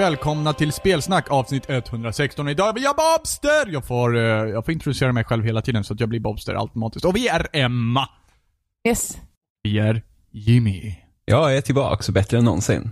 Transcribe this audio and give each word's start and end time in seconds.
välkomna 0.00 0.52
till 0.52 0.72
Spelsnack 0.72 1.30
avsnitt 1.30 1.64
116. 1.68 2.48
Idag 2.48 2.68
är 2.68 2.72
vi 2.72 2.82
jag 2.84 2.96
Bobster! 2.96 3.72
Jag 3.72 3.86
får, 3.86 4.16
eh, 4.16 4.22
jag 4.22 4.64
får 4.64 4.72
introducera 4.72 5.12
mig 5.12 5.24
själv 5.24 5.44
hela 5.44 5.62
tiden 5.62 5.84
så 5.84 5.94
att 5.94 6.00
jag 6.00 6.08
blir 6.08 6.20
Bobster 6.20 6.54
automatiskt. 6.54 7.04
Och 7.04 7.16
vi 7.16 7.28
är 7.28 7.46
Emma. 7.52 8.08
Yes. 8.88 9.18
Vi 9.62 9.78
är 9.78 10.02
Jimmy. 10.30 10.94
Jag 11.24 11.56
är 11.56 11.60
tillbaka 11.60 12.04
och 12.08 12.14
bättre 12.14 12.38
än 12.38 12.44
någonsin. 12.44 12.90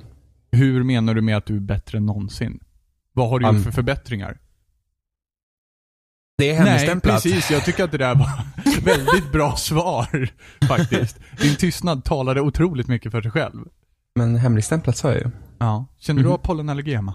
Hur 0.52 0.82
menar 0.82 1.14
du 1.14 1.20
med 1.22 1.36
att 1.36 1.46
du 1.46 1.56
är 1.56 1.60
bättre 1.60 1.98
än 1.98 2.06
någonsin? 2.06 2.60
Vad 3.12 3.28
har 3.28 3.38
du 3.38 3.46
gjort 3.46 3.56
Um, 3.56 3.62
för 3.62 3.72
förbättringar? 3.72 4.38
Det 6.38 6.50
är 6.50 6.54
Nej, 6.54 6.66
hemligstämplat. 6.66 7.22
precis. 7.22 7.50
Jag 7.50 7.64
tycker 7.64 7.84
att 7.84 7.92
det 7.92 7.98
där 7.98 8.14
var 8.14 8.30
väldigt 8.84 9.32
bra 9.32 9.56
svar, 9.56 10.28
faktiskt. 10.68 11.18
Din 11.40 11.56
tystnad 11.56 12.04
talade 12.04 12.40
otroligt 12.40 12.88
mycket 12.88 13.12
för 13.12 13.22
sig 13.22 13.30
själv. 13.30 13.64
Men 14.18 14.36
hemligstämplat 14.36 14.96
sa 14.96 15.08
jag 15.08 15.18
ju. 15.20 15.30
Ja. 15.58 15.86
Känner 15.98 16.22
du 16.22 16.28
Mhm. 16.28 16.34
av 16.34 16.38
pollenallergi, 16.38 16.94
Emma? 16.94 17.14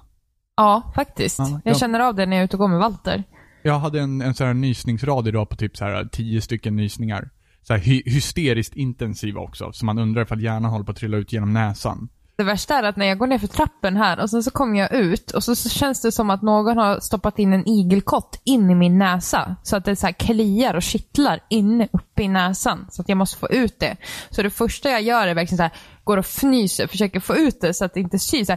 Ja, 0.58 0.92
faktiskt. 0.96 1.40
Ja, 1.40 1.50
jag 1.64 1.74
ja. 1.74 1.80
känner 1.80 2.00
av 2.00 2.16
det 2.16 2.26
när 2.26 2.36
jag 2.38 2.42
är 2.42 2.46
ute 2.46 2.56
och 2.56 2.60
går 2.60 2.68
med 2.68 2.80
Walter. 2.80 3.24
Jag 3.64 3.80
hade 3.80 4.02
en, 4.02 4.22
en 4.22 4.34
sån 4.34 4.48
här 4.48 4.54
nysningsrad 4.54 5.28
idag 5.28 5.50
på 5.50 5.56
typ 5.56 5.78
så 5.78 5.86
här 5.86 6.06
tio 6.12 6.42
stycken 6.42 6.76
nysningar. 6.76 7.30
Så 7.62 7.74
här 7.74 7.80
hy 7.80 8.02
hysteriskt 8.06 8.76
intensiva 8.76 9.42
också, 9.42 9.72
så 9.74 9.86
man 9.86 10.00
undrar 10.00 10.22
ifall 10.22 10.42
hjärnan 10.42 10.72
håller 10.72 10.86
på 10.86 10.92
att 10.92 10.98
trilla 10.98 11.18
ut 11.18 11.34
genom 11.34 11.54
näsan. 11.54 12.10
Det 12.36 12.44
värsta 12.44 12.76
är 12.76 12.84
att 12.84 12.96
när 12.96 13.06
jag 13.06 13.18
går 13.18 13.28
ner 13.28 13.38
för 13.38 13.48
trappen 13.48 13.98
här 13.98 14.20
och 14.20 14.30
sen 14.30 14.44
så 14.44 14.52
kommer 14.52 14.80
jag 14.80 14.94
ut 14.94 15.32
och 15.32 15.44
så, 15.44 15.56
så 15.56 15.70
känns 15.70 16.02
det 16.02 16.12
som 16.12 16.30
att 16.30 16.42
någon 16.42 16.78
har 16.78 17.00
stoppat 17.00 17.40
in 17.40 17.54
en 17.54 17.68
igelkott 17.68 18.42
in 18.44 18.70
i 18.70 18.76
min 18.76 18.98
näsa. 18.98 19.56
Så 19.64 19.76
att 19.76 19.86
det 19.86 19.96
så 19.96 20.06
här 20.06 20.14
kliar 20.14 20.74
och 20.74 20.82
kittlar 20.82 21.40
inne 21.50 21.88
uppe 21.94 22.24
i 22.24 22.28
näsan. 22.28 22.88
Så 22.92 23.02
att 23.02 23.10
jag 23.10 23.18
måste 23.18 23.38
få 23.38 23.50
ut 23.50 23.80
det. 23.80 23.98
Så 24.30 24.44
det 24.44 24.50
första 24.50 24.90
jag 24.90 25.02
gör 25.02 25.28
är 25.28 25.34
verkligen 25.34 25.58
så 25.58 25.64
här, 25.64 25.74
går 26.04 26.18
och 26.18 26.26
fnyser, 26.26 26.88
försöker 26.88 27.20
få 27.20 27.36
ut 27.36 27.62
det 27.62 27.74
så 27.74 27.86
att 27.86 27.94
det 27.94 28.00
inte 28.00 28.20
syns. 28.20 28.50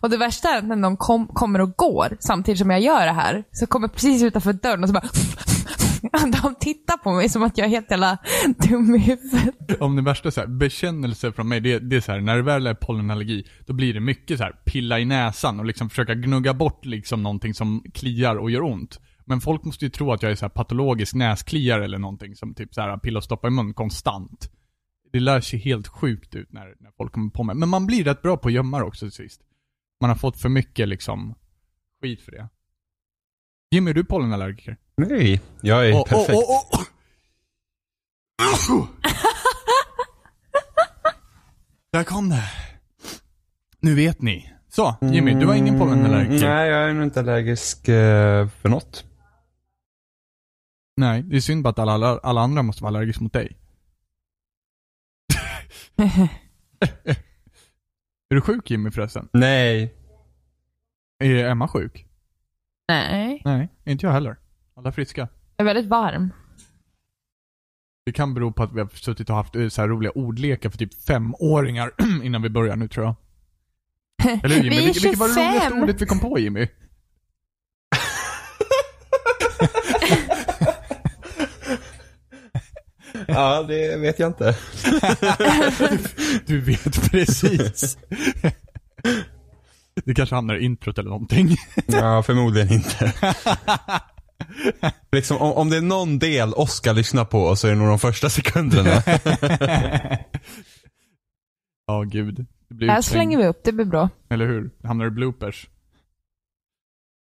Och 0.00 0.10
det 0.10 0.16
värsta 0.16 0.48
är 0.48 0.58
att 0.58 0.64
när 0.64 0.76
någon 0.76 0.96
kom, 0.96 1.26
kommer 1.26 1.60
och 1.60 1.76
går 1.76 2.16
samtidigt 2.20 2.58
som 2.58 2.70
jag 2.70 2.80
gör 2.80 3.06
det 3.06 3.12
här, 3.12 3.44
så 3.52 3.66
kommer 3.66 3.88
precis 3.88 4.22
utanför 4.22 4.52
dörren 4.52 4.82
och 4.82 4.88
så 4.88 4.92
bara 4.92 5.08
de 6.42 6.54
tittar 6.60 6.96
på 6.96 7.12
mig 7.12 7.28
som 7.28 7.42
att 7.42 7.58
jag 7.58 7.64
är 7.64 7.70
helt 7.70 7.90
jävla 7.90 8.18
dum 8.68 8.94
i 8.94 8.98
huvudet. 8.98 9.80
Om 9.80 9.96
det 9.96 10.02
värsta 10.02 10.30
så 10.30 10.40
här, 10.40 10.48
bekännelse 10.48 11.32
från 11.32 11.48
mig, 11.48 11.60
det, 11.60 11.78
det 11.78 11.96
är 11.96 12.00
så 12.00 12.12
här, 12.12 12.20
när 12.20 12.36
det 12.36 12.42
väl 12.42 12.66
är 12.66 12.74
pollenallergi, 12.74 13.46
då 13.66 13.72
blir 13.72 13.94
det 13.94 14.00
mycket 14.00 14.38
så 14.38 14.44
här, 14.44 14.52
pilla 14.64 14.98
i 14.98 15.04
näsan 15.04 15.60
och 15.60 15.66
liksom 15.66 15.90
försöka 15.90 16.14
gnugga 16.14 16.54
bort 16.54 16.84
liksom 16.84 17.22
någonting 17.22 17.54
som 17.54 17.84
kliar 17.94 18.36
och 18.36 18.50
gör 18.50 18.62
ont. 18.62 19.00
Men 19.24 19.40
folk 19.40 19.64
måste 19.64 19.84
ju 19.84 19.90
tro 19.90 20.12
att 20.12 20.22
jag 20.22 20.32
är 20.32 20.36
så 20.36 20.44
här 20.44 20.50
patologisk 20.50 21.14
näskliare 21.14 21.84
eller 21.84 21.98
någonting 21.98 22.36
som 22.36 22.54
typ 22.54 22.74
så 22.74 22.80
här 22.80 22.98
pilla 22.98 23.18
och 23.18 23.24
stoppa 23.24 23.48
i 23.48 23.50
mun 23.50 23.74
konstant. 23.74 24.50
Det 25.12 25.20
lär 25.20 25.40
sig 25.40 25.58
helt 25.58 25.88
sjukt 25.88 26.34
ut 26.34 26.52
när, 26.52 26.74
när 26.80 26.90
folk 26.96 27.12
kommer 27.12 27.30
på 27.30 27.42
mig. 27.42 27.56
Men 27.56 27.68
man 27.68 27.86
blir 27.86 28.04
rätt 28.04 28.22
bra 28.22 28.36
på 28.36 28.48
att 28.48 28.54
gömma 28.54 28.78
det 28.78 28.84
också 28.84 29.06
till 29.06 29.12
sist. 29.12 29.40
Man 30.00 30.10
har 30.10 30.16
fått 30.16 30.40
för 30.40 30.48
mycket 30.48 30.88
liksom 30.88 31.34
skit 32.02 32.22
för 32.22 32.32
det. 32.32 32.48
Jimmy, 33.70 33.90
är 33.90 33.94
du 33.94 34.04
pollenallergiker? 34.04 34.76
Nej, 34.98 35.40
jag 35.60 35.88
är 35.88 35.94
Åh, 35.94 36.04
perfekt. 36.04 36.38
åh, 36.48 36.64
åh. 36.72 36.84
Där 41.92 42.04
kom 42.04 42.28
det. 42.28 42.44
Nu 43.80 43.94
vet 43.94 44.22
ni. 44.22 44.52
Så, 44.68 44.96
Jimmy, 45.00 45.34
du 45.34 45.46
har 45.46 45.54
ingen? 45.54 45.82
Mm, 45.82 46.26
Nej, 46.28 46.68
jag 46.68 46.90
är 46.90 46.92
nog 46.94 47.02
inte 47.02 47.20
allergisk 47.20 47.88
eh, 47.88 48.48
för 48.48 48.68
något. 48.68 49.04
Nej, 50.96 51.22
det 51.22 51.36
är 51.36 51.40
synd 51.40 51.62
bara 51.62 51.68
att 51.70 51.78
alla, 51.78 51.92
alla, 51.92 52.18
alla 52.22 52.40
andra 52.40 52.62
måste 52.62 52.82
vara 52.82 52.90
allergiska 52.90 53.22
mot 53.22 53.32
dig. 53.32 53.56
Är 58.30 58.34
du 58.34 58.40
sjuk 58.40 58.70
Jimmy 58.70 58.90
förresten? 58.90 59.28
Nej. 59.32 59.94
Är 61.18 61.44
Emma 61.44 61.68
sjuk? 61.68 62.06
Nej, 62.88 63.42
Nej, 63.44 63.68
inte 63.84 64.06
jag 64.06 64.12
heller. 64.12 64.36
Alla 64.78 64.88
är 64.88 64.92
friska. 64.92 65.28
jag 65.56 65.64
är 65.68 65.74
väldigt 65.74 65.90
varm. 65.90 66.32
Det 68.06 68.12
kan 68.12 68.34
bero 68.34 68.52
på 68.52 68.62
att 68.62 68.72
vi 68.72 68.80
har 68.80 68.88
suttit 68.88 69.30
och 69.30 69.36
haft 69.36 69.56
eh, 69.56 69.68
så 69.68 69.80
här 69.80 69.88
roliga 69.88 70.12
ordlekar 70.12 70.70
för 70.70 70.78
typ 70.78 71.04
femåringar 71.04 71.92
innan 72.22 72.42
vi 72.42 72.48
börjar 72.48 72.76
nu 72.76 72.88
tror 72.88 73.06
jag. 73.06 73.14
Eller 74.44 74.56
Jimmy? 74.56 74.68
Vi 74.68 74.76
är 74.78 74.84
Vilket, 74.84 75.04
vilket 75.04 75.18
var 75.20 75.28
det 75.28 75.34
25. 75.34 75.52
roligaste 75.52 75.82
ordet 75.82 76.02
vi 76.02 76.06
kom 76.06 76.20
på 76.20 76.38
Jimmy? 76.38 76.66
Ja, 83.28 83.62
det 83.62 83.96
vet 83.96 84.18
jag 84.18 84.28
inte. 84.28 84.56
Du 86.46 86.60
vet 86.60 87.10
precis. 87.10 87.98
Det 90.04 90.14
kanske 90.14 90.34
hamnar 90.34 90.54
i 90.54 90.64
introt 90.64 90.98
eller 90.98 91.10
någonting. 91.10 91.56
Ja, 91.86 92.22
förmodligen 92.22 92.72
inte. 92.72 93.14
liksom, 95.12 95.36
om, 95.36 95.52
om 95.52 95.70
det 95.70 95.76
är 95.76 95.80
någon 95.80 96.18
del 96.18 96.52
Oskar 96.52 96.94
lyssnar 96.94 97.24
på 97.24 97.56
så 97.56 97.66
är 97.66 97.70
det 97.70 97.78
nog 97.78 97.88
de 97.88 97.98
första 97.98 98.30
sekunderna. 98.30 99.02
Ja, 101.90 102.02
gud. 102.02 102.46
Det 102.68 102.86
här 102.86 103.02
slänger 103.02 103.38
vi 103.38 103.46
upp, 103.46 103.60
det 103.64 103.72
blir 103.72 103.84
bra. 103.84 104.08
Eller 104.30 104.46
hur? 104.46 104.70
Det 104.78 104.88
hamnar 104.88 105.06
i 105.06 105.10
bloopers. 105.10 105.68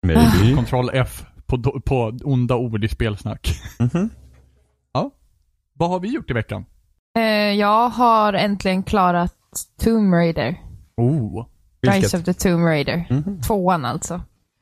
Maybe. 0.08 0.56
Kontroll 0.56 0.90
F 0.94 1.24
på, 1.46 1.82
på 1.82 2.18
onda 2.24 2.56
ord 2.56 2.84
i 2.84 2.88
spelsnack. 2.88 3.62
Mhm. 3.80 4.10
Vad 5.80 5.90
har 5.90 6.00
vi 6.00 6.08
gjort 6.14 6.30
i 6.30 6.34
veckan? 6.34 6.66
Eh, 7.18 7.24
jag 7.54 7.90
har 7.90 8.34
äntligen 8.34 8.84
klarat 8.84 9.36
Tomb 9.84 10.14
Raider. 10.14 10.58
Oh. 10.98 11.46
Rise 11.82 12.00
Vilket? 12.00 12.14
of 12.14 12.24
the 12.24 12.34
Tomb 12.34 12.66
Raider. 12.66 13.08
Mhm. 13.10 13.42
Tvåan 13.42 13.86
alltså. 13.86 14.22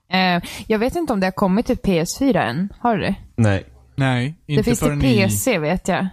Eh, 0.10 0.44
jag 0.68 0.80
vet 0.80 0.96
inte 0.96 1.14
om 1.14 1.20
det 1.20 1.28
har 1.28 1.32
kommit 1.32 1.66
till 1.66 1.78
PS4 1.78 2.38
än. 2.38 2.74
Har 2.80 2.96
du 2.98 3.02
det? 3.02 3.16
Nej. 3.36 3.66
Nej, 3.96 4.36
inte 4.46 4.60
det 4.60 4.64
finns 4.64 4.80
till 4.80 4.88
förrän 4.88 5.02
i... 5.02 5.24
PC 5.24 5.58
vet 5.60 5.88
jag. 5.88 6.08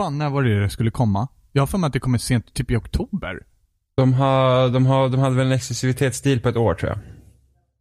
Fan, 0.00 0.18
när 0.18 0.30
var 0.30 0.42
det 0.42 0.60
det 0.60 0.70
skulle 0.70 0.90
komma? 0.90 1.28
Jag 1.52 1.62
har 1.62 1.66
för 1.66 1.78
mig 1.78 1.86
att 1.86 1.92
det 1.92 2.00
kommer 2.00 2.18
sent, 2.18 2.54
typ 2.54 2.70
i 2.70 2.76
oktober. 2.76 3.42
De, 3.94 4.12
har, 4.12 4.68
de, 4.68 4.86
har, 4.86 5.08
de 5.08 5.20
hade 5.20 5.36
väl 5.36 5.46
en 5.46 5.52
exklusivitetsdeal 5.52 6.40
på 6.40 6.48
ett 6.48 6.56
år 6.56 6.74
tror 6.74 6.90
jag. 6.90 6.98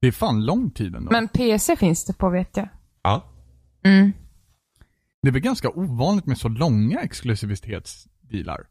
Det 0.01 0.07
är 0.07 0.12
fan 0.12 0.45
lång 0.45 0.72
tid 0.72 0.95
ändå. 0.95 1.12
Men 1.12 1.28
PC 1.28 1.75
finns 1.75 2.06
det 2.06 2.13
på 2.13 2.29
vet 2.29 2.57
jag. 2.57 2.69
Ja. 3.03 3.25
Mm. 3.83 4.12
Det 5.22 5.28
är 5.28 5.31
väl 5.31 5.41
ganska 5.41 5.69
ovanligt 5.69 6.25
med 6.25 6.38
så 6.38 6.47
långa 6.47 7.00
exklusivitetsdealar? 7.01 8.68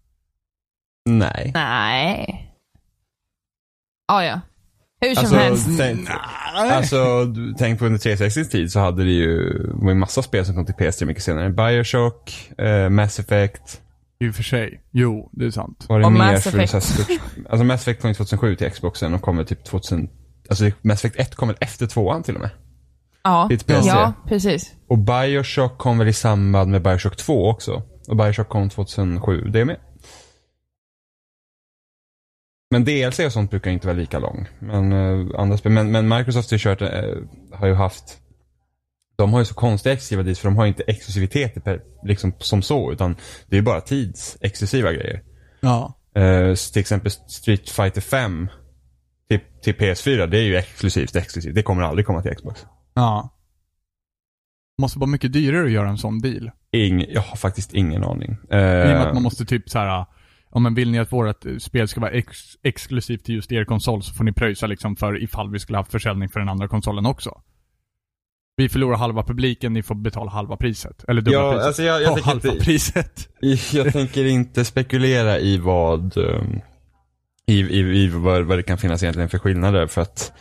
Nej. 1.04 1.50
Nej. 1.54 2.54
Ah, 4.06 4.22
ja. 4.22 4.40
Hur 5.00 5.14
som 5.14 5.24
Alltså, 5.24 5.36
helst. 5.36 5.68
tänk, 5.78 6.08
alltså, 6.54 7.24
du- 7.24 7.54
tänk 7.58 7.78
på 7.78 7.86
under 7.86 7.98
360 7.98 8.44
tid 8.44 8.72
så 8.72 8.80
hade 8.80 9.04
det 9.04 9.10
ju 9.10 9.52
var 9.74 9.88
ju 9.90 9.94
massa 9.94 10.22
spel 10.22 10.46
som 10.46 10.54
kom 10.54 10.66
till 10.66 10.74
PS3 10.74 11.04
mycket 11.06 11.22
senare. 11.22 11.50
Bioshock, 11.50 12.50
eh, 12.58 12.88
Mass 12.88 13.18
Effect. 13.18 13.80
I 14.20 14.30
och 14.30 14.34
för 14.34 14.42
sig. 14.42 14.80
Jo, 14.92 15.28
det 15.32 15.44
är 15.46 15.50
sant. 15.50 15.84
Var 15.88 15.98
det 16.00 16.06
Och 16.06 16.12
mer 16.12 16.18
Mass 16.18 16.42
för 16.44 16.58
Effect. 16.60 16.84
så 16.84 17.02
här? 17.02 17.18
Alltså 17.50 17.64
Mass 17.64 17.80
Effect 17.82 18.00
kom 18.02 18.08
ju 18.10 18.14
2007 18.14 18.56
till 18.56 18.70
Xboxen 18.70 19.14
och 19.14 19.22
kommer 19.22 19.44
typ 19.44 19.64
2000. 19.64 20.08
Alltså 20.48 20.64
Mass 20.82 21.04
Effect 21.04 21.16
1 21.20 21.34
kom 21.34 21.48
väl 21.48 21.56
efter 21.60 21.86
tvåan 21.86 22.22
till 22.22 22.34
och 22.34 22.40
med. 22.40 22.50
Ja. 23.22 23.48
Ja, 23.66 24.12
precis. 24.28 24.72
Och 24.88 24.98
Bioshock 24.98 25.78
kom 25.78 25.98
väl 25.98 26.08
i 26.08 26.12
samband 26.12 26.70
med 26.70 26.82
Bioshock 26.82 27.16
2 27.16 27.48
också. 27.50 27.82
Och 28.08 28.16
Bioshock 28.16 28.48
kom 28.48 28.70
2007, 28.70 29.40
det 29.52 29.60
är 29.60 29.64
med. 29.64 29.76
Men 32.70 32.84
DLC 32.84 33.18
och 33.18 33.32
sånt 33.32 33.50
brukar 33.50 33.70
inte 33.70 33.86
vara 33.86 33.96
lika 33.96 34.18
lång. 34.18 34.48
Men, 34.58 34.92
andra 35.34 35.56
spel, 35.56 35.72
men, 35.72 35.90
men 35.90 36.08
Microsoft 36.08 36.50
har 36.50 36.58
ju 36.58 36.62
kört, 36.62 36.82
eh, 36.82 37.58
har 37.58 37.66
ju 37.66 37.74
haft 37.74 38.20
de 39.20 39.32
har 39.32 39.40
ju 39.40 39.44
så 39.44 39.54
konstiga 39.54 39.92
exklusiva 39.92 40.22
deals 40.22 40.38
för 40.38 40.48
de 40.48 40.56
har 40.56 40.64
ju 40.64 40.68
inte 40.68 40.82
exklusivitet 40.82 41.64
per, 41.64 41.80
liksom 42.02 42.32
som 42.38 42.62
så 42.62 42.92
utan 42.92 43.16
det 43.46 43.56
är 43.56 43.58
ju 43.58 43.62
bara 43.62 43.80
tidsexklusiva 43.80 44.92
grejer. 44.92 45.22
Ja. 45.60 45.94
Eh, 46.14 46.54
till 46.54 46.80
exempel 46.80 47.10
Street 47.10 47.70
Fighter 47.70 48.00
5 48.00 48.48
till, 49.28 49.40
till 49.62 49.74
PS4, 49.74 50.26
det 50.26 50.38
är 50.38 50.42
ju 50.42 50.56
exklusivt 50.56 51.16
exklusivt. 51.16 51.54
Det 51.54 51.62
kommer 51.62 51.82
aldrig 51.82 52.06
komma 52.06 52.22
till 52.22 52.34
Xbox. 52.34 52.66
Ja. 52.94 53.36
Måste 54.78 54.98
vara 54.98 55.10
mycket 55.10 55.32
dyrare 55.32 55.64
att 55.64 55.70
göra 55.70 55.88
en 55.88 55.98
sån 55.98 56.18
deal. 56.18 56.50
Ing, 56.72 57.04
jag 57.08 57.22
har 57.22 57.36
faktiskt 57.36 57.74
ingen 57.74 58.04
aning. 58.04 58.30
I 58.30 58.36
och 58.44 58.48
med 58.50 58.96
Eh, 58.96 59.06
att 59.06 59.14
man 59.14 59.22
måste 59.22 59.44
typ 59.44 59.70
så 59.70 59.78
här. 59.78 60.06
Om 60.50 60.62
man 60.62 60.74
vill 60.74 60.90
ni 60.90 60.98
att 60.98 61.12
vårt 61.12 61.46
eh, 61.46 61.56
spel 61.56 61.88
ska 61.88 62.00
vara 62.00 62.10
ex 62.10 62.38
exklusivt 62.62 63.24
till 63.24 63.34
just 63.34 63.52
er 63.52 63.64
konsol 63.64 64.02
så 64.02 64.14
får 64.14 64.24
ni 64.24 64.32
pröjsa 64.32 64.66
liksom 64.66 64.96
för 64.96 65.22
ifall 65.22 65.50
vi 65.50 65.58
skulle 65.58 65.78
haft 65.78 65.92
försäljning 65.92 66.28
för 66.28 66.40
den 66.40 66.48
andra 66.48 66.68
konsolen 66.68 67.06
också. 67.06 67.40
Vi 68.56 68.68
förlorar 68.68 68.96
halva 68.96 69.22
publiken, 69.22 69.72
ni 69.72 69.82
får 69.82 69.94
betala 69.94 70.30
halva 70.30 70.56
priset. 70.56 71.04
Eller 71.08 71.20
dubbla 71.22 71.40
Ja, 71.40 71.50
priset. 71.52 71.66
alltså 71.66 71.82
jag- 71.82 72.02
jag 72.02 72.10
Ja, 72.10 72.14
tänker 72.14 72.24
halva 72.30 72.48
inte- 72.48 72.64
priset. 72.64 73.28
Jag 73.72 73.92
tänker 73.92 74.24
inte 74.24 74.64
spekulera 74.64 75.38
i 75.38 75.58
vad 75.58 76.16
um, 76.16 76.60
i, 77.46 77.60
i, 77.60 77.78
i 78.04 78.08
vad, 78.08 78.42
vad 78.42 78.58
det 78.58 78.62
kan 78.62 78.78
finnas 78.78 79.02
egentligen 79.02 79.28
för 79.28 79.38
skillnader 79.38 79.86
för 79.86 80.00
att 80.02 80.32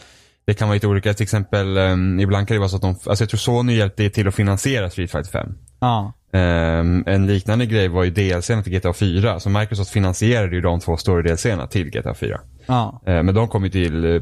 det 0.45 0.53
kan 0.53 0.67
vara 0.67 0.73
lite 0.73 0.87
olika. 0.87 1.13
Till 1.13 1.23
exempel, 1.23 1.77
um, 1.77 2.19
ibland 2.19 2.47
kan 2.47 2.55
det 2.55 2.59
vara 2.59 2.69
så 2.69 2.75
att 2.75 2.81
de, 2.81 2.89
alltså 2.89 3.21
jag 3.23 3.29
tror 3.29 3.37
Sony 3.37 3.75
hjälpte 3.75 4.09
till 4.09 4.27
att 4.27 4.35
finansiera 4.35 4.89
Street 4.89 5.11
Fighter 5.11 5.31
5. 5.31 5.53
Ja. 5.79 6.13
Um, 6.31 7.03
en 7.07 7.27
liknande 7.27 7.65
grej 7.65 7.87
var 7.87 8.03
ju 8.03 8.09
DLCn 8.09 8.63
till 8.63 8.73
GTA 8.79 8.93
4. 8.93 9.39
Så 9.39 9.49
Microsoft 9.49 9.91
finansierade 9.91 10.55
ju 10.55 10.61
de 10.61 10.79
två 10.79 10.97
story 10.97 11.23
DLCerna 11.23 11.67
till 11.67 11.89
GTA 11.89 12.13
4. 12.13 12.39
Ja, 12.67 13.01
Eh, 13.05 13.23
men 13.23 13.35
de 13.35 13.47
kom 13.47 13.63
ju 13.63 13.69
till 13.69 14.05
eh, 14.15 14.21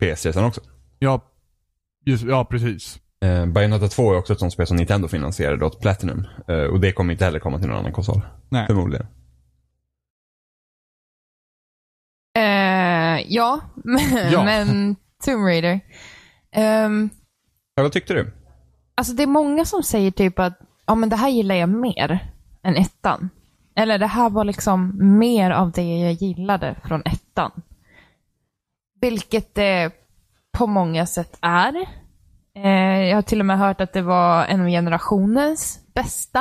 PS3 0.00 0.32
sen 0.32 0.44
också. 0.44 0.60
ja, 0.98 1.24
just, 2.06 2.24
ja 2.24 2.44
precis. 2.44 2.98
Eh, 3.24 3.46
Bayonetta 3.46 3.88
2 3.88 4.12
är 4.12 4.18
också 4.18 4.32
ett 4.32 4.38
sånt 4.38 4.52
spel 4.52 4.66
som 4.66 4.76
Nintendo 4.76 5.08
finansierade 5.08 5.64
åt 5.64 5.80
Platinum. 5.80 6.26
Eh, 6.48 6.54
och 6.62 6.80
det 6.80 6.92
kommer 6.92 7.12
inte 7.12 7.24
heller 7.24 7.38
komma 7.38 7.58
till 7.58 7.68
någon 7.68 7.78
annan 7.78 7.92
konsol. 7.92 8.20
Nej. 8.48 8.66
Förmodligen. 8.66 9.06
Eh, 12.36 13.20
ja, 13.28 13.60
men, 13.84 14.00
Ja. 14.32 14.44
men 14.44 14.96
Tomb 15.24 15.44
Raider. 15.46 15.80
Ehm, 16.52 17.10
Ja, 17.74 17.82
vad 17.82 17.92
tyckte 17.92 18.14
du? 18.14 18.32
alltså 18.94 19.12
det 19.12 19.22
är 19.22 19.26
många 19.26 19.64
som 19.64 19.82
säger 19.82 20.10
typ 20.10 20.38
att 20.38 20.58
ja, 20.88 20.94
men 20.94 21.08
det 21.08 21.16
här 21.16 21.28
gillar 21.28 21.54
jag 21.54 21.68
mer 21.68 22.32
än 22.62 22.76
ettan. 22.76 23.30
Eller 23.74 23.98
det 23.98 24.06
här 24.06 24.30
var 24.30 24.44
liksom 24.44 24.92
mer 25.18 25.50
av 25.50 25.70
det 25.72 25.98
jag 25.98 26.12
gillade 26.12 26.74
från 26.84 27.02
ettan. 27.04 27.62
Vilket 29.00 29.54
det 29.54 29.92
på 30.52 30.66
många 30.66 31.06
sätt 31.06 31.38
är. 31.40 31.74
Eh, 32.54 33.02
jag 33.08 33.16
har 33.16 33.22
till 33.22 33.40
och 33.40 33.46
med 33.46 33.58
hört 33.58 33.80
att 33.80 33.92
det 33.92 34.02
var 34.02 34.44
en 34.44 34.60
av 34.60 34.66
generationens 34.66 35.80
bästa. 35.94 36.40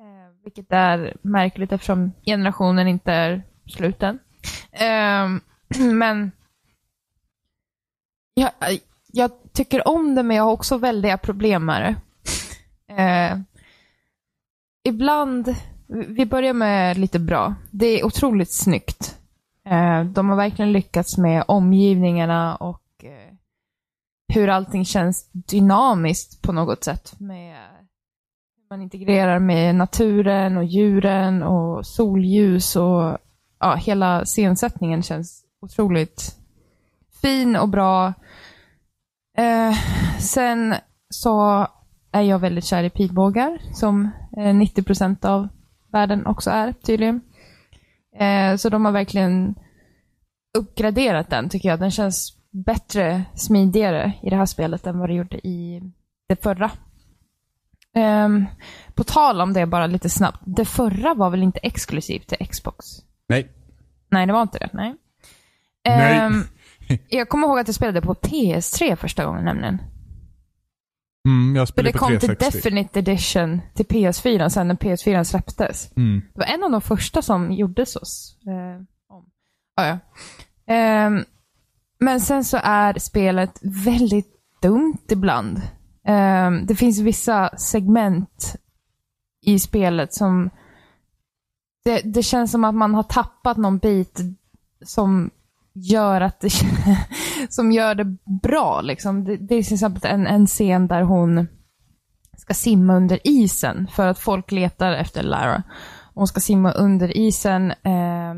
Eh, 0.00 0.44
vilket 0.44 0.72
är 0.72 1.16
märkligt 1.22 1.72
eftersom 1.72 2.12
generationen 2.26 2.88
inte 2.88 3.12
är 3.12 3.42
sluten. 3.66 4.18
Ehm, 4.72 5.40
men 5.98 6.32
jag, 8.34 8.50
jag 9.12 9.30
tycker 9.52 9.88
om 9.88 10.14
det, 10.14 10.22
men 10.22 10.36
jag 10.36 10.44
har 10.44 10.52
också 10.52 10.78
väldiga 10.78 11.18
problem 11.18 11.64
med 11.64 11.82
det. 11.82 11.96
Eh, 12.96 13.38
ibland, 14.84 15.54
vi 15.86 16.26
börjar 16.26 16.52
med 16.52 16.98
lite 16.98 17.18
bra. 17.18 17.54
Det 17.70 17.86
är 17.86 18.06
otroligt 18.06 18.52
snyggt. 18.52 19.18
Eh, 19.64 20.04
de 20.04 20.28
har 20.28 20.36
verkligen 20.36 20.72
lyckats 20.72 21.18
med 21.18 21.44
omgivningarna 21.48 22.56
och 22.56 23.04
eh, 23.04 23.34
hur 24.34 24.48
allting 24.48 24.84
känns 24.84 25.30
dynamiskt 25.32 26.42
på 26.42 26.52
något 26.52 26.84
sätt. 26.84 27.20
Med 27.20 27.56
hur 28.56 28.66
man 28.70 28.82
integrerar 28.82 29.38
med 29.38 29.74
naturen 29.74 30.56
och 30.56 30.64
djuren 30.64 31.42
och 31.42 31.86
solljus 31.86 32.76
och 32.76 33.18
ja, 33.58 33.74
hela 33.74 34.24
scensättningen 34.24 35.02
känns 35.02 35.44
otroligt 35.60 36.36
fin 37.22 37.56
och 37.56 37.68
bra. 37.68 38.12
Eh, 39.36 39.74
sen 40.18 40.74
så 41.08 41.66
är 42.12 42.22
jag 42.22 42.38
väldigt 42.38 42.64
kär 42.64 42.84
i 42.84 42.90
pilbågar, 42.90 43.58
som 43.72 44.10
eh, 44.36 44.54
90% 44.54 45.26
av 45.26 45.48
världen 45.92 46.26
också 46.26 46.50
är 46.50 46.72
tydligen. 46.72 47.20
Eh, 48.18 48.56
så 48.56 48.68
de 48.68 48.84
har 48.84 48.92
verkligen 48.92 49.54
uppgraderat 50.58 51.30
den 51.30 51.48
tycker 51.48 51.68
jag. 51.68 51.80
Den 51.80 51.90
känns 51.90 52.36
bättre, 52.50 53.24
smidigare 53.34 54.12
i 54.22 54.30
det 54.30 54.36
här 54.36 54.46
spelet 54.46 54.86
än 54.86 54.98
vad 54.98 55.08
det 55.08 55.14
gjorde 55.14 55.46
i 55.46 55.82
det 56.28 56.42
förra. 56.42 56.70
Ehm, 57.94 58.46
på 58.94 59.04
tal 59.04 59.40
om 59.40 59.52
det 59.52 59.66
bara 59.66 59.86
lite 59.86 60.08
snabbt. 60.08 60.42
Det 60.44 60.64
förra 60.64 61.14
var 61.14 61.30
väl 61.30 61.42
inte 61.42 61.60
exklusivt 61.62 62.26
till 62.26 62.46
Xbox? 62.48 62.86
Nej. 63.28 63.48
Nej, 64.10 64.26
det 64.26 64.32
var 64.32 64.42
inte 64.42 64.58
det. 64.58 64.68
Nej. 64.72 64.94
Nej. 65.84 66.18
Ehm, 66.18 66.42
jag 67.08 67.28
kommer 67.28 67.46
ihåg 67.46 67.58
att 67.58 67.68
jag 67.68 67.74
spelade 67.74 68.02
på 68.02 68.14
PS3 68.14 68.96
första 68.96 69.24
gången 69.24 69.44
nämligen. 69.44 69.82
Mm, 71.26 71.56
jag 71.56 71.68
För 71.68 71.72
spelade 71.72 71.92
det 71.92 71.98
på 71.98 72.04
kom 72.04 72.18
till 72.18 72.28
360. 72.28 72.58
Definite 72.58 72.98
Edition 72.98 73.60
till 73.74 73.86
PS4 73.86 74.48
sen 74.48 74.68
när 74.68 74.74
PS4 74.74 75.24
släpptes. 75.24 75.96
Mm. 75.96 76.22
Det 76.34 76.40
var 76.40 76.46
en 76.46 76.64
av 76.64 76.70
de 76.70 76.80
första 76.80 77.22
som 77.22 77.52
gjordes 77.52 77.96
oss. 77.96 78.36
Eh, 78.46 78.82
om. 79.16 79.24
Ah, 79.76 79.86
ja. 79.86 79.98
Ehm, 80.66 81.24
men 81.98 82.20
sen 82.20 82.44
så 82.44 82.58
är 82.62 82.98
spelet 82.98 83.58
väldigt 83.62 84.36
dumt 84.62 84.98
ibland. 85.08 85.62
Ehm, 86.04 86.66
det 86.66 86.74
finns 86.74 86.98
vissa 86.98 87.50
segment 87.58 88.56
i 89.42 89.58
spelet 89.58 90.14
som... 90.14 90.50
Det, 91.84 92.00
det 92.00 92.22
känns 92.22 92.50
som 92.50 92.64
att 92.64 92.74
man 92.74 92.94
har 92.94 93.02
tappat 93.02 93.56
någon 93.56 93.78
bit 93.78 94.20
som 94.84 95.30
gör 95.72 96.20
att 96.20 96.40
det 96.40 96.48
som 97.48 97.72
gör 97.72 97.94
det 97.94 98.16
bra. 98.42 98.80
Liksom. 98.80 99.24
Det, 99.24 99.36
det 99.36 99.54
är 99.54 99.62
till 99.62 99.74
exempel 99.74 100.10
en, 100.10 100.26
en 100.26 100.46
scen 100.46 100.86
där 100.86 101.02
hon 101.02 101.46
ska 102.38 102.54
simma 102.54 102.96
under 102.96 103.18
isen 103.24 103.86
för 103.92 104.06
att 104.06 104.18
folk 104.18 104.52
letar 104.52 104.92
efter 104.92 105.22
Lara. 105.22 105.62
Hon 106.14 106.26
ska 106.26 106.40
simma 106.40 106.72
under 106.72 107.16
isen. 107.16 107.70
Eh, 107.70 108.34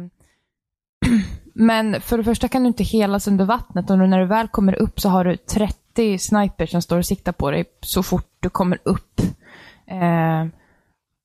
men 1.55 2.01
för 2.01 2.19
det 2.19 2.25
första 2.25 2.49
kan 2.49 2.63
du 2.63 2.69
inte 2.69 2.85
helas 2.85 3.29
under 3.29 3.45
vattnet 3.45 3.91
och 3.91 3.99
när 3.99 4.19
du 4.19 4.27
väl 4.27 4.49
kommer 4.49 4.75
upp 4.75 5.01
så 5.01 5.09
har 5.09 5.25
du 5.25 5.37
30 5.37 6.19
snipers 6.19 6.71
som 6.71 6.83
står 6.83 6.99
och 6.99 7.07
siktar 7.07 7.33
på 7.33 7.51
dig 7.51 7.65
så 7.81 8.03
fort 8.03 8.31
du 8.41 8.49
kommer 8.49 8.79
upp. 8.83 9.21
Eh, 9.87 10.47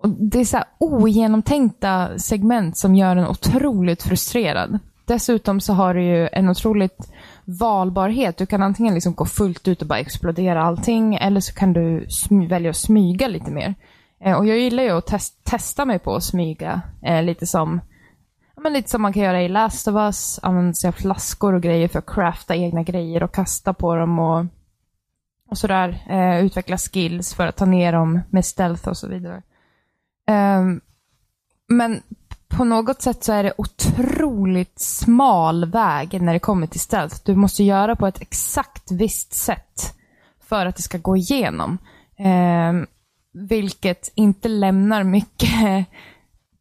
och 0.04 0.10
det 0.10 0.40
är 0.40 0.46
så 0.46 0.58
här 0.58 0.66
ogenomtänkta 0.78 2.20
segment 2.20 2.78
som 2.78 2.96
gör 2.96 3.16
en 3.16 3.28
otroligt 3.28 4.04
frustrerad. 4.04 4.80
Dessutom 5.06 5.60
så 5.60 5.74
har 5.74 5.94
du 5.94 6.04
ju 6.04 6.30
en 6.32 6.50
otroligt 6.50 7.12
valbarhet. 7.48 8.38
Du 8.38 8.46
kan 8.46 8.64
antingen 8.64 8.94
liksom 8.94 9.14
gå 9.14 9.26
fullt 9.26 9.68
ut 9.68 9.82
och 9.82 9.88
bara 9.88 10.00
explodera 10.00 10.64
allting 10.64 11.16
eller 11.16 11.42
så 11.42 11.54
kan 11.54 11.74
du 11.74 12.08
välja 12.50 12.70
att 12.70 12.78
smyga 12.78 13.28
lite 13.28 13.52
mer. 13.52 13.76
Eh, 14.20 14.38
och 14.38 14.46
jag 14.46 14.58
gillar 14.58 14.84
ju 14.84 14.90
att 14.92 15.10
tes- 15.10 15.34
testa 15.44 15.86
mig 15.86 16.00
på 16.00 16.16
att 16.16 16.24
smyga. 16.24 16.82
Eh, 17.02 17.24
lite 17.24 17.48
som 17.48 17.82
men 18.62 18.74
lite 18.74 18.90
som 18.90 19.02
man 19.02 19.14
kan 19.14 19.24
göra 19.24 19.42
i 19.42 19.50
Last 19.50 19.88
of 19.88 19.96
Us. 19.96 20.40
Använda 20.44 20.74
sig 20.74 20.88
av 20.88 20.92
flaskor 20.92 21.54
och 21.54 21.62
grejer 21.62 21.88
för 21.88 22.00
att 22.00 22.06
crafta 22.06 22.56
egna 22.56 22.84
grejer 22.84 23.24
och 23.24 23.34
kasta 23.34 23.74
på 23.74 23.96
dem 23.96 24.20
och, 24.20 24.46
och 25.50 25.58
sådär. 25.58 26.06
Eh, 26.10 26.46
utveckla 26.46 26.78
skills 26.78 27.34
för 27.34 27.48
att 27.48 27.56
ta 27.56 27.66
ner 27.66 27.94
dem 27.94 28.20
med 28.30 28.46
stealth 28.46 28.88
och 28.88 28.98
så 28.98 29.08
vidare. 29.08 29.42
Ehm, 30.28 30.82
men 31.68 32.02
på 32.58 32.64
något 32.64 33.02
sätt 33.02 33.24
så 33.24 33.34
är 33.34 33.44
det 33.44 33.54
otroligt 33.58 34.80
smal 34.80 35.66
väg 35.66 36.22
när 36.22 36.34
det 36.34 36.40
kommer 36.40 36.68
till 36.68 36.80
stealth. 36.80 37.16
Du 37.24 37.36
måste 37.36 37.64
göra 37.64 37.96
på 37.96 38.08
ett 38.08 38.22
exakt 38.22 38.92
visst 38.92 39.34
sätt 39.34 39.96
för 40.50 40.66
att 40.66 40.76
det 40.76 40.82
ska 40.82 40.98
gå 40.98 41.18
igenom. 41.18 41.78
Eh, 42.20 42.74
vilket 43.34 44.12
inte 44.16 44.48
lämnar 44.48 45.04
mycket 45.04 45.50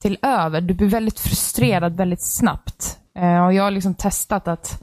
till 0.03 0.19
över. 0.23 0.61
Du 0.61 0.75
blir 0.75 0.89
väldigt 0.89 1.21
frustrerad 1.21 1.97
väldigt 1.97 2.23
snabbt. 2.23 2.99
Eh, 3.19 3.45
och 3.45 3.53
jag 3.53 3.63
har 3.63 3.71
liksom 3.71 3.95
testat 3.95 4.49
att 4.49 4.83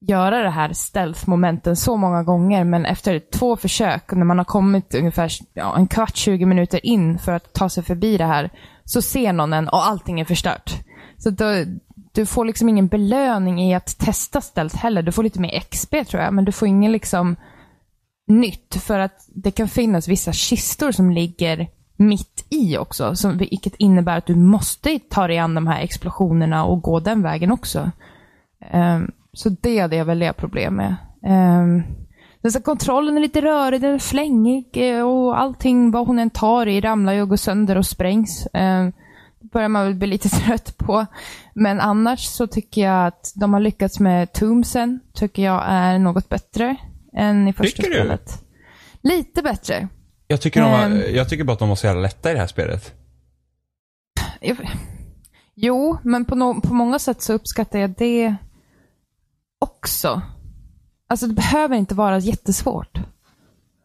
göra 0.00 0.42
det 0.42 0.50
här 0.50 0.72
stealth-momenten 0.72 1.76
så 1.76 1.96
många 1.96 2.22
gånger, 2.22 2.64
men 2.64 2.86
efter 2.86 3.18
två 3.18 3.56
försök, 3.56 4.12
när 4.12 4.24
man 4.24 4.38
har 4.38 4.44
kommit 4.44 4.94
ungefär 4.94 5.30
ja, 5.54 5.76
en 5.76 5.86
kvart, 5.86 6.16
20 6.16 6.46
minuter 6.46 6.86
in 6.86 7.18
för 7.18 7.32
att 7.32 7.52
ta 7.52 7.68
sig 7.68 7.82
förbi 7.82 8.16
det 8.16 8.24
här, 8.24 8.50
så 8.88 9.02
ser 9.02 9.32
någon 9.32 9.52
en 9.52 9.68
och 9.68 9.86
allting 9.86 10.20
är 10.20 10.24
förstört. 10.24 10.74
Så 11.18 11.30
då, 11.30 11.64
du 12.12 12.26
får 12.26 12.44
liksom 12.44 12.68
ingen 12.68 12.88
belöning 12.88 13.62
i 13.62 13.74
att 13.74 13.98
testa 13.98 14.40
ställt 14.40 14.74
heller. 14.74 15.02
Du 15.02 15.12
får 15.12 15.22
lite 15.22 15.40
mer 15.40 15.60
XP 15.60 15.94
tror 16.08 16.22
jag, 16.22 16.34
men 16.34 16.44
du 16.44 16.52
får 16.52 16.68
ingen 16.68 16.92
liksom 16.92 17.36
nytt 18.26 18.74
för 18.74 18.98
att 18.98 19.28
det 19.28 19.50
kan 19.50 19.68
finnas 19.68 20.08
vissa 20.08 20.32
kistor 20.32 20.92
som 20.92 21.10
ligger 21.10 21.68
mitt 21.96 22.46
i 22.48 22.78
också, 22.78 23.16
som, 23.16 23.38
vilket 23.38 23.74
innebär 23.74 24.18
att 24.18 24.26
du 24.26 24.34
måste 24.34 24.98
ta 24.98 25.26
dig 25.26 25.38
an 25.38 25.54
de 25.54 25.66
här 25.66 25.82
explosionerna 25.82 26.64
och 26.64 26.82
gå 26.82 27.00
den 27.00 27.22
vägen 27.22 27.52
också. 27.52 27.90
Um, 28.72 29.12
så 29.32 29.48
det 29.48 29.78
hade 29.78 29.96
jag 29.96 30.04
väldiga 30.04 30.32
problem 30.32 30.74
med. 30.74 30.96
Um, 31.22 31.82
den 32.42 32.52
så 32.52 32.60
kontrollen 32.60 33.16
är 33.16 33.20
lite 33.20 33.40
rörig, 33.40 33.80
den 33.80 33.94
är 33.94 33.98
flängig 33.98 34.68
eh, 34.72 35.02
och 35.08 35.40
allting, 35.40 35.90
vad 35.90 36.06
hon 36.06 36.18
än 36.18 36.30
tar 36.30 36.66
i, 36.66 36.80
ramlar 36.80 37.12
ju 37.12 37.22
och 37.22 37.28
går 37.28 37.36
sönder 37.36 37.76
och 37.78 37.86
sprängs. 37.86 38.46
Um, 38.52 38.92
det 39.40 39.50
börjar 39.52 39.68
man 39.68 39.84
väl 39.84 39.94
bli 39.94 40.06
lite 40.08 40.28
trött 40.46 40.78
på. 40.78 41.06
Men 41.54 41.80
annars 41.80 42.20
så 42.26 42.46
tycker 42.46 42.80
jag 42.80 43.06
att 43.06 43.32
de 43.34 43.52
har 43.52 43.60
lyckats 43.60 44.00
med 44.00 44.32
Tombsen, 44.32 45.00
tycker 45.14 45.42
jag 45.42 45.64
är 45.68 45.98
något 45.98 46.28
bättre 46.28 46.76
än 47.16 47.48
i 47.48 47.52
första 47.52 47.76
Tycker 47.76 47.90
du? 47.90 47.96
spelet. 47.96 48.44
Lite 49.02 49.42
bättre. 49.42 49.88
Jag 50.26 50.40
tycker, 50.40 50.60
de 50.60 50.66
Ehm. 50.72 50.90
var, 50.92 50.98
jag 50.98 51.28
tycker 51.28 51.44
bara 51.44 51.52
att 51.52 51.58
de 51.58 51.68
var 51.68 51.76
så 51.76 51.86
jävla 51.86 52.02
lätta 52.02 52.30
i 52.30 52.34
det 52.34 52.40
här 52.40 52.46
spelet. 52.46 52.94
Jag- 54.40 54.70
Jo, 55.60 55.98
men 56.02 56.24
på, 56.24 56.34
no 56.34 56.60
på 56.60 56.74
många 56.74 56.98
sätt 56.98 57.22
så 57.22 57.32
uppskattar 57.32 57.78
jag 57.78 57.90
det 57.98 58.34
också. 59.58 60.22
Alltså 61.08 61.26
det 61.26 61.34
behöver 61.34 61.76
inte 61.76 61.94
vara 61.94 62.18
jättesvårt. 62.18 62.98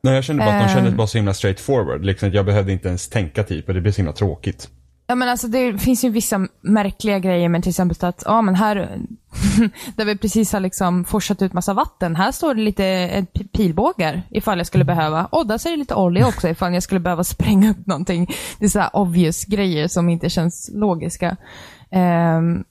Nej, 0.03 0.15
jag 0.15 0.23
kände 0.23 0.45
bara 0.45 0.55
att 0.55 0.67
de 0.67 0.73
kändes 0.73 0.93
bara 0.93 1.07
så 1.07 1.17
himla 1.17 1.33
straight 1.33 1.59
forward. 1.59 2.05
Liksom, 2.05 2.31
jag 2.31 2.45
behövde 2.45 2.71
inte 2.71 2.87
ens 2.87 3.09
tänka 3.09 3.43
typ 3.43 3.67
och 3.67 3.73
det 3.73 3.81
blev 3.81 3.91
så 3.91 3.97
himla 3.97 4.13
tråkigt. 4.13 4.69
Ja 5.07 5.15
men 5.15 5.29
alltså 5.29 5.47
det 5.47 5.77
finns 5.77 6.03
ju 6.03 6.09
vissa 6.09 6.47
märkliga 6.61 7.19
grejer 7.19 7.49
med 7.49 7.63
till 7.63 7.69
exempel 7.69 7.97
att, 7.99 8.23
ja 8.25 8.41
men 8.41 8.55
här, 8.55 8.75
där 9.95 10.05
vi 10.05 10.17
precis 10.17 10.53
har 10.53 10.59
liksom 10.59 11.05
forsat 11.05 11.41
ut 11.41 11.53
massa 11.53 11.73
vatten, 11.73 12.15
här 12.15 12.31
står 12.31 12.53
det 12.53 12.61
lite 12.61 12.85
eh, 12.85 13.23
pilbågar 13.53 14.21
ifall 14.29 14.57
jag 14.57 14.67
skulle 14.67 14.83
behöva. 14.83 15.25
Och 15.25 15.47
där 15.47 15.57
ser 15.57 15.69
det 15.69 15.77
lite 15.77 15.95
olja 15.95 16.27
också 16.27 16.49
ifall 16.49 16.73
jag 16.73 16.83
skulle 16.83 16.99
behöva 16.99 17.23
spränga 17.23 17.71
upp 17.71 17.87
någonting. 17.87 18.27
Det 18.59 18.65
är 18.65 18.69
så 18.69 18.83
obvious 18.93 19.45
grejer 19.45 19.87
som 19.87 20.09
inte 20.09 20.29
känns 20.29 20.69
logiska. 20.73 21.37
Ehm, 21.91 22.63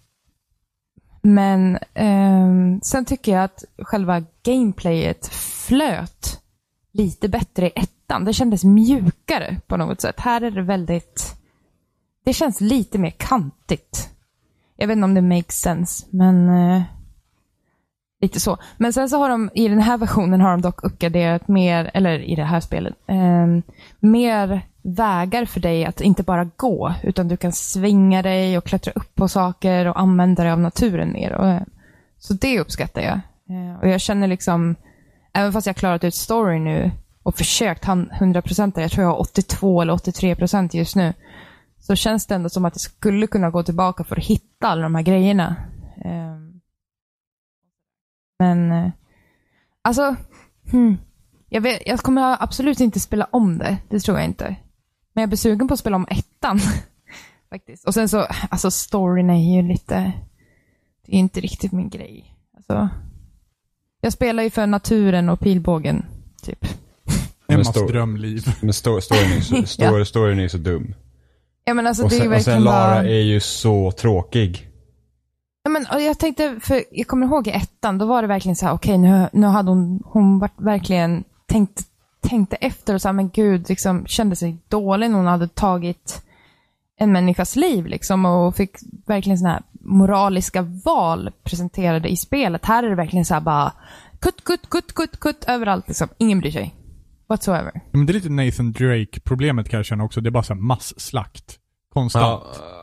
men 1.23 1.79
eh, 1.95 2.79
sen 2.83 3.05
tycker 3.05 3.33
jag 3.33 3.45
att 3.45 3.65
själva 3.79 4.23
gameplayet 4.43 5.27
flöt 5.67 6.41
lite 6.93 7.29
bättre 7.29 7.67
i 7.67 7.73
ettan. 7.75 8.25
Det 8.25 8.33
kändes 8.33 8.65
mjukare 8.65 9.61
på 9.67 9.77
något 9.77 10.01
sätt. 10.01 10.21
Här 10.21 10.41
är 10.41 10.51
det 10.51 10.63
väldigt... 10.63 11.35
Det 12.25 12.33
känns 12.33 12.61
lite 12.61 12.99
mer 12.99 13.11
kantigt. 13.11 14.09
Jag 14.77 14.87
vet 14.87 14.97
inte 14.97 15.05
om 15.05 15.15
det 15.15 15.23
makes 15.23 15.61
sense, 15.61 16.07
men... 16.11 16.49
eh, 16.49 16.83
lite 18.21 18.41
så. 18.41 18.59
Men 18.77 18.93
sen 18.93 19.09
så 19.09 19.19
har 19.19 19.29
de, 19.29 19.51
i 19.55 19.69
den 19.69 19.81
här 19.81 19.99
versionen 19.99 20.41
har 20.41 20.51
de 20.51 20.61
dock 20.61 20.85
uppgraderat 20.85 21.49
mer, 21.49 21.91
eller 21.95 22.19
i 22.19 22.35
det 22.35 22.45
här 22.45 22.61
spelet, 22.61 22.95
eh, 23.07 23.47
mer 24.01 24.63
vägar 24.83 25.45
för 25.45 25.61
dig 25.61 25.85
att 25.85 26.01
inte 26.01 26.23
bara 26.23 26.45
gå, 26.45 26.95
utan 27.03 27.29
du 27.29 27.37
kan 27.37 27.53
svinga 27.53 28.23
dig 28.23 28.59
och 28.59 28.65
klättra 28.65 28.93
upp 28.93 29.15
på 29.15 29.29
saker 29.29 29.87
och 29.87 30.01
använda 30.01 30.43
dig 30.43 30.53
av 30.53 30.61
naturen 30.61 31.13
mer. 31.13 31.33
Och, 31.33 31.49
eh, 31.49 31.63
så 32.19 32.35
det 32.35 32.61
uppskattar 32.61 33.03
jag. 33.03 33.21
Eh, 33.49 33.81
och 33.81 33.89
jag 33.89 34.01
känner 34.01 34.27
liksom, 34.27 34.77
även 35.33 35.53
fast 35.53 35.67
jag 35.67 35.75
har 35.75 35.79
klarat 35.79 36.05
ut 36.05 36.15
story 36.15 36.59
nu 36.59 36.91
och 37.23 37.37
försökt 37.37 37.85
100%, 37.85 38.81
jag 38.81 38.91
tror 38.91 39.05
jag 39.05 39.11
har 39.11 39.21
82 39.21 39.83
eller 39.83 39.93
83% 39.93 40.77
just 40.77 40.97
nu, 40.97 41.13
så 41.81 41.95
känns 41.95 42.27
det 42.27 42.35
ändå 42.35 42.49
som 42.49 42.65
att 42.65 42.75
jag 42.75 42.81
skulle 42.81 43.27
kunna 43.27 43.51
gå 43.51 43.63
tillbaka 43.63 44.05
för 44.05 44.17
att 44.17 44.27
hitta 44.27 44.67
alla 44.67 44.83
de 44.83 44.95
här 44.95 45.03
grejerna. 45.03 45.57
Eh, 46.05 46.39
men, 48.39 48.93
alltså, 49.83 50.17
hmm. 50.71 50.99
jag, 51.49 51.61
vet, 51.61 51.83
jag 51.87 51.99
kommer 51.99 52.43
absolut 52.43 52.81
inte 52.81 53.01
spela 53.01 53.27
om 53.31 53.59
det, 53.59 53.79
det 53.89 54.01
tror 54.01 54.19
jag 54.19 54.27
inte. 54.27 54.57
Men 55.13 55.23
jag 55.23 55.29
blir 55.29 55.37
sugen 55.39 55.69
på 55.69 55.75
att 55.75 55.81
spela 55.81 55.97
om 55.97 56.07
ettan. 56.11 56.61
Faktiskt. 57.51 57.87
Och 57.87 57.95
sen 57.95 58.09
så, 58.09 58.27
alltså 58.51 58.71
storyn 58.71 59.31
är 59.31 59.57
ju 59.57 59.69
lite, 59.69 60.13
det 61.07 61.13
är 61.13 61.19
inte 61.19 61.41
riktigt 61.41 61.73
min 61.73 61.89
grej. 61.89 62.37
Alltså, 62.57 62.89
jag 64.01 64.13
spelar 64.13 64.43
ju 64.43 64.51
för 64.51 64.67
naturen 64.67 65.29
och 65.29 65.41
pilbågen, 65.41 66.05
typ. 66.43 66.67
Emmas 67.49 67.69
stor- 67.69 67.89
drömliv. 67.89 68.45
Men 68.61 68.71
sto- 68.73 69.01
storyn, 69.01 69.33
är 69.33 69.41
så, 69.41 69.67
story, 69.67 70.05
storyn 70.05 70.39
är 70.39 70.49
så 70.49 70.59
dum. 70.59 70.95
Ja 71.65 71.75
men 71.75 71.87
alltså 71.87 72.03
Och 72.05 72.11
det 72.11 72.17
är 72.17 72.21
sen, 72.21 72.33
och 72.33 72.43
sen 72.43 72.65
Lara 72.65 72.95
bara... 72.95 73.05
är 73.09 73.21
ju 73.21 73.41
så 73.41 73.93
tråkig. 73.93 74.69
Ja, 75.63 75.71
men, 75.71 75.87
och 75.95 76.01
jag 76.01 76.19
tänkte, 76.19 76.61
för 76.63 76.85
jag 76.91 77.07
kommer 77.07 77.27
ihåg 77.27 77.47
i 77.47 77.51
ettan, 77.51 77.99
då 77.99 78.07
var 78.07 78.23
det 78.23 78.29
verkligen 78.29 78.57
så 78.57 78.67
här, 78.67 78.73
okej 78.73 78.99
nu, 78.99 79.29
nu 79.33 79.47
hade 79.47 79.71
hon, 79.71 80.03
hon 80.05 80.39
varit 80.39 80.61
verkligen 80.61 81.25
tänkt, 81.47 81.83
tänkte 82.23 82.57
efter 82.57 82.95
och 82.95 83.03
så 83.03 83.09
här, 83.09 83.13
men 83.13 83.31
gud, 83.31 83.69
liksom 83.69 84.07
kände 84.07 84.37
sig 84.37 84.57
dålig 84.69 85.11
när 85.11 85.17
hon 85.17 85.27
hade 85.27 85.49
tagit 85.49 86.23
en 86.97 87.13
människas 87.13 87.57
liv 87.57 87.87
liksom 87.87 88.25
och 88.25 88.57
fick 88.57 88.77
verkligen 89.07 89.39
sådana 89.39 89.55
här 89.55 89.63
moraliska 89.81 90.63
val 90.85 91.31
presenterade 91.45 92.09
i 92.09 92.17
spelet. 92.17 92.65
Här 92.65 92.83
är 92.83 92.89
det 92.91 92.97
verkligen 92.97 93.25
så 93.25 93.35
här 93.35 93.41
bara, 93.41 93.73
kutt, 94.19 94.45
kutt, 94.45 94.71
kutt, 94.71 94.95
kutt, 94.95 95.21
kutt 95.21 95.45
överallt 95.45 95.89
liksom. 95.89 96.09
Ingen 96.19 96.41
bryr 96.41 96.51
sig. 96.51 96.75
Whatsoever. 97.29 97.73
Men 97.91 98.07
det 98.07 98.13
är 98.13 98.15
lite 98.15 98.29
Nathan 98.29 98.73
Drake-problemet 98.73 99.69
kan 99.69 99.79
jag 99.79 99.87
känna 99.87 100.05
också. 100.05 100.21
Det 100.21 100.29
är 100.29 100.31
bara 100.31 100.43
så 100.43 100.55
här 100.55 100.61
mass-slakt. 100.61 101.59
Konstant. 101.93 102.45
Ja, 102.59 102.83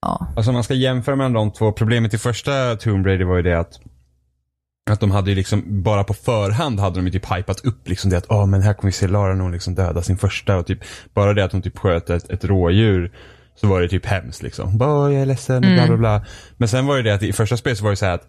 Ja. 0.00 0.26
Alltså 0.36 0.52
man 0.52 0.64
ska 0.64 0.74
jämföra 0.74 1.16
mellan 1.16 1.32
de 1.32 1.52
två. 1.52 1.72
Problemet 1.72 2.14
i 2.14 2.18
första 2.18 2.76
Tomb 2.76 3.06
Raider 3.06 3.24
var 3.24 3.36
ju 3.36 3.42
det 3.42 3.60
att 3.60 3.80
att 4.92 5.00
de 5.00 5.10
hade 5.10 5.30
ju 5.30 5.36
liksom, 5.36 5.82
bara 5.82 6.04
på 6.04 6.14
förhand 6.14 6.80
hade 6.80 6.96
de 6.96 7.06
ju 7.06 7.12
typ 7.12 7.32
hypat 7.32 7.60
upp 7.64 7.88
liksom 7.88 8.10
det 8.10 8.18
att, 8.18 8.26
åh 8.28 8.46
men 8.46 8.62
här 8.62 8.74
kommer 8.74 8.88
vi 8.88 8.92
se 8.92 9.08
Lara 9.08 9.34
när 9.34 9.42
hon 9.42 9.52
liksom 9.52 9.74
dödar 9.74 10.02
sin 10.02 10.18
första 10.18 10.56
och 10.56 10.66
typ, 10.66 10.78
bara 11.14 11.34
det 11.34 11.44
att 11.44 11.52
hon 11.52 11.62
typ 11.62 11.78
sköt 11.78 12.10
ett, 12.10 12.30
ett 12.30 12.44
rådjur 12.44 13.12
så 13.54 13.66
var 13.66 13.80
det 13.80 13.88
typ 13.88 14.06
hemskt 14.06 14.42
liksom. 14.42 14.68
Hon 14.68 14.78
bara, 14.78 14.90
"Åh, 14.90 15.12
jag 15.12 15.22
är 15.22 15.26
ledsen 15.26 15.56
och 15.56 15.72
bla 15.74 15.86
bla 15.86 15.96
bla. 15.96 16.24
Men 16.56 16.68
sen 16.68 16.86
var 16.86 16.96
det 16.96 17.02
det 17.02 17.14
att 17.14 17.22
i 17.22 17.32
första 17.32 17.56
spelet 17.56 17.78
så 17.78 17.84
var 17.84 17.90
det 17.90 17.96
så 17.96 18.06
här 18.06 18.14
att, 18.14 18.26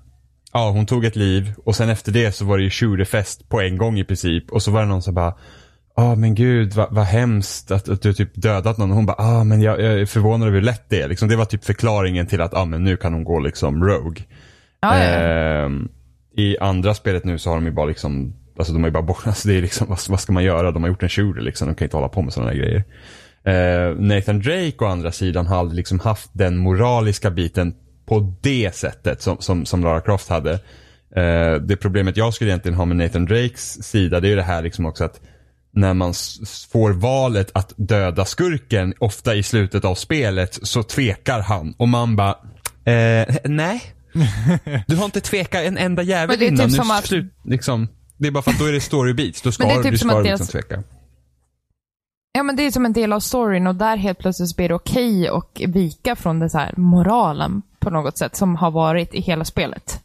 ja 0.54 0.70
hon 0.72 0.86
tog 0.86 1.06
ett 1.06 1.16
liv 1.16 1.54
och 1.66 1.76
sen 1.76 1.90
efter 1.90 2.12
det 2.12 2.32
så 2.32 2.46
var 2.46 2.58
det 2.58 2.64
ju 2.64 2.70
shooterfest 2.70 3.50
på 3.50 3.62
en 3.62 3.78
gång 3.78 4.00
i 4.00 4.04
princip 4.04 4.52
och 4.52 4.64
så 4.64 4.72
var 4.72 4.82
det 4.82 4.88
någon 4.88 5.02
som 5.02 5.14
bara, 5.14 5.34
Ja 5.96 6.16
men 6.16 6.36
gud 6.36 6.74
vad, 6.74 6.88
vad 6.92 7.06
hemskt 7.06 7.72
att, 7.72 7.90
att 7.90 8.02
du 8.02 8.14
typ 8.14 8.30
dödat 8.36 8.78
någon. 8.78 8.90
Och 8.90 8.96
hon 8.96 9.06
bara, 9.06 9.16
ah 9.18 9.44
men 9.44 9.62
jag, 9.62 9.82
jag 9.82 10.00
är 10.02 10.06
förvånad 10.06 10.48
över 10.48 10.58
hur 10.58 10.66
lätt 10.66 10.90
det 10.90 11.02
är. 11.02 11.08
Liksom, 11.08 11.30
det 11.30 11.36
var 11.36 11.46
typ 11.46 11.66
förklaringen 11.66 12.28
till 12.28 12.42
att, 12.42 12.54
ah 12.54 12.66
men 12.66 12.84
nu 12.84 12.98
kan 12.98 13.14
hon 13.14 13.24
gå 13.24 13.40
liksom 13.40 13.84
rogue. 13.86 14.24
Ja, 14.82 14.98
ja. 14.98 15.04
Ehm, 15.04 15.90
i 16.40 16.58
andra 16.60 16.94
spelet 16.94 17.24
nu 17.24 17.38
så 17.38 17.50
har 17.50 17.56
de 17.56 17.66
ju 17.66 17.72
bara 17.72 17.86
liksom, 17.86 18.34
alltså 18.58 18.74
de 18.74 18.84
har 18.84 18.88
ju 18.88 18.94
bara 18.94 19.04
bort, 19.04 19.22
alltså 19.28 19.48
det 19.48 19.58
är 19.58 19.62
liksom, 19.62 19.88
vad, 19.88 20.00
vad 20.10 20.20
ska 20.20 20.34
man 20.34 20.44
göra? 20.44 20.72
De 20.72 20.84
har 20.84 20.90
gjort 20.90 21.04
en 21.04 21.10
shooter 21.10 21.42
liksom, 21.42 21.68
de 21.68 21.76
kan 21.76 21.86
inte 21.86 21.98
hålla 21.98 22.10
på 22.10 22.22
med 22.22 22.34
sådana 22.34 22.52
här 22.52 22.58
grejer. 22.58 22.84
Eh, 23.44 23.96
Nathan 23.96 24.40
Drake 24.40 24.76
å 24.80 24.86
andra 24.86 25.12
sidan 25.12 25.48
har 25.48 25.58
aldrig 25.58 25.78
liksom 25.78 26.00
haft 26.00 26.30
den 26.34 26.58
moraliska 26.58 27.32
biten 27.32 27.76
på 28.06 28.34
det 28.42 28.76
sättet 28.76 29.22
som, 29.22 29.38
som, 29.40 29.66
som 29.66 29.84
Lara 29.84 30.02
Croft 30.02 30.30
hade. 30.30 30.54
Eh, 31.16 31.54
det 31.62 31.78
problemet 31.82 32.18
jag 32.18 32.34
skulle 32.34 32.50
egentligen 32.50 32.78
ha 32.78 32.86
med 32.86 32.98
Nathan 32.98 33.26
Drakes 33.26 33.84
sida 33.84 34.20
det 34.20 34.28
är 34.28 34.30
ju 34.30 34.36
det 34.36 34.44
här 34.44 34.62
liksom 34.62 34.86
också 34.86 35.04
att 35.04 35.22
när 35.72 35.94
man 35.94 36.14
får 36.72 36.92
valet 36.92 37.52
att 37.54 37.74
döda 37.78 38.26
skurken, 38.26 38.94
ofta 39.00 39.36
i 39.36 39.44
slutet 39.44 39.86
av 39.86 39.96
spelet, 39.96 40.60
så 40.62 40.84
tvekar 40.84 41.40
han. 41.40 41.74
Och 41.78 41.88
man 41.88 42.16
bara, 42.16 42.36
eh, 42.86 43.36
nej. 43.44 43.82
Du 44.88 44.96
har 44.96 45.06
inte 45.06 45.22
tvekat 45.22 45.62
en 45.64 45.78
enda 45.78 46.04
jävel 46.04 46.28
Men 46.30 46.40
det 46.40 46.46
är 46.46 46.48
innan. 46.48 46.60
typ 46.60 46.72
nu 46.72 46.76
som 46.84 46.92
att- 46.92 47.06
slut, 47.06 47.34
liksom, 47.46 47.88
det 48.18 48.28
är 48.28 48.32
bara 48.32 48.42
för 48.44 48.52
att 48.52 48.60
då 48.60 48.66
är 48.66 48.72
det 48.72 48.82
story 48.82 49.14
beats. 49.14 49.42
Då 49.42 49.52
ska 49.52 49.64
Men 49.68 49.74
det 49.76 49.80
är 49.80 49.84
typ 49.84 49.92
du 49.92 49.98
som 49.98 50.10
ska 50.10 50.18
att 50.20 50.26
liksom 50.26 50.46
deras- 50.46 50.52
tveka. 50.52 50.84
Ja, 52.32 52.44
men 52.44 52.56
det 52.56 52.64
är 52.64 52.72
som 52.72 52.86
en 52.86 52.94
del 52.94 53.14
av 53.14 53.20
storyn 53.20 53.68
och 53.68 53.76
där 53.76 53.98
helt 53.98 54.20
plötsligt 54.20 54.56
blir 54.56 54.70
det 54.70 54.76
okej 54.76 55.30
och 55.30 55.62
vika 55.68 56.16
från 56.16 56.40
det 56.40 56.50
så 56.50 56.58
här 56.58 56.74
moralen 56.78 57.62
på 57.80 57.90
något 57.90 58.18
sätt 58.18 58.36
som 58.36 58.56
har 58.56 58.72
varit 58.72 59.14
i 59.14 59.22
hela 59.22 59.46
spelet. 59.46 60.00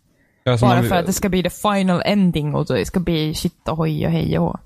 Alltså, 0.46 0.66
Bara 0.66 0.76
man- 0.76 0.88
för 0.88 0.94
att 0.96 1.06
det 1.06 1.12
ska 1.12 1.28
bli 1.28 1.42
the 1.42 1.50
final 1.50 2.02
ending 2.04 2.54
och 2.54 2.66
det 2.66 2.84
ska 2.86 3.00
bli 3.00 3.34
shit 3.34 3.68
och 3.68 3.76
hoj 3.76 4.06
och 4.06 4.12
hej 4.12 4.38
och 4.38 4.44
hå. 4.44 4.58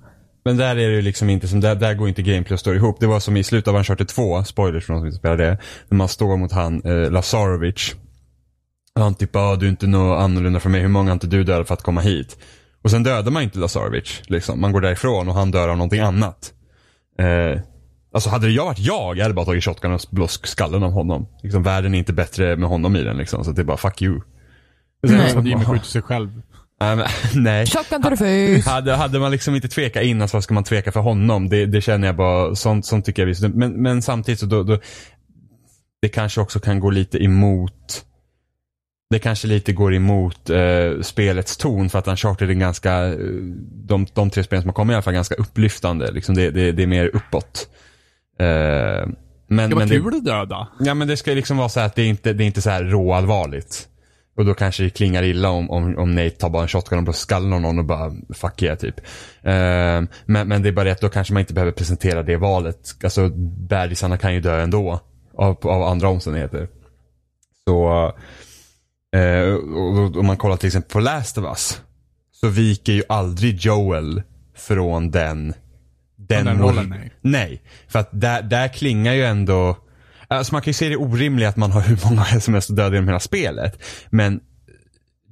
Men 0.45 0.57
där 0.57 0.77
är 0.77 0.91
det 0.91 1.03
liksom 1.03 1.31
inte 1.31 1.49
som, 1.49 1.61
där, 1.61 1.75
där 1.75 1.95
går 1.95 2.09
inte 2.09 2.23
gameplay 2.23 2.55
och 2.55 2.61
story 2.61 2.77
ihop. 2.77 3.01
Det 3.01 3.07
var 3.07 3.21
som 3.21 3.37
i 3.37 3.45
slutet 3.45 3.69
av 3.69 3.75
Uncharted 3.77 4.09
2, 4.09 4.45
spoilers 4.45 4.87
för 4.87 4.93
de 4.93 5.01
som 5.01 5.07
inte 5.07 5.19
spelar 5.19 5.37
det. 5.37 5.59
När 5.89 5.97
man 5.99 6.09
står 6.09 6.37
mot 6.37 6.53
han, 6.53 6.83
eh, 6.85 7.11
Lazarovic. 7.11 7.95
Han 8.99 9.15
typ, 9.15 9.37
ah, 9.37 9.57
du 9.57 9.67
är 9.67 9.71
inte 9.71 9.87
något 9.87 10.21
annorlunda 10.21 10.61
från 10.61 10.73
mig, 10.73 10.81
hur 10.81 10.89
många 10.89 11.11
har 11.11 11.15
inte 11.15 11.27
du 11.27 11.45
dödat 11.45 11.67
för 11.67 11.75
att 11.75 11.83
komma 11.83 12.01
hit? 12.01 12.39
Och 12.83 12.91
sen 12.91 13.03
dödar 13.03 13.31
man 13.31 13.43
inte 13.43 13.59
Lazarovic, 13.59 14.23
liksom. 14.27 14.61
Man 14.61 14.73
går 14.73 14.81
därifrån 14.81 15.29
och 15.29 15.35
han 15.35 15.51
dör 15.51 15.69
av 15.69 15.77
någonting 15.77 16.01
annat. 16.01 16.53
Eh, 17.19 17.61
alltså 18.15 18.31
hade 18.31 18.47
det 18.47 18.53
jag 18.53 18.65
varit 18.65 18.79
jag, 18.79 19.17
jag 19.17 19.23
hade 19.23 19.35
bara 19.35 19.47
tagit 19.47 19.65
shotgun 19.65 19.93
och 19.93 20.01
blåst 20.11 20.49
skallen 20.49 20.83
av 20.83 20.91
honom. 20.91 21.27
Liksom, 21.43 21.63
världen 21.63 21.95
är 21.95 21.99
inte 21.99 22.13
bättre 22.13 22.57
med 22.57 22.69
honom 22.69 22.97
i 22.97 23.03
den 23.03 23.17
liksom, 23.17 23.45
så 23.45 23.53
det 23.53 23.63
är 23.63 23.65
bara 23.65 23.77
fuck 23.77 24.03
you. 24.03 24.21
Det 25.03 25.15
är 25.15 25.29
som 25.29 25.47
Jimmy 25.47 25.65
skjuter 25.65 25.87
sig 25.87 26.03
själv. 26.03 26.43
Nej, 26.81 27.07
nej. 27.35 27.67
Shotgun 27.67 28.03
to 28.03 28.11
the 28.11 28.17
face! 28.17 28.71
Hade, 28.71 28.95
hade 28.95 29.19
man 29.19 29.31
liksom 29.31 29.55
inte 29.55 29.69
tvekat 29.69 30.03
innan 30.03 30.29
så 30.29 30.37
vad 30.37 30.45
ska 30.45 30.55
man 30.55 30.65
tveka 30.65 30.93
för 30.93 31.01
honom? 31.01 31.49
Det, 31.49 31.67
det 31.67 31.81
känner 31.81 32.07
jag 32.07 32.17
bara, 32.17 32.55
sånt, 32.55 32.87
sånt 32.87 33.05
tycker 33.05 33.23
jag 33.23 33.27
visst. 33.27 33.43
Men, 33.43 33.83
men 33.83 34.03
samtidigt 34.03 34.41
så 34.41 34.47
då, 34.47 34.63
då, 34.63 34.79
det 36.03 36.09
kanske 36.09 36.41
också 36.41 36.61
kan 36.61 36.81
gå 36.81 36.91
lite 36.91 37.25
emot 37.25 38.05
det 39.11 39.19
kanske 39.19 39.49
lite 39.49 39.73
går 39.73 39.95
emot 39.95 40.51
eh, 40.51 41.01
spelets 41.03 41.57
ton 41.57 41.91
för 41.91 41.99
att 41.99 42.09
Uncharted 42.09 42.51
är 42.51 42.55
ganska, 42.55 43.07
eh, 43.07 43.15
de, 43.87 44.07
de 44.15 44.31
tre 44.31 44.45
spelen 44.45 44.63
som 44.63 44.69
har 44.69 44.75
kommit 44.75 44.93
i 44.93 44.95
alla 44.95 45.03
fall, 45.03 45.15
ganska 45.15 45.35
upplyftande. 45.35 46.11
Liksom 46.13 46.35
det, 46.35 46.51
det, 46.51 46.73
det 46.73 46.83
är 46.83 46.87
mer 46.87 47.07
uppåt. 47.07 47.69
Eh, 48.41 48.47
men, 49.51 49.71
Det 49.71 49.77
var 49.77 49.87
men 49.87 49.89
kul 49.89 50.15
att 50.15 50.25
döda. 50.25 50.69
Ja 50.81 50.95
men 50.95 51.09
det 51.09 51.17
ska 51.17 51.31
liksom 51.31 51.57
vara 51.57 51.69
så 51.69 51.81
här 51.81 51.87
att 51.87 51.95
det 51.95 52.03
är 52.03 52.07
inte, 52.07 52.33
det 52.33 52.45
är 52.45 52.47
inte 52.47 52.63
så 52.63 52.71
här 52.71 52.85
råallvarligt. 52.85 53.89
Och 54.37 54.45
då 54.45 54.55
kanske 54.55 54.83
det 54.83 54.91
klingar 54.91 55.23
illa 55.23 55.51
om, 55.51 55.71
om, 55.71 55.99
om 55.99 56.15
Nate 56.15 56.31
tar 56.31 56.51
bara 56.51 56.63
en 56.63 56.69
shotgun 56.69 56.99
och 56.99 57.05
blåser 57.05 57.21
skallen 57.21 57.53
av 57.53 57.61
någon 57.61 57.79
och 57.79 57.85
bara 57.85 58.13
fuck 58.35 58.63
yeah 58.63 58.79
typ. 58.79 59.01
Ehm, 59.43 60.09
men, 60.27 60.49
men 60.49 60.63
det 60.63 60.69
är 60.69 60.73
bara 60.73 60.85
det 60.85 60.93
att 60.93 61.01
då 61.01 61.09
kanske 61.09 61.35
man 61.35 61.41
inte 61.41 61.55
behöver 61.55 61.73
presentera 61.73 62.23
det 62.23 62.37
valet. 62.37 62.95
Alltså 63.05 63.29
bärisarna 63.69 64.17
kan 64.17 64.35
ju 64.35 64.41
dö 64.41 64.61
ändå. 64.61 65.01
Av, 65.35 65.67
av 65.67 65.83
andra 65.83 66.09
omständigheter. 66.09 66.69
Så 67.69 68.13
eh, 69.17 69.55
och, 69.55 70.17
om 70.17 70.27
man 70.27 70.37
kollar 70.37 70.57
till 70.57 70.67
exempel 70.67 70.93
på 70.93 71.01
Last 71.01 71.39
of 71.39 71.45
Us. 71.45 71.81
Så 72.33 72.49
viker 72.49 72.93
ju 72.93 73.03
aldrig 73.09 73.57
Joel 73.61 74.23
från 74.57 75.11
den 75.11 75.55
den 76.17 76.45
mor- 76.59 76.69
rollen, 76.69 76.89
nej. 76.89 77.13
Nej, 77.21 77.63
för 77.89 77.99
att 77.99 78.09
där, 78.13 78.43
där 78.43 78.69
klingar 78.69 79.13
ju 79.13 79.25
ändå 79.25 79.77
Alltså 80.31 80.55
man 80.55 80.63
kan 80.63 80.71
ju 80.71 80.75
se 80.75 80.89
det 80.89 80.97
orimliga 80.97 81.49
att 81.49 81.57
man 81.57 81.73
har 81.73 81.81
hur 81.89 82.01
många 82.05 82.25
som 82.25 82.55
helst 82.55 82.71
att 82.71 82.77
döda 82.77 82.95
genom 82.95 83.09
hela 83.09 83.21
spelet. 83.21 83.83
Men 84.11 84.41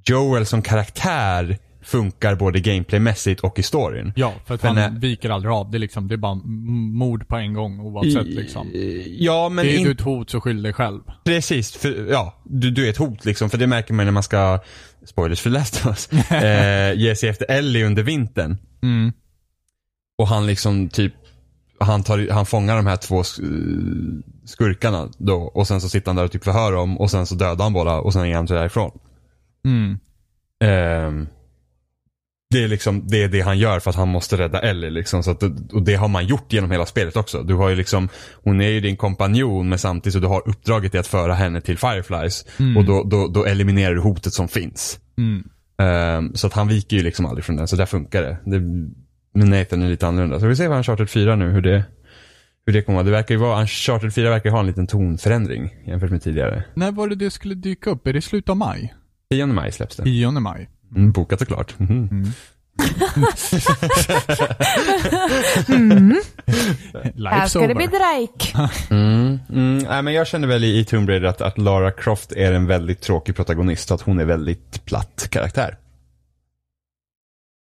Joel 0.05 0.47
som 0.47 0.63
karaktär 0.63 1.59
funkar 1.87 2.35
både 2.35 2.61
gameplaymässigt 2.61 3.41
och 3.41 3.59
i 3.59 3.63
storyn. 3.63 4.13
Ja, 4.17 4.33
för 4.47 4.55
att 4.55 4.63
han 4.63 4.75
när- 4.75 4.91
viker 4.91 5.31
aldrig 5.31 5.53
av. 5.53 5.71
Det 5.71 5.77
är 5.77 5.79
liksom, 5.79 6.09
det 6.09 6.15
är 6.15 6.17
bara 6.17 6.35
mord 6.35 7.29
på 7.29 7.37
en 7.37 7.55
gång 7.55 7.81
oavsett 7.81 8.27
liksom. 8.27 8.71
Ja, 9.19 9.49
men 9.49 9.65
Det 9.67 9.73
är 9.73 9.79
in- 9.79 9.85
du 9.85 9.91
ett 9.91 10.01
hot 10.01 10.31
så 10.31 10.41
skyll 10.41 10.63
dig 10.63 10.73
själv. 10.73 11.01
precis. 11.25 11.73
För, 11.77 12.07
ja, 12.11 12.35
du, 12.45 12.71
du 12.71 12.87
är 12.87 12.91
ett 12.91 12.97
hot 12.97 13.25
liksom. 13.25 13.51
För 13.51 13.59
det 13.59 13.67
märker 13.67 13.95
man 13.95 14.05
när 14.07 14.13
man 14.13 14.23
ska, 14.23 14.59
spoilers 15.05 15.41
för 15.41 15.51
Last 15.51 15.87
of 15.87 15.87
Us, 15.87 16.31
eh, 16.31 16.93
ge 17.01 17.17
sig 17.17 17.29
efter 17.29 17.51
Ellie 17.51 17.85
under 17.85 18.03
vintern. 18.03 18.57
Mm. 18.83 19.13
Och 20.19 20.29
han 20.29 20.47
liksom 20.47 20.89
typ, 20.89 21.15
han, 21.81 22.03
tar, 22.03 22.29
han 22.33 22.47
fångar 22.47 22.77
de 22.77 22.87
här 22.87 22.97
två 22.97 23.23
sk- 23.23 24.23
skurkarna 24.45 25.09
då. 25.19 25.35
Och 25.37 25.67
sen 25.67 25.81
så 25.81 25.89
sitter 25.89 26.07
han 26.09 26.17
där 26.17 26.25
och 26.25 26.33
typ 26.33 26.45
förhör 26.45 26.73
dem 26.73 26.99
och 26.99 27.11
sen 27.11 27.27
så 27.27 27.35
dödar 27.35 27.65
han 27.65 27.73
båda 27.73 27.95
och 28.01 28.13
sen 28.13 28.27
är 28.27 28.35
han 28.35 28.47
därifrån. 28.47 28.91
Mm. 29.65 29.99
Ehm, 30.65 31.27
det 32.57 32.65
är 32.65 32.69
liksom 32.69 33.03
det, 33.09 33.23
är 33.23 33.29
det 33.29 33.41
han 33.41 33.59
gör 33.59 33.81
för 33.81 33.91
att 33.91 33.97
han 33.97 34.09
måste 34.09 34.37
rädda 34.37 34.61
Ellie. 34.61 34.91
Liksom, 34.91 35.23
så 35.23 35.31
att, 35.31 35.43
och 35.73 35.83
det 35.83 35.95
har 35.95 36.09
man 36.09 36.27
gjort 36.27 36.53
genom 36.53 36.71
hela 36.71 36.87
spelet 36.87 37.17
också. 37.17 37.43
Du 37.43 37.55
har 37.55 37.69
ju 37.69 37.77
liksom, 37.77 38.09
hon 38.45 38.61
är 38.61 38.69
ju 38.69 38.81
din 38.81 38.97
kompanjon 38.97 39.69
men 39.69 39.79
samtidigt 39.79 40.13
så 40.13 40.21
du 40.21 40.27
har 40.27 40.49
uppdraget 40.49 40.95
i 40.95 40.99
att 40.99 41.07
föra 41.07 41.35
henne 41.35 41.61
till 41.61 41.79
Fireflies. 41.79 42.45
Och 42.77 42.85
då, 42.85 43.05
då, 43.05 43.29
då 43.29 43.45
eliminerar 43.45 43.95
du 43.95 44.01
hotet 44.01 44.33
som 44.33 44.49
finns. 44.49 44.99
Mm. 45.19 45.45
Ehm, 45.79 46.35
så 46.35 46.47
att 46.47 46.53
han 46.53 46.69
viker 46.69 46.97
ju 46.97 47.03
liksom 47.03 47.27
aldrig 47.27 47.45
från 47.45 47.57
den, 47.57 47.69
så 47.69 47.77
där 47.77 47.87
funkar 47.87 48.23
det. 48.23 48.39
det 48.45 48.61
men 49.35 49.51
Nathan 49.51 49.83
är 49.83 49.89
lite 49.89 50.07
annorlunda. 50.07 50.41
Så 50.41 50.47
vi 50.47 50.57
ser 50.57 50.69
vad 50.69 50.77
Uncharted 50.77 51.11
4 51.11 51.37
nu, 51.37 51.51
hur 51.51 51.63
det, 51.63 51.85
hur 52.67 52.73
det 52.73 52.83
kommer 52.83 52.97
vara. 52.97 53.05
Det 53.05 53.11
verkar 53.11 53.35
ju 53.35 53.41
vara, 53.41 53.61
Uncharted 53.61 54.15
4 54.15 54.31
verkar 54.31 54.51
ha 54.51 54.61
en 54.61 54.67
liten 54.67 54.87
tonförändring 54.87 55.75
jämfört 55.87 56.11
med 56.11 56.23
tidigare. 56.23 56.65
När 56.75 56.93
var 56.93 57.09
det 57.09 57.15
det 57.15 57.31
skulle 57.31 57.55
dyka 57.55 57.91
upp? 57.91 58.07
Är 58.07 58.13
det 58.13 58.23
slutet 58.23 58.51
av 58.51 58.57
maj? 58.57 58.95
10 59.31 59.47
maj 59.47 59.73
släpps 59.73 59.97
det. 59.97 60.03
10 60.03 60.31
maj. 60.31 60.69
Mm, 60.95 61.13
bokat 61.13 61.39
såklart. 61.39 61.79
Mhm. 61.79 62.33
Här 67.31 67.47
ska 67.49 67.67
det 67.67 67.75
bli 67.75 67.87
over. 67.87 67.99
Drake. 67.99 68.71
Mm, 68.91 69.39
mm, 69.51 69.79
nej, 69.79 70.03
men 70.03 70.15
jag 70.15 70.27
känner 70.27 70.49
väl 70.49 70.65
i, 70.65 70.79
i 70.79 70.85
Tomb 70.85 71.09
Raider 71.09 71.29
att, 71.29 71.41
att 71.41 71.59
Lara 71.59 71.91
Croft 71.91 72.33
är 72.33 72.53
en 72.53 72.67
väldigt 72.67 73.01
tråkig 73.01 73.37
protagonist. 73.37 73.91
Att 73.91 74.01
hon 74.01 74.19
är 74.19 74.25
väldigt 74.25 74.85
platt 74.85 75.29
karaktär. 75.31 75.77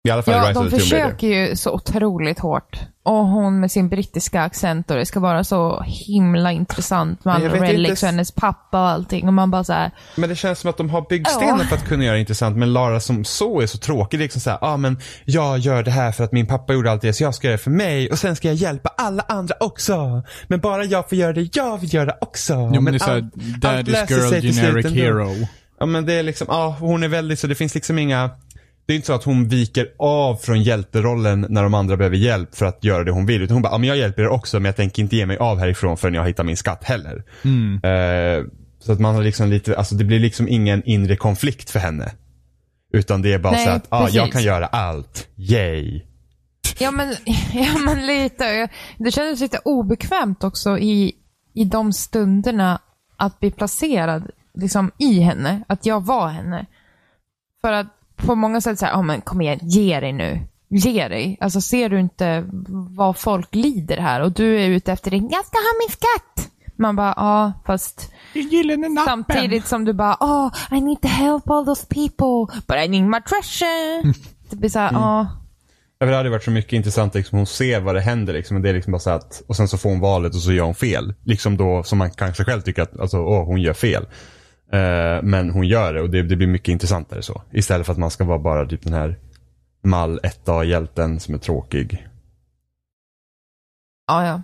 I 0.07 0.11
alla 0.11 0.21
fall 0.23 0.33
i 0.33 0.37
Ja, 0.37 0.49
Rise 0.49 0.59
de 0.59 0.65
of 0.65 0.71
the 0.73 0.79
Tomb 0.79 0.91
Raider. 0.91 1.05
försöker 1.09 1.27
ju 1.27 1.55
så 1.55 1.71
otroligt 1.71 2.39
hårt. 2.39 2.79
Och 3.05 3.25
hon 3.27 3.59
med 3.59 3.71
sin 3.71 3.89
brittiska 3.89 4.41
accent 4.41 4.91
och 4.91 4.97
det 4.97 5.05
ska 5.05 5.19
vara 5.19 5.43
så 5.43 5.83
himla 5.87 6.51
intressant 6.51 7.25
med 7.25 7.33
Men 7.33 7.51
alla 7.51 7.57
inte 7.57 7.73
relics 7.73 8.03
och 8.03 8.09
hennes 8.09 8.31
pappa 8.31 8.81
och 8.81 8.87
allting. 8.87 9.27
Och 9.27 9.33
man 9.33 9.51
bara 9.51 9.63
så 9.63 9.73
här, 9.73 9.91
Men 10.15 10.29
det 10.29 10.35
känns 10.35 10.59
som 10.59 10.69
att 10.69 10.77
de 10.77 10.89
har 10.89 11.05
byggstenar 11.09 11.59
Ja. 11.59 11.65
för 11.65 11.75
att 11.75 11.87
kunna 11.87 12.03
göra 12.03 12.13
det 12.13 12.19
intressant. 12.19 12.57
Men 12.57 12.73
Lara 12.73 12.99
som 12.99 13.25
så 13.25 13.61
är 13.61 13.67
så 13.67 13.77
tråkig. 13.77 14.19
Det 14.19 14.21
är 14.21 14.25
liksom 14.25 14.41
såhär, 14.41 14.57
ja 14.61 14.67
ah, 14.67 14.77
men 14.77 14.99
jag 15.25 15.57
gör 15.57 15.83
det 15.83 15.91
här 15.91 16.11
för 16.11 16.23
att 16.23 16.31
min 16.31 16.47
pappa 16.47 16.73
gjorde 16.73 16.91
allt 16.91 17.01
det 17.01 17.13
så 17.13 17.23
jag 17.23 17.35
ska 17.35 17.47
göra 17.47 17.57
det 17.57 17.63
för 17.63 17.71
mig. 17.71 18.11
Och 18.11 18.19
sen 18.19 18.35
ska 18.35 18.47
jag 18.47 18.55
hjälpa 18.55 18.89
alla 18.97 19.23
andra 19.27 19.55
också. 19.59 20.23
Men 20.47 20.59
bara 20.59 20.83
jag 20.85 21.09
får 21.09 21.17
göra 21.17 21.33
det 21.33 21.55
jag 21.55 21.77
vill 21.77 21.93
göra 21.93 22.13
också. 22.21 22.71
Jo 22.73 22.81
men 22.81 22.93
det 22.93 22.97
är 22.97 22.99
såhär, 22.99 23.29
daddy's 23.61 24.09
girl 24.09 24.53
generic 24.53 24.85
hero. 24.85 25.47
Ja 25.79 25.85
men 25.85 26.05
det 26.05 26.13
är 26.13 26.23
liksom, 26.23 26.47
ja 26.49 26.75
hon 26.79 27.03
är 27.03 27.07
väldigt 27.07 27.39
så 27.39 27.47
det 27.47 27.55
finns 27.55 27.75
liksom 27.75 27.99
inga 27.99 28.29
det 28.85 28.93
är 28.93 28.95
inte 28.95 29.07
så 29.07 29.13
att 29.13 29.23
hon 29.23 29.47
viker 29.47 29.87
av 29.99 30.35
från 30.35 30.63
hjälterollen 30.63 31.45
när 31.49 31.63
de 31.63 31.73
andra 31.73 31.97
behöver 31.97 32.17
hjälp 32.17 32.55
för 32.55 32.65
att 32.65 32.83
göra 32.83 33.03
det 33.03 33.11
hon 33.11 33.25
vill. 33.25 33.41
Utan 33.41 33.55
hon 33.55 33.61
bara, 33.61 33.73
ja 33.73 33.77
men 33.77 33.89
jag 33.89 33.97
hjälper 33.97 34.21
er 34.21 34.27
också 34.27 34.59
men 34.59 34.65
jag 34.65 34.75
tänker 34.75 35.03
inte 35.03 35.15
ge 35.15 35.25
mig 35.25 35.37
av 35.37 35.59
härifrån 35.59 35.97
förrän 35.97 36.13
jag 36.13 36.27
hittar 36.27 36.43
min 36.43 36.57
skatt 36.57 36.83
heller. 36.83 37.23
Mm. 37.43 37.79
Eh, 37.83 38.45
så 38.79 38.91
att 38.91 38.99
man 38.99 39.15
har 39.15 39.23
liksom 39.23 39.49
lite, 39.49 39.77
alltså 39.77 39.95
det 39.95 40.03
blir 40.03 40.19
liksom 40.19 40.47
ingen 40.47 40.83
inre 40.83 41.15
konflikt 41.15 41.69
för 41.69 41.79
henne. 41.79 42.11
Utan 42.93 43.21
det 43.21 43.33
är 43.33 43.39
bara 43.39 43.53
Nej, 43.53 43.65
så 43.65 43.71
att, 43.71 43.87
ja 43.89 43.97
ah, 43.97 44.09
jag 44.09 44.31
kan 44.31 44.43
göra 44.43 44.65
allt. 44.67 45.27
Yay. 45.35 46.01
ja 46.79 46.91
men, 46.91 47.15
ja 47.53 47.77
men 47.85 48.05
lite. 48.05 48.69
Det 48.97 49.11
kändes 49.11 49.39
lite 49.39 49.59
obekvämt 49.65 50.43
också 50.43 50.77
i, 50.77 51.15
i 51.53 51.65
de 51.65 51.93
stunderna 51.93 52.81
att 53.17 53.39
bli 53.39 53.51
placerad 53.51 54.29
liksom 54.53 54.91
i 54.99 55.19
henne. 55.19 55.63
Att 55.67 55.85
jag 55.85 56.05
var 56.05 56.27
henne. 56.27 56.65
För 57.61 57.71
att 57.73 57.87
på 58.25 58.35
många 58.35 58.61
sätt 58.61 58.79
så 58.79 58.85
här, 58.85 58.93
ja 58.93 59.01
men 59.01 59.21
kom 59.21 59.41
igen, 59.41 59.59
ge 59.61 59.99
dig 59.99 60.13
nu. 60.13 60.39
Ge 60.69 61.07
dig. 61.07 61.37
Alltså 61.41 61.61
ser 61.61 61.89
du 61.89 61.99
inte 61.99 62.45
vad 62.95 63.17
folk 63.17 63.55
lider 63.55 63.97
här 63.97 64.21
och 64.21 64.31
du 64.31 64.59
är 64.59 64.69
ute 64.69 64.91
efter 64.91 65.11
din, 65.11 65.29
jag 65.31 65.45
ska 65.45 65.57
ha 65.57 65.73
min 65.79 65.89
skatt. 65.91 66.49
Man 66.75 66.95
bara, 66.95 67.13
ja 67.17 67.53
fast 67.65 68.11
Gyllene 68.33 68.89
nappen. 68.89 69.05
Samtidigt 69.05 69.67
som 69.67 69.85
du 69.85 69.93
bara, 69.93 70.17
oh, 70.19 70.51
I 70.71 70.81
need 70.81 71.01
to 71.01 71.07
help 71.07 71.49
all 71.49 71.65
those 71.65 71.85
people, 71.89 72.61
but 72.67 72.77
I 72.85 72.87
need 72.87 73.03
my 73.03 73.21
treasure. 73.21 74.13
Det 74.49 74.55
blir 74.55 74.69
såhär, 74.69 74.89
ja. 74.93 75.27
Ja, 75.99 76.05
för 76.05 76.11
Det 76.11 76.17
hade 76.17 76.29
varit 76.29 76.43
så 76.43 76.51
mycket 76.51 76.73
intressant 76.73 77.15
liksom, 77.15 77.37
hon 77.37 77.47
ser 77.47 77.79
vad 77.79 77.95
det 77.95 78.01
händer 78.01 78.33
liksom. 78.33 78.57
och 78.57 78.63
Det 78.63 78.69
är 78.69 78.73
liksom 78.73 78.91
bara 78.91 78.99
så 78.99 79.09
att, 79.09 79.41
och 79.47 79.55
sen 79.55 79.67
så 79.67 79.77
får 79.77 79.89
hon 79.89 79.99
valet 79.99 80.35
och 80.35 80.41
så 80.41 80.51
gör 80.53 80.63
hon 80.63 80.75
fel. 80.75 81.13
Liksom 81.23 81.57
då 81.57 81.83
som 81.83 81.97
man 81.97 82.11
kanske 82.11 82.43
själv 82.43 82.61
tycker 82.61 82.81
att, 82.81 82.99
alltså, 82.99 83.17
åh, 83.17 83.45
hon 83.45 83.61
gör 83.61 83.73
fel. 83.73 84.05
Eh, 84.71 85.23
men 85.23 85.49
hon 85.49 85.67
gör 85.67 85.93
det 85.93 86.01
och 86.01 86.09
det, 86.09 86.21
det 86.21 86.35
blir 86.35 86.47
mycket 86.47 86.69
intressantare 86.69 87.21
så. 87.21 87.41
Istället 87.51 87.85
för 87.85 87.93
att 87.93 87.99
man 87.99 88.11
ska 88.11 88.23
vara 88.23 88.39
bara 88.39 88.65
typ 88.65 88.83
den 88.83 88.93
här 88.93 89.17
mall 89.83 90.19
1A-hjälten 90.23 91.19
som 91.19 91.33
är 91.33 91.39
tråkig. 91.39 92.07
ja, 94.07 94.25
ja. 94.25 94.41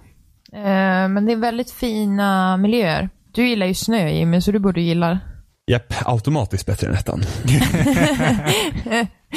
Eh, 0.57 1.07
men 1.09 1.25
det 1.25 1.31
är 1.31 1.37
väldigt 1.37 1.71
fina 1.71 2.57
miljöer. 2.57 3.09
Du 3.31 3.47
gillar 3.47 3.65
ju 3.65 3.73
snö 3.73 4.09
Jimmy, 4.09 4.41
så 4.41 4.51
du 4.51 4.59
borde 4.59 4.81
gilla 4.81 5.19
Japp, 5.67 5.93
automatiskt 6.05 6.65
bättre 6.65 6.87
än 6.87 6.93
ettan. 6.93 7.23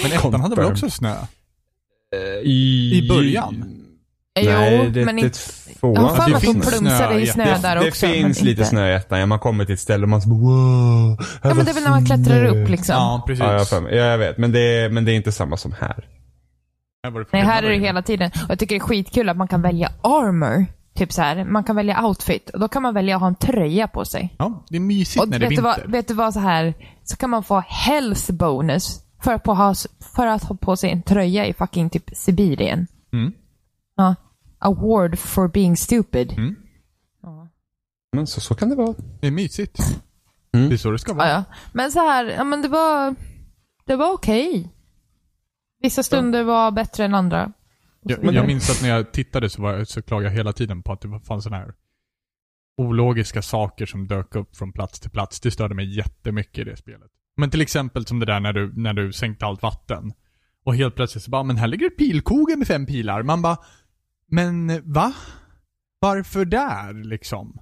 Men 0.03 0.13
ettan 0.13 0.41
hade 0.41 0.57
väl 0.57 0.65
också 0.65 0.91
snö? 0.91 1.15
I, 2.43 2.99
I 2.99 3.09
början? 3.09 3.82
Nej, 4.41 4.77
jo, 4.85 4.91
det, 4.91 5.05
men 5.05 5.17
det, 5.17 5.23
inte... 5.23 5.39
det. 5.67 5.75
Jag 5.81 6.01
har 6.01 6.17
för 6.17 6.31
det 6.31 6.41
finns 6.41 6.69
plumsade 6.69 7.21
i 7.21 7.27
snö, 7.27 7.59
där 7.59 7.77
det 7.77 7.89
också. 7.89 8.07
finns 8.07 8.39
men 8.39 8.49
lite 8.49 8.61
inte... 8.61 8.65
snö 8.65 8.91
i 8.91 8.95
ettan. 8.95 9.21
Ja, 9.21 9.27
man 9.27 9.39
kommer 9.39 9.65
till 9.65 9.75
ett 9.75 9.81
ställe 9.81 10.03
och 10.03 10.09
man 10.09 10.23
så 10.23 10.29
bara, 10.29 10.41
wow. 10.41 11.19
Ja, 11.43 11.55
men 11.55 11.65
det 11.65 11.71
är 11.71 11.75
väl 11.75 11.83
när 11.83 11.91
man 11.91 12.07
klättrar 12.07 12.51
snö." 12.51 12.63
upp 12.63 12.69
liksom. 12.69 12.95
Ja, 12.95 13.25
precis. 13.27 13.41
Ja, 13.41 13.53
jag, 13.53 13.59
har 13.59 13.65
för 13.65 13.81
mig. 13.81 13.97
ja, 13.97 14.05
jag 14.05 14.19
vet. 14.19 14.39
Men 14.39 14.53
det, 14.53 14.61
är, 14.61 14.91
men 14.91 15.05
det 15.05 15.13
är 15.13 15.15
inte 15.15 15.33
samma 15.33 15.57
som 15.57 15.73
här. 15.73 16.09
Här 17.05 17.11
det 17.11 17.27
Nej, 17.33 17.43
här 17.43 17.63
är 17.63 17.71
det 17.71 17.79
hela 17.79 18.03
tiden. 18.03 18.31
Och 18.35 18.51
jag 18.51 18.59
tycker 18.59 18.75
det 18.75 18.79
är 18.79 18.81
skitkul 18.81 19.29
att 19.29 19.37
man 19.37 19.49
kan 19.49 19.63
välja 19.63 19.93
armor. 20.03 20.67
Typ 20.95 21.13
så 21.13 21.23
här, 21.23 21.45
man 21.45 21.65
kan 21.65 21.77
välja 21.77 22.05
outfit. 22.07 22.51
Och 22.51 22.61
då 22.61 22.69
kan 22.69 22.83
man 22.83 22.95
välja 22.95 23.15
att 23.17 23.21
ha 23.21 23.29
en 23.29 23.35
tröja 23.35 23.89
på 23.89 24.05
sig. 24.05 24.35
Ja, 24.39 24.65
det 24.69 24.77
är 24.77 24.81
mysigt 24.81 25.23
Och 25.23 25.29
när 25.29 25.39
det 25.39 25.47
är 25.47 25.51
vet 25.51 25.57
du, 25.59 25.63
vinter. 25.63 25.83
vad, 25.83 25.93
vet 25.93 26.09
du 26.09 26.15
vad 26.15 26.35
så 26.35 26.41
här, 26.41 26.75
så 27.05 27.17
kan 27.17 27.31
man 27.31 27.43
få 27.45 27.63
health 27.69 28.33
bonus 28.33 29.01
för 29.23 29.33
att, 29.35 29.43
på 29.43 29.55
ha, 29.55 29.75
för 30.17 30.27
att 30.27 30.45
ha 30.45 30.57
på 30.57 30.77
sig 30.77 30.91
en 30.91 31.03
tröja 31.03 31.47
i 31.47 31.53
fucking 31.53 31.91
typ 31.91 32.11
Sibirien. 32.13 32.87
Mm. 33.13 33.33
Ja. 33.97 34.15
Award 34.59 35.19
for 35.19 35.49
being 35.49 35.77
stupid. 35.77 36.33
Mm. 36.33 36.57
Men 38.13 38.27
så, 38.27 38.41
så 38.41 38.55
kan 38.55 38.69
det 38.69 38.75
vara. 38.75 38.95
Det 39.21 39.27
är 39.27 39.31
mysigt. 39.31 39.79
Mm. 40.53 40.69
Det 40.69 40.75
är 40.75 40.77
så 40.77 40.91
det 40.91 40.99
ska 40.99 41.11
Ja, 41.13 41.17
vara. 41.17 41.29
ja. 41.29 41.45
Men 41.73 41.93
så 41.93 41.99
här, 41.99 42.25
ja 42.25 42.45
men 42.45 42.63
det 42.63 42.69
var, 42.69 43.15
det 43.87 43.97
var 43.97 44.13
okej. 44.13 44.73
Vissa 45.83 46.03
stunder 46.03 46.43
var 46.45 46.71
bättre 46.71 47.05
än 47.05 47.15
andra. 47.15 47.53
Jag, 48.03 48.35
jag 48.35 48.47
minns 48.47 48.71
att 48.71 48.83
när 48.83 48.89
jag 48.89 49.13
tittade 49.13 49.51
så, 49.51 49.63
var, 49.63 49.73
jag- 49.73 49.89
så 49.89 50.03
klagade 50.03 50.29
jag 50.31 50.37
hela 50.37 50.53
tiden 50.53 50.83
på 50.83 50.93
att 50.93 51.01
det 51.01 51.21
fanns 51.27 51.45
sådana 51.45 51.63
här 51.65 51.75
ologiska 52.77 53.43
saker 53.43 53.87
som 53.87 54.07
dök 54.09 54.35
upp 54.35 54.57
från 54.57 54.73
plats 54.73 55.01
till 55.01 55.11
plats. 55.11 55.41
Det 55.41 55.51
störde 55.51 55.75
mig 55.75 55.97
jättemycket 55.97 56.59
i 56.59 56.65
det 56.71 56.77
spelet. 56.77 57.11
Men 57.37 57.51
till 57.51 57.61
exempel 57.61 58.07
som 58.07 58.19
det 58.21 58.27
där 58.27 58.41
när 58.41 58.53
du, 58.53 58.73
när 58.77 58.93
du 58.93 59.13
sänkte 59.13 59.47
allt 59.47 59.63
vatten. 59.63 60.13
Och 60.65 60.75
helt 60.77 60.95
plötsligt 60.95 61.25
så 61.25 61.31
bara, 61.31 61.43
men 61.43 61.57
här 61.57 61.67
ligger 61.67 61.87
ett 61.87 61.97
pilkoge 61.99 62.57
med 62.57 62.67
fem 62.67 62.87
pilar. 62.87 63.23
Man 63.23 63.43
bara, 63.43 63.57
men 64.33 64.81
va? 64.93 65.13
Varför 66.01 66.45
där 66.45 67.05
liksom? 67.05 67.59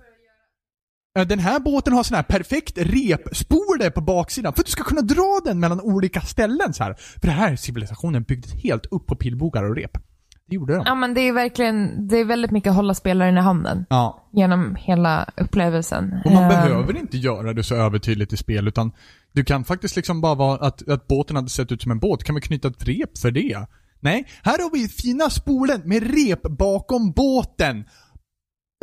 Den 1.26 1.38
här 1.38 1.60
båten 1.60 1.92
har 1.92 2.02
sån 2.02 2.14
här 2.14 2.22
perfekt 2.22 2.78
repspole 2.78 3.90
på 3.90 4.00
baksidan 4.00 4.52
för 4.52 4.60
att 4.60 4.66
du 4.66 4.72
ska 4.72 4.84
kunna 4.84 5.00
dra 5.00 5.40
den 5.44 5.60
mellan 5.60 5.80
olika 5.80 6.20
ställen 6.20 6.74
så 6.74 6.84
här. 6.84 6.94
För 6.94 7.26
den 7.26 7.36
här 7.36 7.56
civilisationen 7.56 8.22
byggdes 8.22 8.52
helt 8.62 8.86
upp 8.86 9.06
på 9.06 9.16
pilbågar 9.16 9.64
och 9.64 9.76
rep. 9.76 9.98
Det 10.46 10.54
gjorde 10.54 10.74
de. 10.74 10.82
Ja 10.86 10.94
men 10.94 11.14
det 11.14 11.20
är 11.20 11.32
verkligen, 11.32 12.08
det 12.08 12.16
är 12.16 12.24
väldigt 12.24 12.50
mycket 12.50 12.70
att 12.70 12.76
hålla 12.76 12.94
spelaren 12.94 13.38
i 13.38 13.40
handen. 13.40 13.86
Ja. 13.90 14.28
Genom 14.32 14.74
hela 14.74 15.30
upplevelsen. 15.36 16.14
Och 16.24 16.30
man 16.32 16.42
Ehm, 16.42 16.48
behöver 16.48 16.96
inte 16.96 17.18
göra 17.18 17.52
det 17.52 17.62
så 17.62 17.74
övertydligt 17.74 18.32
i 18.32 18.36
spel 18.36 18.68
utan 18.68 18.92
du 19.32 19.44
kan 19.44 19.64
faktiskt 19.64 19.96
liksom 19.96 20.20
bara 20.20 20.34
vara 20.34 20.66
att, 20.66 20.88
att 20.88 21.08
båten 21.08 21.36
hade 21.36 21.48
sett 21.48 21.72
ut 21.72 21.82
som 21.82 21.90
en 21.90 21.98
båt. 21.98 22.24
Kan 22.24 22.34
vi 22.34 22.40
knyta 22.40 22.68
ett 22.68 22.88
rep 22.88 23.18
för 23.18 23.30
det? 23.30 23.66
Nej, 24.00 24.26
här 24.42 24.58
har 24.62 24.70
vi 24.72 24.88
fina 24.88 25.30
spolen 25.30 25.82
med 25.84 26.02
rep 26.14 26.42
bakom 26.42 27.12
båten. 27.12 27.84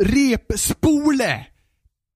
Repspole! 0.04 1.46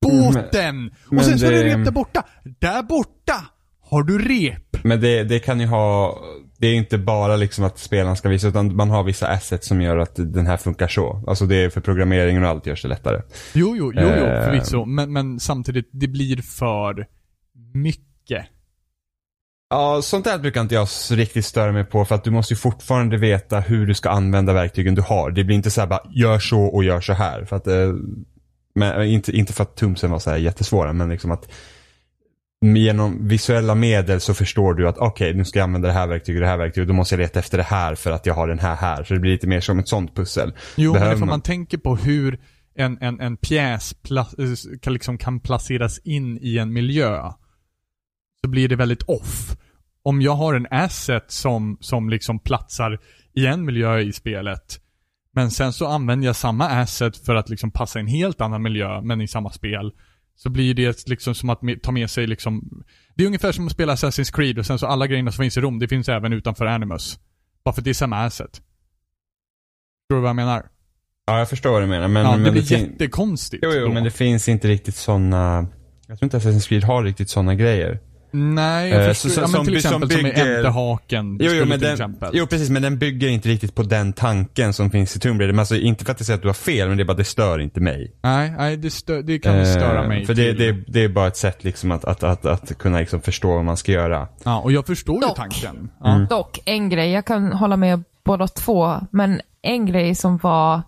Båten! 0.03 0.91
men 1.11 1.19
och 1.19 1.25
sen 1.25 1.39
så 1.39 1.47
är 1.47 1.51
det- 1.51 1.65
rep 1.65 1.85
där 1.85 1.93
borta. 1.93 2.25
Där 2.59 2.83
borta 2.83 3.35
har 3.81 4.03
du 4.03 4.19
rep. 4.19 4.85
Men 4.85 5.01
det, 5.01 5.25
det 5.25 5.39
kan 5.39 5.61
ju 5.61 5.67
ha, 5.67 6.19
det 6.59 6.67
är 6.67 6.75
inte 6.75 6.99
bara 6.99 7.37
liksom 7.37 7.65
att 7.65 7.79
spelaren 7.79 8.17
ska 8.17 8.29
visa 8.29 8.49
utan 8.49 8.77
man 8.77 8.91
har 8.91 9.05
vissa 9.05 9.29
assets 9.29 9.67
som 9.69 9.81
gör 9.81 9.97
att 9.99 10.15
den 10.17 10.47
här 10.47 10.57
funkar 10.57 10.89
så. 10.89 11.25
Alltså 11.27 11.47
det 11.47 11.57
är 11.57 11.71
för 11.71 11.81
programmeringen 11.81 12.43
och 12.45 12.49
allt 12.49 12.67
görs 12.67 12.83
det 12.83 12.89
lättare. 12.89 13.23
Jo, 13.55 13.77
jo, 13.77 13.93
jo, 13.95 14.01
jo 14.03 14.07
Eh. 14.09 14.45
förvisso. 14.45 14.85
Men, 14.85 15.13
men 15.13 15.41
samtidigt, 15.41 15.89
det 15.93 16.09
blir 16.09 16.43
för 16.43 17.07
mycket. 17.75 18.47
Ja, 19.73 20.03
sånt 20.03 20.25
där 20.25 20.39
brukar 20.39 20.61
inte 20.61 20.75
jag 20.75 20.89
riktigt 21.11 21.45
störa 21.45 21.73
mig 21.73 21.85
på 21.85 22.05
för 22.05 22.15
att 22.15 22.25
du 22.25 22.31
måste 22.31 22.55
ju 22.55 22.59
fortfarande 22.59 23.17
veta 23.17 23.61
hur 23.61 23.87
du 23.87 23.95
ska 23.95 24.11
använda 24.11 24.53
verktygen 24.53 24.95
du 24.95 25.03
har. 25.03 25.31
Det 25.31 25.45
blir 25.45 25.57
inte 25.57 25.71
så 25.71 25.81
här 25.81 25.89
bara, 25.89 26.03
gör 26.11 26.39
så 26.39 26.61
och 26.63 26.85
gör 26.85 27.01
så 27.01 27.13
här. 27.13 27.45
För 27.45 27.57
att, 27.57 27.67
eh, 27.67 27.93
men, 28.75 29.03
inte, 29.03 29.33
inte 29.37 29.53
för 29.53 29.63
att 29.63 29.77
tumsen 29.77 30.11
var 30.11 30.19
så 30.19 30.31
här 30.31 30.37
jättesvåra, 30.37 30.93
men 30.93 31.09
liksom 31.09 31.31
att 31.31 31.49
genom 32.65 33.29
visuella 33.29 33.75
medel 33.75 34.21
så 34.21 34.35
förstår 34.35 34.75
du 34.75 34.89
att 34.89 34.99
okej, 34.99 35.35
nu 35.35 35.45
ska 35.45 35.59
jag 35.59 35.65
använda 35.65 35.89
det 35.89 35.95
här 35.95 36.07
verktyget 36.07 36.39
och 36.39 36.43
det 36.43 36.49
här 36.51 36.57
verktyget. 36.57 36.89
Då 36.89 36.95
måste 36.95 37.15
jag 37.15 37.21
leta 37.21 37.39
efter 37.39 37.59
det 37.59 37.65
här 37.65 37.95
för 37.95 38.11
att 38.11 38.27
jag 38.27 38.35
har 38.35 38.49
den 38.49 38.59
här 38.59 38.77
här. 38.77 39.05
Så 39.05 39.15
det 39.15 39.21
blir 39.21 39.33
lite 39.33 39.47
mer 39.47 39.61
som 39.61 39.79
ett 39.79 39.89
sånt 39.89 40.17
pussel. 40.17 40.53
Jo, 40.77 40.93
Behöver 40.93 41.11
men 41.13 41.21
man- 41.21 41.29
man 41.29 41.41
tänker 41.41 41.79
på 41.79 41.97
hur 41.97 42.41
en, 42.75 42.99
en, 43.01 43.21
en 43.21 43.37
pjäs 43.37 43.95
pla, 43.95 44.21
eh, 44.21 44.79
kan, 44.81 44.93
liksom 44.93 45.19
kan 45.19 45.41
placeras 45.41 45.99
in 45.99 46.39
i 46.43 46.59
en 46.59 46.73
miljö. 46.73 47.31
så 48.45 48.51
blir 48.51 48.69
det 48.69 48.77
väldigt 48.77 49.03
off. 49.03 49.57
Om 50.03 50.23
jag 50.23 50.35
har 50.35 50.55
en 50.55 50.67
asset 50.71 51.25
som, 51.31 51.77
som 51.81 52.11
liksom 52.11 52.39
platsar 52.39 52.99
i 53.35 53.47
en 53.47 53.65
miljö 53.65 53.99
i 53.99 54.13
spelet, 54.13 54.81
men 55.35 55.51
sen 55.51 55.73
så 55.73 55.87
använder 55.87 56.27
jag 56.27 56.37
samma 56.37 56.69
asset 56.69 57.17
för 57.17 57.35
att 57.35 57.49
liksom 57.49 57.71
passa 57.71 57.99
en 58.01 58.07
helt 58.07 58.41
annan 58.41 58.63
miljö, 58.63 59.01
men 59.01 59.21
i 59.21 59.29
samma 59.29 59.51
spel. 59.51 59.93
Så 60.35 60.51
blir 60.51 60.75
det 60.75 61.09
liksom 61.09 61.35
som 61.35 61.51
att 61.51 61.61
ta 61.83 61.93
med 61.93 62.11
sig 62.11 62.27
liksom... 62.27 62.83
Det 63.15 63.23
är 63.23 63.27
ungefär 63.27 63.53
som 63.53 63.67
att 63.67 63.73
spela 63.73 63.95
Assassin's 63.95 64.35
Creed 64.35 64.59
och 64.59 64.67
sen 64.67 64.79
så 64.79 64.87
alla 64.87 65.07
grejerna 65.07 65.33
som 65.33 65.43
finns 65.43 65.57
i 65.57 65.61
Rom, 65.61 65.79
det 65.79 65.89
finns 65.89 66.09
även 66.09 66.33
utanför 66.33 66.67
Animus. 66.67 67.19
Bara 67.65 67.75
för 67.75 67.81
att 67.81 67.85
det 67.85 67.91
är 67.91 67.95
samma 67.95 68.25
asset. 68.25 68.51
Förstår 68.51 70.17
du 70.17 70.21
vad 70.21 70.29
jag 70.29 70.37
menar? 70.37 70.67
Ja, 71.27 71.39
jag 71.39 71.51
förstår 71.51 71.71
vad 71.71 71.83
du 71.83 71.87
menar. 71.87 72.09
Men, 72.09 72.25
ja, 72.25 72.31
men 72.31 72.45
det 72.45 72.51
blir 72.53 72.63
fin- 72.63 72.81
jättekonstigt. 72.91 73.65
Jo, 73.67 73.71
jo, 73.75 73.87
då. 73.87 73.93
men 73.93 74.05
det 74.05 74.11
finns 74.11 74.49
inte 74.49 74.69
riktigt 74.69 74.97
sådana... 74.97 75.67
Jag 76.07 76.19
tror 76.19 76.27
inte 76.27 76.39
Assassin's 76.39 76.69
Creed 76.69 76.85
har 76.85 77.05
riktigt 77.05 77.31
sådana 77.31 77.55
grejer. 77.55 78.01
Nej, 78.33 78.91
jag 78.91 79.03
Eh, 79.03 79.09
förstår. 79.09 79.29
så- 79.31 79.41
ja, 79.41 79.43
men 79.43 79.51
som 79.51 79.65
till 79.67 79.83
som 79.83 79.89
exempel 79.89 80.11
som, 80.11 80.23
bygger- 80.23 80.47
i 80.47 80.57
Enterhaken 80.57 81.31
Jo, 81.41 81.45
jo, 81.45 81.49
skulle 81.51 81.65
men 81.65 81.81
den, 81.81 81.93
exempel. 81.93 82.31
jo, 82.35 82.47
precis, 82.47 82.71
men 82.71 82.83
den 82.83 82.99
bygger 82.99 83.29
inte 83.29 83.49
riktigt 83.49 83.75
på 83.75 83.83
den 83.83 84.13
tanken 84.13 84.73
som 84.73 84.91
finns 84.91 85.17
i 85.17 85.21
Tomb 85.21 85.41
Raider. 85.41 85.53
Men 85.53 85.59
alltså, 85.59 85.77
inte 85.77 86.05
för 86.05 86.13
att 86.13 86.21
jag 86.21 86.27
säger 86.27 86.37
att 86.37 86.43
du 86.43 86.49
har 86.49 86.55
fel, 86.55 86.89
men 86.89 86.97
det 86.97 87.03
är 87.03 87.05
bara 87.05 87.17
det 87.17 87.25
stör 87.25 87.59
inte 87.59 87.81
mig. 87.81 88.13
Nej, 88.23 88.55
nej 88.59 88.77
det, 88.77 88.89
stö- 88.89 89.23
det 89.23 89.39
kan 89.39 89.67
störa 89.67 90.03
Eh, 90.03 90.09
mig. 90.09 90.27
För 90.27 90.35
det, 90.35 90.53
det, 90.53 90.73
det 90.73 91.05
är 91.05 91.09
bara 91.09 91.27
ett 91.27 91.37
sätt 91.37 91.65
liksom 91.65 91.91
att, 91.91 92.05
att, 92.05 92.23
att, 92.23 92.47
att 92.47 92.79
kunna 92.79 92.99
liksom 92.99 93.21
förstå 93.21 93.55
vad 93.55 93.65
man 93.65 93.77
ska 93.77 93.93
göra. 93.93 94.29
Ja, 94.45 94.59
och 94.61 94.73
jag 94.73 94.87
förstår 94.87 95.15
ju 95.15 95.21
Dock. 95.21 95.37
tanken. 95.37 95.91
Ja. 96.01 96.15
Mm. 96.15 96.27
Dock, 96.27 96.59
en 96.65 96.89
grej, 96.89 97.11
jag 97.11 97.25
kan 97.25 97.53
hålla 97.53 97.77
med 97.77 98.03
båda 98.25 98.49
två, 98.49 99.01
men 99.11 99.41
en 99.63 99.87
grej 99.87 100.15
som 100.15 100.39
var 100.39 100.83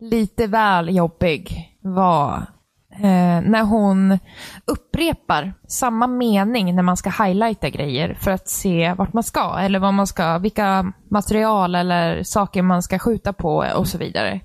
lite 0.00 0.46
väl 0.46 0.96
jobbig 0.96 1.70
var 1.80 2.46
eh, 2.96 3.40
när 3.50 3.62
hon 3.62 4.18
upprepar 4.64 5.54
samma 5.68 6.06
mening 6.06 6.74
när 6.74 6.82
man 6.82 6.96
ska 6.96 7.10
highlighta 7.10 7.68
grejer 7.68 8.14
för 8.20 8.30
att 8.30 8.48
se 8.48 8.94
vart 8.98 9.12
man 9.12 9.22
ska, 9.22 9.58
eller 9.58 9.78
vad 9.78 9.94
man 9.94 10.06
ska, 10.06 10.38
vilka 10.38 10.92
material 11.08 11.74
eller 11.74 12.22
saker 12.22 12.62
man 12.62 12.82
ska 12.82 12.98
skjuta 12.98 13.32
på 13.32 13.66
och 13.74 13.88
så 13.88 13.98
vidare. 13.98 14.40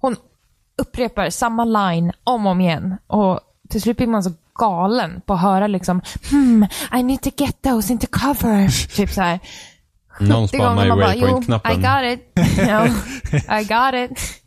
Hon 0.00 0.16
upprepar 0.78 1.30
samma 1.30 1.64
line 1.64 2.12
om 2.24 2.46
och 2.46 2.52
om 2.52 2.60
igen 2.60 2.96
och 3.06 3.40
till 3.68 3.82
slut 3.82 3.96
blir 3.96 4.06
man 4.06 4.24
så 4.24 4.32
galen 4.58 5.20
på 5.26 5.34
att 5.34 5.40
höra 5.40 5.66
liksom 5.66 6.02
hmm, 6.30 6.66
I 6.98 7.02
need 7.02 7.22
to 7.22 7.30
get 7.36 7.62
those 7.62 7.92
into 7.92 8.06
cover. 8.10 8.68
typ 8.96 9.10
så 9.10 9.20
här. 9.20 9.40
Någon 10.20 10.48
70 10.48 10.56
spammar 10.56 10.86
jo, 10.86 10.94
I 10.94 11.00
waypoint-knappen. 11.00 11.82
got 11.82 12.12
it. 12.12 12.32
ja, 12.68 12.86
I 13.60 13.64
got 13.64 14.10
it. 14.10 14.37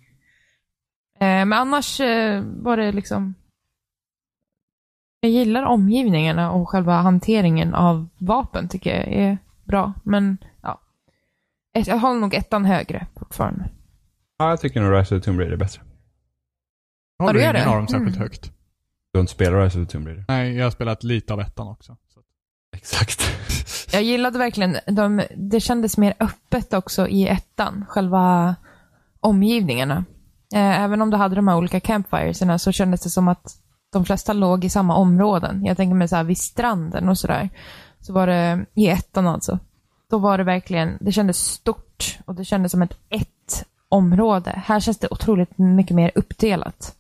Eh, 1.22 1.46
men 1.46 1.54
annars 1.54 2.00
eh, 2.00 2.44
var 2.44 2.78
det 2.78 2.92
liksom... 2.92 3.36
Jag 5.20 5.32
gillar 5.32 5.64
omgivningarna 5.64 6.52
och 6.52 6.70
själva 6.70 6.94
hanteringen 7.02 7.74
av 7.74 8.08
vapen 8.18 8.70
tycker 8.70 8.96
jag 8.98 9.08
är 9.08 9.38
bra. 9.64 9.94
Men 10.04 10.38
ja, 10.62 10.82
jag 11.74 11.98
håller 11.98 12.20
nog 12.20 12.34
ettan 12.34 12.66
högre 12.66 13.08
fortfarande. 13.20 13.70
Ja, 14.38 14.50
jag 14.50 14.62
tycker 14.62 14.82
nog 14.82 14.94
Rise 15.00 15.16
of 15.16 15.22
the 15.22 15.26
Tomb 15.26 15.40
Raider 15.40 15.54
är 15.54 15.58
bättre. 15.58 15.82
Jag 17.18 17.26
Ja, 17.26 17.30
håller 17.30 17.40
du 17.40 17.46
gör 17.46 17.54
ingen 17.54 17.66
det? 17.66 17.72
av 17.72 17.76
dem 17.78 17.88
särskilt 17.88 18.16
Mm. 18.16 18.20
högt. 18.22 18.52
Du 19.12 19.18
har 19.18 19.22
inte 19.22 19.34
spelat 19.34 19.64
Rise 19.66 19.80
of 19.82 19.88
the 19.88 19.92
Tomb 19.92 20.08
Raider? 20.08 20.26
Nej, 20.28 20.56
jag 20.56 20.66
har 20.66 20.72
spelat 20.72 21.04
lite 21.04 21.34
av 21.34 21.40
ettan 21.42 21.68
också. 21.68 21.98
Så. 22.14 22.20
Exakt. 22.78 23.22
Jag 23.94 24.04
gillade 24.04 24.40
verkligen, 24.40 24.78
de, 24.88 25.24
det 25.38 25.60
kändes 25.60 25.98
mer 25.98 26.14
öppet 26.20 26.74
också 26.74 27.08
i 27.08 27.28
ettan, 27.28 27.86
själva 27.90 28.56
omgivningarna. 29.20 30.06
Eh, 30.54 30.82
även 30.82 31.02
om 31.02 31.10
du 31.10 31.18
hade 31.18 31.36
de 31.36 31.48
här 31.48 31.58
olika 31.58 31.80
campfiresarna 31.80 32.60
så 32.60 32.72
kändes 32.72 33.02
det 33.02 33.10
som 33.10 33.28
att 33.28 33.58
de 33.92 34.06
flesta 34.06 34.34
låg 34.34 34.66
i 34.66 34.70
samma 34.70 34.96
områden. 34.96 35.66
Jag 35.66 35.78
tänker 35.78 35.96
mig 35.96 36.08
så 36.08 36.16
här 36.16 36.24
vid 36.24 36.38
stranden 36.38 37.10
och 37.10 37.18
sådär. 37.18 37.50
Så 38.00 38.14
var 38.14 38.28
det, 38.28 38.66
i 38.74 38.88
ettan 38.88 39.28
alltså. 39.28 39.60
Då 40.10 40.18
var 40.18 40.38
det 40.38 40.44
verkligen, 40.44 40.98
det 41.02 41.12
kändes 41.12 41.38
stort 41.38 42.20
och 42.26 42.36
det 42.36 42.46
kändes 42.46 42.72
som 42.72 42.82
ett 42.82 42.98
ett 43.10 43.66
område. 43.90 44.62
Här 44.66 44.80
känns 44.80 44.98
det 44.98 45.08
otroligt 45.12 45.58
mycket 45.58 45.96
mer 45.96 46.12
uppdelat. 46.16 46.96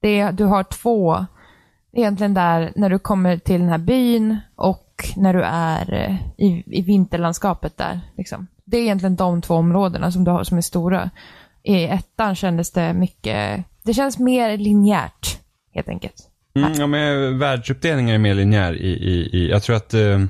Det 0.00 0.20
är, 0.20 0.32
du 0.32 0.44
har 0.44 0.62
två, 0.64 1.26
egentligen 1.92 2.34
där 2.34 2.72
när 2.76 2.90
du 2.90 2.98
kommer 2.98 3.36
till 3.36 3.60
den 3.60 3.68
här 3.68 3.78
byn 3.78 4.38
och 4.56 5.08
när 5.16 5.34
du 5.34 5.42
är 5.42 5.94
eh, 5.94 6.44
i, 6.46 6.62
i 6.66 6.82
vinterlandskapet 6.82 7.76
där. 7.76 8.00
Liksom. 8.16 8.46
Det 8.64 8.76
är 8.76 8.82
egentligen 8.82 9.16
de 9.16 9.42
två 9.42 9.54
områdena 9.54 10.12
som 10.12 10.24
du 10.24 10.30
har 10.30 10.44
som 10.44 10.58
är 10.58 10.62
stora. 10.62 11.10
I 11.62 11.84
ettan 11.84 12.34
kändes 12.34 12.70
det 12.70 12.92
mycket, 12.92 13.64
det 13.82 13.94
känns 13.94 14.18
mer 14.18 14.56
linjärt 14.56 15.38
helt 15.74 15.88
enkelt. 15.88 16.28
Mm, 16.54 16.72
ja, 16.72 16.86
men 16.86 17.38
världsuppdelningen 17.38 18.14
är 18.14 18.18
mer 18.18 18.34
linjär 18.34 18.72
i, 18.72 18.90
i, 18.90 19.28
i 19.32 19.50
jag 19.50 19.62
tror 19.62 19.76
att 19.76 19.94
eh, 19.94 20.24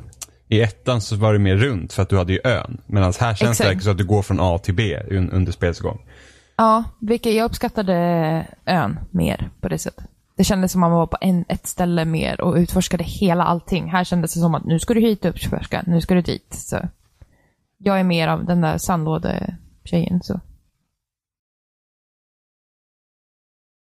i 0.48 0.60
ettan 0.60 1.00
så 1.00 1.16
var 1.16 1.32
det 1.32 1.38
mer 1.38 1.56
runt 1.56 1.92
för 1.92 2.02
att 2.02 2.08
du 2.08 2.18
hade 2.18 2.32
ju 2.32 2.40
ön. 2.44 2.80
Medan 2.86 3.12
här 3.20 3.34
känns 3.34 3.38
det 3.38 3.46
Exakt. 3.46 3.60
verkligen 3.60 3.82
så 3.82 3.90
att 3.90 3.98
du 3.98 4.04
går 4.04 4.22
från 4.22 4.40
A 4.40 4.58
till 4.58 4.74
B 4.74 4.98
un, 5.10 5.30
under 5.30 5.52
spelets 5.52 5.80
gång. 5.80 5.98
Ja, 6.56 6.84
vilket 7.00 7.34
jag 7.34 7.44
uppskattade 7.44 7.94
ön 8.66 8.98
mer 9.10 9.50
på 9.60 9.68
det 9.68 9.78
sättet. 9.78 10.04
Det 10.36 10.44
kändes 10.44 10.72
som 10.72 10.82
att 10.82 10.90
man 10.90 10.98
var 10.98 11.06
på 11.06 11.16
en, 11.20 11.44
ett 11.48 11.66
ställe 11.66 12.04
mer 12.04 12.40
och 12.40 12.54
utforskade 12.54 13.04
hela 13.04 13.44
allting. 13.44 13.90
Här 13.90 14.04
kändes 14.04 14.34
det 14.34 14.40
som 14.40 14.54
att 14.54 14.64
nu 14.64 14.78
ska 14.78 14.94
du 14.94 15.00
hit 15.00 15.24
och 15.24 15.34
utforska, 15.34 15.82
nu 15.86 16.00
ska 16.00 16.14
du 16.14 16.20
dit. 16.20 16.54
Så 16.54 16.88
jag 17.78 18.00
är 18.00 18.04
mer 18.04 18.28
av 18.28 18.44
den 18.44 18.60
där 18.60 18.78
sandlåde-tjejen. 18.78 20.22
Så. 20.22 20.40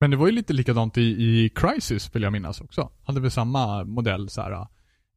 Men 0.00 0.10
det 0.10 0.16
var 0.16 0.26
ju 0.26 0.32
lite 0.32 0.52
likadant 0.52 0.98
i, 0.98 1.02
i 1.02 1.50
Crisis 1.54 2.10
vill 2.14 2.22
jag 2.22 2.32
minnas 2.32 2.60
också. 2.60 2.90
Hade 3.04 3.20
vi 3.20 3.30
samma 3.30 3.84
modell 3.84 4.28
så 4.28 4.42
här. 4.42 4.66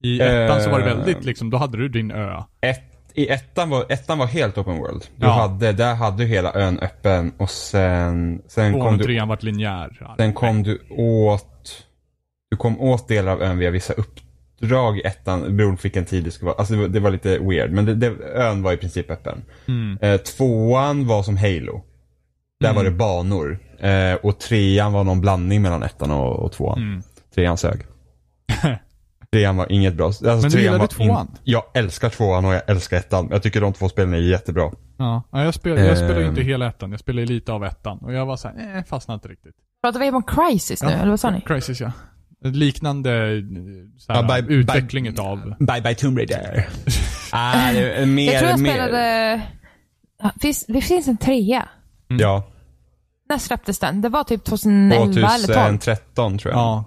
I 0.04 0.19
ettan 0.22 0.62
så 0.62 0.69
var 0.69 0.80
det 0.80 0.91
Eh. 0.91 0.98
väldigt 0.98 1.26
liksom, 1.26 1.50
då 1.50 1.58
hade 1.58 1.78
du 1.78 1.89
din 1.89 2.12
ö. 2.12 2.41
Ett, 2.62 2.84
I 3.13 3.28
ettan 3.28 3.69
var, 3.69 3.86
ettan 3.89 4.17
var 4.17 4.26
helt 4.26 4.58
open 4.58 4.78
world. 4.78 5.04
Du 5.15 5.26
Ja. 5.26 5.32
hade, 5.34 5.72
där 5.72 5.96
hade 5.96 6.17
du 6.17 6.26
hela 6.26 6.54
ön 6.54 6.80
öppen 6.80 7.34
och 7.38 7.50
sen, 7.50 8.41
sen 8.48 8.72
Tvåan 8.74 8.84
kom 8.86 8.93
och 8.93 8.98
du 8.98 9.04
trean 9.04 9.28
vart 9.28 9.43
linjär. 9.43 10.15
Sen 10.17 10.34
kom 10.34 10.63
du 10.63 10.80
åt, 10.98 11.86
du 12.52 12.58
kom 12.58 12.82
åt 12.82 13.08
delar 13.08 13.32
av 13.32 13.41
ön 13.41 13.58
via 13.58 13.72
vissa 13.72 13.93
uppdrag 13.93 14.98
i 14.98 15.02
ettan, 15.02 15.58
beroende 15.58 15.78
på 15.78 15.84
vilken 15.84 16.06
tid 16.06 16.24
det 16.24 16.32
skulle 16.32 16.46
vara. 16.48 16.58
Alltså 16.58 16.74
det 16.74 16.80
var, 16.82 16.88
det 16.88 17.00
var 17.00 17.12
lite 17.12 17.39
weird, 17.39 17.72
men 17.72 17.86
det, 17.86 17.96
det, 17.96 18.08
ön 18.36 18.62
var 18.63 18.74
i 18.74 18.78
princip 18.78 19.12
öppen. 19.12 19.41
Mm. 19.67 19.98
Eh, 20.02 20.17
tvåan 20.17 21.08
var 21.08 21.24
som 21.24 21.38
Halo. 21.38 21.84
Där 22.63 22.69
Mm. 22.69 22.76
var 22.76 22.84
det 22.84 22.91
banor. 22.91 23.60
Eh, 23.80 24.13
och 24.15 24.39
trean 24.39 24.93
var 24.93 25.04
någon 25.04 25.21
blandning 25.21 25.62
mellan 25.62 25.84
ettan 25.84 26.12
och, 26.12 26.39
och 26.39 26.52
tvåan. 26.52 26.78
Mm. 26.78 27.04
Trean 27.36 27.58
sög. 27.58 27.82
trean 29.32 29.58
var 29.58 29.71
inget 29.71 29.93
bra. 29.93 30.06
Alltså, 30.06 30.26
Men 30.26 30.41
du 30.41 30.49
trean 30.49 30.63
gillade 30.63 30.80
var 30.80 30.88
tvåan? 30.88 31.32
jag 31.43 31.63
älskar 31.73 32.10
tvåan 32.10 32.45
och 32.45 32.54
jag 32.54 32.62
älskar 32.69 32.97
ettan. 32.97 33.28
Jag 33.32 33.43
tycker 33.43 33.62
de 33.62 33.73
två 33.73 33.89
spelen 33.89 34.13
är 34.13 34.17
jättebra. 34.17 34.71
Ja, 34.97 35.23
ja 35.32 35.43
jag, 35.43 35.54
spel, 35.54 35.78
jag 35.86 35.97
spelar 35.97 36.21
inte 36.28 36.41
Ehm. 36.41 36.47
hela 36.47 36.67
ettan, 36.67 36.91
jag 36.91 36.99
spelar 36.99 37.23
lite 37.26 37.52
av 37.52 37.63
ettan. 37.65 37.97
Och 37.97 38.13
jag 38.13 38.26
var 38.26 38.38
såhär, 38.38 38.78
eh, 38.78 38.84
fastnade 38.84 39.15
inte 39.15 39.28
riktigt. 39.28 39.56
Pratar 39.84 39.99
vi 39.99 40.10
om 40.12 40.23
Crisis 40.23 40.84
nu, 40.84 40.89
eller 40.89 41.10
vad 41.10 41.19
sa 41.19 41.32
ni? 41.32 41.41
Crisis 41.41 41.82
ja. 41.82 41.91
Liknande 42.43 43.12
eh, 43.12 43.43
såhär, 43.97 44.21
Ja, 44.30 44.41
by- 44.41 44.54
utveckling 44.54 45.04
by- 45.04 45.10
utav... 45.10 45.54
Bye 45.60 45.82
bye 45.82 45.95
Tomb 45.95 46.17
Raider. 46.17 46.67
ah, 47.32 47.71
det 47.73 47.93
är 47.93 48.06
mer, 48.06 48.32
Jag 48.32 48.39
tror 48.39 48.49
jag 48.52 48.60
mer. 48.60 48.71
spelade... 48.71 49.41
Ja, 50.23 50.32
Finns, 50.41 50.65
det 50.67 50.82
finns 50.82 51.08
en 51.08 51.17
trea. 51.17 51.67
Ja, 52.08 52.47
När 53.34 53.39
släpptes 53.39 53.80
den? 53.80 54.02
Det 54.02 54.10
var 54.10 54.24
typ 54.24 54.43
2011 54.43 55.04
eller 55.06 55.48
12. 55.48 55.56
2013 55.56 56.38
tror 56.38 56.54
jag. 56.54 56.62
Ja. 56.62 56.84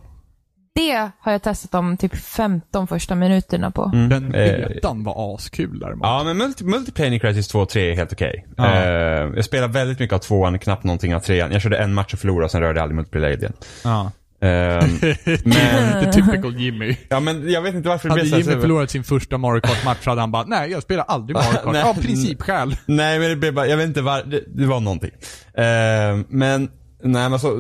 Det 0.75 1.11
har 1.21 1.33
jag 1.33 1.43
testat 1.43 1.71
de 1.71 1.97
typ 1.97 2.17
15 2.17 2.87
första 2.87 3.15
minuterna 3.15 3.71
på. 3.71 3.91
Mm. 3.95 4.09
Den 4.09 4.35
Eh, 4.35 4.69
betan 4.69 5.05
var 5.05 5.35
askul 5.35 5.79
däremot. 5.79 6.07
Ja, 6.07 6.23
men 6.25 6.37
multi, 6.37 6.65
multiplayer 6.65 7.13
i 7.13 7.21
Crisis 7.21 7.49
2 7.49 7.61
och 7.61 7.69
3 7.69 7.91
är 7.91 7.97
helt 7.97 8.13
okej. 8.13 8.47
Ja. 8.57 8.75
Eh, 8.75 8.83
jag 9.37 9.45
spelar 9.45 9.69
väldigt 9.69 9.99
mycket 9.99 10.15
av 10.15 10.19
tvåan, 10.19 10.59
knappt 10.59 10.85
någonting 10.85 11.15
av 11.15 11.21
trean. 11.21 11.53
Jag 11.53 11.63
körde 11.63 11.79
en 11.79 11.95
match 11.95 12.13
och 12.13 12.19
förlorade, 12.19 12.49
sen 12.49 12.61
rörde 12.61 12.79
jag 12.79 12.83
aldrig 12.83 12.97
multiplayer 12.97 13.39
igen. 13.39 13.53
Ja. 13.85 14.11
Eh, 14.41 14.49
men, 15.45 16.05
The 16.05 16.13
typical 16.13 16.57
Jimmy. 16.57 16.97
ja, 17.09 17.21
men 17.21 17.51
jag 17.51 17.63
vet 17.63 17.75
inte 17.75 17.89
varför 17.89 18.09
Hade 18.09 18.21
det 18.23 18.25
blev 18.29 18.33
så 18.33 18.41
Jimmy 18.41 18.55
här- 18.55 18.61
förlorat 18.61 18.91
sin 18.91 19.05
första 19.05 19.39
Mario 19.39 19.61
Kart-match 19.61 20.07
hade 20.07 20.21
han 20.21 20.33
bara, 20.33 20.45
nej 20.45 20.71
jag 20.71 20.83
spelar 20.83 21.05
aldrig 21.05 21.35
Mario 21.35 21.53
Kart. 21.65 21.73
Nej. 21.73 21.81
Ja, 21.87 21.95
principskäl. 22.03 22.77
Nej, 22.87 23.19
men 23.19 23.29
det 23.31 23.37
blev 23.37 23.55
bara, 23.55 23.67
jag 23.67 23.77
vet 23.77 23.87
inte 23.87 24.03
var, 24.03 24.23
det, 24.23 24.41
det 24.47 24.67
var 24.67 24.81
någonting. 24.81 25.11
Eh, 25.55 25.65
men, 26.29 26.69
nej 27.03 27.29
men 27.31 27.39
så, 27.39 27.57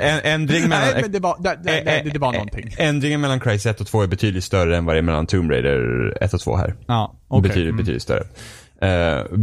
en, 0.00 0.20
ändring 0.24 0.68
mellan... 0.68 0.88
Nej 0.92 1.02
men 1.02 1.12
det 1.12 1.18
var, 1.20 1.36
det, 1.42 1.58
det, 1.64 2.02
det, 2.04 2.10
det 2.12 2.18
var 2.18 2.32
någonting. 2.32 2.74
Ändringen 2.78 3.20
mellan 3.20 3.40
Crisis 3.40 3.66
1 3.66 3.80
och 3.80 3.86
2 3.86 4.02
är 4.02 4.06
betydligt 4.06 4.44
större 4.44 4.76
än 4.76 4.84
vad 4.84 4.94
det 4.94 4.98
är 4.98 5.02
mellan 5.02 5.26
Tomb 5.26 5.50
Raider 5.50 6.18
1 6.24 6.34
och 6.34 6.40
2 6.40 6.56
här. 6.56 6.74
Ja, 6.86 7.14
okej. 7.28 7.42
Betydligt, 7.48 7.68
Mm. 7.72 7.76
betydligt 7.76 8.02
större. 8.02 8.24
Uh, 8.84 9.38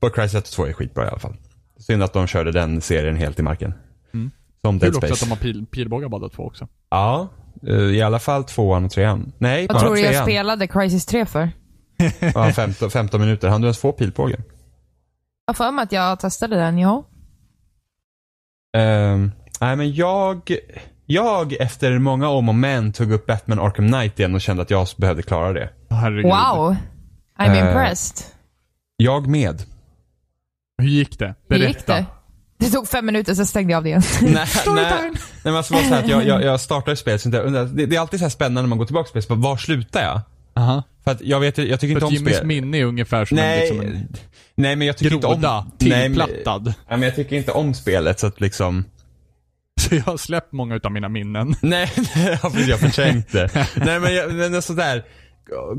but 0.00 0.14
Crisis 0.14 0.34
1 0.34 0.44
och 0.44 0.50
2 0.50 0.66
är 0.66 0.72
skitbra 0.72 1.04
i 1.04 1.08
alla 1.08 1.18
fall. 1.18 1.36
Synd 1.78 2.02
att 2.02 2.12
de 2.12 2.26
körde 2.26 2.52
den 2.52 2.80
serien 2.80 3.16
helt 3.16 3.38
i 3.38 3.42
marken. 3.42 3.74
Mm. 4.14 4.30
Som 4.66 4.78
Dead 4.78 4.92
Kul 4.92 4.96
också 4.96 5.06
Space. 5.06 5.24
att 5.24 5.28
de 5.28 5.30
har 5.30 5.52
pil, 5.52 5.66
pilbågar 5.66 6.08
båda 6.08 6.28
två 6.28 6.42
också. 6.42 6.68
Ja, 6.90 7.28
eh, 7.66 7.74
i 7.74 8.02
alla 8.02 8.18
fall 8.18 8.44
tvåan 8.44 8.84
och 8.84 8.90
trean. 8.90 9.32
Nej, 9.38 9.66
Vad 9.66 9.74
bara 9.76 9.80
tror 9.80 9.94
du 9.94 10.00
jag 10.00 10.22
spelade 10.24 10.66
Crisis 10.66 11.06
3 11.06 11.26
för? 11.26 11.50
Ja, 12.34 12.52
15, 12.52 12.90
15 12.90 13.20
minuter. 13.20 13.48
Han 13.48 13.60
du 13.60 13.66
ens 13.66 13.78
få 13.78 13.92
pilbåge? 13.92 14.36
Jag 15.46 15.54
har 15.54 15.54
för 15.54 15.70
mig 15.72 15.82
att 15.82 15.92
jag 15.92 16.20
testade 16.20 16.56
den, 16.56 16.78
ja. 16.78 17.04
Ehm, 18.76 19.32
nej 19.60 19.76
men 19.76 19.94
jag, 19.94 20.40
jag 21.06 21.52
efter 21.52 21.98
många 21.98 22.28
om 22.28 22.48
och 22.48 22.54
men 22.54 22.92
tog 22.92 23.12
upp 23.12 23.26
Batman 23.26 23.58
Arkham 23.58 23.86
Knight 23.88 24.18
igen 24.18 24.34
och 24.34 24.40
kände 24.40 24.62
att 24.62 24.70
jag 24.70 24.86
behövde 24.96 25.22
klara 25.22 25.52
det. 25.52 25.70
Herregud. 25.90 26.24
Wow. 26.24 26.76
I'm 27.38 27.50
Eh, 27.50 27.58
impressed. 27.68 28.26
Jag 28.96 29.26
med. 29.26 29.62
Hur 30.78 30.88
gick 30.88 31.18
det? 31.18 31.34
Hur 31.48 31.58
Berätta. 31.58 31.68
gick 31.68 31.86
det? 31.86 32.06
Det 32.60 32.70
tog 32.70 32.88
fem 32.88 33.06
minuter, 33.06 33.34
så 33.34 33.46
stängde 33.46 33.72
jag 33.72 33.76
av 33.78 33.82
det 33.84 33.88
igen. 33.88 34.02
nej, 34.22 34.46
nej, 34.66 34.84
nej, 35.02 35.10
men 35.42 35.56
alltså 35.56 35.74
var 35.74 35.82
så 35.82 35.88
här 35.88 36.02
att 36.02 36.08
jag, 36.08 36.26
jag, 36.26 36.42
jag 36.42 36.60
startar 36.60 36.92
ett 36.92 36.98
spel, 36.98 37.18
så 37.18 37.28
jag 37.28 37.44
undrar- 37.46 37.64
det, 37.64 37.86
det 37.86 37.96
är 37.96 38.00
alltid 38.00 38.20
så 38.20 38.24
här 38.24 38.30
spännande 38.30 38.62
när 38.62 38.68
man 38.68 38.78
går 38.78 38.86
tillbaka 38.86 39.04
till 39.04 39.10
spel, 39.10 39.22
så 39.22 39.36
bara, 39.36 39.50
var 39.50 39.56
slutar 39.56 40.02
jag? 40.02 40.20
Aha. 40.54 40.82
För 41.04 41.10
att 41.10 41.20
jag 41.20 41.40
vet, 41.40 41.58
jag 41.58 41.80
tycker 41.80 41.94
För 41.94 41.96
inte 41.96 42.04
om 42.06 42.12
Jimmys 42.12 42.34
spel. 42.36 42.46
minne 42.46 42.78
är 42.78 42.84
ungefär 42.84 43.24
som 43.24 43.36
Nej, 43.36 43.68
en, 43.70 43.76
liksom 43.76 43.80
en 43.96 44.08
nej 44.54 44.76
men 44.76 44.86
jag 44.86 44.96
tycker 44.98 45.14
inte 45.14 45.26
groda, 45.26 45.58
om... 45.58 45.70
Nej, 45.78 45.90
men- 45.90 46.02
tillplattad. 46.28 46.74
Ja, 46.88 46.96
men 46.96 47.02
jag 47.02 47.16
tycker 47.16 47.36
inte 47.36 47.52
om 47.52 47.74
spelet 47.74 48.20
så 48.20 48.26
att 48.26 48.40
liksom... 48.40 48.84
Så 49.80 49.94
jag 49.94 50.02
har 50.02 50.16
släppt 50.16 50.52
många 50.52 50.74
utav 50.74 50.92
mina 50.92 51.08
minnen. 51.08 51.54
Nej, 51.62 51.90
nej, 52.14 52.26
jag 52.32 52.38
har 52.38 52.78
förträngt 52.78 53.32
det. 53.32 53.50
nej 53.74 54.00
men, 54.00 54.14
jag, 54.14 54.32
men 54.34 54.62
sådär. 54.62 55.04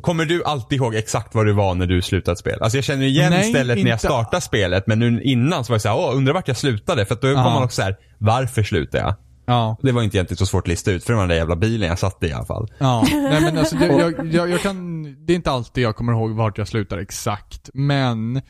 Kommer 0.02 0.26
du 0.26 0.44
alltid 0.44 0.78
ihåg 0.78 0.96
exakt 0.96 1.36
vad 1.36 1.46
du 1.46 1.54
var 1.54 1.76
när 1.76 1.86
du 1.88 2.02
slutade 2.02 2.38
spela? 2.38 2.58
Alltså 2.64 2.78
jag 2.78 2.86
känner 2.86 3.06
igen 3.06 3.32
Nej, 3.32 3.44
stället 3.50 3.78
när 3.78 3.86
jag 3.90 3.96
inte. 3.96 4.08
startade 4.08 4.42
spelet 4.42 4.88
men 4.88 5.00
nu 5.00 5.22
innan 5.24 5.64
så 5.66 5.72
var 5.72 5.76
jag 5.76 5.82
såhär, 5.82 5.98
åh 5.98 6.16
undrar 6.18 6.34
vart 6.34 6.48
jag 6.48 6.58
slutade? 6.58 7.06
För 7.06 7.16
då 7.22 7.28
Ja. 7.28 7.34
kommer 7.34 7.50
man 7.50 7.64
också 7.64 7.76
såhär, 7.76 7.98
varför 8.18 8.64
slutade 8.64 9.04
jag? 9.04 9.16
Ja. 9.46 9.78
Det 9.82 9.92
var 9.92 10.04
inte 10.04 10.18
egentligen 10.18 10.38
så 10.38 10.46
svårt 10.46 10.64
att 10.64 10.68
lista 10.68 10.92
ut 10.92 11.04
för 11.04 11.14
det 11.14 11.18
var 11.18 11.24
den 11.24 11.30
där 11.30 11.36
jävla 11.36 11.56
bilen 11.56 11.90
jag 11.90 12.00
satt 12.00 12.24
i 12.24 12.28
i 12.28 12.34
alla 12.34 12.46
fall. 12.46 12.68
Ja, 12.80 13.06
nej 13.12 13.42
men 13.42 13.58
alltså 13.58 13.76
det, 13.76 13.86
jag, 14.00 14.28
jag, 14.34 14.50
jag 14.50 14.62
kan, 14.62 15.04
det 15.26 15.34
är 15.34 15.36
inte 15.36 15.52
alltid 15.52 15.84
jag 15.84 15.96
kommer 15.96 16.14
ihåg 16.14 16.32
vart 16.32 16.58
jag 16.58 16.68
slutar 16.68 16.98
exakt, 16.98 17.70
men 17.74 18.42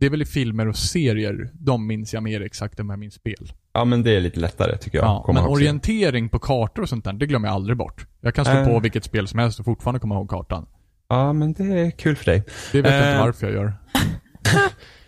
det 0.00 0.06
är 0.06 0.10
väl 0.10 0.22
i 0.22 0.26
filmer 0.26 0.68
och 0.68 0.76
serier, 0.76 1.50
de 1.52 1.86
minns 1.86 2.14
jag 2.14 2.22
mer 2.22 2.40
exakt 2.40 2.80
än 2.80 2.86
vad 2.86 2.92
jag 2.92 2.98
minns 3.00 3.14
spel. 3.14 3.52
Ja 3.74 3.84
men 3.84 4.02
det 4.02 4.16
är 4.16 4.20
lite 4.20 4.40
lättare 4.40 4.78
tycker 4.78 4.98
jag. 4.98 5.04
Ja, 5.06 5.32
men 5.32 5.44
orientering 5.44 6.28
på 6.28 6.38
kartor 6.38 6.82
och 6.82 6.88
sånt 6.88 7.04
där, 7.04 7.12
det 7.12 7.26
glömmer 7.26 7.48
jag 7.48 7.54
aldrig 7.54 7.76
bort. 7.78 8.06
Jag 8.20 8.34
kan 8.34 8.44
slå 8.44 8.54
Äh. 8.54 8.64
på 8.68 8.80
vilket 8.80 9.04
spel 9.04 9.28
som 9.28 9.38
helst 9.38 9.58
och 9.58 9.64
fortfarande 9.64 10.00
komma 10.00 10.14
ihåg 10.14 10.30
kartan. 10.30 10.66
Ja 11.08 11.32
men 11.32 11.52
det 11.52 11.64
är 11.64 11.90
kul 11.90 12.16
för 12.16 12.24
dig. 12.24 12.42
Det 12.72 12.82
vet 12.82 12.92
jag 12.92 13.00
inte 13.00 13.10
Eh. 13.18 13.20
varför 13.24 13.46
jag 13.46 13.54
gör. 13.54 13.74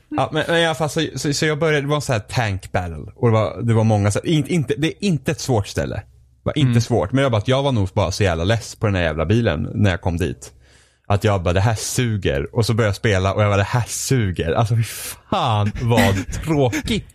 Ja, 0.08 0.30
men, 0.32 0.44
men 0.48 0.56
i 0.56 0.64
alla 0.66 0.74
fall 0.74 0.88
så, 0.90 1.06
så, 1.14 1.32
så 1.32 1.46
jag 1.46 1.58
började, 1.58 1.80
det 1.80 1.86
var 1.88 1.96
en 1.96 2.02
sån 2.02 2.12
här 2.12 2.20
tank 2.20 2.72
battle. 2.72 3.12
Och 3.16 3.28
det 3.28 3.32
var, 3.32 3.62
det 3.62 3.74
var 3.74 3.84
många 3.84 4.10
så 4.10 4.18
här, 4.24 4.28
inte, 4.50 4.74
det 4.78 4.86
är 4.86 5.04
inte 5.04 5.32
ett 5.32 5.40
svårt 5.40 5.66
ställe. 5.66 5.94
Det 5.96 6.02
var 6.42 6.58
inte 6.58 6.80
svårt. 6.80 7.12
Men 7.12 7.22
jag 7.22 7.32
bara, 7.32 7.42
jag 7.46 7.62
var 7.62 7.72
nog 7.72 7.88
bara 7.94 8.10
så 8.10 8.22
jävla 8.22 8.44
less 8.44 8.74
på 8.76 8.86
den 8.86 8.94
här 8.94 9.02
jävla 9.02 9.26
bilen 9.26 9.68
när 9.74 9.90
jag 9.90 10.00
kom 10.00 10.16
dit. 10.16 10.52
Att 11.06 11.24
jag 11.24 11.42
bara, 11.42 11.52
det 11.54 11.60
här 11.60 11.74
suger. 11.74 12.54
Och 12.56 12.66
så 12.66 12.74
började 12.74 12.88
jag 12.88 12.96
spela 12.96 13.34
och 13.34 13.42
jag 13.42 13.50
bara, 13.50 13.56
det 13.56 13.62
här 13.62 13.84
suger. 13.86 14.52
Alltså 14.52 14.76
fy 14.76 14.82
fan 15.30 15.72
vad 15.82 16.32
tråkigt. 16.44 17.06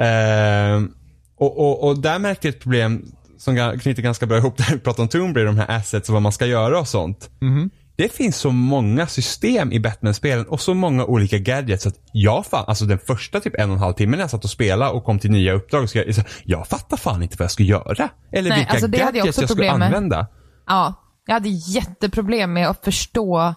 Ehm, 0.00 0.90
och, 1.36 1.58
och, 1.58 1.88
och 1.88 1.98
där 1.98 2.18
märkte 2.18 2.48
jag 2.48 2.54
ett 2.54 2.62
problem 2.62 3.12
som 3.38 3.78
knyter 3.80 4.02
ganska 4.02 4.26
bra 4.26 4.36
ihop 4.36 4.56
det 4.56 4.62
här 4.62 4.74
vi 4.74 4.80
pratade 4.80 5.02
om 5.02 5.08
Tomb 5.08 5.36
Raider, 5.36 5.46
de 5.46 5.58
här 5.58 5.76
assets 5.76 6.08
och 6.08 6.12
vad 6.12 6.22
man 6.22 6.32
ska 6.32 6.46
göra 6.46 6.80
och 6.80 6.88
sånt. 6.88 7.30
Mhm. 7.40 7.70
Det 7.96 8.12
finns 8.12 8.36
så 8.36 8.50
många 8.50 9.06
system 9.06 9.72
i 9.72 9.80
Batman-spelen 9.80 10.46
och 10.46 10.60
så 10.60 10.74
många 10.74 11.04
olika 11.04 11.38
gadgets 11.38 11.86
att 11.86 11.94
jag 12.12 12.46
fan, 12.46 12.64
alltså 12.68 12.84
den 12.84 12.98
första 12.98 13.40
typ 13.40 13.54
en 13.58 13.70
och 13.70 13.76
en 13.76 13.82
halv 13.82 13.92
timme 13.92 14.16
när 14.16 14.24
jag 14.24 14.30
satt 14.30 14.44
och 14.44 14.50
spelade 14.50 14.90
och 14.90 15.04
kom 15.04 15.18
till 15.18 15.30
nya 15.30 15.52
uppdrag, 15.52 15.90
så 15.90 15.98
jag, 15.98 16.14
så 16.14 16.22
jag 16.44 16.66
fattar 16.66 16.96
fan 16.96 17.22
inte 17.22 17.36
vad 17.38 17.44
jag 17.44 17.50
ska 17.50 17.62
göra. 17.62 18.08
Eller 18.32 18.50
Nej, 18.50 18.58
vilka 18.58 18.72
alltså 18.72 18.86
jag 18.86 18.92
gadgets 18.92 19.28
också 19.28 19.40
jag 19.40 19.50
skulle 19.50 19.70
använda. 19.70 20.26
Ja, 20.66 20.94
jag 21.26 21.34
hade 21.34 21.48
jätteproblem 21.48 22.52
med 22.52 22.68
att 22.68 22.84
förstå 22.84 23.54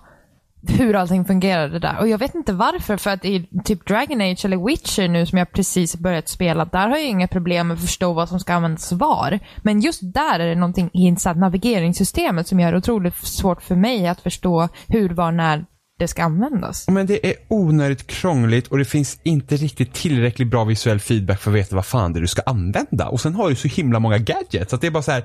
hur 0.68 0.96
allting 0.96 1.26
fungerade 1.26 1.80
där. 1.80 2.00
Och 2.00 2.08
jag 2.08 2.18
vet 2.18 2.36
inte 2.36 2.54
varför, 2.54 2.98
för 2.98 3.10
att 3.10 3.26
i 3.26 3.50
typ 3.66 3.88
Dragon 3.88 4.22
Age 4.22 4.46
eller 4.46 4.68
Witcher 4.68 5.08
nu 5.08 5.26
som 5.26 5.38
jag 5.38 5.52
precis 5.52 5.96
börjat 5.96 6.30
spela, 6.30 6.66
där 6.66 6.90
har 6.90 6.98
jag 6.98 7.08
inga 7.08 7.28
problem 7.28 7.68
med 7.68 7.76
att 7.76 7.82
förstå 7.82 8.14
vad 8.14 8.30
som 8.30 8.40
ska 8.40 8.54
användas 8.54 8.92
var. 8.92 9.40
Men 9.64 9.82
just 9.82 10.14
där 10.14 10.40
är 10.40 10.48
det 10.48 10.56
någonting 10.56 10.90
i 10.94 11.16
navigeringssystemet 11.36 12.48
som 12.48 12.60
gör 12.60 12.72
det 12.72 12.78
otroligt 12.78 13.16
svårt 13.16 13.62
för 13.62 13.76
mig 13.76 14.08
att 14.08 14.22
förstå 14.22 14.70
hur, 14.88 15.10
var, 15.10 15.32
när 15.32 15.66
det 16.00 16.08
ska 16.08 16.24
användas. 16.24 16.88
Men 16.88 17.06
det 17.06 17.28
är 17.28 17.36
onödigt 17.48 18.08
krångligt 18.08 18.68
och 18.68 18.78
det 18.78 18.86
finns 18.86 19.20
inte 19.24 19.56
riktigt 19.56 19.94
tillräckligt 19.94 20.48
bra 20.48 20.64
visuell 20.64 21.00
feedback 21.00 21.40
för 21.40 21.52
att 21.52 21.58
veta 21.58 21.76
vad 21.76 21.86
fan 21.86 22.14
det 22.14 22.20
är 22.20 22.22
du 22.22 22.28
ska 22.28 22.42
använda. 22.46 23.08
Och 23.08 23.22
sen 23.22 23.36
har 23.36 23.50
du 23.50 23.56
så 23.56 23.68
himla 23.68 24.00
många 24.00 24.18
gadgets 24.18 24.74
att 24.74 24.82
det 24.82 24.88
är 24.88 24.92
bara 24.92 25.04
så 25.04 25.12
här. 25.12 25.24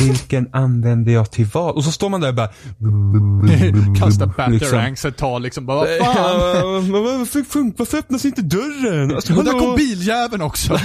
Vilken 0.00 0.48
använder 0.54 1.12
jag 1.12 1.30
till 1.30 1.46
vad? 1.46 1.74
Och 1.74 1.84
så 1.84 1.92
står 1.92 2.08
man 2.08 2.20
där 2.20 2.28
och 2.28 2.34
bara... 2.34 2.48
Kasta 4.00 4.24
liksom. 4.48 4.68
batarangs 4.68 5.04
ett 5.04 5.16
tag 5.16 5.42
liksom, 5.42 5.66
bara, 5.66 5.78
vad 5.78 5.88
fan? 6.14 6.92
Varför, 6.92 7.40
fun- 7.40 7.74
varför 7.76 7.98
öppnas 7.98 8.24
inte 8.24 8.42
dörren? 8.42 9.14
Alltså, 9.14 9.36
Och 9.38 9.44
där 9.44 9.52
kom 9.52 9.76
biljäveln 9.76 10.42
också. 10.42 10.78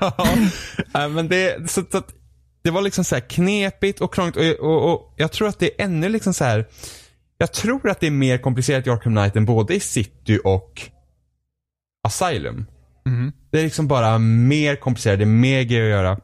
ja. 0.92 1.08
men 1.08 1.28
det, 1.28 1.70
så, 1.70 1.82
så 1.92 2.02
det 2.62 2.70
var 2.70 2.82
liksom 2.82 3.04
så 3.04 3.14
här 3.14 3.22
knepigt 3.28 4.00
och 4.00 4.14
krångligt 4.14 4.36
och, 4.60 4.66
och, 4.66 4.92
och 4.92 5.14
jag 5.16 5.32
tror 5.32 5.48
att 5.48 5.58
det 5.58 5.80
är 5.80 5.84
ännu 5.84 6.08
liksom 6.08 6.34
så 6.34 6.44
här. 6.44 6.66
Jag 7.38 7.52
tror 7.52 7.88
att 7.90 8.00
det 8.00 8.06
är 8.06 8.10
mer 8.10 8.38
komplicerat 8.38 8.86
i 8.86 8.90
Arkham 8.90 9.12
Knight 9.16 9.36
än 9.36 9.44
både 9.44 9.74
i 9.74 9.80
City 9.80 10.38
och 10.44 10.82
Asylum. 12.08 12.66
Mhm. 13.06 13.32
Det 13.52 13.58
är 13.58 13.64
liksom 13.64 13.88
bara 13.88 14.18
mer 14.18 14.76
komplicerat, 14.76 15.18
det 15.18 15.24
är 15.24 15.26
mer 15.26 15.62
grejer 15.62 15.84
att 15.84 15.90
göra. 15.90 16.18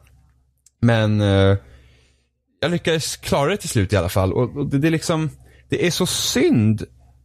Men 0.81 1.21
eh, 1.21 1.57
jag 2.59 2.71
lyckades 2.71 3.15
klara 3.17 3.49
det 3.49 3.57
till 3.57 3.69
slut 3.69 3.93
i 3.93 3.97
alla 3.97 4.09
fall. 4.09 4.33
Och, 4.33 4.57
och 4.57 4.67
det, 4.67 4.77
det 4.77 4.87
är 4.87 4.91
liksom, 4.91 5.29
det 5.69 5.87
är 5.87 5.91
så 5.91 6.05
synd 6.05 6.83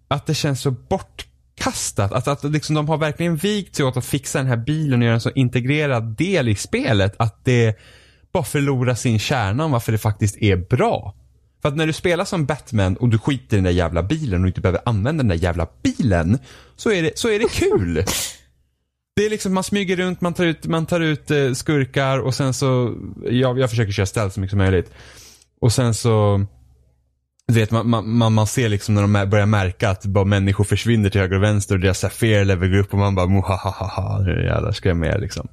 att 0.08 0.26
det 0.26 0.34
känns 0.34 0.60
så 0.60 0.70
bortkastat. 0.70 2.12
Att, 2.12 2.28
att 2.28 2.44
liksom 2.44 2.74
de 2.74 2.88
har 2.88 2.98
verkligen 2.98 3.36
vigt 3.36 3.76
sig 3.76 3.84
åt 3.84 3.96
att 3.96 4.06
fixa 4.06 4.38
den 4.38 4.46
här 4.46 4.56
bilen 4.56 5.00
och 5.00 5.04
göra 5.04 5.14
en 5.14 5.20
så 5.20 5.30
integrerad 5.30 6.16
del 6.16 6.48
i 6.48 6.54
spelet 6.54 7.14
att 7.16 7.44
det 7.44 7.78
bara 8.32 8.44
förlorar 8.44 8.94
sin 8.94 9.18
kärna 9.18 9.64
om 9.64 9.70
varför 9.70 9.92
det 9.92 9.98
faktiskt 9.98 10.36
är 10.36 10.56
bra. 10.56 11.14
För 11.62 11.68
att 11.68 11.76
när 11.76 11.86
du 11.86 11.92
spelar 11.92 12.24
som 12.24 12.46
Batman 12.46 12.96
och 12.96 13.08
du 13.08 13.18
skiter 13.18 13.56
i 13.56 13.58
den 13.58 13.64
där 13.64 13.70
jävla 13.70 14.02
bilen 14.02 14.42
och 14.42 14.48
inte 14.48 14.60
behöver 14.60 14.80
använda 14.86 15.22
den 15.22 15.28
där 15.28 15.44
jävla 15.44 15.68
bilen 15.82 16.38
så 16.76 16.92
är 16.92 17.02
det, 17.02 17.18
så 17.18 17.28
är 17.28 17.38
det 17.38 17.48
kul. 17.52 18.04
Det 19.16 19.26
är 19.26 19.30
liksom, 19.30 19.54
man 19.54 19.64
smyger 19.64 19.96
runt, 19.96 20.20
man 20.20 20.34
tar 20.34 20.44
ut, 20.44 20.66
man 20.66 20.86
tar 20.86 21.00
ut 21.00 21.30
eh, 21.30 21.52
skurkar 21.52 22.18
och 22.18 22.34
sen 22.34 22.54
så, 22.54 22.94
jag, 23.30 23.58
jag 23.58 23.70
försöker 23.70 23.92
köra 23.92 24.06
ställ 24.06 24.30
så 24.30 24.40
mycket 24.40 24.50
som 24.50 24.58
möjligt. 24.58 24.92
Och 25.62 25.72
sen 25.72 25.94
så, 25.94 26.46
du 27.46 27.54
vet 27.54 27.70
man, 27.70 27.90
man, 28.18 28.32
man, 28.32 28.46
ser 28.46 28.68
liksom 28.68 28.94
när 28.94 29.02
de 29.02 29.30
börjar 29.30 29.46
märka 29.46 29.90
att 29.90 30.04
bara 30.04 30.24
människor 30.24 30.64
försvinner 30.64 31.10
till 31.10 31.20
höger 31.20 31.36
och 31.36 31.42
vänster 31.42 31.74
och 31.74 31.80
deras 31.80 31.98
så 31.98 32.06
här 32.06 32.14
fear 32.14 32.44
level 32.44 32.70
går 32.70 32.78
upp 32.78 32.92
och 32.92 32.98
man 32.98 33.14
bara 33.14 33.26
muhahaha, 33.26 34.18
nu 34.18 34.44
jävlar 34.44 34.72
ska 34.72 34.88
jag 34.88 34.96
med 34.96 35.20
liksom. 35.20 35.48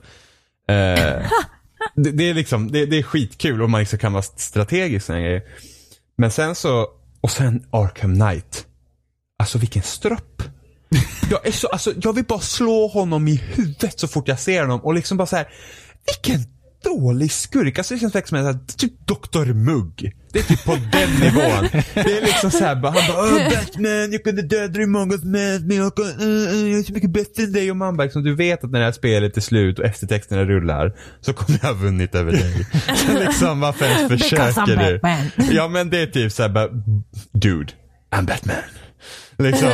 Eh, 0.70 0.76
det, 1.96 2.12
det 2.12 2.30
är 2.30 2.34
liksom, 2.34 2.72
det, 2.72 2.86
det 2.86 2.98
är 2.98 3.04
skitkul 3.04 3.62
och 3.62 3.70
man 3.70 3.80
liksom 3.80 4.00
kan 4.00 4.14
vara 4.14 4.24
strategisk 4.24 5.10
och 5.10 5.16
grejer. 5.16 5.44
Men 6.18 6.32
sen 6.32 6.56
så, 6.56 6.88
och 7.22 7.32
sen 7.32 7.66
Arkham 7.72 8.16
Knight. 8.16 8.66
Alltså 9.40 9.58
vilken 9.58 9.84
stropp. 9.84 10.44
Jag 11.32 11.48
är 11.48 11.52
så, 11.52 11.68
alltså 11.68 11.94
jag 12.02 12.14
vill 12.14 12.26
bara 12.26 12.40
slå 12.40 12.88
honom 12.88 13.28
i 13.28 13.36
huvudet 13.36 14.00
så 14.00 14.08
fort 14.08 14.28
jag 14.28 14.40
ser 14.40 14.62
honom 14.62 14.80
och 14.80 14.94
liksom 14.94 15.18
bara 15.18 15.28
så 15.28 15.36
här. 15.36 15.48
Vilken 16.06 16.59
dålig 16.84 17.32
skurk. 17.32 17.78
Alltså 17.78 17.94
det 17.94 18.00
känns 18.00 18.16
verkligen 18.16 18.44
som 18.44 18.54
här, 18.54 18.78
typ 18.78 18.94
Dr. 19.08 19.54
Mugg. 19.54 20.16
Det 20.34 20.40
är 20.40 20.44
typ 20.44 20.66
på 20.66 20.72
den 20.72 21.10
nivån. 21.20 21.70
Det 21.94 22.18
är 22.18 22.22
liksom 22.22 22.52
så 22.52 22.64
här, 22.64 22.76
bara, 22.76 22.92
han 22.92 23.16
bara 23.16 23.24
Åh, 23.24 23.50
Batman, 23.50 24.12
jag 24.12 24.24
kunde 24.24 24.42
döda 24.42 24.68
dig 24.68 24.86
många 24.86 25.18
med 25.24 25.68
men 25.68 25.78
jag, 25.78 25.96
kan, 25.96 26.06
uh, 26.06 26.28
uh, 26.28 26.70
jag 26.70 26.80
är 26.80 26.84
så 26.84 26.94
mycket 26.94 27.10
bättre 27.10 27.44
än 27.44 27.52
dig. 27.52 27.72
Och 27.72 27.78
man 27.78 27.98
bara 27.98 28.04
liksom, 28.04 28.24
du 28.24 28.36
vet 28.36 28.64
att 28.64 28.72
när 28.72 28.80
det 28.80 28.86
här 28.86 28.92
spelet 28.92 29.38
är 29.38 29.42
slut 29.42 29.80
och 29.80 29.86
eftertexterna 29.86 30.44
rullar 30.46 30.96
så 31.22 31.34
kommer 31.34 31.60
jag 31.62 31.68
ha 31.68 31.76
vunnit 31.76 32.16
över 32.16 32.32
dig. 32.32 32.68
Så 32.96 33.20
liksom 33.20 33.60
varför 33.60 33.86
ens 33.86 34.22
försöker 34.22 34.78
du? 34.78 35.00
Ja 35.56 35.68
men 35.68 35.90
det 35.90 36.00
är 36.00 36.08
typ 36.08 36.32
såhär 36.32 36.50
bara, 36.50 36.68
dude, 37.32 37.74
I'm 38.12 38.26
Batman. 38.26 38.56
Liksom. 39.38 39.70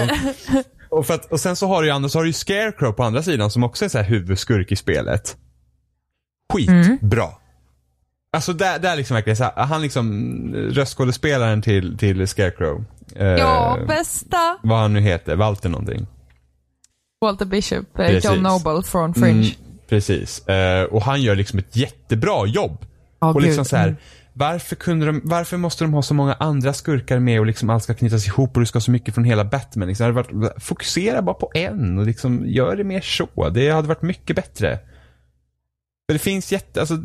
Och, 0.90 1.08
för 1.08 1.14
att, 1.14 1.32
och 1.32 1.40
sen 1.40 1.56
så 1.56 1.68
har 1.68 1.84
du 1.84 1.88
ju 1.88 2.10
så 2.10 2.20
har 2.20 2.24
du 2.24 2.30
ju 2.30 2.34
Scarecrow 2.34 2.92
på 2.92 3.04
andra 3.04 3.24
sidan 3.24 3.52
som 3.52 3.64
också 3.64 3.86
är 3.86 3.90
så 3.90 3.98
här 3.98 4.06
huvudskurk 4.06 4.72
i 4.72 4.76
spelet. 4.76 5.38
Skitbra. 6.54 7.28
Alltså 8.34 8.54
där, 8.54 8.80
där 8.80 8.96
liksom 8.96 9.16
verkligen 9.16 9.38
så 9.38 9.52
han 9.56 9.82
liksom 9.82 10.54
röstskådespelaren 10.56 11.62
till, 11.62 11.98
till 11.98 12.28
Scarecrow. 12.28 12.86
Eh, 13.16 13.26
Ja, 13.28 13.78
bästa! 13.88 14.58
Vad 14.64 14.80
han 14.80 14.94
nu 14.94 15.00
heter, 15.02 15.36
Walter 15.36 15.70
någonting. 15.70 16.08
Walter 17.22 17.46
Bishop, 17.46 18.00
eh. 18.00 18.18
John 18.18 18.38
Noble 18.44 18.84
från 18.84 19.14
Fringe. 19.14 19.34
Mm, 19.34 19.78
precis. 19.90 20.48
Eh, 20.48 20.84
och 20.84 21.02
han 21.02 21.22
gör 21.22 21.36
liksom 21.36 21.60
ett 21.60 21.76
jättebra 21.76 22.46
jobb. 22.46 22.86
Ja, 23.20 23.34
och 23.34 23.42
liksom 23.42 23.64
gud. 23.64 23.68
så 23.68 23.78
här, 23.78 23.88
Mm. 23.88 23.98
varför, 24.34 24.76
kunde 24.76 25.06
de, 25.06 25.22
varför 25.24 25.58
måste 25.58 25.84
de 25.84 25.94
ha 25.94 26.02
så 26.02 26.14
många 26.14 26.34
andra 26.34 26.74
skurkar 26.74 27.20
med 27.20 27.40
och 27.40 27.46
liksom 27.46 27.70
allt 27.70 27.84
ska 27.84 27.94
knytas 27.94 28.28
ihop 28.28 28.56
och 28.56 28.60
du 28.60 28.66
ska 28.66 28.76
ha 28.78 28.82
så 28.82 28.92
mycket 28.92 29.14
från 29.16 29.24
hela 29.24 29.46
Batman? 29.46 29.88
Liksom, 29.88 30.04
det 30.14 30.22
hade 30.22 30.40
varit, 30.42 30.64
fokusera 30.64 31.22
bara 31.22 31.34
på 31.36 31.52
en 31.54 32.00
och 32.00 32.06
liksom 32.06 32.44
gör 32.48 32.76
det 32.76 32.84
mer 32.84 33.02
så. 33.02 33.50
Det 33.50 33.70
hade 33.70 33.88
varit 33.88 34.02
mycket 34.02 34.36
bättre. 34.36 34.80
För 36.08 36.14
det 36.14 36.20
finns 36.20 36.52
jätte, 36.52 36.80
alltså, 36.80 36.98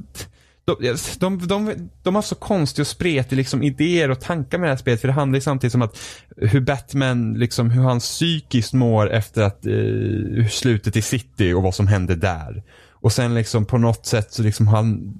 de, 0.64 1.08
de, 1.18 1.46
de, 1.46 1.90
de 2.02 2.14
har 2.14 2.22
så 2.22 2.34
konstiga 2.34 2.82
och 2.82 2.86
spretiga 2.86 3.36
liksom 3.36 3.62
idéer 3.62 4.10
och 4.10 4.20
tankar 4.20 4.58
med 4.58 4.66
det 4.66 4.72
här 4.72 4.76
spelet. 4.76 5.00
För 5.00 5.08
det 5.08 5.14
handlar 5.14 5.36
ju 5.36 5.40
samtidigt 5.40 5.74
om 5.74 5.82
att 5.82 5.98
hur 6.36 6.60
Batman, 6.60 7.34
liksom 7.34 7.70
hur 7.70 7.82
han 7.82 8.00
psykiskt 8.00 8.72
mår 8.72 9.10
efter 9.10 9.42
att, 9.42 9.66
eh, 9.66 10.48
slutet 10.50 10.96
i 10.96 11.02
city 11.02 11.52
och 11.52 11.62
vad 11.62 11.74
som 11.74 11.86
hände 11.86 12.16
där. 12.16 12.62
Och 13.02 13.12
sen 13.12 13.34
liksom 13.34 13.66
på 13.66 13.78
något 13.78 14.06
sätt 14.06 14.32
så 14.32 14.42
liksom 14.42 14.66
han 14.66 15.14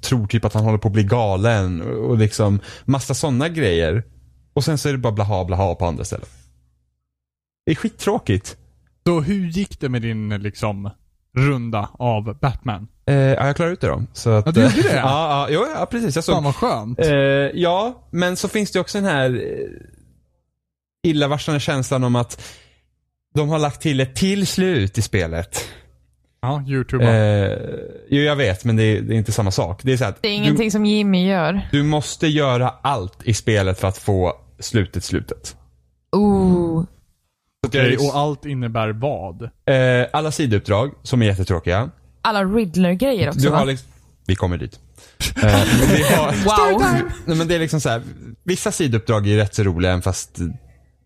tror 0.00 0.26
typ 0.26 0.44
att 0.44 0.54
han 0.54 0.64
håller 0.64 0.78
på 0.78 0.88
att 0.88 0.94
bli 0.94 1.04
galen 1.04 1.82
och 1.82 2.10
och 2.10 2.18
liksom 2.18 2.60
massa 2.84 3.14
sådana 3.14 3.48
grejer. 3.48 4.04
Och 4.52 4.64
sen 4.64 4.78
så 4.78 4.88
är 4.88 4.92
det 4.92 4.98
bara 4.98 5.12
blaha 5.12 5.44
blaha 5.44 5.74
på 5.74 5.86
andra 5.86 6.04
ställen. 6.04 6.26
Det 7.66 7.72
är 7.72 7.76
skittråkigt. 7.76 8.56
Så 9.06 9.20
hur 9.20 9.46
gick 9.46 9.80
det 9.80 9.88
med 9.88 10.02
din 10.02 10.28
liksom 10.28 10.90
runda 11.36 11.88
av 11.92 12.38
Batman? 12.40 12.88
Eh, 13.06 13.14
ja, 13.16 13.46
jag 13.46 13.56
klarar 13.56 13.70
ut 13.70 13.80
det 13.80 13.86
då. 13.86 14.02
Så 14.12 14.30
att, 14.30 14.46
Ja, 14.46 14.52
du 14.52 14.60
gjorde 14.62 14.76
eh, 14.78 14.84
det? 14.84 14.92
ja, 14.96 15.02
ja, 15.02 15.48
jo, 15.50 15.66
ja, 15.74 15.86
precis. 15.86 16.14
Jag 16.14 16.24
såg 16.24 16.34
Fan 16.34 16.44
vad 16.44 16.54
skönt. 16.56 16.98
Eh, 17.00 17.06
ja, 17.54 18.06
men 18.10 18.36
så 18.36 18.48
finns 18.48 18.70
det 18.70 18.80
också 18.80 18.98
den 18.98 19.04
här 19.10 19.30
eh, 19.30 19.68
illavarslande 21.10 21.60
känslan 21.60 22.04
om 22.04 22.16
att 22.16 22.42
de 23.34 23.48
har 23.48 23.58
lagt 23.58 23.80
till 23.82 24.00
ett 24.00 24.14
till 24.16 24.46
slut 24.46 24.98
i 24.98 25.02
spelet. 25.02 25.64
Ja, 26.42 26.64
YouTube. 26.68 27.04
Eh, 27.04 27.58
jo, 28.10 28.22
jag 28.22 28.36
vet, 28.36 28.64
men 28.64 28.76
det 28.76 28.82
är, 28.82 29.00
det 29.00 29.14
är 29.14 29.16
inte 29.18 29.32
samma 29.32 29.50
sak. 29.50 29.80
Det 29.82 29.92
är 29.92 29.96
så 29.96 30.04
att 30.04 30.22
Det 30.22 30.28
är 30.28 30.32
ingenting 30.32 30.70
som 30.70 30.86
Jimmy 30.86 31.28
gör. 31.28 31.52
du, 31.52 31.78
du 31.78 31.82
måste 31.82 32.26
göra 32.26 32.74
allt 32.82 33.18
i 33.24 33.34
spelet 33.34 33.80
för 33.80 33.88
att 33.88 33.98
få 33.98 34.32
slutet 34.58 35.04
slutet. 35.04 35.56
Ooh. 36.16 36.84
Okej, 37.66 37.90
liksom- 37.90 38.08
och 38.08 38.16
allt 38.16 38.46
innebär 38.46 38.88
vad? 38.88 39.42
eh, 39.42 40.06
alla 40.12 40.30
sidouppdrag, 40.30 40.90
som 41.02 41.22
är 41.22 41.26
jättetråkiga. 41.26 41.90
Alla 42.26 42.44
Riddler-grejer 42.44 43.28
också 43.28 43.40
Du 43.40 43.48
va? 43.48 43.56
har 43.58 43.66
liksom, 43.66 43.88
vi 44.26 44.36
kommer 44.36 44.58
dit. 44.58 44.80
Eh, 45.42 45.62
vi 45.96 46.02
har, 46.02 46.32
Wow. 46.72 46.82
Nej, 47.26 47.36
men 47.36 47.48
det 47.48 47.54
är 47.54 47.58
liksom 47.58 47.80
så 47.80 47.88
här, 47.88 48.02
vissa 48.44 48.72
sidouppdrag 48.72 49.28
är 49.28 49.36
rätt 49.36 49.54
så 49.54 49.62
roliga 49.62 49.90
även 49.90 50.02
fast 50.02 50.38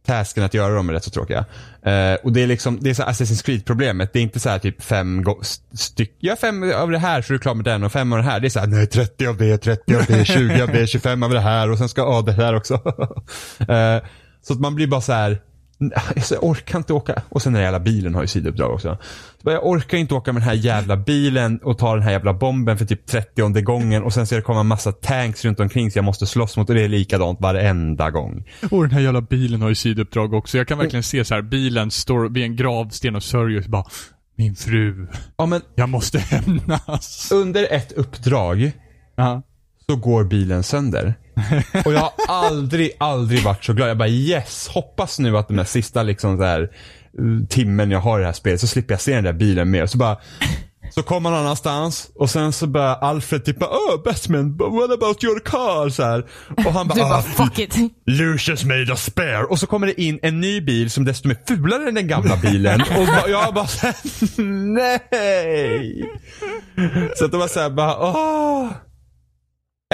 tasken 0.06 0.44
att 0.44 0.54
göra 0.54 0.74
dem 0.74 0.88
är 0.88 0.92
rätt 0.92 1.04
så 1.04 1.10
tråkiga. 1.10 1.44
Eh, 1.82 2.14
och 2.24 2.32
det 2.32 2.42
är 2.42 2.46
liksom, 2.46 2.78
det 2.80 2.90
är 2.90 2.94
så 2.94 3.02
Assassin's 3.02 3.44
Creed-problemet. 3.44 4.12
Det 4.12 4.18
är 4.18 4.22
inte 4.22 4.40
så 4.40 4.48
här 4.48 4.58
typ 4.58 4.82
fem 4.82 5.22
go- 5.22 5.40
styck, 5.72 6.16
gör 6.20 6.36
fem 6.36 6.72
av 6.76 6.90
det 6.90 6.98
här 6.98 7.22
så 7.22 7.32
är 7.32 7.34
du 7.34 7.38
klar 7.38 7.54
med 7.54 7.64
den 7.64 7.82
och 7.84 7.92
fem 7.92 8.12
av 8.12 8.18
det 8.18 8.24
här. 8.24 8.40
Det 8.40 8.46
är 8.46 8.50
så 8.50 8.60
här, 8.60 8.66
nej 8.66 8.86
30 8.86 9.26
av 9.26 9.36
det, 9.36 9.58
30 9.58 9.96
av 9.96 10.04
det, 10.08 10.24
20 10.26 10.62
av 10.62 10.68
det, 10.68 10.86
25 10.86 11.22
av 11.22 11.30
det 11.30 11.40
här 11.40 11.70
och 11.70 11.78
sen 11.78 11.88
ska, 11.88 12.00
ja 12.00 12.22
det 12.22 12.32
här 12.32 12.54
också. 12.56 12.74
eh, 13.58 14.02
så 14.42 14.52
att 14.52 14.60
man 14.60 14.74
blir 14.74 14.86
bara 14.86 15.00
så 15.00 15.12
här. 15.12 15.40
Alltså, 16.16 16.34
jag 16.40 16.44
orkar 16.44 16.78
inte 16.78 16.92
åka. 16.92 17.22
Och 17.28 17.42
sen 17.42 17.52
den 17.52 17.60
här 17.62 17.66
jävla 17.66 17.80
bilen 17.80 18.14
har 18.14 18.22
ju 18.22 18.26
sidouppdrag 18.26 18.70
också. 18.74 18.98
Så 19.38 19.42
bara, 19.44 19.54
Jag 19.54 19.66
orkar 19.66 19.98
inte 19.98 20.14
åka 20.14 20.32
med 20.32 20.42
den 20.42 20.48
här 20.48 20.54
jävla 20.56 20.96
bilen 20.96 21.58
och 21.62 21.78
ta 21.78 21.94
den 21.94 22.02
här 22.02 22.10
jävla 22.12 22.34
bomben 22.34 22.78
för 22.78 22.84
typ 22.84 23.06
30 23.06 23.60
gången 23.62 24.02
och 24.02 24.12
sen 24.12 24.26
ska 24.26 24.36
det 24.36 24.42
komma 24.42 24.60
en 24.60 24.66
massa 24.66 24.92
tanks 24.92 25.44
runt 25.44 25.60
omkring 25.60 25.90
så 25.90 25.98
jag 25.98 26.04
måste 26.04 26.26
slåss 26.26 26.56
mot 26.56 26.68
och 26.68 26.74
det 26.74 26.82
är 26.84 26.88
likadant 26.88 27.40
varenda 27.40 28.10
gång. 28.10 28.44
Och 28.70 28.82
den 28.82 28.90
här 28.90 29.00
jävla 29.00 29.20
bilen 29.20 29.62
har 29.62 29.68
ju 29.68 29.74
sidouppdrag 29.74 30.34
också. 30.34 30.58
Jag 30.58 30.68
kan 30.68 30.78
verkligen 30.78 31.02
se 31.02 31.24
så 31.24 31.34
här, 31.34 31.42
bilen 31.42 31.90
står 31.90 32.28
vid 32.28 32.44
en 32.44 32.56
gravsten 32.56 33.16
och 33.16 33.22
sörjer 33.22 33.64
och 33.64 33.70
bara 33.70 33.84
Min 34.36 34.54
fru, 34.56 35.06
Ja 35.36 35.46
men 35.46 35.60
jag 35.74 35.88
måste 35.88 36.18
hämnas. 36.18 37.30
under 37.32 37.66
ett 37.72 37.92
uppdrag 37.92 38.72
Ja. 39.16 39.42
så 39.86 39.96
går 39.96 40.24
bilen 40.24 40.62
sönder. 40.62 41.14
Och 41.84 41.92
jag 41.92 42.00
har 42.00 42.12
aldrig, 42.28 42.90
aldrig 42.98 43.42
varit 43.42 43.64
så 43.64 43.72
glad. 43.72 43.88
Jag 43.88 43.98
bara 43.98 44.08
yes, 44.08 44.68
hoppas 44.68 45.18
nu 45.18 45.38
att 45.38 45.48
den 45.48 45.56
där 45.56 45.64
sista 45.64 46.02
liksom 46.02 46.36
så 46.36 46.44
här, 46.44 46.60
uh, 47.20 47.46
timmen 47.46 47.90
jag 47.90 48.00
har 48.00 48.18
i 48.18 48.22
det 48.22 48.26
här 48.26 48.32
spelet 48.32 48.60
så 48.60 48.66
slipper 48.66 48.94
jag 48.94 49.00
se 49.00 49.14
den 49.14 49.24
där 49.24 49.32
bilen 49.32 49.70
mer. 49.70 49.86
Så 49.86 49.98
bara 49.98 50.16
så 50.90 51.02
kommer 51.02 51.30
han 51.30 51.38
någon 51.38 51.46
annanstans 51.46 52.10
och 52.14 52.30
sen 52.30 52.52
så 52.52 52.66
börjar 52.66 52.94
Alfred 52.94 53.44
typ 53.44 53.58
bara 53.58 53.70
oh 53.70 54.02
Batman, 54.04 54.56
but 54.56 54.72
what 54.72 54.90
about 54.90 55.24
your 55.24 55.40
car? 55.40 55.88
Så 55.88 56.02
här. 56.02 56.26
Och 56.66 56.72
han 56.72 56.88
bara, 56.88 56.94
Du 56.94 57.00
bara 57.00 57.14
ah, 57.14 57.22
fuck 57.22 57.58
it. 57.58 57.76
Lucius 58.06 58.64
made 58.64 58.92
a 58.92 58.96
spare. 58.96 59.44
Och 59.44 59.58
så 59.58 59.66
kommer 59.66 59.86
det 59.86 60.00
in 60.00 60.18
en 60.22 60.40
ny 60.40 60.60
bil 60.60 60.90
som 60.90 61.04
dessutom 61.04 61.30
är 61.30 61.36
fulare 61.46 61.88
än 61.88 61.94
den 61.94 62.08
gamla 62.08 62.36
bilen. 62.36 62.80
Och 62.80 63.06
ba- 63.06 63.28
jag 63.28 63.54
bara 63.54 63.66
såhär, 63.66 63.96
nej. 64.74 66.04
Så 67.16 67.24
att 67.24 67.30
det 67.32 67.38
var 67.38 67.48
såhär 67.48 67.70
bara, 67.70 67.98
åh. 67.98 68.68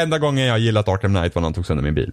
Enda 0.00 0.18
gången 0.18 0.46
jag 0.46 0.58
gillat 0.58 0.88
Arkham 0.88 1.14
Knight 1.14 1.34
var 1.34 1.40
när 1.42 1.46
han 1.46 1.54
tog 1.54 1.66
sönder 1.66 1.84
min 1.84 1.94
bil. 1.94 2.12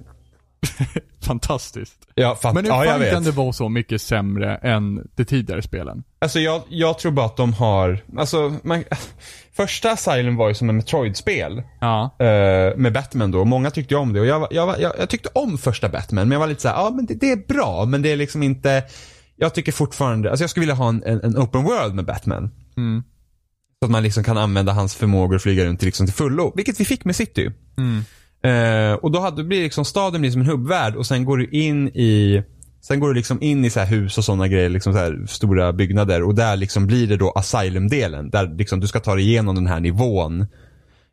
Fantastiskt. 1.25 2.07
Ja, 2.15 2.35
fatt, 2.35 2.53
Men 2.53 2.63
hur 2.65 2.71
ja 2.71 2.85
jag 2.85 2.91
fan 2.93 2.99
vet. 3.01 3.13
kan 3.13 3.23
det 3.23 3.31
vara 3.31 3.53
så 3.53 3.69
mycket 3.69 4.01
sämre 4.01 4.55
än 4.55 5.07
de 5.15 5.25
tidigare 5.25 5.61
spelen? 5.61 6.03
Alltså 6.19 6.39
jag, 6.39 6.61
jag 6.69 6.99
tror 6.99 7.11
bara 7.11 7.25
att 7.25 7.37
de 7.37 7.53
har, 7.53 7.99
alltså 8.17 8.55
man, 8.63 8.83
första 9.53 9.91
Asylum 9.91 10.35
var 10.35 10.47
ju 10.47 10.53
som 10.55 10.69
en 10.69 10.75
Metroid-spel. 10.77 11.63
Ja. 11.81 12.15
eh, 12.19 12.77
med 12.77 12.93
Batman 12.93 13.31
då. 13.31 13.45
Många 13.45 13.71
tyckte 13.71 13.93
ju 13.93 13.99
om 13.99 14.13
det 14.13 14.19
och 14.19 14.25
jag, 14.25 14.47
jag, 14.51 14.81
jag, 14.81 14.91
jag 14.99 15.09
tyckte 15.09 15.29
om 15.33 15.57
första 15.57 15.89
Batman 15.89 16.27
men 16.27 16.31
jag 16.31 16.39
var 16.39 16.47
lite 16.47 16.61
såhär, 16.61 16.75
ja 16.75 16.89
men 16.89 17.05
det, 17.05 17.13
det 17.13 17.31
är 17.31 17.47
bra 17.47 17.85
men 17.85 18.01
det 18.01 18.11
är 18.11 18.15
liksom 18.17 18.43
inte, 18.43 18.83
jag 19.35 19.53
tycker 19.53 19.71
fortfarande, 19.71 20.29
alltså 20.29 20.43
jag 20.43 20.49
skulle 20.49 20.61
vilja 20.61 20.75
ha 20.75 20.89
en, 20.89 21.03
en, 21.03 21.23
en 21.23 21.37
open 21.37 21.63
world 21.63 21.95
med 21.95 22.05
Batman. 22.05 22.51
Mm. 22.77 23.03
Så 23.83 23.87
att 23.87 23.91
man 23.91 24.03
liksom 24.03 24.23
kan 24.23 24.37
använda 24.37 24.71
hans 24.71 24.95
förmågor 24.95 25.35
och 25.35 25.41
flyga 25.41 25.65
runt 25.65 25.79
till, 25.79 25.85
liksom 25.85 26.05
till 26.05 26.15
fullo. 26.15 26.53
Vilket 26.55 26.79
vi 26.79 26.85
fick 26.85 27.05
med 27.05 27.15
City. 27.15 27.51
Mm. 27.77 28.03
Eh, 28.43 28.93
och 28.93 29.11
då 29.11 29.19
hade, 29.19 29.43
blir 29.43 29.63
liksom 29.63 29.85
staden 29.85 30.21
blir 30.21 30.31
som 30.31 30.41
en 30.41 30.47
hubbvärld 30.47 30.95
och 30.95 31.05
sen 31.05 31.25
går 31.25 31.37
du 31.37 31.47
in 31.47 31.87
i 31.87 32.43
Sen 32.81 32.99
går 32.99 33.07
du 33.07 33.13
liksom 33.13 33.41
in 33.41 33.65
i 33.65 33.69
så 33.69 33.79
här 33.79 33.87
hus 33.87 34.17
och 34.17 34.23
sådana 34.25 34.47
grejer, 34.47 34.69
liksom 34.69 34.93
så 34.93 34.99
här 34.99 35.25
stora 35.27 35.73
byggnader 35.73 36.23
och 36.23 36.35
där 36.35 36.55
liksom 36.55 36.87
blir 36.87 37.07
det 37.07 37.17
då 37.17 37.31
Asylum-delen. 37.31 38.29
Där 38.29 38.57
liksom 38.57 38.79
du 38.79 38.87
ska 38.87 38.99
ta 38.99 39.15
dig 39.15 39.23
igenom 39.23 39.55
den 39.55 39.67
här 39.67 39.79
nivån 39.79 40.41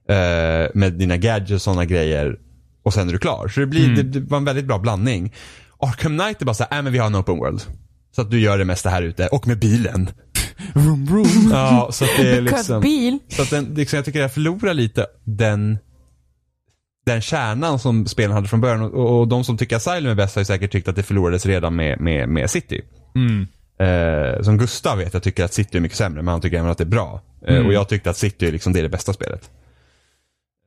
eh, 0.09 0.71
med 0.75 0.93
dina 0.93 1.17
gadgets 1.17 1.53
och 1.53 1.63
sådana 1.63 1.85
grejer. 1.85 2.39
Och 2.83 2.95
sen 2.95 3.09
är 3.09 3.13
du 3.13 3.19
klar. 3.19 3.49
Så 3.49 3.61
det, 3.61 3.67
blir, 3.67 3.85
Mm. 3.85 3.97
det, 3.97 4.03
det 4.03 4.21
var 4.31 4.39
en 4.39 4.45
väldigt 4.45 4.67
bra 4.67 4.79
blandning. 4.79 5.35
Arkham 5.79 6.19
Knight 6.19 6.41
är 6.43 6.47
bara 6.47 6.55
så 6.55 6.65
här, 6.71 6.79
äh, 6.79 6.83
men 6.83 6.93
vi 6.93 6.99
har 6.99 7.07
en 7.07 7.17
open 7.17 7.37
world. 7.39 7.63
Så 8.17 8.23
att 8.23 8.31
du 8.31 8.41
gör 8.41 8.59
det 8.59 8.65
mesta 8.65 8.91
här 8.91 9.03
ute. 9.03 9.27
Och 9.27 9.47
med 9.47 9.59
bilen. 9.59 10.11
Vroom, 10.75 11.07
vroom. 11.07 11.51
Ja, 11.53 11.89
så 11.93 12.05
att 12.05 12.11
det 12.17 12.37
är 12.37 12.41
liksom. 12.41 12.81
bil. 12.81 13.19
Så 13.29 13.43
att 13.43 13.51
den, 13.51 13.65
liksom, 13.65 13.97
jag 13.97 14.05
tycker 14.05 14.21
jag 14.21 14.35
förlorar 14.35 14.75
lite 14.75 15.07
den 15.25 15.79
den 17.07 17.21
kärnan 17.21 17.79
som 17.79 18.07
spelen 18.07 18.33
hade 18.33 18.49
från 18.49 18.61
början 18.61 18.83
och, 18.83 19.21
och 19.21 19.29
de 19.29 19.45
som 19.45 19.57
tycker 19.57 19.77
Asylum 19.77 20.11
är 20.11 20.15
bäst 20.15 20.35
har 20.35 20.41
ju 20.41 20.47
säkert 20.47 20.73
tyckt 20.73 20.89
att 20.89 20.97
det 20.97 21.03
förlorades 21.03 21.47
redan 21.47 21.77
med, 21.77 22.01
med, 22.01 22.29
med 22.29 22.51
City. 22.51 22.83
Mm. 23.15 23.47
Eh, 23.79 24.43
som 24.43 24.59
Gustav 24.59 24.99
vet 24.99 25.15
jag 25.15 25.23
tycker 25.23 25.45
att 25.45 25.53
City 25.53 25.77
är 25.77 25.81
mycket 25.81 25.99
sämre 25.99 26.23
men 26.23 26.33
han 26.33 26.41
tycker 26.41 26.59
även 26.59 26.71
att 26.71 26.79
det 26.79 26.85
är 26.85 26.89
bra. 26.89 27.23
Eh, 27.47 27.55
Mm. 27.55 27.67
Och 27.67 27.73
jag 27.73 27.89
tyckte 27.89 28.11
att 28.11 28.17
City 28.17 28.47
är 28.47 28.53
liksom 28.53 28.73
det, 28.73 28.79
är 28.79 28.83
det 28.83 28.89
bästa 28.89 29.13
spelet. 29.13 29.51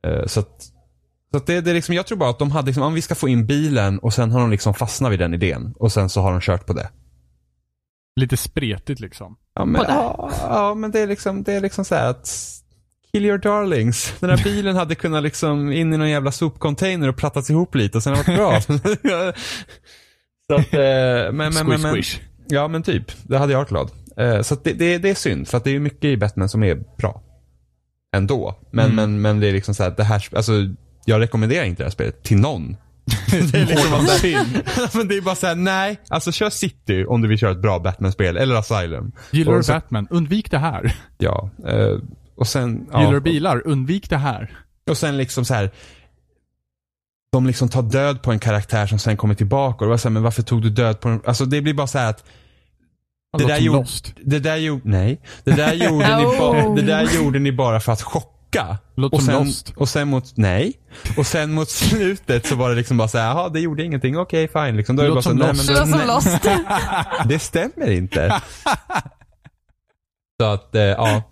Eh, 0.06 0.26
så 0.26 0.40
att, 0.40 0.62
så 1.30 1.36
att 1.36 1.46
det, 1.46 1.60
det 1.60 1.70
är 1.70 1.74
liksom, 1.74 1.94
jag 1.94 2.06
tror 2.06 2.18
bara 2.18 2.30
att 2.30 2.38
de 2.38 2.50
hade 2.50 2.66
liksom, 2.66 2.82
om 2.82 2.94
vi 2.94 3.02
ska 3.02 3.14
få 3.14 3.28
in 3.28 3.46
bilen 3.46 3.98
och 3.98 4.14
sen 4.14 4.30
har 4.30 4.40
de 4.40 4.50
liksom 4.50 4.74
fastnat 4.74 5.12
vid 5.12 5.18
den 5.18 5.34
idén 5.34 5.74
och 5.76 5.92
sen 5.92 6.08
så 6.08 6.20
har 6.20 6.32
de 6.32 6.40
kört 6.40 6.66
på 6.66 6.72
det. 6.72 6.88
Lite 8.16 8.36
spretigt 8.36 9.00
liksom. 9.00 9.36
Ja 9.54 9.64
men, 9.64 9.82
ja, 9.88 10.30
ja, 10.40 10.74
men 10.74 10.90
det 10.90 11.00
är 11.00 11.06
liksom, 11.06 11.42
det 11.42 11.52
är 11.52 11.60
liksom 11.60 11.84
så 11.84 11.94
här 11.94 12.10
att 12.10 12.50
Kill 13.12 13.24
your 13.24 13.38
darlings. 13.38 14.14
Den 14.20 14.30
här 14.30 14.44
bilen 14.44 14.76
hade 14.76 14.94
kunnat 14.94 15.22
liksom 15.22 15.72
in 15.72 15.92
i 15.94 15.96
någon 15.96 16.10
jävla 16.10 16.32
sopcontainer 16.32 17.08
och 17.08 17.16
plattats 17.16 17.50
ihop 17.50 17.74
lite 17.74 17.98
och 17.98 18.02
sen 18.02 18.12
det 18.12 18.18
varit 18.18 18.36
bra. 18.36 18.60
så 20.46 20.54
att, 20.54 20.74
eh, 20.74 21.32
men, 21.32 21.36
men, 21.36 21.52
Squish, 21.52 21.82
men, 21.82 21.92
squish. 21.92 22.20
Ja 22.46 22.68
men 22.68 22.82
typ. 22.82 23.12
Det 23.22 23.38
hade 23.38 23.52
jag 23.52 23.58
varit 23.58 23.68
glad. 23.68 23.90
Eh, 24.16 24.42
så 24.42 24.54
det, 24.54 24.72
det, 24.72 24.98
det 24.98 25.10
är 25.10 25.14
synd 25.14 25.48
för 25.48 25.56
att 25.58 25.64
det 25.64 25.70
är 25.70 25.78
mycket 25.78 26.04
i 26.04 26.16
Batman 26.16 26.48
som 26.48 26.62
är 26.62 26.74
bra. 26.98 27.22
Ändå. 28.16 28.58
Men, 28.70 28.84
Mm. 28.84 28.96
men, 28.96 29.22
men 29.22 29.40
det 29.40 29.48
är 29.48 29.52
liksom 29.52 29.74
så 29.74 29.82
här 29.82 29.90
att 29.90 29.96
det 29.96 30.04
här, 30.04 30.28
alltså 30.36 30.52
jag 31.04 31.20
rekommenderar 31.20 31.64
inte 31.64 31.82
det 31.82 31.86
här 31.86 31.90
spelet 31.90 32.22
till 32.22 32.36
någon. 32.36 32.76
Det 33.30 33.54
är 33.58 33.66
liksom 33.66 33.92
Hård 33.92 34.00
så 34.06 34.10
här, 34.12 34.18
sin. 34.18 34.62
men 34.98 35.08
det 35.08 35.16
är 35.16 35.20
bara 35.20 35.34
såhär, 35.34 35.54
nej. 35.54 36.00
Alltså 36.08 36.32
kör 36.32 36.50
City 36.50 37.04
om 37.08 37.22
du 37.22 37.28
vill 37.28 37.38
köra 37.38 37.50
ett 37.50 37.62
bra 37.62 37.78
Batman-spel. 37.78 38.36
Eller 38.36 38.54
Asylum. 38.54 39.12
Gillar 39.30 39.52
du 39.52 39.72
Batman? 39.72 40.06
Undvik 40.10 40.50
det 40.50 40.58
här. 40.58 40.96
Ja. 41.18 41.50
eh, 41.68 41.98
och 42.36 42.46
sen, 42.46 42.86
ja, 42.92 43.00
Gillar 43.00 43.12
du 43.12 43.20
bilar? 43.20 43.66
Undvik 43.66 44.10
det 44.10 44.16
här. 44.16 44.56
Och 44.90 44.98
sen 44.98 45.16
liksom 45.16 45.44
så 45.44 45.54
här. 45.54 45.70
De 47.32 47.46
liksom 47.46 47.68
tar 47.68 47.82
död 47.82 48.22
på 48.22 48.32
en 48.32 48.38
karaktär 48.38 48.86
som 48.86 48.98
sen 48.98 49.16
kommer 49.16 49.34
tillbaka 49.34 49.76
och 49.78 49.86
det 49.86 49.90
var 49.90 49.96
så 49.96 50.08
här, 50.08 50.12
men 50.12 50.22
varför 50.22 50.42
tog 50.42 50.62
du 50.62 50.70
död 50.70 51.00
på 51.00 51.08
den? 51.08 51.20
Alltså 51.26 51.44
det 51.44 51.60
blir 51.60 51.74
bara 51.74 51.86
så 51.86 51.98
här 51.98 52.10
att 52.10 52.24
Det 53.38 53.44
Det 53.44 53.48
där 53.52 53.58
gjorde- 53.58 53.86
det 54.24 54.38
där 54.38 54.56
gjorde, 54.56 54.82
nej. 54.84 55.20
Det 55.44 55.50
där 55.50 55.72
gjorde, 55.84 56.16
ni, 56.16 56.38
ba, 56.38 56.74
det 56.74 56.82
där 56.82 57.08
gjorde 57.16 57.38
ni 57.38 57.52
bara 57.52 57.80
för 57.80 57.92
att 57.92 58.02
chocka. 58.02 58.30
Låter 58.96 59.16
och 59.16 59.22
sen, 59.22 59.34
Lost. 59.44 59.72
och 59.76 59.88
sen 59.88 60.08
mot, 60.08 60.36
nej. 60.36 60.72
Och 61.16 61.26
sen 61.26 61.52
mot 61.52 61.68
slutet 61.70 62.46
så 62.46 62.56
var 62.56 62.70
det 62.70 62.76
liksom 62.76 62.96
bara 62.96 63.08
så 63.08 63.18
här, 63.18 63.26
jaha 63.26 63.48
det 63.48 63.60
gjorde 63.60 63.84
ingenting, 63.84 64.18
okej 64.18 64.48
fine 64.48 64.76
liksom. 64.76 64.96
Då 64.96 65.02
är 65.02 65.06
Det 65.06 65.14
låter 65.14 65.22
som 65.30 65.36
nej, 65.36 65.48
Lost. 65.48 65.66
men 65.66 65.76
Det 65.76 65.80
som 65.86 65.98
nej, 65.98 66.06
lost. 66.06 67.28
Det 67.28 67.38
stämmer 67.38 67.90
inte. 67.90 68.40
så 70.40 70.46
att, 70.46 70.74
eh, 70.74 70.82
ja. 70.82 71.22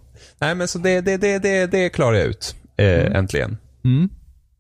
Nej 0.41 0.55
men 0.55 0.69
så 0.69 0.79
det, 0.79 1.01
det, 1.01 1.17
det, 1.17 1.39
det, 1.39 1.67
det 1.67 1.91
klarar 1.91 2.15
jag 2.17 2.27
ut. 2.27 2.57
Eh, 2.77 3.17
Äntligen. 3.17 3.59
Mm. 3.85 4.09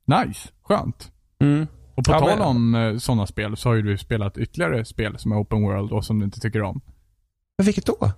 Nice. 0.06 0.48
Skönt. 0.64 1.10
Mm. 1.40 1.66
Och 1.94 2.04
på 2.04 2.12
Ja, 2.12 2.18
tal 2.18 2.28
men- 2.28 2.40
om 2.40 2.74
eh, 2.74 2.96
sådana 2.98 3.26
spel 3.26 3.56
så 3.56 3.68
har 3.68 3.74
ju 3.74 3.82
du 3.82 3.98
spelat 3.98 4.38
ytterligare 4.38 4.84
spel 4.84 5.18
som 5.18 5.32
är 5.32 5.36
open 5.42 5.62
world 5.62 5.92
och 5.92 6.04
som 6.04 6.18
du 6.18 6.24
inte 6.24 6.40
tycker 6.40 6.62
om. 6.62 6.80
Men 7.58 7.64
vilket 7.66 7.86
då? 7.86 8.12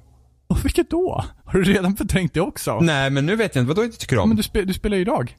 Och 0.55 0.65
vilket 0.65 0.91
då? 0.91 1.25
Har 1.45 1.59
du 1.59 1.65
redan 1.65 1.97
förträngt 1.97 2.35
det 2.35 2.41
också? 2.41 2.81
Nej 2.81 3.11
men 3.11 3.27
nu 3.27 3.37
vet 3.37 3.55
jag 3.55 3.63
inte, 3.63 3.69
vad 3.69 3.77
då 3.77 3.85
inte 3.85 3.99
tycker 3.99 4.19
om? 4.19 4.29
men 4.29 4.37
du, 4.37 4.43
spe, 4.43 4.63
du 4.65 4.73
spelar 4.73 4.97
ju 4.97 5.03
idag. 5.03 5.37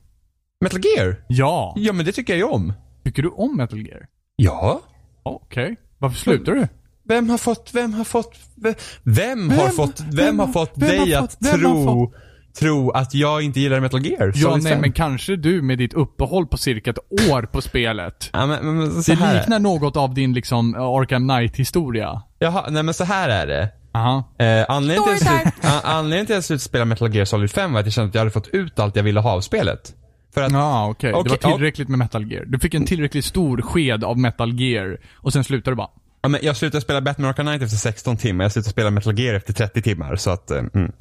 Metal 0.61 0.81
Gear? 0.97 1.15
Ja. 1.27 1.73
Ja 1.77 1.93
men 1.93 2.05
det 2.05 2.11
tycker 2.11 2.33
jag 2.33 2.37
ju 2.37 2.43
om. 2.53 2.73
Tycker 3.05 3.23
du 3.23 3.29
om 3.29 3.57
Metal 3.57 3.79
Gear? 3.87 4.05
Ja. 4.35 4.81
Okej. 5.23 5.75
Varför 5.97 6.17
slutar 6.17 6.51
du? 6.51 6.67
Vem 7.07 7.29
har 7.29 7.37
fått, 7.37 7.69
vem 7.73 7.93
har 7.93 8.03
fått, 8.03 8.39
vem, 8.55 8.73
vem, 9.03 9.49
har 9.49 9.67
fått, 9.69 9.99
vem, 9.99 10.15
vem 10.15 10.39
har 10.39 10.45
har- 10.45 10.53
fått 10.53 10.71
vem 10.75 10.99
har 10.99 11.05
dig 11.05 11.15
fått- 11.15 11.23
att 11.23 11.37
vem 11.39 11.65
har 11.65 11.83
tro, 11.85 12.13
tro 12.59 12.89
att 12.91 13.13
jag 13.13 13.41
inte 13.41 13.59
gillar 13.59 13.79
Metal 13.79 14.05
Gear. 14.05 14.31
Ja, 14.35 14.55
nej, 14.55 14.71
5. 14.71 14.81
men 14.81 14.91
kanske 14.91 15.35
du 15.35 15.61
med 15.61 15.77
ditt 15.77 15.93
uppehåll 15.93 16.47
på 16.47 16.57
cirka 16.57 16.89
ett 16.91 16.97
år 17.31 17.41
på 17.41 17.61
spelet. 17.61 18.29
Ja, 18.33 18.45
men, 18.45 18.65
men, 18.65 18.77
men 18.77 19.03
så 19.03 19.11
Det 19.11 19.17
här 19.17 19.35
är- 19.35 19.39
liknar 19.39 19.59
något 19.59 19.97
av 19.97 20.13
din 20.13 20.33
liksom 20.33 20.75
Arkham 20.75 21.27
Knight-historia. 21.29 22.21
Jaha, 22.39 22.65
nej 22.69 22.83
men 22.83 22.93
så 22.93 23.03
här 23.03 23.29
är 23.29 23.47
det. 23.47 23.69
Aha. 23.95 24.23
Eh, 24.39 24.65
anledningen, 24.69 25.17
till 25.17 25.27
slut, 25.27 25.53
an- 25.61 25.81
anledningen 25.83 26.25
till 26.25 26.33
att 26.33 26.37
jag 26.37 26.43
slutade 26.43 26.59
spela 26.63 26.85
Metal 26.85 27.15
Gear 27.15 27.25
Solid 27.25 27.51
5 27.51 27.73
var 27.73 27.79
att 27.79 27.85
jag 27.85 27.93
kände 27.93 28.09
att 28.09 28.15
jag 28.15 28.21
hade 28.21 28.31
fått 28.31 28.47
ut 28.47 28.79
allt 28.79 28.95
jag 28.95 29.03
ville 29.03 29.19
ha 29.19 29.31
av 29.31 29.41
spelet. 29.41 29.93
För 30.33 30.41
att, 30.41 30.51
Ja, 30.51 30.87
okej. 30.89 31.13
Okej, 31.13 31.23
det 31.23 31.45
var 31.47 31.51
tillräckligt 31.53 31.89
med 31.89 31.99
Metal 31.99 32.31
Gear. 32.31 32.45
Du 32.45 32.59
fick 32.59 32.73
en 32.73 32.85
tillräckligt 32.85 33.25
stor 33.25 33.61
sked 33.61 34.03
av 34.03 34.17
Metal 34.19 34.59
Gear 34.61 34.97
och 35.13 35.33
sen 35.33 35.43
slutade 35.43 35.71
du 35.71 35.75
bara. 35.75 35.89
ja, 36.21 36.29
men 36.29 36.39
jag 36.43 36.57
slutade 36.57 36.81
spela 36.81 37.01
Batman 37.01 37.29
Arkham 37.29 37.45
Knight 37.45 37.61
efter 37.61 37.77
16 37.77 38.17
timmar, 38.17 38.45
jag 38.45 38.51
slutade 38.51 38.71
spela 38.71 38.91
Metal 38.91 39.19
Gear 39.19 39.33
efter 39.35 39.53
30 39.53 39.81
timmar, 39.81 40.15
så 40.15 40.29
att, 40.29 40.51
eh, 40.51 40.57
mm. 40.73 40.91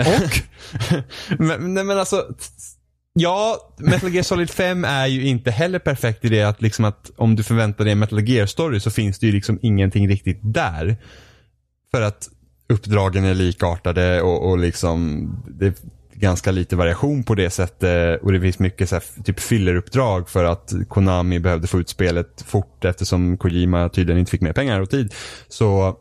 Och? 0.00 0.40
men, 1.38 1.74
nej 1.74 1.84
men 1.84 1.98
alltså, 1.98 2.24
ja, 3.18 3.56
Metal 3.76 4.14
Gear 4.14 4.22
Solid 4.22 4.50
5 4.50 4.84
är 4.84 5.06
ju 5.06 5.26
inte 5.26 5.50
heller 5.50 5.78
perfekt 5.78 6.24
i 6.24 6.28
det 6.28 6.42
att 6.42 6.62
liksom 6.62 6.84
att 6.84 7.10
om 7.16 7.36
du 7.36 7.42
förväntar 7.42 7.84
dig 7.84 7.92
en 7.92 7.98
Metal 7.98 8.28
Gear 8.28 8.46
story 8.46 8.80
så 8.80 8.90
finns 8.90 9.18
det 9.18 9.26
ju 9.26 9.32
liksom 9.32 9.58
ingenting 9.62 10.08
riktigt 10.08 10.40
där. 10.42 10.96
För 11.90 12.02
att 12.02 12.28
uppdragen 12.68 13.24
är 13.24 13.34
likartade 13.34 14.22
och, 14.22 14.50
och 14.50 14.58
liksom 14.58 15.28
det 15.48 15.66
är 15.66 15.74
ganska 16.12 16.50
lite 16.50 16.76
variation 16.76 17.24
på 17.24 17.34
det 17.34 17.50
sättet 17.50 18.22
och 18.22 18.32
det 18.32 18.40
finns 18.40 18.58
mycket 18.58 18.88
så 18.88 18.94
här, 18.94 19.22
typ 19.24 19.40
filleruppdrag 19.40 20.28
för 20.28 20.44
att 20.44 20.72
Konami 20.88 21.38
behövde 21.38 21.66
få 21.66 21.80
ut 21.80 21.88
spelet 21.88 22.44
fort 22.46 22.84
eftersom 22.84 23.36
Kojima 23.36 23.88
tydligen 23.88 24.18
inte 24.18 24.30
fick 24.30 24.40
mer 24.40 24.52
pengar 24.52 24.80
och 24.80 24.90
tid. 24.90 25.14
Så 25.48 25.96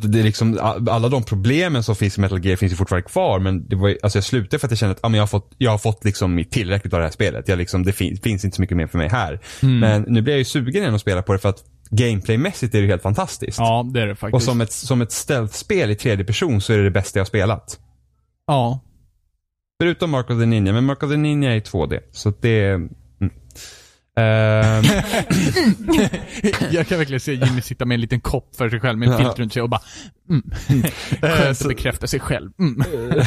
så 0.00 0.06
att 0.06 0.12
det 0.12 0.18
är 0.18 0.22
liksom, 0.22 0.58
alla 0.90 1.08
de 1.08 1.22
problemen 1.22 1.82
som 1.82 1.96
finns 1.96 2.18
i 2.18 2.20
Metal 2.20 2.44
Gear 2.44 2.56
finns 2.56 2.72
ju 2.72 2.76
fortfarande 2.76 3.08
kvar 3.08 3.38
men 3.38 3.68
det 3.68 3.76
var, 3.76 3.96
alltså 4.02 4.18
jag 4.18 4.24
slutade 4.24 4.58
för 4.58 4.66
att 4.66 4.70
jag 4.70 4.78
kände 4.78 4.92
att 4.92 4.98
ah, 5.02 5.08
men 5.08 5.18
jag, 5.18 5.22
har 5.22 5.26
fått, 5.26 5.54
jag 5.58 5.70
har 5.70 5.78
fått 5.78 6.04
liksom 6.04 6.44
tillräckligt 6.50 6.92
av 6.92 7.00
det 7.00 7.06
här 7.06 7.12
spelet. 7.12 7.48
Jag 7.48 7.58
liksom, 7.58 7.82
det 7.82 7.92
fin, 7.92 8.16
finns 8.16 8.44
inte 8.44 8.54
så 8.54 8.62
mycket 8.62 8.76
mer 8.76 8.86
för 8.86 8.98
mig 8.98 9.08
här. 9.08 9.40
Men 9.80 10.02
nu 10.02 10.22
blir 10.22 10.32
jag 10.32 10.38
ju 10.38 10.44
sugen 10.44 10.82
igen 10.82 10.94
att 10.94 11.00
spela 11.00 11.22
på 11.22 11.32
det 11.32 11.38
för 11.38 11.48
att 11.48 11.64
gameplaymässigt 11.90 12.74
är 12.74 12.80
det 12.80 12.86
helt 12.86 13.02
fantastiskt. 13.02 13.58
Ja, 13.58 13.90
det 13.94 14.00
är 14.00 14.06
det 14.06 14.16
faktiskt. 14.16 14.34
Och 14.34 14.42
som 14.42 14.60
ett, 14.60 14.72
som 14.72 15.02
ett 15.02 15.12
stealth-spel 15.12 15.90
i 15.90 15.94
tredje 15.94 16.24
person 16.24 16.60
så 16.60 16.72
är 16.72 16.78
det 16.78 16.84
det 16.84 16.90
bästa 16.90 17.18
jag 17.18 17.24
har 17.24 17.26
spelat. 17.26 17.80
Ja. 18.46 18.80
Förutom 19.82 20.10
Mark 20.10 20.30
of 20.30 20.38
the 20.38 20.46
Ninja, 20.46 20.72
men 20.72 20.84
Mark 20.84 21.02
of 21.02 21.10
the 21.10 21.16
Ninja 21.16 21.52
är 21.52 21.56
i 21.56 21.60
2D. 21.60 22.00
Så 22.12 22.32
det... 22.40 22.80
Mm. 24.16 24.84
Ehm, 24.84 24.84
Jag 26.70 26.88
kan 26.88 26.98
verkligen 26.98 27.20
se 27.20 27.34
Jimmy 27.34 27.60
sitta 27.60 27.84
med 27.84 27.94
en 27.94 28.00
liten 28.00 28.20
kopp 28.20 28.56
för 28.56 28.70
sig 28.70 28.80
själv 28.80 28.98
med 28.98 29.08
en 29.08 29.18
filt 29.18 29.38
runt 29.38 29.52
sig 29.52 29.62
och 29.62 29.68
bara 29.68 29.80
mm. 30.30 30.42
Skönt 31.20 31.60
att 31.60 31.68
bekräfta 31.68 32.06
sig 32.06 32.20
själv. 32.20 32.50
Mm. 32.58 32.82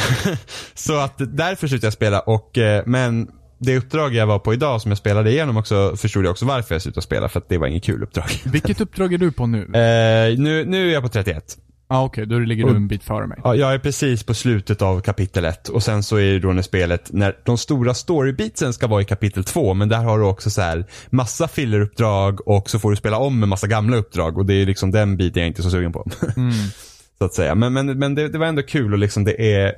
så 0.74 0.98
att 1.00 1.16
därför 1.18 1.68
slutade 1.68 1.86
jag 1.86 1.94
spela 1.94 2.20
och, 2.20 2.58
eh, 2.58 2.84
men 2.86 3.28
det 3.60 3.78
uppdrag 3.78 4.16
jag 4.16 4.28
var 4.28 4.40
på 4.40 4.54
idag 4.54 4.82
som 4.82 4.92
jag 4.92 4.98
spelade 4.98 5.32
igenom 5.32 5.58
också 5.58 5.96
förstod 5.98 6.26
jag 6.26 6.32
också 6.32 6.46
varför 6.46 6.76
jag 6.76 6.82
slutade 6.82 7.02
spela 7.02 7.30
för 7.30 7.40
att 7.40 7.50
det 7.50 7.58
var 7.58 7.68
inget 7.68 7.84
kul 7.84 8.04
uppdrag. 8.04 8.42
Vilket 8.46 8.82
uppdrag 8.82 9.14
är 9.14 9.18
du 9.18 9.32
på 9.32 9.48
nu? 9.48 9.60
Eh, 9.60 10.40
nu, 10.40 10.66
nu 10.66 10.90
är 10.90 10.94
jag 10.94 11.04
på 11.04 11.10
31. 11.10 11.58
Ah, 11.90 12.04
okej. 12.04 12.26
Då 12.26 12.40
ligger 12.40 12.66
du 12.66 12.76
en 12.76 12.88
bit 12.88 13.04
före 13.04 13.28
mig. 13.28 13.38
Ja, 13.44 13.56
jag 13.56 13.74
är 13.74 13.80
precis 13.80 14.24
på 14.24 14.34
slutet 14.34 14.82
av 14.82 15.02
kapitel 15.02 15.46
1 15.46 15.70
och 15.70 15.84
sen 15.84 16.04
så 16.04 16.16
är 16.18 16.34
det 16.34 16.40
då 16.40 16.54
när 16.54 16.62
spelet, 16.62 17.14
när 17.14 17.36
de 17.46 17.58
stora 17.58 17.94
storybeatsen 17.94 18.74
ska 18.74 18.88
vara 18.88 19.02
i 19.02 19.06
kapitel 19.06 19.44
2 19.44 19.74
men 19.74 19.90
där 19.90 20.04
har 20.04 20.20
du 20.20 20.26
också 20.26 20.50
så 20.50 20.62
här 20.62 20.86
massa 21.10 21.48
filleruppdrag 21.48 22.48
och 22.48 22.70
så 22.70 22.80
får 22.80 22.90
du 22.90 22.96
spela 22.96 23.18
om 23.18 23.40
med 23.40 23.50
massa 23.50 23.68
gamla 23.68 23.98
uppdrag 23.98 24.38
och 24.38 24.46
det 24.46 24.54
är 24.54 24.66
liksom 24.66 24.92
den 24.92 25.18
biten 25.18 25.42
jag 25.42 25.48
inte 25.48 25.62
är 25.62 25.64
så 25.64 25.70
sugen 25.70 25.92
på. 25.92 26.08
Mm. 26.38 26.52
så 27.18 27.26
att 27.26 27.34
säga. 27.34 27.56
Men, 27.56 27.74
men, 27.74 28.00
men 28.00 28.16
det, 28.16 28.28
det 28.28 28.38
var 28.38 28.46
ändå 28.46 28.62
kul 28.62 28.94
och 28.94 29.00
liksom 29.00 29.24
det 29.24 29.54
är 29.54 29.74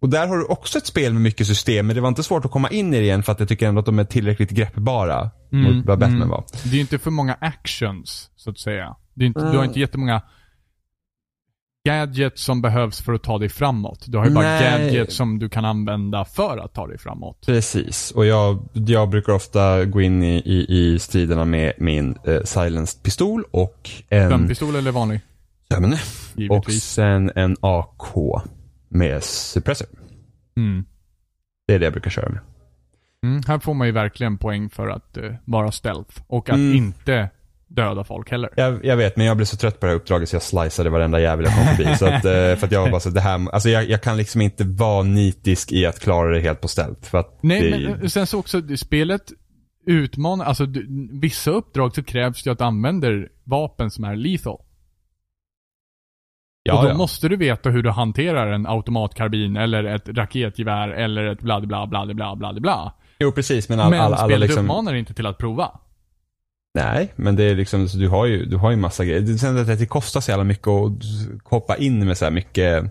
och 0.00 0.08
där 0.08 0.26
har 0.26 0.36
du 0.36 0.44
också 0.44 0.78
ett 0.78 0.86
spel 0.86 1.12
med 1.12 1.22
mycket 1.22 1.46
system 1.46 1.86
men 1.86 1.96
det 1.96 2.02
var 2.02 2.08
inte 2.08 2.22
svårt 2.22 2.44
att 2.44 2.50
komma 2.50 2.70
in 2.70 2.94
i 2.94 2.98
det 2.98 3.04
igen 3.04 3.22
för 3.22 3.32
att 3.32 3.40
jag 3.40 3.48
tycker 3.48 3.68
ändå 3.68 3.80
att 3.80 3.86
de 3.86 3.98
är 3.98 4.04
tillräckligt 4.04 4.50
greppbara 4.50 5.30
mot 5.50 5.86
vad 5.86 5.98
Batman 5.98 6.28
var. 6.28 6.44
Det 6.62 6.70
är 6.70 6.74
ju 6.74 6.80
inte 6.80 6.98
för 6.98 7.10
många 7.10 7.36
actions, 7.40 8.30
så 8.36 8.50
att 8.50 8.58
säga. 8.58 8.96
Det 9.14 9.24
är 9.24 9.26
inte, 9.26 9.50
Du 9.50 9.56
har 9.56 9.64
inte 9.64 9.80
jättemånga 9.80 10.22
gadgets 11.84 12.42
som 12.44 12.62
behövs 12.62 13.00
för 13.00 13.12
att 13.12 13.22
ta 13.22 13.38
dig 13.38 13.48
framåt. 13.48 14.04
Du 14.08 14.18
har 14.18 14.24
ju 14.26 14.30
bara 14.30 14.44
Nej. 14.44 14.70
gadgets 14.70 15.16
som 15.16 15.38
du 15.38 15.48
kan 15.48 15.64
använda 15.64 16.24
för 16.24 16.58
att 16.58 16.74
ta 16.74 16.86
dig 16.86 16.98
framåt. 16.98 17.46
Precis, 17.46 18.10
och 18.10 18.26
jag, 18.26 18.68
jag 18.72 19.10
brukar 19.10 19.32
ofta 19.32 19.84
gå 19.84 20.00
in 20.00 20.22
i, 20.22 20.36
i, 20.44 20.66
i 20.68 20.98
striderna 20.98 21.44
med 21.44 21.72
min 21.78 22.18
eh, 22.26 22.42
silenced 22.44 23.02
pistol 23.02 23.44
och 23.50 23.90
en... 24.08 24.28
Brännpistol 24.28 24.76
eller 24.76 24.92
vanlig? 24.92 25.20
Men, 25.80 25.96
och 26.50 26.70
sen 26.72 27.30
en 27.34 27.56
AK 27.60 28.02
med 28.88 29.22
suppressor. 29.24 29.88
Mm. 30.56 30.84
Det 31.66 31.74
är 31.74 31.78
det 31.78 31.86
jag 31.86 31.92
brukar 31.92 32.10
köra 32.10 32.28
med. 32.28 32.40
Mm. 33.24 33.42
Här 33.46 33.58
får 33.58 33.74
man 33.74 33.86
ju 33.86 33.92
verkligen 33.92 34.38
poäng 34.38 34.70
för 34.70 34.88
att 34.88 35.16
eh, 35.16 35.32
vara 35.44 35.72
stealth. 35.72 36.22
Och 36.26 36.50
att 36.50 36.56
Mm. 36.56 36.76
inte 36.76 37.30
döda 37.70 38.04
folk 38.04 38.30
heller. 38.30 38.50
Jag, 38.56 38.84
jag 38.84 38.96
vet, 38.96 39.16
men 39.16 39.26
jag 39.26 39.36
blev 39.36 39.46
så 39.46 39.56
trött 39.56 39.80
på 39.80 39.86
det 39.86 39.92
här 39.92 39.96
uppdraget 39.96 40.28
så 40.28 40.36
jag 40.36 40.42
sliceade 40.42 40.90
varenda 40.90 41.20
jävel 41.20 41.44
jag 41.44 41.54
kom 41.54 41.76
förbi. 41.76 41.96
så 41.96 42.06
att, 42.06 42.24
eh, 42.24 42.30
för 42.30 42.64
att 42.64 42.72
jag 42.72 42.82
var 42.82 42.90
bara 42.90 43.00
så, 43.00 43.10
det 43.10 43.20
här, 43.20 43.50
alltså 43.52 43.68
jag, 43.68 43.90
jag 43.90 44.02
kan 44.02 44.16
liksom 44.16 44.40
inte 44.40 44.64
vara 44.64 45.02
nitisk 45.02 45.72
i 45.72 45.86
att 45.86 46.00
klara 46.00 46.34
det 46.34 46.40
helt 46.40 46.60
på 46.60 46.68
stealth. 46.68 47.10
För 47.10 47.18
att 47.18 47.38
Nej, 47.42 47.70
det, 47.70 47.90
men 47.90 48.02
eh, 48.02 48.08
sen 48.08 48.26
så 48.26 48.38
också, 48.38 48.62
spelet 48.76 49.22
utmanar, 49.86 50.44
alltså 50.44 50.66
vissa 51.20 51.50
uppdrag 51.50 51.94
så 51.94 52.02
krävs 52.02 52.42
det 52.42 52.50
att 52.50 52.58
du 52.58 52.64
använder 52.64 53.28
vapen 53.44 53.90
som 53.90 54.04
är 54.04 54.16
lethal. 54.16 54.58
ja, 56.62 56.78
och 56.78 56.84
då 56.84 56.90
ja. 56.90 56.94
måste 56.94 57.28
du 57.28 57.36
veta 57.36 57.70
hur 57.70 57.82
du 57.82 57.90
hanterar 57.90 58.52
en 58.52 58.66
automatkarbin 58.66 59.56
eller 59.56 59.84
ett 59.84 60.08
raketgevär 60.08 60.88
eller 60.88 61.24
ett 61.24 61.40
bla 61.40 61.60
bla 61.60 61.86
bla 61.86 62.06
bla 62.14 62.36
bla 62.36 62.52
bla. 62.52 62.94
Jo, 63.18 63.32
precis, 63.32 63.68
men, 63.68 63.80
all, 63.80 63.90
Men 63.90 64.00
alla, 64.00 64.16
alla 64.16 64.26
spelet 64.28 64.48
liksom... 64.48 64.64
uppmanar 64.64 64.94
inte 64.94 65.14
till 65.14 65.26
att 65.26 65.38
prova. 65.38 65.80
Nej, 66.74 67.12
men 67.16 67.36
det 67.36 67.44
är 67.44 67.54
liksom, 67.54 67.86
du 67.86 68.08
har 68.08 68.26
ju, 68.26 68.44
du 68.44 68.56
har 68.56 68.70
ju 68.70 68.76
massa 68.76 69.04
grejer. 69.04 69.20
Det, 69.20 69.38
sen 69.38 69.58
att 69.58 69.78
det 69.78 69.86
kostar 69.86 70.20
så 70.20 70.30
jävla 70.30 70.44
mycket 70.44 70.68
att 70.68 70.92
hoppa 71.44 71.76
in 71.76 72.06
med 72.06 72.18
så 72.18 72.24
här 72.24 72.32
mycket 72.32 72.84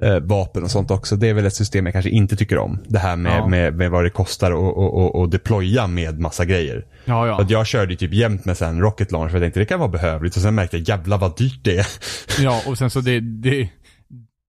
eh, 0.00 0.18
vapen 0.20 0.62
och 0.62 0.70
sånt 0.70 0.90
också. 0.90 1.16
Det 1.16 1.28
är 1.28 1.34
väl 1.34 1.46
ett 1.46 1.54
system 1.54 1.86
jag 1.86 1.92
kanske 1.92 2.10
inte 2.10 2.36
tycker 2.36 2.58
om. 2.58 2.78
Det 2.88 2.98
här 2.98 3.16
med, 3.16 3.32
Ja. 3.38 3.46
med, 3.46 3.74
med 3.74 3.90
vad 3.90 4.04
det 4.04 4.10
kostar 4.10 4.50
och, 4.50 4.78
och, 4.78 4.94
och, 4.94 5.14
och 5.20 5.28
deploya 5.28 5.86
med 5.86 6.20
massa 6.20 6.44
grejer. 6.44 6.86
Ja, 7.04 7.26
ja. 7.26 7.40
Att 7.40 7.50
jag 7.50 7.66
körde 7.66 7.96
typ 7.96 8.12
jämt 8.14 8.44
med 8.44 8.56
sen 8.56 8.80
rocket 8.80 9.12
launcher 9.12 9.28
för 9.28 9.36
jag 9.36 9.42
tänkte 9.44 9.60
det 9.60 9.66
kan 9.66 9.80
vara 9.80 9.90
behövligt 9.90 10.36
och 10.36 10.42
sen 10.42 10.54
märkte 10.54 10.76
jag 10.78 10.88
jävlar 10.88 11.18
vad 11.18 11.36
dyrt 11.36 11.60
det 11.64 11.78
är. 11.78 11.86
Ja, 12.42 12.62
och 12.66 12.78
sen 12.78 12.90
så 12.90 13.00
det, 13.00 13.20
det 13.20 13.68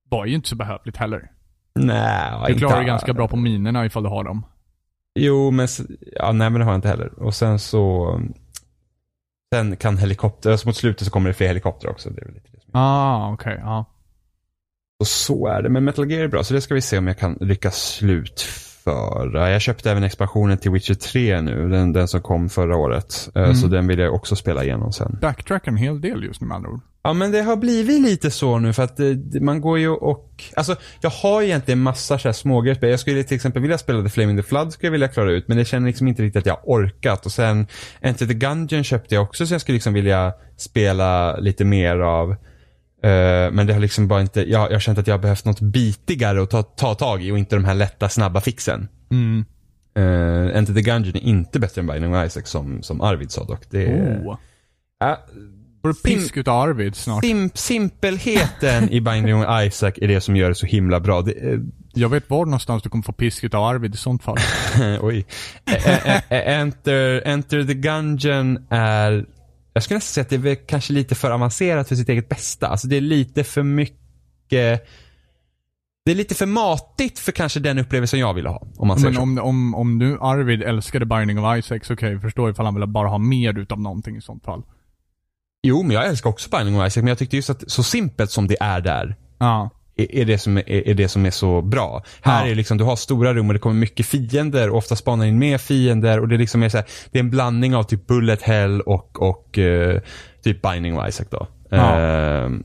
var 0.10 0.26
ju 0.26 0.36
inte 0.36 0.50
så 0.50 0.56
behövligt 0.56 0.98
heller. 0.98 1.32
Nej, 1.76 2.32
Du 2.48 2.54
klarar 2.54 2.78
dig 2.78 2.86
ganska 2.86 3.14
bra 3.14 3.28
på 3.28 3.36
minerna 3.38 3.86
ifall 3.86 4.04
du 4.04 4.10
har 4.10 4.24
dem. 4.24 4.46
Jo, 5.20 5.52
men 5.52 5.68
ja, 6.16 6.32
nej 6.32 6.50
men 6.50 6.60
det 6.60 6.66
har 6.66 6.72
jag 6.72 6.78
inte 6.78 6.88
heller. 6.88 7.24
Och 7.24 7.36
sen 7.36 7.60
så 7.60 8.14
Sen 9.56 9.76
kan 9.76 9.98
helikopter, 9.98 10.52
alltså 10.52 10.68
mot 10.68 10.76
slutet 10.76 11.06
så 11.06 11.12
kommer 11.12 11.28
det 11.30 11.34
fler 11.34 11.48
helikopter 11.48 11.90
också. 11.90 12.10
Det 12.10 12.22
är 12.22 12.26
lite 12.28 12.50
det 12.52 12.60
Ah, 12.72 13.34
okej, 13.34 13.58
ja. 13.62 13.86
Och 15.00 15.08
så 15.08 15.48
är 15.48 15.62
det. 15.62 15.70
Men 15.70 15.84
Metal 15.84 16.12
Gear 16.12 16.24
är 16.24 16.28
bra, 16.28 16.44
så 16.44 16.54
det 16.54 16.62
ska 16.62 16.74
vi 16.74 16.82
se 16.82 16.98
om 16.98 17.08
jag 17.08 17.18
kan 17.18 17.38
lyckas 17.42 17.94
slutföra. 17.94 19.50
Jag 19.52 19.62
köpte 19.62 19.92
även 19.92 20.04
expansionen 20.04 20.58
till 20.58 20.72
Witcher 20.72 20.94
3 20.94 21.42
nu, 21.42 21.70
den, 21.70 21.94
den 21.94 22.08
som 22.08 22.22
kom 22.22 22.50
förra 22.50 22.76
året. 22.78 23.30
Eh, 23.36 23.44
Mm. 23.44 23.56
Så 23.56 23.68
den 23.68 23.88
vill 23.88 24.00
jag 24.00 24.14
också 24.14 24.36
spela 24.36 24.64
igenom 24.64 24.94
sen. 24.94 25.18
Backtrackar 25.22 25.72
en 25.72 25.78
hel 25.78 26.02
del 26.02 26.24
just 26.24 26.42
nu 26.42 26.48
med 26.48 26.56
andra 26.56 26.70
ord. 26.70 26.82
Ja 27.04 27.14
men 27.14 27.32
det 27.32 27.42
har 27.42 27.56
blivit 27.56 28.02
lite 28.02 28.32
så 28.32 28.60
nu 28.60 28.74
för 28.74 28.84
att 28.84 28.98
det- 28.98 29.42
man 29.42 29.62
går 29.62 29.80
ju 29.80 29.90
och, 29.90 30.44
alltså 30.56 30.76
jag 31.02 31.10
har 31.10 31.42
egentligen 31.42 31.80
massa 31.80 32.20
så 32.20 32.28
här 32.28 32.34
smågrejer. 32.34 32.88
Jag 32.88 33.00
skulle 33.00 33.24
till 33.24 33.36
exempel 33.36 33.62
vilja 33.62 33.78
spela 33.78 34.04
The 34.04 34.10
Flame 34.10 34.32
in 34.32 34.38
the 34.38 34.44
Flood 34.44 34.74
skulle 34.74 34.88
jag 34.88 34.92
vilja 34.92 35.08
klara 35.08 35.32
ut 35.32 35.48
men 35.48 35.58
det 35.58 35.66
känner 35.66 35.88
liksom 35.88 36.08
inte 36.08 36.24
riktigt 36.24 36.40
att 36.40 36.46
jag 36.46 36.54
har 36.54 36.62
orkat. 36.66 37.26
Och 37.26 37.32
sen 37.32 37.68
Enter 38.02 38.26
the 38.26 38.34
Gungeon 38.34 38.84
köpte 38.84 39.16
jag 39.16 39.24
också 39.24 39.48
så 39.48 39.54
jag 39.54 39.62
skulle 39.62 39.74
liksom 39.76 39.94
vilja 39.94 40.34
spela 40.58 41.38
lite 41.38 41.66
mer 41.66 42.00
av. 42.00 42.32
Eh, 43.04 43.52
men 43.52 43.68
det 43.68 43.74
har 43.74 43.80
liksom 43.80 44.08
bara 44.08 44.22
inte, 44.22 44.50
jag, 44.52 44.70
jag 44.70 44.76
har 44.76 44.80
känt 44.80 44.98
att 45.00 45.08
jag 45.08 45.14
har 45.14 45.22
behövt 45.22 45.46
något 45.46 45.62
bitigare 45.62 46.44
att 46.44 46.50
ta, 46.50 46.64
ta 46.64 46.96
tag 46.96 47.24
i 47.24 47.32
och 47.32 47.38
inte 47.38 47.56
de 47.56 47.66
här 47.66 47.76
lätta 47.76 48.10
snabba 48.10 48.42
fixen. 48.42 48.88
Mm. 49.12 49.46
Uh, 49.98 50.58
Enter 50.58 50.74
the 50.74 50.82
Gungeon 50.82 51.16
är 51.16 51.24
inte 51.24 51.60
bättre 51.60 51.82
än 51.82 51.88
Binding 51.88 52.16
of 52.16 52.26
Isaac 52.26 52.44
som, 52.46 52.84
som 52.84 53.02
Arvid 53.02 53.32
sa 53.32 53.44
dock. 53.44 53.62
Det 53.70 53.88
Oh. 53.88 54.38
Ja, 55.00 55.20
Får 55.82 55.90
du 55.90 55.96
pisk 55.96 56.38
utav 56.38 56.62
Arvid 56.62 56.96
snart? 56.96 57.24
Sim, 57.26 57.50
simpelheten 57.54 58.90
i 58.92 59.02
Binding 59.02 59.36
of 59.36 59.46
Isaac 59.66 59.94
är 59.96 60.08
det 60.08 60.22
som 60.22 60.36
gör 60.36 60.50
det 60.50 60.56
så 60.56 60.66
himla 60.66 61.00
bra. 61.00 61.22
Det, 61.22 61.32
eh, 61.32 61.60
Jag 61.94 62.10
vet 62.10 62.30
var 62.30 62.46
någonstans 62.46 62.84
du 62.84 62.90
kommer 62.90 63.04
få 63.04 63.12
pisk 63.12 63.44
utav 63.44 63.64
Arvid 63.64 63.94
i 63.94 63.98
sånt 63.98 64.24
fall. 64.24 64.38
oj. 65.02 65.26
Enter, 66.30 67.22
Enter 67.28 67.64
the 67.64 67.74
Gungeon 67.74 68.60
är, 68.70 69.26
jag 69.74 69.84
skulle 69.84 69.98
nästan 69.98 70.14
säga 70.14 70.22
att 70.22 70.30
det 70.30 70.36
är 70.36 70.38
väl 70.38 70.56
kanske 70.56 70.94
lite 70.94 71.16
för 71.16 71.32
avancerat 71.32 71.88
för 71.88 71.96
sitt 71.96 72.10
eget 72.10 72.30
bästa. 72.30 72.68
Alltså 72.68 72.88
det 72.88 72.98
är 72.98 73.02
lite 73.02 73.44
för 73.44 73.64
mycket, 73.64 74.88
det 76.06 76.12
är 76.12 76.16
lite 76.16 76.36
för 76.36 76.46
matigt 76.46 77.20
för 77.20 77.32
kanske 77.32 77.60
den 77.60 77.78
upplevelsen 77.80 78.20
jag 78.20 78.34
ville 78.34 78.50
ha. 78.50 78.68
Om 78.78 78.88
man 78.88 79.00
säger 79.00 79.10
Men 79.10 79.16
så. 79.16 79.22
om, 79.22 79.38
om, 79.40 79.76
om 79.76 79.98
nu 79.98 80.18
Arvid 80.22 80.64
älskade 80.64 81.06
Binding 81.06 81.40
of 81.40 81.58
Isaac 81.58 81.80
så 81.84 81.96
kan 81.96 82.08
jag 82.10 82.14
ju 82.16 82.22
förstå 82.22 82.50
ifall 82.50 82.66
han 82.66 82.76
vill 82.76 82.88
bara 82.88 83.08
ha 83.08 83.18
mer 83.18 83.60
utav 83.60 83.82
någonting 83.82 84.16
i 84.18 84.22
sånt 84.22 84.46
fall. 84.46 84.64
Jo, 85.64 85.84
men 85.84 85.92
jag 85.92 86.06
älskar 86.08 86.30
också 86.30 86.50
Binding 86.50 86.80
of 86.82 86.88
Isaac, 86.88 87.02
men 87.04 87.08
jag 87.08 87.18
tyckte 87.18 87.36
just 87.36 87.50
att 87.50 87.72
så 87.72 87.84
simpelt 87.84 88.32
som 88.32 88.48
det 88.48 88.58
är 88.60 88.82
där, 88.82 89.16
Ja. 89.40 89.70
är, 89.96 90.16
är, 90.16 90.26
det 90.26 90.38
som 90.38 90.58
är, 90.58 90.70
är 90.70 90.94
det 90.94 91.08
som 91.08 91.26
är 91.26 91.32
så 91.32 91.62
bra. 91.62 92.04
Här 92.22 92.46
Ja. 92.46 92.52
är 92.52 92.56
liksom, 92.56 92.78
du 92.78 92.84
har 92.84 92.96
stora 92.96 93.34
rum 93.34 93.48
och 93.48 93.54
det 93.54 93.60
kommer 93.60 93.76
mycket 93.76 94.06
fiender 94.06 94.70
och 94.70 94.78
ofta 94.78 94.96
spanar 94.96 95.26
in 95.26 95.40
mer 95.40 95.58
fiender 95.58 96.20
och 96.20 96.28
det 96.28 96.38
liksom 96.38 96.64
är 96.64 96.70
så 96.70 96.78
här, 96.78 96.86
det 97.12 97.20
är 97.20 97.24
en 97.24 97.30
blandning 97.30 97.76
av 97.76 97.84
typ 97.84 98.08
Bullet 98.08 98.42
Hell 98.42 98.82
och, 98.82 99.22
och 99.22 99.58
eh, 99.58 100.02
typ 100.44 100.62
Binding 100.62 101.00
of 101.00 101.08
Isaac 101.10 101.26
då. 101.30 101.48
Ja. 101.70 101.96
Ehm, 102.00 102.64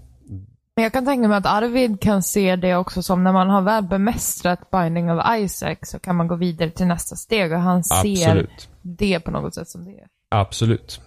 Men 0.77 0.83
jag 0.83 0.93
kan 0.93 1.05
tänka 1.05 1.29
mig 1.29 1.39
att 1.39 1.47
Arvid 1.47 2.01
kan 2.01 2.23
se 2.23 2.57
det 2.57 2.77
också 2.77 3.03
som 3.03 3.25
när 3.25 3.33
man 3.33 3.51
har 3.51 3.63
väl 3.63 3.85
bemästrat 3.85 4.71
Binding 4.71 5.11
of 5.13 5.25
Isaac 5.39 5.77
så 5.83 5.99
kan 5.99 6.17
man 6.17 6.29
gå 6.29 6.37
vidare 6.37 6.71
till 6.71 6.87
nästa 6.87 7.17
steg 7.17 7.53
och 7.53 7.61
han 7.61 7.85
ser 7.85 8.29
absolut. 8.29 8.69
det 8.83 9.21
på 9.21 9.31
något 9.31 9.55
sätt 9.55 9.69
som 9.69 9.85
det 9.85 9.91
är. 9.91 10.07
Absolut. 10.29 11.01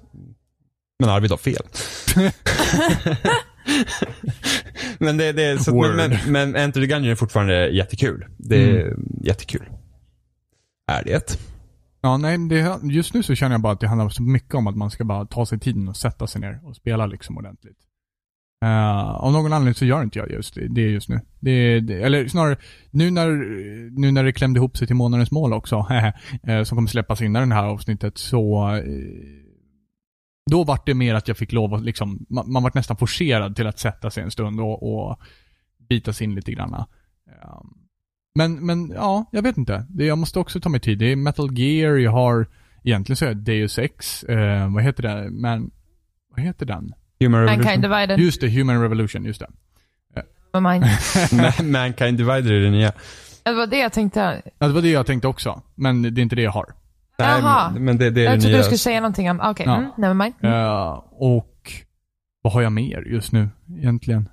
Men 1.00 1.10
Arvid 1.10 1.32
har 1.32 1.38
fel. 1.38 1.64
men 5.00 5.18
det, 5.18 5.32
det 5.32 5.64
så, 5.64 5.72
Word. 5.72 5.96
men, 5.96 6.10
men, 6.10 6.32
men 6.32 6.56
Enter 6.56 6.82
the 6.82 6.88
Gungeon 6.88 7.12
är 7.12 7.16
fortfarande 7.16 7.70
jättekul. 7.70 8.26
Det 8.38 8.72
är 8.72 8.96
jättekul. 9.24 9.70
Är 10.92 11.04
det? 11.04 11.40
Ja, 12.02 12.18
nej, 12.18 12.38
det, 12.38 12.80
just 12.84 13.14
nu 13.14 13.24
så 13.24 13.36
känner 13.36 13.54
jag 13.54 13.62
bara 13.62 13.74
att 13.74 13.80
det 13.80 13.88
handlar 13.88 14.10
så 14.10 14.24
mycket 14.24 14.56
om 14.56 14.68
att 14.68 14.76
man 14.76 14.92
ska 14.92 15.04
bara 15.04 15.26
ta 15.26 15.46
sig 15.46 15.60
tiden 15.60 15.88
och 15.88 15.98
sätta 15.98 16.28
sig 16.28 16.42
ner 16.42 16.60
och 16.64 16.76
spela 16.76 17.06
liksom 17.06 17.38
ordentligt. 17.38 17.78
Uh, 18.66 19.10
av 19.10 19.32
någon 19.32 19.54
anledning 19.54 19.74
så 19.74 19.86
gör 19.86 20.04
inte 20.04 20.20
jag 20.20 20.32
just 20.32 20.56
det, 20.56 20.68
det 20.68 20.82
just 20.82 21.10
nu. 21.10 21.20
Det, 21.40 21.80
det, 21.80 22.02
eller 22.02 22.28
snarare, 22.28 22.58
nu 22.92 23.12
när, 23.12 23.30
nu 24.00 24.12
när 24.12 24.24
det 24.24 24.34
klämde 24.34 24.58
ihop 24.58 24.78
sig 24.78 24.88
till 24.88 24.96
månadens 24.96 25.32
mål 25.32 25.54
också, 25.54 25.76
eh, 26.48 26.64
som 26.64 26.76
kommer 26.76 26.90
släppas 26.90 27.22
innan 27.22 27.50
det 27.50 27.56
här 27.56 27.66
avsnittet, 27.66 28.18
så 28.18 28.76
eh, 28.76 28.84
då 30.48 30.64
var 30.64 30.80
det 30.86 30.94
mer 30.94 31.16
att 31.16 31.28
jag 31.28 31.38
fick 31.38 31.52
lov 31.52 31.74
att 31.74 31.84
liksom, 31.84 32.26
man, 32.30 32.52
man 32.52 32.64
var 32.64 32.72
nästan 32.76 32.98
forcerad 32.98 33.56
till 33.56 33.68
att 33.68 33.80
sätta 33.80 34.12
sig 34.12 34.24
en 34.24 34.32
stund 34.32 34.60
och, 34.60 35.10
och 35.10 35.20
bita 35.90 36.14
sig 36.14 36.26
in 36.26 36.36
lite 36.36 36.52
grann. 36.52 36.74
Eh, 36.74 36.86
men, 38.36 38.66
men 38.66 38.92
ja, 38.96 39.26
jag 39.32 39.42
vet 39.42 39.58
inte. 39.58 39.86
Det, 39.90 40.06
jag 40.06 40.18
måste 40.18 40.40
också 40.40 40.60
ta 40.60 40.70
mig 40.70 40.80
tid. 40.80 41.00
Det 41.00 41.12
är 41.12 41.16
Metal 41.16 41.58
Gear, 41.58 41.96
jag 41.96 42.12
har, 42.12 42.48
egentligen 42.84 43.18
så 43.18 43.26
är 43.26 43.34
det 43.34 43.42
Deus 43.42 43.80
Ex, 43.80 44.24
eh, 44.24 44.74
vad 44.74 44.84
heter 44.84 45.04
det? 45.04 45.30
Men, 45.32 45.72
vad 46.36 46.46
heter 46.46 46.66
den? 46.66 46.94
Human 47.20 47.42
Revolution? 47.42 47.64
Mankind 47.64 47.84
Divided. 47.84 48.20
Just 48.20 48.42
det, 48.42 48.50
Human 48.50 48.82
Revolution, 48.82 49.26
just 49.26 49.40
det. 49.40 49.50
Mankind 51.64 52.18
Divided 52.18 52.52
är 52.52 52.60
det 52.60 52.70
nya. 52.70 52.92
Det 53.44 53.54
var 53.54 53.68
det 53.68 53.78
jag 53.78 53.94
tänkte. 53.94 54.42
Ja, 54.60 54.68
det 54.68 54.74
var 54.74 54.82
det 54.82 54.90
jag 54.90 55.06
tänkte 55.06 55.28
också, 55.28 55.62
men 55.76 56.02
det 56.02 56.22
är 56.22 56.24
inte 56.24 56.36
det 56.36 56.42
jag 56.42 56.52
har. 56.52 56.66
Nej, 57.20 57.40
Jaha. 57.42 57.72
men, 57.74 57.86
men 57.86 57.98
det, 57.98 58.10
det 58.10 58.22
är 58.22 58.26
Jag 58.26 58.38
det 58.38 58.42
trodde 58.42 58.58
du 58.58 58.64
skulle 58.64 58.78
säga 58.78 59.00
någonting 59.00 59.32
om, 59.32 59.40
okej, 59.44 59.66
Ja. 59.66 59.76
mm, 59.76 59.90
never 59.98 60.14
mind. 60.14 60.34
Mm. 60.42 60.56
Eh, 60.66 61.04
och 61.12 61.72
vad 62.42 62.54
har 62.54 62.62
jag 62.62 62.72
mer 62.72 63.02
just 63.02 63.32
nu 63.32 63.50
egentligen? 63.78 64.30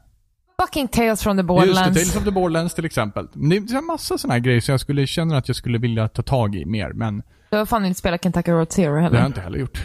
Fucking 0.63 0.89
Tales 0.89 1.23
from 1.23 1.37
the 1.37 1.41
Just 1.41 1.49
det, 1.49 1.55
Borderlands. 1.55 1.99
Tales 1.99 2.17
of 2.17 2.25
the 2.25 2.31
Borderlands 2.31 2.75
till 2.75 2.85
exempel. 2.85 3.29
Men 3.33 3.49
Det 3.67 3.73
är 3.75 3.79
en 3.79 3.85
massa 3.85 4.19
sådana 4.19 4.35
här 4.35 4.41
grejer 4.41 4.61
som 4.61 4.73
jag 4.73 4.81
skulle 4.81 5.07
känna 5.07 5.37
att 5.37 5.49
jag 5.49 5.57
skulle 5.57 5.79
vilja 5.79 6.09
ta 6.09 6.23
tag 6.23 6.57
i 6.57 6.65
mer, 6.65 6.93
men 6.93 7.23
Du 7.51 7.57
har 7.57 7.67
fan 7.67 7.85
inte 7.85 7.99
spelat 7.99 8.23
Kentucky 8.23 8.51
Road 8.53 8.73
Zero 8.73 8.95
det 8.95 9.01
har 9.01 9.03
jag 9.03 9.11
heller. 9.11 9.27
inte 9.27 9.41
heller 9.41 9.59
gjort. 9.59 9.83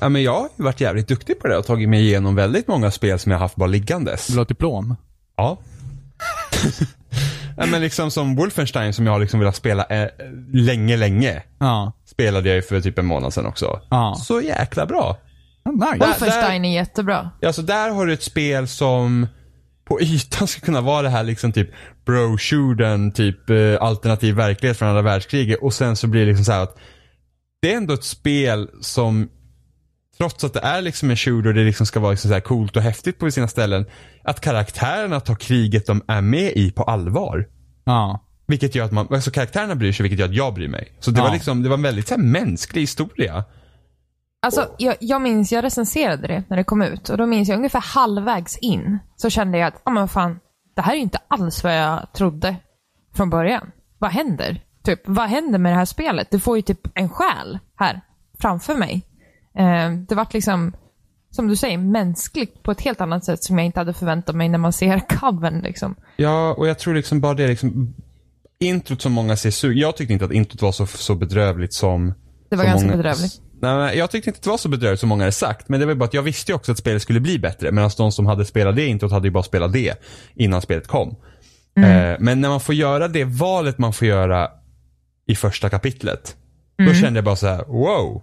Ja, 0.00 0.08
men 0.08 0.22
jag 0.22 0.34
har 0.34 0.48
ju 0.58 0.64
varit 0.64 0.80
jävligt 0.80 1.08
duktig 1.08 1.38
på 1.40 1.48
det 1.48 1.56
och 1.56 1.66
tagit 1.66 1.88
mig 1.88 2.00
igenom 2.00 2.34
väldigt 2.34 2.68
många 2.68 2.90
spel 2.90 3.18
som 3.18 3.32
jag 3.32 3.38
haft 3.38 3.56
bara 3.56 3.66
liggandes. 3.66 4.30
Vill 4.30 4.34
du 4.36 4.40
ha 4.40 4.44
diplom? 4.44 4.96
Ja. 5.36 5.58
ja, 7.56 7.66
men 7.66 7.80
liksom 7.80 8.10
som 8.10 8.36
Wolfenstein 8.36 8.94
som 8.94 9.06
jag 9.06 9.12
har 9.12 9.20
liksom 9.20 9.40
velat 9.40 9.56
spela 9.56 9.84
eh, 9.84 10.08
länge, 10.52 10.96
länge. 10.96 11.42
Ja. 11.58 11.92
Spelade 12.20 12.48
jag 12.48 12.56
ju 12.56 12.62
för 12.62 12.80
typ 12.80 12.98
en 12.98 13.06
månad 13.06 13.34
sedan 13.34 13.46
också. 13.46 13.80
Ja. 13.90 14.14
Så 14.18 14.40
jäkla 14.40 14.86
bra. 14.86 15.16
Ah, 15.62 15.70
nice. 15.70 16.06
Wolfenstein 16.06 16.64
är 16.64 16.74
jättebra. 16.74 17.30
Alltså 17.46 17.62
där 17.62 17.90
har 17.90 18.06
du 18.06 18.12
ett 18.12 18.22
spel 18.22 18.68
som 18.68 19.26
på 19.84 20.00
ytan 20.00 20.48
ska 20.48 20.60
kunna 20.60 20.80
vara 20.80 21.02
det 21.02 21.08
här 21.08 21.24
liksom 21.24 21.52
typ 21.52 21.70
bro 22.06 22.38
shooten 22.38 23.12
typ 23.12 23.50
eh, 23.50 23.76
alternativ 23.80 24.34
verklighet 24.34 24.78
från 24.78 24.88
andra 24.88 25.02
världskriget 25.02 25.58
och 25.62 25.74
sen 25.74 25.96
så 25.96 26.06
blir 26.06 26.20
det 26.20 26.26
liksom 26.26 26.44
så 26.44 26.52
här 26.52 26.62
att 26.62 26.76
det 27.62 27.72
är 27.72 27.76
ändå 27.76 27.94
ett 27.94 28.04
spel 28.04 28.68
som 28.80 29.28
trots 30.18 30.44
att 30.44 30.52
det 30.52 30.60
är 30.60 30.82
liksom 30.82 31.10
en 31.10 31.16
shooter 31.16 31.48
och 31.48 31.54
det 31.54 31.64
liksom 31.64 31.86
ska 31.86 32.00
vara 32.00 32.10
liksom 32.10 32.28
så 32.28 32.34
här 32.34 32.40
coolt 32.40 32.76
och 32.76 32.82
häftigt 32.82 33.18
på 33.18 33.30
sina 33.30 33.48
ställen 33.48 33.86
att 34.24 34.40
karaktärerna 34.40 35.20
tar 35.20 35.34
kriget 35.34 35.86
de 35.86 36.02
är 36.08 36.20
med 36.20 36.52
i 36.56 36.70
på 36.70 36.82
allvar. 36.82 37.46
Ja. 37.84 38.26
Vilket 38.50 38.74
gör 38.74 38.84
att 38.84 38.92
man, 38.92 39.06
alltså 39.10 39.30
karaktärerna 39.30 39.74
bryr 39.74 39.92
sig 39.92 40.02
vilket 40.02 40.18
gör 40.20 40.26
att 40.28 40.34
jag 40.34 40.54
bryr 40.54 40.68
mig. 40.68 40.92
Så 41.00 41.10
det 41.10 41.18
Ja. 41.20 41.24
var 41.24 41.32
liksom, 41.32 41.62
det 41.62 41.68
var 41.68 41.76
en 41.76 41.82
väldigt 41.82 42.08
så 42.08 42.14
här, 42.14 42.22
mänsklig 42.22 42.80
historia. 42.82 43.44
Alltså, 44.42 44.68
jag, 44.78 44.96
jag 45.00 45.22
minns, 45.22 45.52
jag 45.52 45.64
recenserade 45.64 46.28
det 46.28 46.44
när 46.48 46.56
det 46.56 46.64
kom 46.64 46.82
ut 46.82 47.08
och 47.08 47.18
då 47.18 47.26
minns 47.26 47.48
jag 47.48 47.56
ungefär 47.56 47.80
halvvägs 47.80 48.56
in 48.58 48.98
så 49.16 49.30
kände 49.30 49.58
jag 49.58 49.68
att, 49.68 49.82
ja 49.84 49.90
men 49.90 50.08
fan, 50.08 50.40
det 50.76 50.82
här 50.82 50.92
är 50.94 50.98
inte 50.98 51.18
alls 51.28 51.64
vad 51.64 51.78
jag 51.78 52.12
trodde 52.12 52.56
från 53.16 53.30
början. 53.30 53.70
Vad 53.98 54.10
händer? 54.10 54.62
Typ, 54.84 55.00
vad 55.04 55.28
händer 55.28 55.58
med 55.58 55.72
det 55.72 55.76
här 55.76 55.84
spelet? 55.84 56.28
Du 56.30 56.40
får 56.40 56.56
ju 56.56 56.62
typ 56.62 56.80
en 56.94 57.08
själ 57.08 57.58
här 57.76 58.00
framför 58.40 58.74
mig. 58.74 59.02
Eh, 59.58 59.90
det 60.08 60.14
vart 60.14 60.32
liksom, 60.34 60.72
som 61.30 61.48
du 61.48 61.56
säger, 61.56 61.78
mänskligt 61.78 62.62
på 62.62 62.70
ett 62.70 62.80
helt 62.80 63.00
annat 63.00 63.24
sätt 63.24 63.44
som 63.44 63.58
jag 63.58 63.66
inte 63.66 63.80
hade 63.80 63.92
förväntat 63.92 64.36
mig 64.36 64.48
när 64.48 64.58
man 64.58 64.72
ser 64.72 64.98
covern 65.20 65.60
liksom. 65.60 65.94
Ja, 66.16 66.54
och 66.58 66.68
jag 66.68 66.78
tror 66.78 66.94
liksom 66.94 67.20
bara 67.20 67.34
det 67.34 67.46
liksom 67.48 67.94
Introt 68.60 69.02
som 69.02 69.12
många 69.12 69.36
ser 69.36 69.50
sug. 69.50 69.78
Jag 69.78 69.96
tyckte 69.96 70.12
inte 70.12 70.24
att 70.24 70.32
introt 70.32 70.62
var 70.62 70.72
så, 70.72 70.86
så 70.86 71.14
bedrövligt 71.14 71.72
som 71.74 72.14
Det 72.50 72.56
var 72.56 72.64
som 72.64 72.70
ganska 72.70 72.86
många, 72.86 72.96
bedrövligt. 72.96 73.40
Nej, 73.62 73.98
jag 73.98 74.10
tyckte 74.10 74.30
inte 74.30 74.38
att 74.38 74.42
det 74.44 74.50
var 74.50 74.58
så 74.58 74.68
bedrövligt 74.68 75.00
som 75.00 75.08
många 75.08 75.22
hade 75.22 75.32
sagt. 75.32 75.68
Men 75.68 75.80
det 75.80 75.86
var 75.86 75.94
bara 75.94 76.04
att 76.04 76.14
jag 76.14 76.22
visste 76.22 76.52
ju 76.52 76.56
också 76.56 76.72
att 76.72 76.78
spelet 76.78 77.02
skulle 77.02 77.20
bli 77.20 77.38
bättre. 77.38 77.72
Medan 77.72 77.90
de 77.96 78.12
som 78.12 78.26
hade 78.26 78.44
spelat 78.44 78.76
det 78.76 78.86
introt 78.86 79.12
hade 79.12 79.26
ju 79.28 79.32
bara 79.32 79.42
spelat 79.42 79.72
det 79.72 79.94
innan 80.34 80.62
spelet 80.62 80.86
kom. 80.86 81.16
Mm. 81.76 82.12
Eh, 82.12 82.16
men 82.20 82.40
när 82.40 82.48
man 82.48 82.60
får 82.60 82.74
göra 82.74 83.08
det 83.08 83.24
valet 83.24 83.78
man 83.78 83.92
får 83.92 84.08
göra 84.08 84.48
i 85.26 85.34
första 85.34 85.70
kapitlet. 85.70 86.36
Då 86.78 86.84
Mm. 86.84 86.94
kände 86.96 87.18
jag 87.18 87.24
bara 87.24 87.36
så 87.36 87.46
här: 87.46 87.64
wow. 87.64 88.22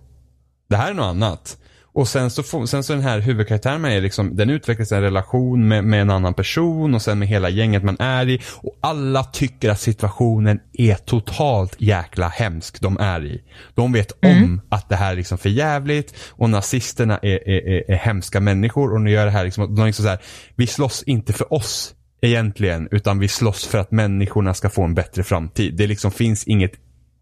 Det 0.69 0.75
här 0.75 0.89
är 0.89 0.93
något 0.93 1.05
annat. 1.05 1.57
Och 1.97 2.07
sen 2.07 2.29
så, 2.29 2.67
sen 2.67 2.83
så 2.83 2.93
den 2.93 3.01
här 3.01 3.19
huvudkaraktären 3.19 3.81
man 3.81 3.91
är 3.91 4.01
liksom, 4.01 4.35
den 4.35 4.49
utvecklas 4.49 4.91
en 4.91 5.01
relation 5.01 5.67
med, 5.67 5.83
med 5.83 6.01
en 6.01 6.09
annan 6.09 6.33
person 6.33 6.95
och 6.95 7.01
sen 7.01 7.19
med 7.19 7.27
hela 7.27 7.49
gänget 7.49 7.83
man 7.83 7.97
är 7.99 8.29
i. 8.29 8.41
Och 8.55 8.77
alla 8.81 9.23
tycker 9.23 9.69
att 9.69 9.79
situationen 9.79 10.59
är 10.73 10.95
totalt 10.95 11.75
jäkla 11.77 12.27
hemsk 12.27 12.81
de 12.81 12.97
är 12.97 13.25
i. 13.25 13.41
De 13.75 13.93
vet 13.93 14.11
om 14.11 14.61
att 14.69 14.89
det 14.89 14.95
här 14.95 15.11
är 15.11 15.15
liksom 15.15 15.37
för 15.37 15.49
jävligt 15.49 16.13
och 16.29 16.49
nazisterna 16.49 17.19
är, 17.21 17.49
är, 17.49 17.67
är, 17.67 17.91
är 17.91 17.95
hemska 17.95 18.39
människor 18.39 18.93
och 18.93 19.03
de 19.03 19.07
gör 19.07 19.25
det 19.25 19.31
här 19.31 19.43
liksom, 19.43 19.75
de 19.75 19.81
är 19.81 19.85
liksom 19.85 20.03
så 20.03 20.09
här, 20.09 20.19
vi 20.55 20.67
slåss 20.67 21.03
inte 21.03 21.33
för 21.33 21.53
oss 21.53 21.93
egentligen 22.21 22.87
utan 22.91 23.19
vi 23.19 23.27
slåss 23.27 23.65
för 23.65 23.77
att 23.77 23.91
människorna 23.91 24.53
ska 24.53 24.69
få 24.69 24.83
en 24.83 24.93
bättre 24.93 25.23
framtid. 25.23 25.77
Det 25.77 25.87
liksom 25.87 26.11
finns 26.11 26.43
inget 26.43 26.71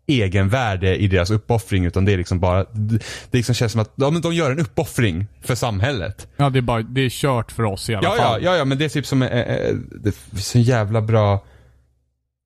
egenvärde 0.08 0.96
i 0.96 1.08
deras 1.08 1.30
uppoffring 1.32 1.86
utan 1.86 2.06
det 2.06 2.14
är 2.14 2.18
liksom 2.18 2.40
bara, 2.40 2.64
det 2.74 3.04
liksom 3.32 3.56
känns 3.56 3.72
som 3.72 3.82
att 3.82 3.92
ja, 3.96 4.10
men 4.10 4.22
de 4.22 4.34
gör 4.34 4.52
en 4.52 4.60
uppoffring 4.60 5.28
för 5.42 5.56
samhället. 5.56 6.28
Ja, 6.38 6.50
det 6.50 6.60
är 6.60 6.62
bara, 6.62 6.82
det 6.82 7.02
är 7.02 7.10
kört 7.10 7.52
för 7.52 7.64
oss 7.64 7.90
i 7.90 7.96
alla 7.96 8.08
Ja, 8.08 8.16
ja, 8.18 8.24
fall. 8.24 8.44
ja, 8.44 8.56
ja, 8.56 8.66
men 8.66 8.78
det 8.78 8.86
är 8.86 8.90
typ 8.90 9.06
som, 9.06 9.22
eh, 9.22 9.30
eh, 9.40 9.76
det 10.04 10.10
är 10.10 10.38
så 10.40 10.60
jävla 10.60 11.02
bra. 11.02 11.34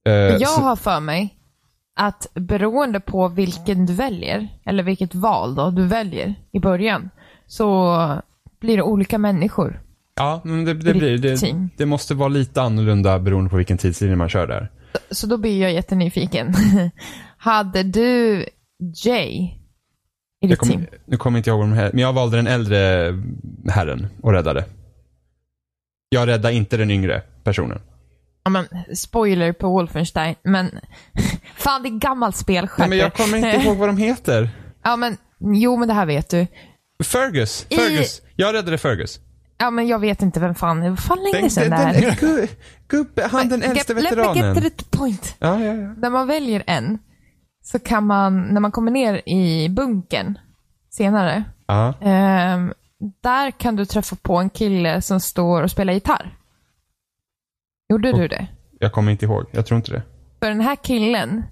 eh, 0.07 0.11
Jag 0.13 0.47
så, 0.47 0.61
har 0.61 0.75
för 0.75 0.99
mig 0.99 1.35
att 1.99 2.27
beroende 2.33 2.99
på 2.99 3.27
vilken 3.27 3.85
du 3.85 3.93
väljer, 3.93 4.47
eller 4.65 4.83
vilket 4.83 5.15
val 5.15 5.55
då 5.55 5.69
du 5.71 5.85
väljer 5.87 6.35
i 6.51 6.59
början, 6.59 7.09
så 7.47 7.95
blir 8.61 8.77
det 8.77 8.83
olika 8.83 9.17
människor. 9.17 9.81
ja, 10.15 10.41
men 10.43 10.65
det, 10.65 10.73
det 10.73 10.93
blir, 10.93 11.17
det, 11.17 11.69
det 11.77 11.85
måste 11.85 12.13
vara 12.13 12.29
lite 12.29 12.61
annorlunda 12.61 13.19
beroende 13.19 13.49
på 13.49 13.57
vilken 13.57 13.77
tidslinje 13.77 14.15
man 14.15 14.29
kör 14.29 14.47
där. 14.47 14.71
Så 15.11 15.27
då 15.27 15.37
blir 15.37 15.61
jag 15.61 15.73
jättenyfiken. 15.73 16.53
Hade 17.39 17.83
du 17.83 18.45
Jay 19.03 19.51
i 20.41 20.47
ditt 20.47 20.59
kom, 20.59 20.69
team? 20.69 20.85
nu 21.05 21.17
kommer 21.17 21.37
inte 21.37 21.49
jag 21.49 21.57
ihåg 21.59 21.63
de 21.69 21.73
här, 21.73 21.89
men 21.93 22.01
jag 22.01 22.13
valde 22.13 22.37
den 22.37 22.47
äldre 22.47 23.13
herren 23.69 24.07
och 24.21 24.31
räddade. 24.33 24.65
Jag 26.09 26.27
räddade 26.27 26.53
inte 26.53 26.77
den 26.77 26.91
yngre 26.91 27.21
personen. 27.43 27.81
Ja, 28.43 28.49
men, 28.49 28.65
spoiler 28.95 29.53
på 29.53 29.69
Wolfenstein, 29.69 30.35
men 30.43 30.71
fan 31.57 31.83
det 31.83 31.89
är 31.89 31.99
gammalt 31.99 32.35
spel, 32.35 32.67
Nej, 32.77 32.89
men 32.89 32.97
jag 32.97 33.13
kommer 33.13 33.37
inte 33.37 33.49
ihåg 33.67 33.77
vad 33.77 33.89
de 33.89 33.97
heter. 33.97 34.49
Ja 34.83 34.95
men, 34.95 35.17
jo 35.39 35.77
men 35.77 35.87
det 35.87 35.93
här 35.93 36.05
vet 36.05 36.29
du. 36.29 36.47
Fergus, 37.03 37.65
I- 37.69 37.75
Fergus. 37.75 38.21
Jag 38.35 38.53
räddade 38.55 38.77
Fergus. 38.77 39.19
Ja 39.57 39.71
men 39.71 39.87
jag 39.87 39.99
vet 39.99 40.21
inte 40.21 40.39
vem 40.39 40.55
fan, 40.55 40.81
vad 40.89 40.99
fan 40.99 41.17
länge 41.23 41.39
Den, 41.41 41.49
sedan 41.49 41.69
det 41.69 41.75
här. 41.75 42.17
gu, 42.19 42.47
gubbe, 42.87 43.27
han 43.31 43.49
den 43.49 43.63
äldste 43.63 43.93
Let 43.93 44.03
me 44.03 44.09
veteranen. 44.09 44.55
get 44.55 44.63
to 44.77 44.83
the 44.83 44.97
point. 44.97 45.35
Ja, 45.39 45.59
ja, 45.63 45.73
ja. 45.73 45.93
När 45.97 46.09
man 46.09 46.27
väljer 46.27 46.63
en, 46.67 46.99
så 47.71 47.79
kan 47.79 48.05
man, 48.05 48.41
när 48.41 48.61
man 48.61 48.71
kommer 48.71 48.91
ner 48.91 49.21
i 49.29 49.69
bunkern 49.69 50.39
senare, 50.89 51.43
ja. 51.65 51.93
ehm, 52.01 52.73
där 53.21 53.51
kan 53.51 53.75
du 53.75 53.85
träffa 53.85 54.15
på 54.15 54.37
en 54.37 54.49
kille 54.49 55.01
som 55.01 55.19
står 55.19 55.63
och 55.63 55.71
spelar 55.71 55.93
gitarr. 55.93 56.37
Gjorde 57.89 58.11
du 58.11 58.27
det? 58.27 58.47
Jag 58.79 58.91
kommer 58.91 59.11
inte 59.11 59.25
ihåg. 59.25 59.45
Jag 59.51 59.65
tror 59.65 59.75
inte 59.75 59.91
det. 59.91 60.01
För 60.39 60.49
den 60.49 60.61
här 60.61 60.75
killen 60.75 61.43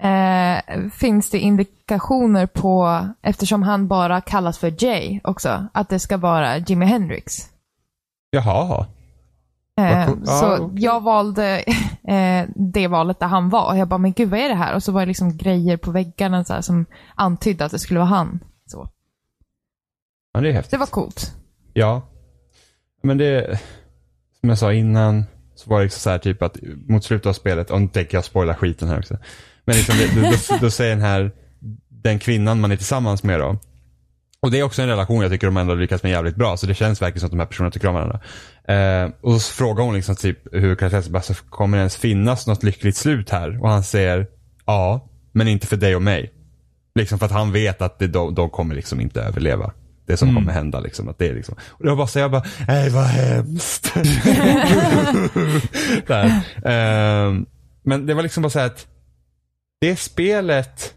eh, 0.00 0.88
finns 0.92 1.30
det 1.30 1.38
indikationer 1.38 2.46
på, 2.46 3.06
eftersom 3.22 3.62
han 3.62 3.88
bara 3.88 4.20
kallas 4.20 4.58
för 4.58 4.84
Jay 4.84 5.20
också, 5.24 5.66
att 5.72 5.88
det 5.88 5.98
ska 5.98 6.16
vara 6.16 6.58
Jimi 6.58 6.86
Hendrix. 6.86 7.50
Jaha. 8.30 8.86
Eh, 9.78 10.06
cool. 10.06 10.26
så 10.26 10.56
okej. 10.56 10.84
jag 10.84 11.00
valde 11.00 11.64
eh, 12.08 12.48
det 12.56 12.88
valet 12.88 13.20
där 13.20 13.26
han 13.26 13.48
var. 13.48 13.66
Och 13.66 13.78
jag 13.78 13.88
bara, 13.88 13.98
men 13.98 14.12
gud 14.12 14.30
vad 14.30 14.40
är 14.40 14.48
det 14.48 14.54
här? 14.54 14.74
Och 14.74 14.82
så 14.82 14.92
var 14.92 15.00
det 15.00 15.06
liksom 15.06 15.36
grejer 15.36 15.76
på 15.76 15.90
väggarna 15.90 16.44
så 16.44 16.52
här, 16.52 16.60
som 16.60 16.86
antydde 17.14 17.64
att 17.64 17.72
det 17.72 17.78
skulle 17.78 18.00
vara 18.00 18.08
han. 18.08 18.40
Så. 18.66 18.88
Ja, 20.32 20.40
det 20.40 20.48
är 20.48 20.52
häftigt. 20.52 20.70
Det 20.70 20.76
var 20.78 20.86
coolt. 20.86 21.34
Ja. 21.72 22.02
Men 23.02 23.18
det, 23.18 23.60
som 24.40 24.48
jag 24.48 24.58
sa 24.58 24.72
innan, 24.72 25.24
så 25.54 25.70
var 25.70 25.78
det 25.78 25.84
liksom 25.84 26.00
så 26.00 26.10
här 26.10 26.18
typ 26.18 26.42
att 26.42 26.56
mot 26.88 27.04
slutet 27.04 27.26
av 27.26 27.32
spelet, 27.32 27.70
och 27.70 27.80
nu 27.80 27.88
tänker 27.88 28.16
jag 28.16 28.24
spoila 28.24 28.54
skiten 28.54 28.88
här 28.88 28.98
också. 28.98 29.18
Men 29.64 29.76
liksom, 29.76 29.94
det, 29.98 30.22
då, 30.22 30.30
då, 30.30 30.58
då 30.60 30.70
säger 30.70 30.96
den 30.96 31.04
här, 31.04 31.32
den 31.88 32.18
kvinnan 32.18 32.60
man 32.60 32.72
är 32.72 32.76
tillsammans 32.76 33.22
med 33.22 33.40
då. 33.40 33.58
Och 34.42 34.50
det 34.50 34.58
är 34.58 34.62
också 34.62 34.82
en 34.82 34.88
relation 34.88 35.22
jag 35.22 35.30
tycker 35.30 35.46
de 35.46 35.56
ändå 35.56 35.74
lyckats 35.74 36.02
med 36.02 36.12
jävligt 36.12 36.36
bra, 36.36 36.56
så 36.56 36.66
det 36.66 36.74
känns 36.74 37.02
verkligen 37.02 37.20
som 37.20 37.26
att 37.26 37.32
de 37.32 37.38
här 37.38 37.46
personerna 37.46 37.70
tycker 37.70 37.88
om 37.88 37.94
varandra. 37.94 38.20
Eh, 38.64 39.10
och 39.20 39.40
så 39.42 39.52
frågar 39.52 39.84
hon 39.84 39.94
liksom 39.94 40.16
typ 40.16 40.38
hur 40.52 41.20
så 41.20 41.34
kommer 41.34 41.76
det 41.76 41.80
ens 41.80 41.96
finnas 41.96 42.46
något 42.46 42.62
lyckligt 42.62 42.96
slut 42.96 43.30
här? 43.30 43.62
Och 43.62 43.70
han 43.70 43.84
säger, 43.84 44.26
ja, 44.66 45.08
men 45.32 45.48
inte 45.48 45.66
för 45.66 45.76
dig 45.76 45.96
och 45.96 46.02
mig. 46.02 46.32
Liksom 46.94 47.18
för 47.18 47.26
att 47.26 47.32
han 47.32 47.52
vet 47.52 47.82
att 47.82 47.98
det, 47.98 48.06
de, 48.06 48.34
de 48.34 48.50
kommer 48.50 48.74
liksom 48.74 49.00
inte 49.00 49.22
överleva. 49.22 49.72
Det 50.06 50.16
som 50.16 50.34
kommer 50.34 50.52
hända 50.52 50.80
liksom. 50.80 51.08
Att 51.08 51.18
det 51.18 51.28
är 51.28 51.34
liksom. 51.34 51.54
Och 51.68 51.86
jag 51.86 51.96
bara 51.96 52.06
så 52.06 52.18
jag 52.18 52.30
bara, 52.30 52.44
nej 52.68 52.90
vad 52.90 53.04
hemskt. 53.04 53.92
Ehm, 56.64 57.46
men 57.82 58.06
det 58.06 58.14
var 58.14 58.22
liksom 58.22 58.42
bara 58.42 58.50
så 58.50 58.58
här 58.58 58.66
att 58.66 58.86
det 59.80 59.96
spelet, 59.96 60.94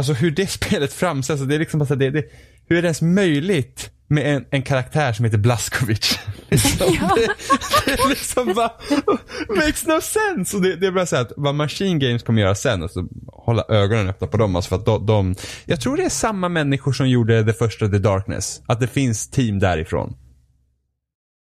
alltså 0.00 0.12
hur 0.12 0.30
det 0.30 0.46
spelet 0.50 0.92
framställs, 0.92 1.40
alltså 1.40 1.48
det 1.48 1.54
är 1.54 1.58
liksom 1.58 1.80
bara 1.80 1.94
det, 1.94 2.10
det, 2.10 2.24
hur 2.68 2.78
är 2.78 2.82
det 2.82 2.86
ens 2.86 3.02
möjligt 3.02 3.90
med 4.08 4.36
en, 4.36 4.44
en 4.50 4.62
karaktär 4.62 5.12
som 5.12 5.24
heter 5.24 5.38
Blaskovic? 5.38 6.18
liksom, 6.48 6.86
det, 7.16 7.28
det 7.84 7.92
är 7.92 8.08
liksom 8.08 8.54
bara, 8.54 8.72
makes 9.56 9.86
no 9.86 10.00
sense. 10.00 10.56
Och 10.56 10.62
det, 10.62 10.76
det 10.76 10.86
är 10.86 10.90
bara 10.90 11.06
så 11.06 11.16
att 11.16 11.32
vad 11.36 11.54
Machine 11.54 11.98
Games 11.98 12.22
kommer 12.22 12.42
göra 12.42 12.54
sen, 12.54 12.82
alltså 12.82 13.04
hålla 13.32 13.64
ögonen 13.68 14.08
öppna 14.08 14.26
på 14.26 14.36
dem. 14.36 14.56
Alltså 14.56 14.68
för 14.68 14.76
att 14.76 14.84
de, 14.84 15.06
de, 15.06 15.34
jag 15.64 15.80
tror 15.80 15.96
det 15.96 16.04
är 16.04 16.08
samma 16.08 16.48
människor 16.48 16.92
som 16.92 17.08
gjorde 17.08 17.42
det 17.42 17.52
första 17.52 17.88
The 17.88 17.98
Darkness. 17.98 18.62
Att 18.66 18.80
det 18.80 18.86
finns 18.86 19.30
team 19.30 19.58
därifrån. 19.58 20.16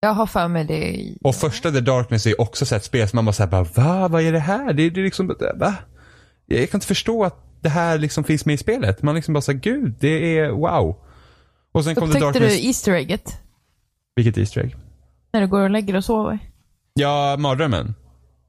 Jag 0.00 0.14
har 0.14 0.26
för 0.26 0.48
mig 0.48 0.64
det. 0.64 1.14
Och 1.28 1.34
första 1.34 1.70
The 1.70 1.80
Darkness 1.80 2.26
är 2.26 2.40
också 2.40 2.66
så 2.66 2.74
ett 2.74 2.84
spel 2.84 3.08
som 3.08 3.16
man 3.16 3.24
bara 3.24 3.32
såhär 3.32 3.64
va? 3.74 4.08
Vad 4.08 4.22
är 4.22 4.32
det 4.32 4.38
här? 4.38 4.72
Det, 4.72 4.90
det 4.90 5.00
är 5.00 5.04
liksom, 5.04 5.36
va? 5.56 5.74
Jag 6.46 6.70
kan 6.70 6.78
inte 6.78 6.86
förstå 6.86 7.24
att 7.24 7.47
det 7.60 7.68
här 7.68 7.98
liksom 7.98 8.24
finns 8.24 8.44
med 8.46 8.54
i 8.54 8.58
spelet. 8.58 9.02
Man 9.02 9.14
liksom 9.14 9.34
bara 9.34 9.40
såhär, 9.40 9.58
gud, 9.58 9.94
det 10.00 10.38
är 10.38 10.50
wow. 10.50 10.96
Och 11.72 11.84
sen 11.84 11.94
kom 11.94 12.04
Upptäckte 12.08 12.26
Darkness. 12.26 12.56
du 12.60 12.66
Easter 12.66 12.92
egget? 12.92 13.40
Vilket 14.16 14.38
Easter 14.38 14.60
egg? 14.60 14.76
När 15.32 15.40
du 15.40 15.46
går 15.46 15.60
och 15.60 15.70
lägger 15.70 15.96
och 15.96 16.04
sover? 16.04 16.38
Ja, 16.94 17.36
mardrömmen. 17.38 17.94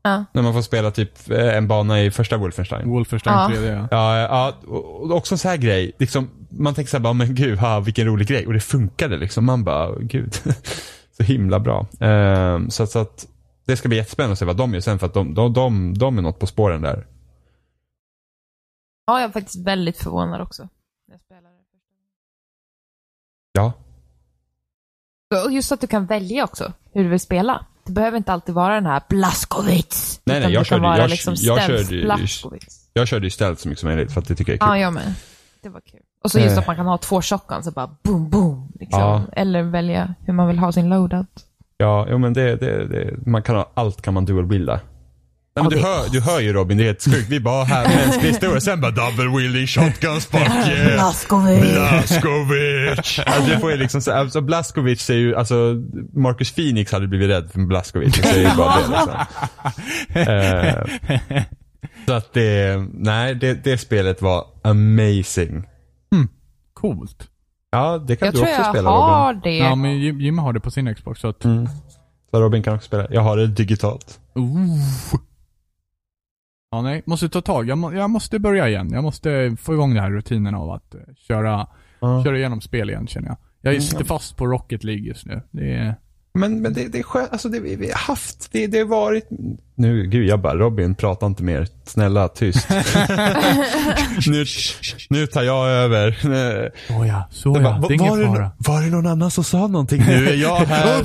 Ja. 0.03 0.25
När 0.33 0.41
man 0.41 0.53
får 0.53 0.61
spela 0.61 0.91
typ 0.91 1.29
eh, 1.31 1.57
en 1.57 1.67
bana 1.67 2.01
i 2.03 2.11
första 2.11 2.37
Wolfenstein. 2.37 2.89
Wolfenstein 2.89 3.35
Ja. 3.35 3.49
3D 3.49 3.71
ja. 3.71 3.87
Ja, 3.91 4.17
ja 4.19 4.53
och 4.67 5.11
också 5.11 5.33
en 5.35 5.39
sån 5.39 5.49
här 5.49 5.57
grej. 5.57 5.91
Liksom, 5.99 6.29
man 6.49 6.73
tänker 6.73 6.89
såhär 6.89 7.13
men 7.13 7.35
gud, 7.35 7.59
ha, 7.59 7.79
vilken 7.79 8.07
rolig 8.07 8.27
grej. 8.27 8.47
Och 8.47 8.53
det 8.53 8.59
funkade 8.59 9.17
liksom. 9.17 9.45
Man 9.45 9.63
bara, 9.63 9.95
gud. 9.99 10.35
så 11.17 11.23
himla 11.23 11.59
bra. 11.59 11.87
Ehm, 11.99 12.69
så, 12.69 12.83
att- 12.83 12.91
så 12.91 12.99
att 12.99 13.27
det 13.65 13.77
ska 13.77 13.87
bli 13.89 13.97
jättespännande 13.97 14.33
att 14.33 14.39
se 14.39 14.45
vad 14.45 14.57
de 14.57 14.73
gör 14.73 14.81
sen 14.81 14.99
för 14.99 15.05
att 15.05 15.13
de, 15.13 15.33
de, 15.33 15.53
de, 15.53 15.93
de 15.97 16.17
är 16.17 16.21
något 16.21 16.39
på 16.39 16.47
spåren 16.47 16.81
där. 16.81 17.05
Ja, 19.09 19.19
jag 19.21 19.29
är 19.29 19.33
faktiskt 19.33 19.65
väldigt 19.67 19.97
förvånad 19.97 20.41
också. 20.41 20.63
när 21.07 21.15
jag 21.15 21.21
spelar 21.21 21.41
det. 21.41 21.55
Ja. 23.53 23.73
Och 25.45 25.51
just 25.51 25.71
att 25.71 25.81
du 25.81 25.87
kan 25.87 26.05
välja 26.05 26.43
också 26.43 26.73
hur 26.93 27.03
du 27.03 27.09
vill 27.09 27.19
spela. 27.19 27.65
Det 27.85 27.91
behöver 27.91 28.17
inte 28.17 28.33
alltid 28.33 28.55
vara 28.55 28.73
den 28.75 28.85
här 28.85 29.01
Blaskowitz. 29.09 30.21
Nej, 30.23 30.39
nej, 30.39 30.53
jag 30.53 30.65
körde- 30.65 30.81
vara 30.81 30.97
jag- 30.97 31.09
liksom 31.09 31.33
jag 31.37 31.61
körde. 31.61 32.17
Jag 32.93 33.07
körde 33.07 33.25
ju 33.25 33.29
stealth 33.29 33.61
så 33.61 33.67
mycket 33.69 33.79
som 33.79 33.87
möjligt 33.89 34.11
för 34.13 34.21
att 34.21 34.27
det 34.27 34.35
tycker 34.35 34.51
jag 34.51 34.55
är 34.55 34.59
kul. 34.59 34.67
Ja, 34.69 34.77
jag 34.77 34.93
med. 34.93 35.13
Det 35.61 35.69
var 35.69 35.81
kul. 35.81 35.99
Och 36.23 36.31
så 36.31 36.39
just 36.39 36.53
Eh. 36.53 36.59
att 36.59 36.67
man 36.67 36.75
kan 36.75 36.85
ha 36.85 36.97
två 36.97 37.21
shotguns 37.21 37.67
och 37.67 37.73
bara 37.73 37.95
boom, 38.03 38.29
boom. 38.29 38.71
Liksom. 38.79 38.99
Ja. 39.01 39.23
Eller 39.33 39.63
välja 39.63 40.15
hur 40.25 40.33
man 40.33 40.47
vill 40.47 40.59
ha 40.59 40.71
sin 40.71 40.89
loadout. 40.89 41.45
Ja, 41.77 42.07
jo, 42.09 42.17
men 42.17 42.33
det, 42.33 42.55
det, 42.55 42.87
det, 42.87 43.27
man 43.27 43.43
kan 43.43 43.55
ha, 43.55 43.71
allt 43.73 44.01
kan 44.01 44.13
man 44.13 44.25
dual-wielda. 44.27 44.79
Nej, 45.61 45.69
men 45.69 45.79
du, 45.79 45.85
hör, 45.87 46.09
du 46.11 46.21
hör 46.21 46.39
ju 46.39 46.53
Robin, 46.53 46.77
det 46.77 46.83
är 46.83 46.85
helt 46.85 47.03
sjukt. 47.03 47.29
Vi 47.29 47.39
bara 47.39 47.63
här 47.63 47.87
mänsklig 48.05 48.29
historia, 48.29 48.61
sen 48.61 48.81
bara 48.81 48.91
double 48.91 49.37
wielding 49.37 49.67
shotguns, 49.67 50.25
fuck 50.25 50.41
yeah. 50.41 50.93
Blaskovic! 50.93 53.19
Alltså 53.25 53.49
det 53.51 53.59
får 53.59 53.71
ju 53.71 53.77
liksom, 53.77 54.01
så- 54.01 54.11
alltså 54.11 54.41
Blaskovic 54.41 55.09
är 55.09 55.13
ju, 55.13 55.35
alltså 55.35 55.75
Marcus 56.13 56.51
Phoenix 56.51 56.91
hade 56.91 57.07
blivit 57.07 57.29
rädd 57.29 57.51
för 57.51 57.59
Blaskovic. 57.59 58.15
Det 58.15 58.23
säger 58.27 58.49
ju 58.51 58.57
bara 58.57 58.75
det 58.75 58.87
liksom. 58.87 59.13
Eh, 60.33 60.83
så 62.05 62.13
att 62.13 62.33
det, 62.33 62.77
nej 62.93 63.35
det, 63.35 63.63
det 63.63 63.77
spelet 63.77 64.21
var 64.21 64.45
amazing. 64.63 65.63
Coolt. 66.73 67.27
Ja, 67.71 67.97
det 67.97 68.15
kan 68.15 68.25
Jag 68.25 68.33
du 68.33 68.37
tror 68.37 68.47
också 68.49 68.61
jag 68.61 68.69
spela 68.75 68.89
har 68.89 69.27
Robin. 69.33 69.41
det. 69.43 69.57
Ja, 69.57 69.75
men 69.75 69.91
Jim- 69.91 70.19
Jimmy 70.21 70.41
har 70.41 70.53
det 70.53 70.59
på 70.59 70.71
sin 70.71 70.95
Xbox 70.95 71.21
så 71.21 71.27
att... 71.27 71.45
Mm. 71.45 71.67
Så 72.31 72.41
Robin 72.41 72.63
kan 72.63 72.75
också 72.75 72.85
spela. 72.87 73.07
Jag 73.09 73.21
har 73.21 73.37
det 73.37 73.47
digitalt. 73.47 74.19
Ooh. 74.35 75.19
Ja, 76.71 76.81
nej. 76.81 77.01
Måste 77.05 77.29
ta 77.29 77.41
tag. 77.41 77.67
Jag, 77.69 77.77
må, 77.77 77.93
jag 77.93 78.09
måste 78.09 78.39
börja 78.39 78.67
igen. 78.69 78.89
Jag 78.93 79.03
måste 79.03 79.55
få 79.61 79.73
igång 79.73 79.93
den 79.93 80.03
här 80.03 80.11
rutinen 80.11 80.55
av 80.55 80.71
att 80.71 80.95
eh, 80.95 80.99
köra, 81.27 81.67
Ja. 81.99 82.23
köra 82.23 82.37
igenom 82.37 82.61
spel 82.61 82.89
igen 82.89 83.07
känner 83.07 83.27
jag. 83.27 83.37
Jag 83.61 83.73
Mm. 83.73 83.81
sitter 83.81 84.03
fast 84.05 84.35
på 84.37 84.47
Rocket 84.47 84.83
League 84.83 85.03
just 85.07 85.25
nu. 85.25 85.41
Det 85.51 85.73
är... 85.73 85.95
Men, 86.33 86.61
men 86.61 86.73
det, 86.73 86.87
det 86.87 86.99
är 86.99 87.03
skönt, 87.03 87.31
alltså 87.31 87.49
det 87.49 87.59
vi, 87.59 87.75
vi 87.75 87.87
har 87.91 87.97
haft, 87.99 88.49
det, 88.51 88.67
det 88.67 88.77
har 88.77 88.85
varit, 88.85 89.27
nu, 89.75 90.07
gud 90.07 90.27
jag 90.27 90.39
bara, 90.41 90.55
Robin 90.55 90.95
prata 90.95 91.25
inte 91.25 91.43
mer, 91.43 91.67
snälla 91.85 92.27
tyst. 92.27 92.67
nu, 94.27 94.45
nu 95.09 95.27
tar 95.27 95.43
jag 95.43 95.69
över. 95.69 96.09
Oh 96.89 97.07
ja, 97.07 97.27
så 97.31 97.53
Det 97.53 97.59
ja. 97.61 97.63
bara, 97.79 97.87
det 97.87 97.93
är 97.93 97.95
ingen 97.95 98.09
var, 98.09 98.17
det, 98.19 98.25
fara. 98.25 98.51
var 98.57 98.81
det 98.81 98.89
någon 98.89 99.07
annan 99.07 99.31
som 99.31 99.43
sa 99.43 99.67
någonting? 99.67 100.03
Nu 100.07 100.29
är 100.29 100.35
jag 100.35 100.55
här. 100.65 101.03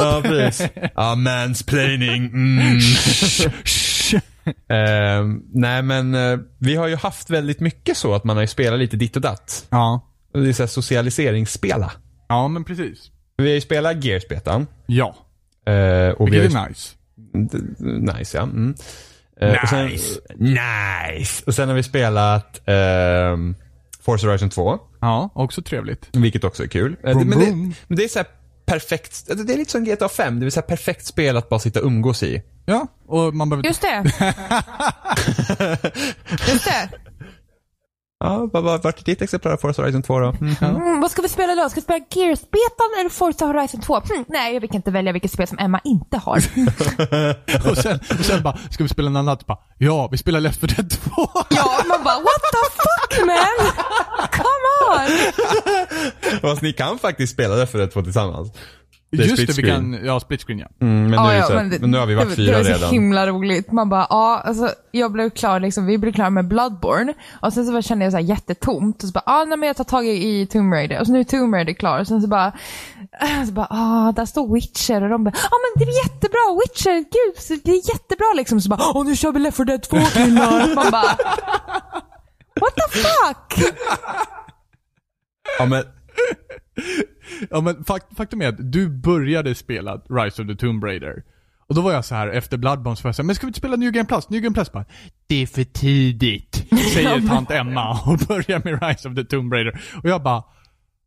ja, 0.00 0.20
precis. 0.24 0.68
Ja, 0.94 1.14
mansplaining. 1.14 2.26
Mm. 2.26 2.78
Ehm, 4.68 5.42
nej 5.52 5.82
men 5.82 6.14
eh, 6.14 6.38
vi 6.58 6.76
har 6.76 6.88
ju 6.88 6.96
haft 6.96 7.30
väldigt 7.30 7.60
mycket 7.60 7.96
så 7.96 8.14
att 8.14 8.24
man 8.24 8.36
har 8.36 8.42
ju 8.42 8.46
spelat 8.46 8.78
lite 8.78 8.96
ditt 8.96 9.16
och 9.16 9.22
datt. 9.22 9.66
Ja. 9.70 10.08
Det 10.34 10.48
är 10.48 10.52
så 10.52 10.62
här 10.62 10.68
socialiseringsspela. 10.68 11.92
Ja, 12.28 12.48
men 12.48 12.64
precis. 12.64 13.10
Vi 13.36 13.44
har 13.44 13.54
ju 13.54 13.60
spelat 13.60 14.04
Gears-betan. 14.04 14.66
Ja. 14.86 15.14
Uh, 15.68 15.74
och 16.10 16.32
vi 16.32 16.36
har 16.36 16.42
Vilket 16.42 16.52
ju 16.54 16.58
är 16.58 16.68
nice. 16.68 16.96
D- 17.34 17.58
Nice 18.18 18.36
ja. 18.36 18.42
Mm. 18.42 18.74
Eh, 19.40 19.62
och 19.62 19.68
sen, 19.68 19.86
Nice. 19.86 20.20
nice! 20.38 21.42
Och 21.46 21.54
sen 21.54 21.68
har 21.68 21.76
vi 21.76 21.82
spelat 21.82 22.60
ehm, 22.68 23.54
Forza 24.02 24.26
Horizon 24.26 24.50
2. 24.50 24.78
Ja, 25.00 25.30
också 25.34 25.62
trevligt. 25.62 26.08
Vilket 26.12 26.44
också 26.44 26.62
är 26.62 26.66
kul. 26.66 26.96
Eh, 27.04 27.10
Vroom, 27.10 27.28
men, 27.28 27.38
det, 27.38 27.46
men 27.86 27.96
det 27.98 28.04
är 28.04 28.08
så 28.08 28.18
här 28.18 28.28
perfekt, 28.72 29.26
det 29.26 29.52
är 29.52 29.58
lite 29.58 29.70
som 29.70 29.84
GTA 29.84 30.08
5. 30.08 30.40
Det 30.40 30.46
är 30.46 30.50
så 30.50 30.60
här 30.60 30.66
perfekt 30.66 31.06
spel 31.06 31.36
att 31.36 31.48
bara 31.48 31.60
sitta 31.60 31.80
och 31.80 31.86
umgås 31.86 32.22
i. 32.22 32.42
Ja, 32.66 32.86
och 33.06 33.34
man 33.34 33.50
behöver... 33.50 33.68
Just 33.68 33.82
det. 33.82 34.02
Just 36.48 36.64
det. 36.64 36.90
Ja, 38.20 38.48
vad, 38.52 38.82
vart 38.82 39.00
är 39.00 39.04
ditt 39.04 39.22
exemplar 39.22 39.52
av 39.52 39.56
Forza 39.56 39.82
Horizon 39.82 40.02
2 40.02 40.18
då? 40.18 40.28
Mm. 40.40 40.54
Mm, 40.60 41.00
vad 41.00 41.10
ska 41.10 41.22
vi 41.22 41.28
spela 41.28 41.54
då? 41.54 41.68
Ska 41.68 41.80
vi 41.80 41.82
spela 41.82 42.04
Gears-betan 42.10 43.00
eller 43.00 43.10
Forza 43.10 43.46
Horizon 43.46 43.80
2? 43.80 43.94
Hmm, 43.94 44.24
nej, 44.28 44.52
jag 44.52 44.62
fick 44.62 44.74
inte 44.74 44.90
välja 44.90 45.12
vilket 45.12 45.32
spel 45.32 45.46
som 45.46 45.58
Emma 45.58 45.80
inte 45.84 46.18
har. 46.18 46.36
och, 47.70 47.76
sen, 47.78 48.00
och 48.18 48.24
sen 48.24 48.42
bara, 48.42 48.58
ska 48.70 48.82
vi 48.82 48.88
spela 48.88 49.10
något 49.10 49.18
annat? 49.18 49.46
Bara, 49.46 49.58
ja, 49.78 50.08
vi 50.12 50.18
spelar 50.18 50.40
Left 50.40 50.60
4 50.60 50.74
Dead 50.76 50.90
2. 50.90 51.28
ja, 51.50 51.82
man 51.88 52.04
bara 52.04 52.14
what 52.14 52.42
the 52.52 52.64
fuck 52.82 53.26
man? 53.26 53.72
On! 55.04 56.40
Fast 56.40 56.62
ni 56.62 56.72
kan 56.72 56.98
faktiskt 56.98 57.32
spela 57.32 57.54
det 57.54 57.66
för 57.66 57.78
det 57.78 57.86
två 57.86 58.02
tillsammans. 58.02 58.52
Det 59.16 59.18
Just 59.22 59.32
split 59.32 59.48
det, 59.48 59.62
vi 59.62 59.62
screen. 59.62 59.92
kan, 59.92 60.04
ja, 60.06 60.20
split 60.20 60.42
screen 60.42 60.58
ja. 60.58 60.66
Mm, 60.80 61.02
men, 61.10 61.10
nu 61.10 61.16
är 61.32 61.36
det 61.40 61.46
så, 61.46 61.52
här- 61.56 61.64
det- 61.64 61.78
men 61.80 61.90
nu 61.90 61.98
har 61.98 62.06
vi 62.06 62.14
varit 62.14 62.28
det, 62.30 62.36
fyra 62.36 62.50
det 62.52 62.56
var 62.58 62.64
så 62.64 62.70
redan. 62.72 62.90
himla 62.90 63.26
roligt. 63.26 63.72
Man 63.72 63.88
bara, 63.88 64.06
ja, 64.10 64.42
alltså, 64.44 64.68
jag 64.90 65.12
blev 65.12 65.30
klar, 65.30 65.60
liksom, 65.60 65.86
vi 65.86 65.98
blev 65.98 66.12
klara 66.12 66.30
med 66.30 66.48
Bloodborne. 66.48 67.14
Och 67.40 67.52
sen 67.52 67.66
så 67.66 67.82
kände 67.82 68.04
jag 68.04 68.12
så 68.12 68.16
här 68.18 68.24
jättetomt. 68.24 69.02
Och 69.02 69.08
så 69.08 69.12
bara, 69.12 69.22
ah, 69.26 69.44
nej 69.44 69.58
men 69.58 69.66
jag 69.66 69.76
tar 69.76 69.84
tag 69.84 70.06
i, 70.06 70.10
i 70.40 70.46
Tomb 70.46 70.72
Raider. 70.72 71.00
Och 71.00 71.06
så 71.06 71.12
nu 71.12 71.20
är 71.20 71.24
Tomb 71.24 71.54
Raider 71.54 71.72
klar. 71.72 72.00
Och 72.00 72.06
sen 72.06 72.22
så 72.22 72.28
bara, 72.28 72.52
så 73.46 73.52
bara, 73.52 73.66
ah, 73.70 74.12
där 74.12 74.24
står 74.26 74.54
Witcher. 74.54 75.02
Och 75.02 75.08
de 75.08 75.24
bara, 75.24 75.32
ja 75.34 75.48
ah, 75.50 75.58
men 75.76 75.86
det 75.86 75.92
är 75.92 75.96
jättebra, 76.04 76.60
Witcher, 76.62 76.96
gud, 77.00 77.42
så 77.42 77.54
det 77.64 77.70
är 77.70 77.88
jättebra 77.94 78.26
liksom. 78.36 78.60
Så 78.60 78.68
bara, 78.68 78.90
åh 78.94 79.04
nu 79.06 79.16
kör 79.16 79.32
vi 79.32 79.38
Left 79.40 79.56
4 79.56 79.64
Dead 79.64 79.82
2 79.82 79.96
killar. 79.96 80.74
Man 80.74 80.90
bara, 80.90 81.02
what 82.60 82.74
the 82.76 82.98
fuck? 82.98 83.74
Ja, 85.58 85.66
men, 85.66 85.82
Ja 87.50 87.60
men 87.60 87.84
fakt, 87.84 88.16
faktum 88.16 88.42
är 88.42 88.48
att 88.48 88.72
du 88.72 88.88
började 88.88 89.54
spela 89.54 89.96
Rise 89.96 90.42
of 90.42 90.48
the 90.48 90.54
Tomb 90.54 90.84
Raider. 90.84 91.22
Och 91.68 91.74
då 91.74 91.80
var 91.80 91.92
jag 91.92 92.04
så 92.04 92.14
här 92.14 92.28
efter 92.28 92.56
Bloodborne 92.56 92.96
så 92.96 93.02
var 93.02 93.08
jag 93.08 93.16
så 93.16 93.22
här, 93.22 93.26
men 93.26 93.36
ska 93.36 93.46
vi 93.46 93.48
inte 93.48 93.58
spela 93.58 93.76
New 93.76 93.92
Game 93.92 94.06
Plus? 94.06 94.28
New 94.28 94.40
Game 94.40 94.54
Plus 94.54 94.72
bara, 94.72 94.84
det 95.26 95.42
är 95.42 95.46
för 95.46 95.64
tidigt. 95.64 96.66
Säger 96.92 97.20
tant 97.28 97.50
Emma 97.50 98.00
och 98.06 98.18
börjar 98.18 98.62
med 98.64 98.82
Rise 98.82 99.08
of 99.08 99.14
the 99.14 99.24
Tomb 99.24 99.52
Raider. 99.52 99.80
Och 100.02 100.08
jag 100.08 100.22
bara, 100.22 100.44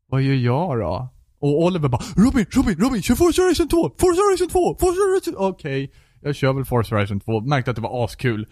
vad 0.10 0.22
gör 0.22 0.34
jag 0.34 0.80
då? 0.80 1.14
Och 1.39 1.64
Oliver 1.64 1.89
bara 1.89 2.02
Robin, 2.16 2.46
Robin, 2.52 2.78
Robin, 2.78 3.02
kör 3.02 3.16
Forza 3.16 3.41
Horizon 3.41 3.68
2! 3.68 3.96
Forza 4.00 4.22
Horizon 4.22 4.48
2! 4.48 4.78
Forza 4.80 5.02
Horizon... 5.02 5.34
Okej, 5.38 5.91
jag 6.22 6.36
kör 6.36 6.54
väl 6.54 6.66
Forza 6.66 6.96
Horizon 6.96 7.20
2. 7.20 7.41
Märkte 7.41 7.72
att 7.72 7.76
det 7.76 7.82
var 7.82 8.06
askul. 8.06 8.48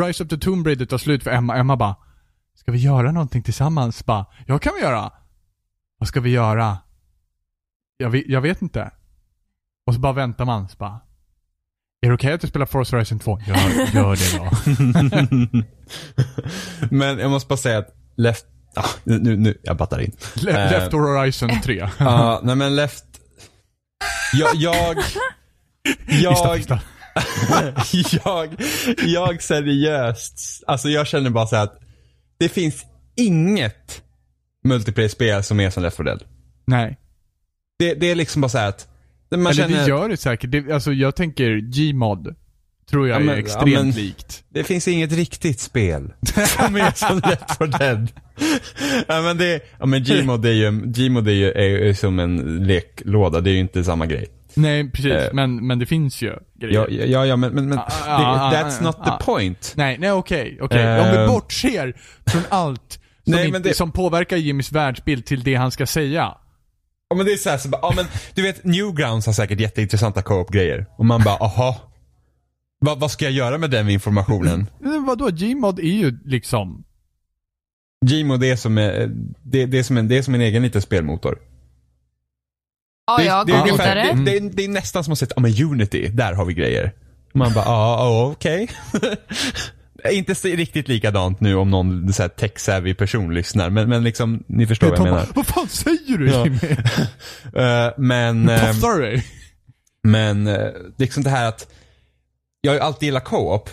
Rise 0.00 0.24
of 0.24 0.28
the 0.28 0.38
Tomb 0.38 0.66
Raider 0.66 0.86
tar 0.86 0.98
slut 0.98 1.22
för 1.22 1.30
Emma. 1.30 1.56
Emma 1.56 1.76
bara 1.76 1.96
Ska 2.54 2.72
vi 2.72 2.78
göra 2.78 3.12
någonting 3.12 3.42
tillsammans? 3.42 4.06
Bara, 4.06 4.26
ja 4.46 4.58
kan 4.58 4.72
vi 4.74 4.80
göra. 4.80 5.10
Vad 6.04 6.08
ska 6.08 6.20
vi 6.20 6.30
göra? 6.30 6.78
Jag, 7.96 8.10
vet- 8.10 8.24
jag 8.28 8.40
vet 8.40 8.62
inte. 8.62 8.90
Och 9.86 9.94
så 9.94 10.00
bara 10.00 10.12
väntar 10.12 10.44
man. 10.44 10.68
Så 10.68 10.76
bara, 10.76 11.00
är 12.02 12.08
det 12.08 12.14
okej 12.14 12.32
att 12.32 12.40
du 12.40 12.46
spelar 12.46 12.66
Forza 12.66 12.96
Horizon 12.96 13.18
2? 13.18 13.40
Gör, 13.46 13.56
gör 13.94 14.16
det 14.16 14.38
då. 14.38 15.64
Men 16.96 17.18
jag 17.18 17.30
måste 17.30 17.48
bara 17.48 17.56
säga 17.56 17.78
att 17.78 17.94
Left... 18.16 18.46
Ah, 18.76 18.88
nu, 19.04 19.36
nu, 19.36 19.58
jag 19.62 19.76
battar 19.76 20.00
in. 20.00 20.12
Le- 20.34 20.50
Eh. 20.52 20.70
Left 20.70 20.92
Horizon 20.92 21.50
3. 21.62 21.88
Ja, 21.98 22.40
nej 22.42 22.56
men 22.56 22.76
Left... 22.76 23.04
Jag... 24.32 24.54
Jag... 24.54 24.96
Jag, 26.06 26.58
ista. 26.58 26.80
jag, 28.24 28.56
jag 29.04 29.42
seriöst, 29.42 30.62
alltså 30.66 30.88
jag 30.88 31.06
känner 31.06 31.30
bara 31.30 31.46
så 31.46 31.56
här 31.56 31.62
att 31.64 31.78
det 32.38 32.48
finns 32.48 32.84
inget 33.16 34.03
multiplayer-spel 34.64 35.42
som 35.42 35.60
är 35.60 35.70
som 35.70 35.82
Left 35.82 35.96
4 35.96 36.04
Dead. 36.04 36.22
Nej. 36.66 36.98
Det, 37.78 37.94
det 37.94 38.10
är 38.10 38.14
liksom 38.14 38.42
bara 38.42 38.48
så 38.48 38.58
här 38.58 38.68
att 38.68 38.88
man 39.30 39.40
Eller 39.40 39.52
känner, 39.52 39.78
det 39.82 39.88
gör 39.88 40.08
det 40.08 40.16
säkert. 40.16 40.50
Det, 40.50 40.72
alltså 40.72 40.92
jag 40.92 41.16
tänker 41.16 41.56
Gmod. 41.56 42.34
Tror 42.90 43.08
jag 43.08 43.14
Ja, 43.14 43.18
men- 43.18 43.28
är 43.28 43.32
ja, 43.34 43.38
extremt 43.38 43.74
men- 43.74 43.90
likt. 43.90 44.44
det 44.48 44.64
finns 44.64 44.88
inget 44.88 45.12
riktigt 45.12 45.60
spel 45.60 46.12
som 46.46 46.76
är 46.76 46.90
som 46.98 47.18
Left 47.18 47.58
4 47.58 47.66
Dead. 47.66 48.08
ja 49.08 49.22
men 49.22 49.36
det, 49.38 49.60
ja 49.78 49.86
men 49.86 50.02
Gmod 50.04 50.46
är 50.46 50.50
ju, 50.52 50.70
Gmod 50.84 51.28
är 51.28 51.32
ju, 51.32 51.52
är 51.52 51.62
ju 51.86 51.94
som 51.94 52.18
en 52.18 52.66
leklåda, 52.66 53.40
det 53.40 53.50
är 53.50 53.54
ju 53.54 53.58
inte 53.60 53.84
samma 53.84 54.06
grej. 54.06 54.26
Nej, 54.56 54.90
precis. 54.90 55.12
Eh. 55.12 55.32
men, 55.32 55.66
men 55.66 55.78
det 55.78 55.86
finns 55.86 56.22
ju 56.22 56.32
grejer. 56.60 56.74
Ja, 56.90 57.04
ja, 57.06 57.26
ja 57.26 57.36
men, 57.36 57.52
men, 57.52 57.68
men 57.68 57.78
Ah, 57.78 57.84
det, 58.04 58.26
ah, 58.26 58.52
that's 58.52 58.80
ah, 58.80 58.84
not 58.84 58.96
ah. 59.00 59.18
the 59.18 59.24
point. 59.24 59.72
Nej, 59.76 59.98
nej 59.98 60.12
okej, 60.12 60.58
okej. 60.60 61.00
Om 61.00 61.10
vi 61.10 61.16
Eh. 61.16 61.26
bortser 61.26 61.96
från 62.26 62.42
allt 62.48 63.00
som, 63.24 63.32
Nej, 63.32 63.40
inte, 63.46 63.52
men 63.52 63.62
det- 63.62 63.74
som 63.74 63.92
påverkar 63.92 64.36
Jimmys 64.36 64.72
världsbild 64.72 65.26
till 65.26 65.42
det 65.42 65.54
han 65.54 65.70
ska 65.70 65.86
säga. 65.86 66.34
Ja 67.08 67.16
men 67.16 67.26
det 67.26 67.32
är 67.32 67.36
såhär, 67.36 67.58
så 67.58 67.68
bara, 67.68 67.78
ja 67.82 67.92
men 67.96 68.04
du 68.34 68.42
vet 68.42 68.64
Newgrounds 68.64 69.26
har 69.26 69.32
säkert 69.32 69.60
jätteintressanta 69.60 70.22
co-op-grejer. 70.22 70.86
Och 70.98 71.06
man 71.06 71.22
bara, 71.24 71.36
aha. 71.36 71.90
Va, 72.80 72.94
vad 72.94 73.10
ska 73.10 73.24
jag 73.24 73.32
göra 73.32 73.58
med 73.58 73.70
den 73.70 73.88
informationen? 73.88 74.66
Men 74.80 75.04
vadå, 75.04 75.28
Gmod 75.30 75.78
är 75.78 75.82
ju 75.82 76.18
liksom... 76.24 76.84
Gmod 78.06 78.40
det 78.40 78.50
är 78.50 78.56
som, 78.56 78.78
eh, 78.78 79.08
det, 79.42 79.66
det, 79.66 79.78
är 79.78 79.82
som 79.82 79.96
en, 79.96 80.08
det 80.08 80.18
är 80.18 80.22
som 80.22 80.34
en 80.34 80.40
egen 80.40 80.62
liten 80.62 80.82
spelmotor. 80.82 81.38
Ja, 83.06 83.16
det, 83.18 83.24
jag 83.24 83.46
det, 83.46 83.52
är 83.52 83.60
ungefär- 83.60 83.94
det, 84.14 84.24
det, 84.24 84.36
är- 84.36 84.50
det 84.50 84.64
är 84.64 84.68
nästan 84.68 85.04
som 85.04 85.12
att 85.12 85.18
säga, 85.18 85.30
ja 85.36 85.42
men 85.42 85.62
Unity, 85.64 86.08
där 86.08 86.32
har 86.32 86.44
vi 86.44 86.54
grejer. 86.54 86.92
Man 87.34 87.52
bara, 87.54 87.64
ja, 87.64 87.96
ja 87.98 88.30
okej. 88.32 88.70
Inte 90.12 90.34
så 90.34 90.48
riktigt 90.48 90.88
likadant 90.88 91.40
nu 91.40 91.54
om 91.54 91.70
någon 91.70 92.08
tech-savvy 92.12 92.94
person 92.94 93.34
lyssnar, 93.34 93.70
men, 93.70 93.88
men 93.88 94.04
liksom, 94.04 94.44
ni 94.46 94.66
förstår 94.66 94.88
vad 94.90 94.98
jag 94.98 95.04
menar. 95.04 95.26
Vad 95.34 95.46
fan 95.46 95.68
säger 95.68 96.18
du 96.18 96.30
Ja. 96.30 96.44
Jimmy? 96.44 96.58
Eh, 97.56 97.90
men... 97.96 98.48
ehm, 98.48 98.60
Passar 98.60 99.00
dig? 99.00 99.26
Men 100.02 100.46
eh, 100.46 100.68
liksom 100.98 101.22
det 101.22 101.30
här 101.30 101.48
att 101.48 101.68
jag 102.60 102.70
har 102.72 102.76
ju 102.76 102.80
alltid 102.82 103.06
gillat 103.06 103.24
co-op. 103.24 103.70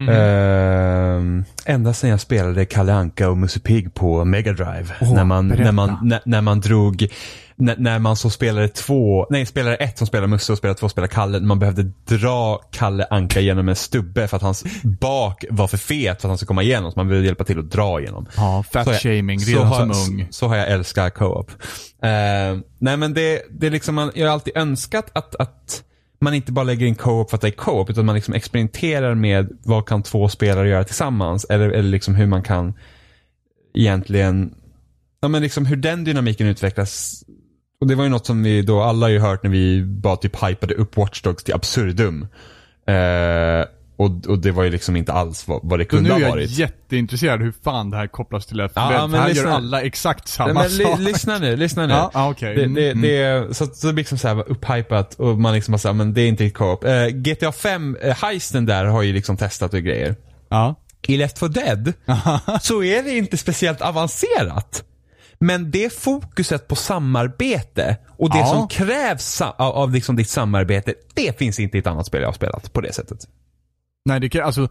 Mm. 0.00 0.14
Ehm, 0.14 1.44
ända 1.64 1.92
sedan 1.92 2.10
jag 2.10 2.20
spelade 2.20 2.64
Kalle 2.64 2.92
Anka 2.94 3.28
och 3.28 3.36
Musse 3.38 3.60
Pigg 3.60 3.94
på 3.94 4.24
Mega 4.24 4.52
Drive. 4.52 4.86
Åh, 5.00 5.14
när, 5.14 5.24
man, 5.24 5.48
berätta. 5.48 5.64
när, 5.64 5.72
man, 5.72 5.98
när, 6.02 6.20
när 6.24 6.40
man 6.40 6.60
drog, 6.60 7.06
när, 7.60 7.76
när 7.76 7.98
man 7.98 8.16
så 8.16 8.30
spelade 8.30 8.68
två, 8.68 9.26
nej 9.30 9.46
spelare 9.46 9.76
ett 9.76 9.98
som 9.98 10.06
spelar 10.06 10.26
Musse 10.26 10.52
och 10.52 10.58
spelare 10.58 10.76
två 10.78 10.88
spelar 10.88 11.08
Kalle. 11.08 11.40
Man 11.40 11.58
behövde 11.58 11.82
dra 12.08 12.60
Kalle 12.72 13.06
Anka 13.10 13.40
genom 13.40 13.68
en 13.68 13.76
stubbe 13.76 14.28
för 14.28 14.36
att 14.36 14.42
hans 14.42 14.64
bak 15.00 15.44
var 15.50 15.66
för 15.68 15.76
fet 15.76 16.20
för 16.20 16.28
att 16.28 16.30
han 16.30 16.38
skulle 16.38 16.46
komma 16.46 16.62
igenom. 16.62 16.92
Så 16.92 16.98
man 16.98 17.08
behövde 17.08 17.26
hjälpa 17.26 17.44
till 17.44 17.58
att 17.58 17.70
dra 17.70 18.00
igenom. 18.00 18.26
Ja, 18.36 18.64
Så 18.66 18.84
fat 18.84 19.02
shaming 19.02 19.40
så 19.40 19.50
redan 19.50 19.66
har, 19.66 19.76
som 19.78 19.94
så- 19.94 20.10
ung. 20.10 20.26
Så 20.30 20.48
har 20.48 20.56
jag 20.56 20.68
älskat 20.70 21.14
co-op. 21.14 21.50
Eh, 22.02 22.58
nej 22.78 22.96
men 22.96 23.14
det, 23.14 23.42
det 23.50 23.66
är 23.66 23.70
liksom, 23.70 23.94
man, 23.94 24.10
jag 24.14 24.26
har 24.26 24.32
alltid 24.32 24.56
önskat 24.56 25.10
att, 25.12 25.34
att 25.36 25.82
man 26.20 26.34
inte 26.34 26.52
bara 26.52 26.62
lägger 26.64 26.86
in 26.86 26.94
co-op 26.94 27.30
för 27.30 27.36
att 27.36 27.40
det 27.40 27.48
är 27.48 27.52
co-op 27.52 27.90
utan 27.90 28.06
man 28.06 28.14
liksom 28.14 28.34
experimenterar 28.34 29.14
med 29.14 29.48
vad 29.64 29.86
kan 29.86 30.02
två 30.02 30.28
spelare 30.28 30.68
göra 30.68 30.84
tillsammans 30.84 31.44
eller, 31.44 31.68
eller 31.70 31.88
liksom 31.90 32.14
hur 32.14 32.26
man 32.26 32.42
kan 32.42 32.74
egentligen, 33.74 34.54
ja 35.20 35.28
men 35.28 35.42
liksom 35.42 35.66
hur 35.66 35.76
den 35.76 36.04
dynamiken 36.04 36.46
utvecklas. 36.46 37.24
Och 37.80 37.86
det 37.86 37.94
var 37.94 38.04
ju 38.04 38.10
något 38.10 38.26
som 38.26 38.42
vi 38.42 38.62
då 38.62 38.82
alla 38.82 39.06
har 39.06 39.10
ju 39.10 39.18
hört 39.18 39.42
när 39.42 39.50
vi 39.50 39.82
bara 39.84 40.16
typ 40.16 40.42
hypade 40.44 40.74
upp 40.74 40.96
Watch 40.96 41.22
Dogs 41.22 41.44
till 41.44 41.54
absurdum. 41.54 42.26
Eh, 42.86 43.64
och, 43.96 44.26
och 44.26 44.38
det 44.38 44.50
var 44.50 44.64
ju 44.64 44.70
liksom 44.70 44.96
inte 44.96 45.12
alls 45.12 45.48
vad, 45.48 45.60
vad 45.62 45.78
det 45.78 45.84
kunde 45.84 46.02
nu 46.02 46.08
är 46.08 46.14
ha 46.14 46.20
jag 46.20 46.30
varit. 46.30 46.50
jätteintresserad 46.50 47.40
hur 47.42 47.52
fan 47.64 47.90
det 47.90 47.96
här 47.96 48.06
kopplas 48.06 48.46
till 48.46 48.56
4 48.56 48.70
Ja, 48.74 49.06
men 49.06 49.20
här 49.20 49.28
lyssna. 49.28 49.50
gör 49.50 49.56
alla 49.56 49.82
exakt 49.82 50.28
samma 50.28 50.52
Nej, 50.52 50.70
men 50.78 50.86
sak. 50.86 51.00
lyssna 51.00 51.38
nu, 51.38 51.56
lyssna 51.56 51.86
nu. 51.86 51.92
Ja, 51.92 52.10
ja, 52.14 52.30
okej. 52.30 52.56
Det, 52.56 52.66
det, 52.66 52.90
mm. 52.90 53.02
det, 53.02 53.56
så, 53.56 53.66
så 53.66 53.92
liksom 53.92 54.18
så 54.18 54.28
här 54.28 54.50
upphypat 54.50 55.14
och 55.14 55.38
man 55.38 55.54
liksom 55.54 55.72
bara 55.72 55.78
så 55.78 55.88
här, 55.88 55.94
men 55.94 56.14
det 56.14 56.20
är 56.22 56.28
inte 56.28 56.50
co-op. 56.50 56.84
Eh, 56.84 57.06
GTA 57.06 57.52
5, 57.52 57.96
eh, 58.02 58.16
heisten 58.16 58.66
där 58.66 58.84
har 58.84 59.02
ju 59.02 59.12
liksom 59.12 59.36
testat 59.36 59.74
och 59.74 59.82
grejer. 59.82 60.16
Ja. 60.48 60.74
I 61.06 61.16
Left 61.16 61.38
4 61.38 61.48
Dead 61.48 61.92
så 62.62 62.82
är 62.82 63.02
det 63.02 63.16
inte 63.16 63.36
speciellt 63.36 63.80
avancerat. 63.80 64.84
Men 65.40 65.70
det 65.70 65.92
fokuset 65.92 66.68
på 66.68 66.76
samarbete 66.76 67.96
och 68.08 68.30
det 68.30 68.38
Ja. 68.38 68.46
som 68.46 68.68
krävs 68.68 69.40
av, 69.40 69.54
av 69.58 69.92
liksom 69.92 70.16
ditt 70.16 70.28
samarbete, 70.28 70.94
det 71.14 71.38
finns 71.38 71.60
inte 71.60 71.76
i 71.76 71.80
ett 71.80 71.86
annat 71.86 72.06
spel 72.06 72.20
jag 72.20 72.28
har 72.28 72.32
spelat 72.32 72.72
på 72.72 72.80
det 72.80 72.92
sättet. 72.92 73.18
Nej, 74.04 74.20
det 74.20 74.28
kan, 74.28 74.42
alltså 74.44 74.68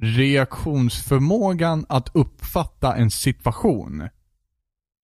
reaktionsförmågan 0.00 1.86
att 1.88 2.10
uppfatta 2.14 2.96
en 2.96 3.10
situation 3.10 4.08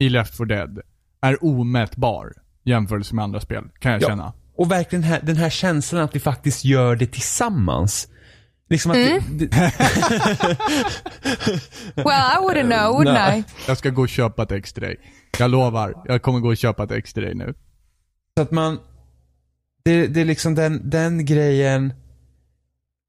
i 0.00 0.08
Left 0.08 0.36
4 0.36 0.46
Dead 0.46 0.80
är 1.20 1.44
omätbar 1.44 2.32
jämfört 2.64 3.12
med 3.12 3.22
andra 3.24 3.40
spel, 3.40 3.64
kan 3.78 3.92
jag 3.92 4.02
Ja. 4.02 4.08
känna. 4.08 4.32
Och 4.56 4.70
verkligen 4.70 5.02
här, 5.02 5.20
den 5.22 5.36
här 5.36 5.50
känslan 5.50 6.02
att 6.02 6.14
vi 6.14 6.20
faktiskt 6.20 6.64
gör 6.64 6.96
det 6.96 7.06
tillsammans. 7.06 8.08
Liksom 8.70 8.92
det, 8.92 9.22
det, 9.30 9.46
Well, 11.96 12.32
I 12.32 12.36
wouldn't 12.40 12.66
know, 12.66 13.00
wouldn't 13.00 13.12
Nej. 13.12 13.38
I? 13.40 13.44
Jag 13.66 13.78
ska 13.78 13.90
gå 13.90 14.02
och 14.02 14.08
köpa 14.08 14.42
ett 14.42 14.52
ex 14.52 14.72
till 14.72 14.82
dig. 14.82 14.96
Jag 15.38 15.50
lovar, 15.50 16.02
jag 16.04 16.22
kommer 16.22 16.40
gå 16.40 16.48
och 16.48 16.56
köpa 16.56 16.84
ett 16.84 16.90
ex 16.90 17.12
till 17.12 17.22
dig 17.22 17.34
nu. 17.34 17.54
Så 18.36 18.42
att 18.42 18.50
man, 18.50 18.78
det, 19.84 20.06
det 20.06 20.20
är 20.20 20.24
liksom 20.24 20.54
den, 20.54 20.90
den 20.90 21.24
grejen. 21.24 21.92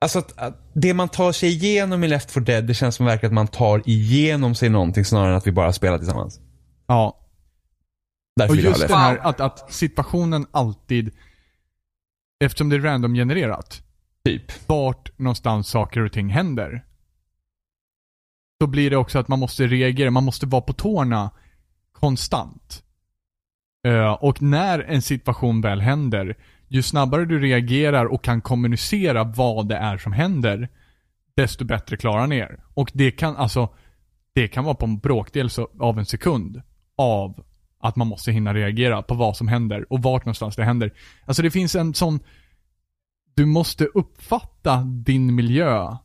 Alltså 0.02 0.20
att, 0.20 0.38
att 0.38 0.72
det 0.74 0.94
man 0.94 1.10
tar 1.10 1.32
sig 1.32 1.50
igenom 1.50 2.04
i 2.04 2.08
Left 2.08 2.32
4 2.32 2.44
Dead, 2.44 2.64
det 2.64 2.74
känns 2.74 2.96
som 2.96 3.06
verkligen 3.06 3.32
att 3.32 3.36
man 3.36 3.48
tar 3.48 3.82
igenom 3.86 4.56
sig 4.56 4.70
någonting 4.70 5.06
snarare 5.06 5.30
än 5.30 5.38
att 5.38 5.48
vi 5.48 5.52
bara 5.52 5.74
spelar 5.74 5.98
tillsammans. 5.98 6.40
Ja. 6.88 7.16
Därför 8.36 8.54
Och 8.54 8.60
just 8.60 8.88
det 8.88 8.96
här 8.96 9.18
att, 9.18 9.40
att 9.40 9.74
situationen 9.74 10.46
alltid, 10.52 11.12
eftersom 12.44 12.70
det 12.70 12.76
är 12.76 12.80
random 12.80 13.14
genererat, 13.14 13.82
Typ. 14.30 14.70
vart 14.70 15.20
någonstans 15.20 15.68
saker 15.68 16.02
och 16.02 16.12
ting 16.12 16.30
händer. 16.30 16.86
Så 18.62 18.68
blir 18.68 18.90
det 18.90 18.98
också 18.98 19.20
att 19.20 19.28
man 19.28 19.40
måste 19.40 19.68
reagera, 19.68 20.12
man 20.12 20.24
måste 20.24 20.46
vara 20.46 20.62
på 20.62 20.74
tårna 20.74 21.32
konstant. 21.92 22.84
Eh, 23.88 24.12
och 24.12 24.42
när 24.42 24.80
en 24.80 25.02
situation 25.02 25.62
väl 25.62 25.82
händer, 25.82 26.38
ju 26.68 26.82
snabbare 26.82 27.26
du 27.26 27.40
reagerar 27.40 28.06
och 28.06 28.24
kan 28.24 28.42
kommunicera 28.42 29.24
vad 29.24 29.68
det 29.68 29.76
är 29.76 29.98
som 29.98 30.14
händer, 30.14 30.70
desto 31.36 31.66
bättre 31.66 31.98
klarar 31.98 32.28
ni 32.28 32.38
er. 32.38 32.64
Och 32.74 32.92
det 32.94 33.12
kan 33.12 33.36
alltså, 33.36 33.70
det 34.34 34.48
kan 34.48 34.64
vara 34.64 34.76
på 34.76 34.86
en 34.86 35.00
bråkdel 35.00 35.50
av 35.80 36.00
en 36.00 36.06
sekund 36.06 36.62
av 36.98 37.44
att 37.80 37.96
man 37.96 38.08
måste 38.08 38.32
hinna 38.32 38.54
reagera 38.54 39.02
på 39.02 39.16
vad 39.16 39.38
som 39.38 39.48
händer 39.48 39.94
och 39.94 40.04
vart 40.04 40.26
någonstans 40.26 40.56
det 40.56 40.64
händer. 40.64 40.94
Alltså 41.26 41.42
det 41.42 41.52
finns 41.52 41.76
en 41.76 41.94
sån 41.94 42.20
du 43.36 43.46
måste 43.46 43.86
uppfatta 43.86 44.78
din 44.84 45.36
miljö. 45.36 45.98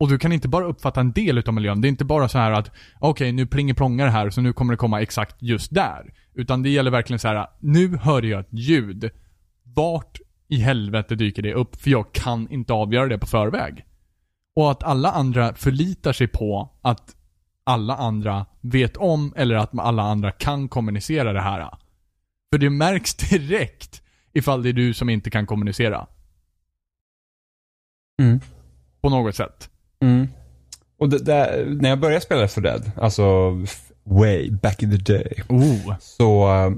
Och 0.00 0.08
du 0.08 0.18
kan 0.18 0.32
inte 0.32 0.48
bara 0.48 0.64
uppfatta 0.64 1.00
en 1.00 1.12
del 1.12 1.38
utav 1.38 1.54
miljön. 1.54 1.80
Det 1.80 1.86
är 1.86 1.90
inte 1.90 2.04
bara 2.04 2.28
så 2.28 2.38
här 2.38 2.52
att 2.52 2.70
okej, 3.00 3.32
nu 3.32 3.46
plingar 3.46 3.74
plongar 3.74 4.04
det 4.04 4.10
här 4.12 4.30
så 4.30 4.40
nu 4.40 4.52
kommer 4.52 4.72
det 4.72 4.76
komma 4.76 5.02
exakt 5.02 5.42
just 5.42 5.74
där. 5.74 6.14
Utan 6.34 6.62
det 6.62 6.70
gäller 6.70 6.90
verkligen 6.90 7.18
så 7.18 7.28
här, 7.28 7.46
nu 7.60 7.96
hör 7.96 8.22
jag 8.22 8.40
ett 8.40 8.52
ljud. 8.52 9.10
Vart 9.62 10.20
i 10.48 10.56
helvete 10.56 11.14
dyker 11.14 11.42
det 11.42 11.54
upp? 11.54 11.82
För 11.82 11.90
jag 11.90 12.12
kan 12.12 12.50
inte 12.50 12.72
avgöra 12.72 13.08
det 13.08 13.18
på 13.18 13.26
förväg. 13.26 13.84
Och 14.56 14.70
att 14.70 14.82
alla 14.82 15.10
andra 15.10 15.54
förlitar 15.54 16.12
sig 16.12 16.28
på 16.28 16.78
att 16.82 17.16
alla 17.64 17.96
andra 17.96 18.46
vet 18.60 18.96
om 18.96 19.32
eller 19.36 19.54
att 19.54 19.78
alla 19.78 20.02
andra 20.02 20.30
kan 20.30 20.68
kommunicera 20.68 21.32
det 21.32 21.40
här. 21.40 21.70
För 22.52 22.58
det 22.58 22.70
märks 22.70 23.14
direkt 23.30 24.02
ifall 24.32 24.62
det 24.62 24.68
är 24.68 24.72
du 24.72 24.94
som 24.94 25.08
inte 25.08 25.30
kan 25.30 25.46
kommunicera. 25.46 26.06
Mm. 28.22 28.40
På 29.00 29.08
något 29.08 29.36
sätt. 29.36 29.68
Mm. 30.02 30.28
Och 30.98 31.08
det, 31.08 31.18
där, 31.18 31.64
när 31.80 31.88
jag 31.88 32.00
började 32.00 32.20
spela 32.20 32.40
Left 32.40 32.54
4 32.54 32.62
Dead, 32.62 32.90
alltså 32.96 33.22
way 34.04 34.50
back 34.50 34.82
in 34.82 34.90
the 34.90 35.12
day. 35.12 35.42
Oh. 35.48 35.94
Så, 36.00 36.48
eh, 36.54 36.72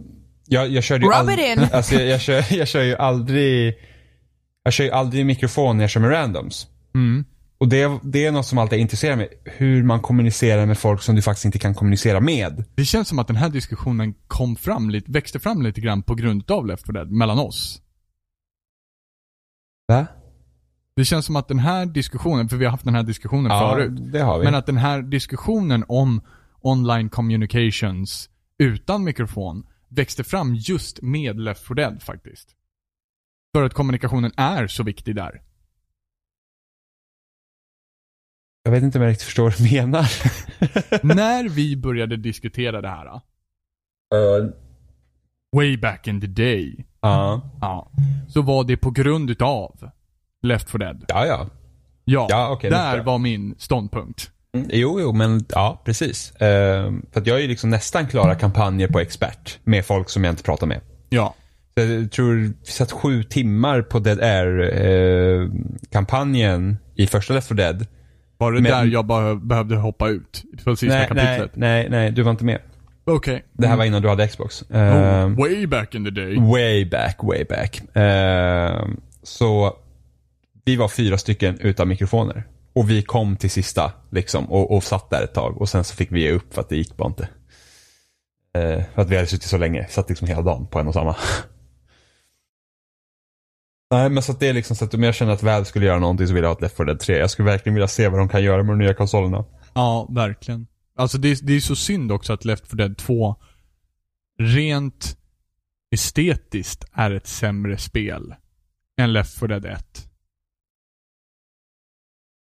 jag, 0.47 0.69
jag 0.69 0.85
körde 0.85 1.05
ju 1.05 1.11
Rub 1.11 1.29
ald- 1.29 1.33
it 1.33 1.59
in. 1.59 1.67
Alltså 1.73 1.95
jag, 1.95 2.07
jag, 2.09 2.21
kör, 2.21 2.55
jag 2.55 2.69
kör 2.69 2.83
ju 2.83 2.97
aldrig, 2.97 3.75
jag 4.63 4.73
kör 4.73 4.85
ju 4.85 4.91
aldrig 4.91 5.27
mikrofon 5.27 5.77
när 5.77 5.85
jag 5.85 5.91
kör 5.91 6.01
med 6.01 6.11
randoms. 6.11 6.67
Mm. 6.95 7.25
Och 7.59 7.69
det, 7.69 7.99
det 8.03 8.27
är 8.27 8.33
något 8.33 8.47
som 8.47 8.59
alltid 8.59 8.79
intresserar 8.79 9.17
mig. 9.17 9.29
Hur 9.45 9.83
man 9.83 10.01
kommunicerar 10.01 10.67
med 10.67 10.79
folk 10.79 11.03
som 11.03 11.15
du 11.15 11.23
faktiskt 11.23 11.45
inte 11.45 11.59
kan 11.59 11.75
kommunicera 11.75 12.21
med. 12.21 12.65
Det 12.75 12.85
känns 12.85 13.09
som 13.09 13.19
att 13.19 13.27
den 13.27 13.37
här 13.37 13.49
diskussionen 13.49 14.15
kom 14.27 14.57
fram 14.57 14.91
lite, 14.91 15.11
växte 15.13 15.39
fram 15.41 15.63
lite 15.63 15.81
grann 15.81 16.03
på 16.03 16.15
grund 16.15 16.51
av 16.51 16.67
Left 16.67 16.87
4 16.87 16.93
Dead, 16.93 17.11
mellan 17.11 17.39
oss. 17.39 17.81
Va? 19.89 20.07
Det 20.97 21.05
känns 21.05 21.27
som 21.27 21.37
att 21.37 21.49
den 21.49 21.59
här 21.59 21.87
diskussionen, 21.87 22.49
för 22.49 22.57
vi 22.57 22.65
har 22.65 22.71
haft 22.73 22.85
den 22.85 22.95
här 22.95 23.03
diskussionen 23.03 23.51
förut, 23.51 24.13
det 24.13 24.21
har 24.21 24.39
vi. 24.39 24.45
men 24.45 24.55
att 24.55 24.67
den 24.67 24.77
här 24.77 25.03
diskussionen 25.03 25.85
om 25.89 26.21
online 26.61 27.09
communications 27.09 28.31
utan 28.59 29.05
mikrofon 29.05 29.67
växte 29.89 30.25
fram 30.25 30.55
just 30.55 31.03
med 31.03 31.41
Left 31.41 31.67
4 31.67 31.75
Dead 31.75 32.03
faktiskt. 32.03 32.49
För 33.55 33.63
att 33.63 33.75
kommunikationen 33.75 34.33
är 34.37 34.67
så 34.67 34.83
viktig 34.83 35.17
där. 35.17 35.43
Jag 38.63 38.73
vet 38.73 38.83
inte 38.83 38.99
om 38.99 39.03
jag 39.05 39.11
riktigt 39.11 39.25
förstår 39.27 39.43
vad 39.43 39.59
du 39.59 39.75
menar. 39.77 40.11
När 41.15 41.49
vi 41.49 41.77
började 41.77 42.17
diskutera 42.17 42.81
det 42.81 42.89
här, 42.89 43.21
way 45.57 45.77
back 45.77 46.07
in 46.09 46.21
the 46.21 46.27
day, 46.27 46.87
Ja. 47.01 47.51
ja, 47.61 47.91
så 48.29 48.43
var 48.43 48.65
det 48.65 48.77
på 48.77 48.91
grund 48.91 49.31
utav 49.31 49.91
Left 50.45 50.71
4 50.71 50.79
Dead. 50.79 51.05
Ja, 51.09 51.27
ja. 51.27 51.47
Ja, 52.05 52.27
Ja, 52.31 52.59
det 52.63 52.69
där 52.71 53.03
var 53.03 53.19
min 53.19 53.55
ståndpunkt. 53.59 54.31
Mm, 54.57 54.67
Jo, 54.73 55.01
jo, 55.01 55.13
men 55.13 55.45
ja, 55.49 55.83
precis. 55.85 56.33
Ehm, 56.41 57.03
för 57.13 57.21
att 57.21 57.27
jag 57.27 57.37
är 57.37 57.41
ju 57.43 57.49
liksom 57.49 57.71
nästan 57.71 58.07
klara 58.07 58.35
kampanjer 58.35 58.89
på 58.89 59.01
expert 59.01 59.59
med 59.65 59.85
folk 59.85 60.09
som 60.11 60.25
jag 60.25 60.33
inte 60.33 60.43
pratar 60.43 60.67
med. 60.67 60.81
Ja. 61.09 61.35
Så 61.79 61.85
jag 61.85 62.11
tror 62.13 62.35
vi 62.35 62.53
satt 62.63 62.93
sju 62.93 63.23
timmar 63.23 63.83
på 63.83 63.99
Dead 63.99 64.21
Air-kampanjen 64.21 66.77
i 66.97 67.07
första 67.07 67.35
Left 67.35 67.49
4 67.49 67.57
Dead. 67.57 67.87
Var 68.39 68.53
det 68.53 68.61
Men- 68.61 68.73
där 68.73 68.85
jag 68.85 69.05
bara 69.07 69.35
behövde 69.35 69.77
hoppa 69.77 70.09
ut? 70.09 70.43
För 70.65 70.75
sista 70.75 70.97
Nej, 70.99 71.09
nej, 71.15 71.25
kapitlet? 71.27 71.57
nej, 71.57 71.89
nej, 71.91 72.11
du 72.11 72.23
var 72.23 72.31
inte 72.31 72.45
med. 72.45 72.59
Okej. 73.05 73.45
Det 73.53 73.67
här 73.67 73.77
var 73.77 73.85
innan 73.85 74.03
du 74.03 74.09
hade 74.09 74.29
Xbox. 74.29 74.63
Oh, 74.63 74.77
Ehm, 74.79 75.37
way 75.37 75.67
back 75.67 75.95
in 75.95 76.05
the 76.05 76.11
day. 76.11 76.37
Way 76.39 76.85
back, 76.85 77.17
way 77.23 77.45
back. 77.45 77.83
Ehm, 77.95 78.97
så 79.23 79.77
vi 80.65 80.77
var 80.77 80.89
fyra 80.89 81.19
stycken 81.19 81.59
utan 81.61 81.89
mikrofoner. 81.89 82.49
Och 82.73 82.91
vi 82.91 83.03
kom 83.03 83.37
till 83.37 83.51
sista 83.51 83.93
liksom 84.11 84.45
och, 84.51 84.77
och 84.77 84.85
satt 84.85 85.11
där 85.11 85.23
ett 85.25 85.35
tag 85.35 85.61
och 85.61 85.69
sen 85.69 85.85
så 85.85 85.95
fick 85.97 86.13
vi 86.13 86.21
ge 86.23 86.31
upp 86.33 86.55
för 86.55 86.61
att 86.61 86.69
det 86.69 86.77
gick 86.77 86.97
bara 86.97 87.09
inte. 87.09 87.29
Eh, 88.59 88.85
för 88.95 89.03
att 89.03 89.09
vi 89.11 89.17
hade 89.17 89.29
suttit 89.29 89.49
så 89.49 89.59
länge, 89.59 89.87
satt 89.89 90.09
liksom 90.09 90.29
hela 90.29 90.43
dagen 90.43 90.67
på 90.67 90.79
en 90.79 90.89
och 90.89 90.95
samma. 90.95 91.17
Nej 93.91 94.11
men 94.11 94.23
så 94.23 94.33
att 94.33 94.41
det 94.41 94.49
är 94.49 94.53
liksom 94.53 94.77
så 94.77 94.85
att 94.85 94.95
om 94.95 95.03
jag 95.03 95.15
känner 95.15 95.33
att 95.33 95.43
Valve 95.43 95.65
skulle 95.65 95.87
göra 95.87 95.99
någonting 95.99 96.27
så 96.27 96.35
vill 96.35 96.43
jag 96.43 96.51
ha 96.51 96.55
ett 96.57 96.61
Left 96.63 96.77
4 96.77 96.85
Dead 96.87 97.01
3. 97.01 97.19
Jag 97.19 97.31
skulle 97.31 97.47
verkligen 97.51 97.75
vilja 97.75 97.89
se 97.89 98.09
vad 98.09 98.21
de 98.21 98.29
kan 98.29 98.43
göra 98.43 98.63
med 98.63 98.73
de 98.73 98.79
nya 98.79 98.95
konsolerna. 98.95 99.45
Ja, 99.75 100.09
verkligen. 100.11 100.67
Alltså 100.97 101.19
det, 101.19 101.29
är- 101.29 101.39
det 101.47 101.53
är 101.53 101.61
så 101.61 101.77
synd 101.77 102.13
också 102.13 102.33
att 102.33 102.45
Left 102.45 102.67
4 102.71 102.77
Dead 102.77 102.97
2 102.99 103.37
rent 104.39 105.17
estetiskt 105.91 106.85
är 106.93 107.11
ett 107.11 107.27
sämre 107.27 107.79
spel 107.79 108.35
än 109.01 109.13
Left 109.13 109.39
4 109.39 109.49
Dead 109.49 109.65
1. 109.65 110.09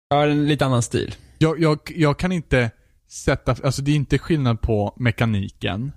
Ja, 0.09 0.27
en 0.27 0.47
lite 0.47 0.67
annan 0.67 0.83
stil. 0.83 1.15
Jag, 1.39 1.61
jag, 1.61 1.79
jag 1.97 2.19
kan 2.19 2.33
inte 2.33 2.71
sätta, 3.09 3.51
alltså 3.51 3.83
det 3.83 3.91
är 3.91 3.97
inte 3.97 4.19
skillnad 4.19 4.61
på 4.61 4.95
mekaniken. 4.97 5.93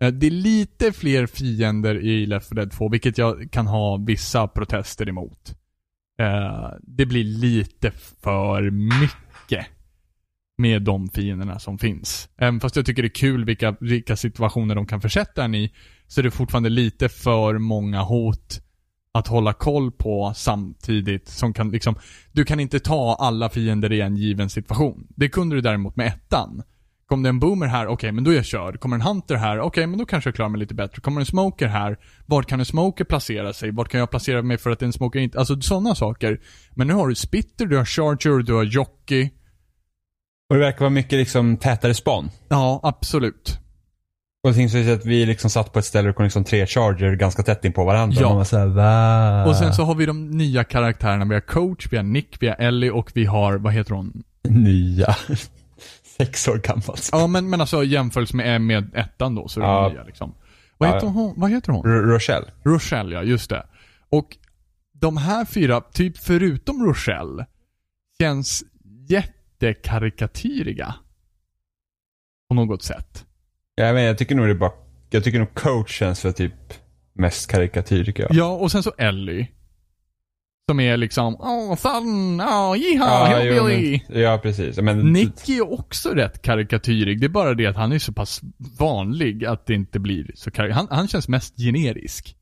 Eh, 0.00 0.08
det 0.08 0.26
är 0.26 0.30
lite 0.30 0.92
fler 0.92 1.26
fiender 1.26 1.94
i 1.94 2.26
Left 2.26 2.48
4 2.48 2.54
Dead 2.54 2.72
2, 2.72 2.88
vilket 2.88 3.18
jag 3.18 3.50
kan 3.52 3.66
ha 3.66 3.96
vissa 3.96 4.48
protester 4.48 5.08
emot. 5.08 5.54
Eh, 6.20 6.70
det 6.82 7.06
blir 7.06 7.24
lite 7.24 7.90
för 8.22 8.70
mycket 8.70 9.66
med 10.58 10.82
de 10.82 11.08
fienderna 11.08 11.58
som 11.58 11.78
finns. 11.78 12.28
Även 12.36 12.60
fast 12.60 12.76
jag 12.76 12.86
tycker 12.86 13.02
det 13.02 13.06
är 13.06 13.14
kul 13.14 13.44
vilka, 13.44 13.76
vilka 13.80 14.16
situationer 14.16 14.74
de 14.74 14.86
kan 14.86 15.00
försätta 15.00 15.44
en 15.44 15.54
i, 15.54 15.72
så 16.06 16.20
är 16.20 16.22
det 16.22 16.30
fortfarande 16.30 16.68
lite 16.68 17.08
för 17.08 17.58
många 17.58 18.02
hot 18.02 18.60
att 19.14 19.26
hålla 19.26 19.52
koll 19.52 19.92
på 19.92 20.32
samtidigt 20.36 21.28
som 21.28 21.52
kan 21.52 21.70
liksom, 21.70 21.94
du 22.32 22.44
kan 22.44 22.60
inte 22.60 22.80
ta 22.80 23.16
alla 23.20 23.48
fiender 23.48 23.92
i 23.92 24.00
en 24.00 24.16
given 24.16 24.50
situation. 24.50 25.06
Det 25.16 25.28
kunde 25.28 25.56
du 25.56 25.60
däremot 25.60 25.96
med 25.96 26.06
ettan. 26.06 26.62
Kom 27.06 27.22
det 27.22 27.28
en 27.28 27.40
boomer 27.40 27.66
här, 27.66 27.86
okej 27.86 28.12
men 28.12 28.24
då 28.24 28.30
är 28.30 28.34
jag 28.34 28.44
körd. 28.44 28.80
Kommer 28.80 28.96
en 28.96 29.02
hunter 29.02 29.34
här, 29.34 29.60
okej 29.60 29.86
men 29.86 29.98
då 29.98 30.06
kanske 30.06 30.28
jag 30.28 30.34
klarar 30.34 30.48
mig 30.48 30.58
lite 30.58 30.74
bättre. 30.74 31.00
Kommer 31.00 31.20
en 31.20 31.26
smoker 31.26 31.66
här, 31.66 31.98
vart 32.26 32.46
kan 32.46 32.60
en 32.60 32.66
smoker 32.66 33.04
placera 33.04 33.52
sig? 33.52 33.70
Vart 33.70 33.88
kan 33.88 34.00
jag 34.00 34.10
placera 34.10 34.42
mig 34.42 34.58
för 34.58 34.70
att 34.70 34.82
en 34.82 34.92
smoker 34.92 35.20
inte, 35.20 35.38
alltså 35.38 35.60
sådana 35.60 35.94
saker. 35.94 36.40
Men 36.74 36.86
nu 36.86 36.94
har 36.94 37.08
du 37.08 37.14
spitter, 37.14 37.66
du 37.66 37.76
har 37.76 37.84
charger, 37.84 38.42
du 38.42 38.52
har 38.52 38.64
jockey. 38.64 39.30
Och 40.48 40.56
det 40.56 40.60
verkar 40.60 40.80
vara 40.80 40.90
mycket 40.90 41.18
liksom 41.18 41.56
tätare 41.56 41.94
span. 41.94 42.30
Ja, 42.48 42.80
absolut. 42.82 43.59
Och 44.42 44.50
det 44.50 44.54
finns 44.54 44.74
ju 44.74 44.92
att 44.92 45.04
vi 45.06 45.26
liksom 45.26 45.50
satt 45.50 45.72
på 45.72 45.78
ett 45.78 45.84
ställe 45.84 46.08
och 46.10 46.16
kom 46.16 46.24
liksom 46.24 46.44
tre 46.44 46.66
charger 46.66 47.14
ganska 47.16 47.42
tätt 47.42 47.64
in 47.64 47.72
på 47.72 47.84
varandra. 47.84 48.16
Ja. 48.20 48.26
Och 48.26 48.30
man 48.30 48.38
var 48.38 48.44
så 48.44 48.58
här, 48.58 48.66
va? 48.66 49.46
Och 49.46 49.56
sen 49.56 49.74
så 49.74 49.84
har 49.84 49.94
vi 49.94 50.06
de 50.06 50.30
nya 50.30 50.64
karaktärerna. 50.64 51.24
Vi 51.24 51.34
har 51.34 51.40
coach, 51.40 51.86
vi 51.90 51.96
har 51.96 52.04
Nick, 52.04 52.36
vi 52.42 52.48
har 52.48 52.56
Ellie 52.56 52.90
och 52.90 53.10
vi 53.14 53.24
har, 53.24 53.56
vad 53.58 53.72
heter 53.72 53.94
hon? 53.94 54.22
Nya. 54.48 55.16
Sex 56.18 56.48
år 56.48 56.56
gammalt. 56.58 57.08
Ja 57.12 57.26
men, 57.26 57.50
men 57.50 57.60
alltså 57.60 57.84
jämförelse 57.84 58.36
med, 58.36 58.60
med 58.60 58.94
ettan 58.94 59.34
då, 59.34 59.48
så 59.48 59.60
är 59.60 59.64
det 59.64 59.70
Ja. 59.70 59.88
nya 59.88 60.02
liksom. 60.04 60.34
Vad 60.78 60.88
heter 60.88 61.06
ja. 61.06 61.12
hon? 61.12 61.34
Vad 61.36 61.50
heter 61.50 61.72
hon? 61.72 61.86
R- 61.86 62.02
Rochelle. 62.02 62.46
Rochelle, 62.64 63.14
ja, 63.14 63.22
just 63.22 63.50
det. 63.50 63.66
Och 64.10 64.36
de 64.92 65.16
här 65.16 65.44
fyra, 65.44 65.80
typ 65.80 66.18
förutom 66.18 66.84
Rochelle, 66.86 67.46
känns 68.20 68.62
jättekarikatyriga. 69.08 70.94
På 72.48 72.54
något 72.54 72.82
sätt. 72.82 73.26
Ja, 73.80 73.92
men 73.92 74.02
jag 74.02 74.18
tycker 74.18 74.34
nog 74.34 74.46
det 74.46 74.52
är 74.52 74.54
bara, 74.54 74.72
jag 75.10 75.24
tycker 75.24 75.38
nog 75.38 75.54
coach 75.54 75.98
känns 75.98 76.20
för 76.20 76.32
typ 76.32 76.54
mest 77.12 77.50
karikatyr 77.50 78.04
tycker 78.04 78.22
jag. 78.22 78.34
Ja, 78.34 78.50
och 78.50 78.72
sen 78.72 78.82
så 78.82 78.92
Ellie. 78.98 79.48
Som 80.70 80.80
är 80.80 80.96
liksom, 80.96 81.36
åh 81.40 81.76
fan, 81.76 82.40
åh 82.40 82.76
jiha, 82.78 83.38
hillbilly. 83.38 84.00
ja 84.08 84.38
precis. 84.42 84.76
Men, 84.76 85.12
Nick 85.12 85.48
är 85.48 85.72
också 85.72 86.08
rätt 86.08 86.42
karikatyrig. 86.42 87.20
Det 87.20 87.26
är 87.26 87.28
bara 87.28 87.54
det 87.54 87.66
att 87.66 87.76
han 87.76 87.92
är 87.92 87.98
så 87.98 88.12
pass 88.12 88.40
vanlig 88.78 89.44
att 89.44 89.66
det 89.66 89.74
inte 89.74 89.98
blir 89.98 90.30
så 90.34 90.50
karik- 90.50 90.74
han, 90.74 90.86
han 90.90 91.08
känns 91.08 91.28
mest 91.28 91.56
generisk. 91.56 92.36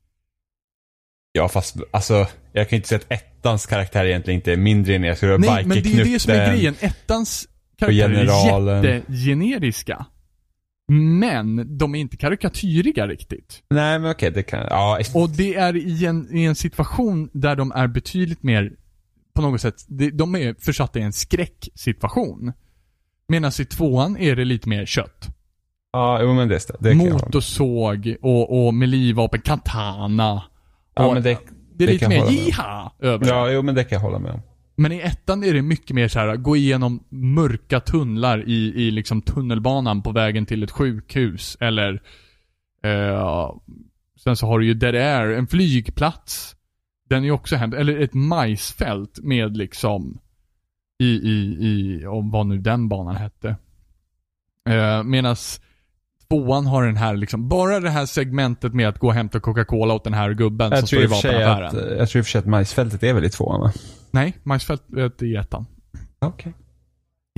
Ja 1.31 1.49
fast 1.49 1.75
alltså, 1.91 2.27
jag 2.53 2.69
kan 2.69 2.75
inte 2.77 2.87
säga 2.87 2.99
att 2.99 3.11
ettans 3.11 3.65
karaktär 3.65 4.05
egentligen 4.05 4.39
inte 4.39 4.53
är 4.53 4.57
mindre 4.57 4.99
var 4.99 5.37
Nej, 5.37 5.65
men 5.65 5.83
det 5.83 5.93
är 5.93 6.03
det 6.03 6.19
som 6.19 6.33
är 6.33 6.51
grejen. 6.51 6.75
Ettans 6.79 7.47
karaktärer 7.79 8.13
är 8.13 8.83
jättegeneriska. 8.85 10.05
Men 10.89 11.77
de 11.77 11.95
är 11.95 11.99
inte 11.99 12.17
karikatyriga 12.17 13.07
riktigt. 13.07 13.63
Nej 13.69 13.99
men 13.99 14.11
okej, 14.11 14.31
det 14.31 14.43
kan, 14.43 14.67
ja. 14.69 14.99
Och 15.13 15.29
det 15.29 15.55
är 15.55 15.75
i 15.75 16.05
en, 16.05 16.37
i 16.37 16.43
en 16.43 16.55
situation 16.55 17.29
där 17.33 17.55
de 17.55 17.71
är 17.71 17.87
betydligt 17.87 18.43
mer, 18.43 18.71
på 19.33 19.41
något 19.41 19.61
sätt, 19.61 19.75
de, 20.13 20.35
är 20.35 20.55
försatta 20.59 20.99
i 20.99 21.01
en 21.01 21.13
skräcksituation. 21.13 22.53
Medan 23.27 23.51
i 23.59 23.65
tvåan 23.65 24.17
är 24.17 24.35
det 24.35 24.45
lite 24.45 24.69
mer 24.69 24.85
kött. 24.85 25.27
Ja, 25.91 26.21
jo 26.21 26.33
men 26.33 26.47
det, 26.47 26.59
med. 26.79 26.95
Motorsåg 26.95 28.15
och, 28.21 28.67
och 28.67 28.73
med 28.73 28.89
livvapen, 28.89 29.41
katana. 29.41 30.43
Ja 30.95 31.07
och 31.07 31.13
men 31.13 31.23
det, 31.23 31.37
det 31.73 31.83
är 31.83 31.87
det 31.87 31.93
lite 31.93 32.09
mer 32.09 32.31
jiha 32.31 32.91
över 32.99 33.27
ja, 33.27 33.49
jo 33.51 33.61
men 33.61 33.75
det 33.75 33.83
kan 33.83 33.95
jag 33.95 34.03
hålla 34.03 34.19
med 34.19 34.31
om. 34.31 34.41
Men 34.79 34.91
i 34.91 34.99
ettan 34.99 35.43
är 35.43 35.53
det 35.53 35.61
mycket 35.61 35.95
mer 35.95 36.07
så 36.07 36.19
här: 36.19 36.35
gå 36.35 36.55
igenom 36.55 37.03
mörka 37.09 37.79
tunnlar 37.79 38.49
i, 38.49 38.73
i 38.75 38.91
liksom 38.91 39.21
tunnelbanan 39.21 40.01
på 40.01 40.11
vägen 40.11 40.45
till 40.45 40.63
ett 40.63 40.71
sjukhus 40.71 41.57
eller 41.59 42.01
eh, 42.83 43.51
Sen 44.23 44.35
så 44.35 44.47
har 44.47 44.59
du 44.59 44.65
ju 44.65 44.73
Dead 44.73 44.95
Air, 44.95 45.31
en 45.31 45.47
flygplats. 45.47 46.55
Den 47.09 47.19
är 47.19 47.25
ju 47.25 47.31
också 47.31 47.55
hänt, 47.55 47.73
eller 47.73 47.99
ett 47.99 48.13
majsfält 48.13 49.19
med 49.23 49.57
liksom 49.57 50.19
i, 50.99 51.05
i, 51.05 51.57
i, 51.59 52.05
om 52.05 52.31
vad 52.31 52.47
nu 52.47 52.57
den 52.57 52.89
banan 52.89 53.15
hette. 53.15 53.55
Eh, 54.69 55.03
medans 55.03 55.61
tvåan 56.29 56.65
har 56.65 56.85
den 56.85 56.97
här 56.97 57.15
liksom, 57.15 57.49
bara 57.49 57.79
det 57.79 57.89
här 57.89 58.05
segmentet 58.05 58.73
med 58.73 58.89
att 58.89 58.99
gå 58.99 59.07
och 59.07 59.13
hämta 59.13 59.39
Coca-Cola 59.39 59.93
åt 59.93 60.03
den 60.03 60.13
här 60.13 60.33
gubben 60.33 60.69
som 60.69 60.75
Jag 60.75 60.87
står 60.87 60.97
tror, 60.97 61.03
i 61.03 61.07
vapenaffären. 61.07 61.67
att, 61.67 61.97
jag 61.97 62.09
tror 62.09 62.19
i 62.19 62.21
och 62.21 62.25
för 62.25 62.31
sig 62.31 62.39
att 62.39 62.45
majsfältet 62.45 63.03
är 63.03 63.13
väl 63.13 63.25
i 63.25 63.29
tvåan 63.29 63.61
va? 63.61 63.71
Nej, 64.11 64.33
majsfältet 64.43 65.21
är 65.21 65.25
i 65.25 65.35
ettan. 65.35 65.65
Okej. 66.19 66.53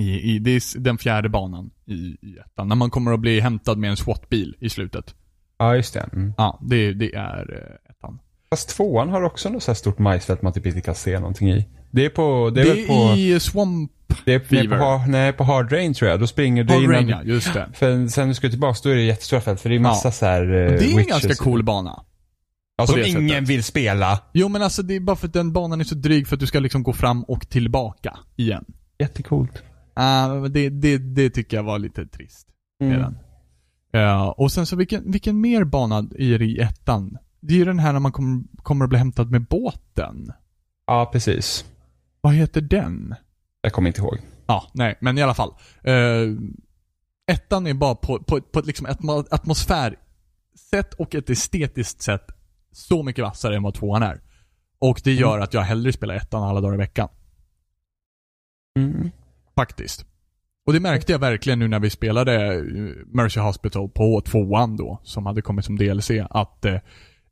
I, 0.02 0.34
i, 0.34 0.38
det 0.38 0.50
är 0.50 0.78
den 0.78 0.98
fjärde 0.98 1.28
banan 1.28 1.70
i, 1.86 1.92
i 1.94 2.38
ettan. 2.46 2.68
När 2.68 2.76
man 2.76 2.90
kommer 2.90 3.12
att 3.12 3.20
bli 3.20 3.40
hämtad 3.40 3.78
med 3.78 3.90
en 3.90 3.96
SWAT-bil 3.96 4.56
i 4.60 4.68
slutet. 4.68 5.14
Ja, 5.58 5.76
just 5.76 5.94
det. 5.94 6.08
Mm. 6.12 6.34
Ja, 6.36 6.58
det, 6.62 6.92
det 6.92 7.14
är 7.14 7.54
eh, 7.86 7.90
ettan. 7.90 8.18
Fast 8.50 8.68
tvåan 8.76 9.08
har 9.08 9.22
också 9.22 9.48
något 9.48 9.62
så 9.62 9.70
här 9.70 9.74
stort 9.76 9.98
majsfält 9.98 10.42
man 10.42 10.52
typ 10.52 10.66
inte 10.66 10.80
kan 10.80 10.94
se 10.94 11.18
någonting 11.18 11.50
i. 11.50 11.68
Det 11.90 12.04
är 12.04 12.08
på, 12.10 12.50
det 12.54 12.62
Det 12.64 12.70
är 12.70 12.74
väl 12.74 12.86
på... 12.86 13.14
i 13.16 13.40
Swamp 13.40 13.90
Det 14.24 14.34
är 14.34 14.40
Fever. 14.40 14.78
på, 14.78 15.04
nej, 15.10 15.32
på 15.32 15.44
Hard 15.44 15.72
Rain 15.72 15.94
tror 15.94 16.10
jag. 16.10 16.20
Då 16.20 16.26
springer 16.26 16.64
du 16.64 16.74
Hard 16.74 16.82
innan... 16.82 16.94
Rain, 16.94 17.08
ja, 17.08 17.22
just 17.24 17.54
det. 17.54 17.68
För 17.74 18.08
sen 18.08 18.28
du 18.28 18.34
ska 18.34 18.48
tillbaka, 18.50 18.78
då 18.82 18.88
är 18.90 18.94
det 18.94 19.02
jättestora 19.02 19.40
fält. 19.40 19.60
För 19.60 19.68
det 19.68 19.74
är 19.74 19.78
massa 19.80 20.08
Ja. 20.08 20.12
så 20.12 20.26
här... 20.26 20.42
eh, 20.42 20.48
Det 20.48 20.60
är 20.62 20.72
en 20.72 20.78
witches. 20.96 21.06
ganska 21.06 21.34
cool 21.44 21.62
bana. 21.62 22.04
På 22.86 22.92
som 22.92 23.00
ingen 23.00 23.28
sättet. 23.28 23.48
vill 23.48 23.64
spela. 23.64 24.18
Jo 24.32 24.48
men 24.48 24.62
alltså 24.62 24.82
det 24.82 24.96
är 24.96 25.00
bara 25.00 25.16
för 25.16 25.26
att 25.26 25.32
den 25.32 25.52
banan 25.52 25.80
är 25.80 25.84
så 25.84 25.94
dryg 25.94 26.28
för 26.28 26.36
att 26.36 26.40
du 26.40 26.46
ska 26.46 26.60
liksom 26.60 26.82
gå 26.82 26.92
fram 26.92 27.24
och 27.24 27.48
tillbaka 27.48 28.18
igen. 28.36 28.64
Jättecoolt. 28.98 29.62
Uh, 29.98 30.44
det, 30.44 30.68
det, 30.68 30.98
det 30.98 31.30
tycker 31.30 31.56
jag 31.56 31.64
var 31.64 31.78
lite 31.78 32.06
trist. 32.06 32.48
Mm. 32.82 32.96
Redan. 32.96 33.18
Ja, 33.90 34.32
och 34.32 34.52
sen 34.52 34.66
så 34.66 34.76
vilken, 34.76 35.12
vilken 35.12 35.40
mer 35.40 35.64
bana 35.64 35.96
är 36.18 36.38
det 36.38 36.44
i 36.44 36.58
ettan? 36.58 37.18
Det 37.40 37.54
är 37.54 37.58
ju 37.58 37.64
den 37.64 37.78
här 37.78 37.92
när 37.92 38.00
man 38.00 38.12
kom, 38.12 38.48
kommer 38.56 38.84
att 38.84 38.88
bli 38.88 38.98
hämtad 38.98 39.30
med 39.30 39.46
båten. 39.46 40.32
Ja, 40.86 41.10
precis. 41.12 41.64
Vad 42.20 42.34
heter 42.34 42.60
den? 42.60 43.14
Jag 43.60 43.72
kommer 43.72 43.88
inte 43.88 44.00
ihåg. 44.00 44.18
Ja, 44.46 44.70
nej, 44.74 44.98
men 45.00 45.18
i 45.18 45.22
alla 45.22 45.34
fall. 45.34 45.54
Uh, 45.88 46.38
ettan 47.26 47.66
är 47.66 47.74
bara 47.74 47.94
på, 47.94 48.18
på, 48.22 48.40
på 48.40 48.58
ett 48.58 48.66
liksom 48.66 48.86
atmo- 48.86 49.26
atmosfärsätt 49.30 50.94
och 50.98 51.14
ett 51.14 51.30
estetiskt 51.30 52.02
sätt 52.02 52.30
så 52.72 53.02
mycket 53.02 53.24
vassare 53.24 53.56
än 53.56 53.62
vad 53.62 53.74
tvåan 53.74 54.02
är. 54.02 54.20
Och 54.78 55.00
det 55.04 55.12
gör 55.12 55.38
att 55.38 55.54
jag 55.54 55.60
hellre 55.60 55.92
spelar 55.92 56.14
ettan 56.14 56.42
alla 56.42 56.60
dagar 56.60 56.74
i 56.74 56.78
veckan. 56.78 57.08
Mm. 58.78 59.10
Faktiskt. 59.56 60.06
Och 60.66 60.72
det 60.72 60.80
märkte 60.80 61.12
jag 61.12 61.18
verkligen 61.18 61.58
nu 61.58 61.68
när 61.68 61.80
vi 61.80 61.90
spelade 61.90 62.54
eh, 62.54 62.62
Mercy 63.06 63.40
Hospital 63.40 63.88
på 63.88 64.20
tvåan 64.20 64.76
då, 64.76 65.00
som 65.02 65.26
hade 65.26 65.42
kommit 65.42 65.64
som 65.64 65.76
DLC, 65.76 66.10
att 66.30 66.64
eh, 66.64 66.76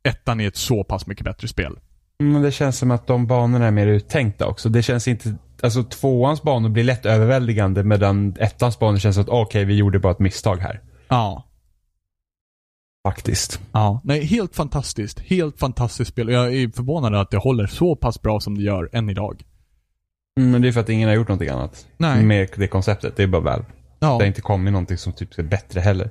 ettan 0.03 0.39
är 0.39 0.47
ett 0.47 0.55
så 0.55 0.83
pass 0.83 1.07
mycket 1.07 1.25
bättre 1.25 1.47
spel. 1.47 1.79
Men 2.19 2.41
det 2.41 2.51
känns 2.51 2.77
som 2.77 2.91
att 2.91 3.07
de 3.07 3.27
banorna 3.27 3.67
är 3.67 3.71
mer 3.71 3.87
uttänkta 3.87 4.47
också. 4.47 4.69
Det 4.69 4.83
känns 4.83 5.07
inte... 5.07 5.35
Alltså 5.63 5.83
tvåans 5.83 6.41
banor 6.41 6.69
blir 6.69 6.83
lätt 6.83 7.05
överväldigande 7.05 7.83
medan 7.83 8.35
ettans 8.39 8.79
banor 8.79 8.97
känns 8.97 9.17
att 9.17 9.29
okej, 9.29 9.65
vi 9.65 9.75
gjorde 9.75 9.99
bara 9.99 10.11
ett 10.11 10.19
misstag 10.19 10.57
här. 10.57 10.81
Ja. 11.07 11.50
Faktiskt. 13.03 13.61
Ja. 13.71 14.01
Nej, 14.03 14.25
helt 14.25 14.55
fantastiskt. 14.55 15.19
Helt 15.19 15.59
fantastiskt 15.59 16.11
spel. 16.11 16.29
Jag 16.29 16.55
är 16.55 16.69
förvånad 16.69 17.15
att 17.15 17.31
det 17.31 17.37
håller 17.37 17.67
så 17.67 17.95
pass 17.95 18.21
bra 18.21 18.39
som 18.39 18.57
det 18.57 18.63
gör 18.63 18.89
än 18.93 19.09
idag. 19.09 19.43
Mm, 20.39 20.51
men 20.51 20.61
det 20.61 20.67
är 20.67 20.71
för 20.71 20.79
att 20.79 20.89
ingen 20.89 21.09
har 21.09 21.15
gjort 21.15 21.27
någonting 21.27 21.49
annat. 21.49 21.87
Nej. 21.97 22.23
Med 22.23 22.49
det 22.55 22.67
konceptet. 22.67 23.15
Det 23.15 23.23
är 23.23 23.27
bara 23.27 23.41
väl. 23.41 23.65
Ja. 23.99 24.07
Det 24.07 24.13
har 24.13 24.23
inte 24.23 24.41
kommit 24.41 24.73
någonting 24.73 24.97
som 24.97 25.13
typ 25.13 25.39
är 25.39 25.43
bättre 25.43 25.79
heller. 25.79 26.09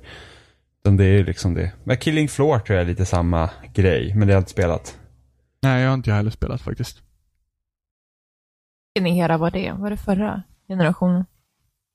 Utan 0.84 0.96
det 0.96 1.04
är 1.04 1.24
liksom 1.24 1.54
det. 1.54 1.72
Men 1.84 1.96
Killing 1.96 2.28
Floor 2.28 2.58
tror 2.58 2.76
jag 2.78 2.84
är 2.84 2.88
lite 2.88 3.06
samma 3.06 3.50
grej. 3.74 4.14
Men 4.14 4.28
det 4.28 4.34
har 4.34 4.36
jag 4.36 4.40
inte 4.40 4.50
spelat. 4.50 4.98
Nej, 5.62 5.82
jag 5.82 5.88
har 5.88 5.94
inte 5.94 6.12
heller 6.12 6.30
spelat 6.30 6.60
faktiskt. 6.60 7.02
Vilken 8.94 9.16
era 9.16 9.38
var 9.38 9.50
det? 9.50 9.72
Var 9.72 9.90
det 9.90 9.96
förra 9.96 10.42
generationen? 10.68 11.24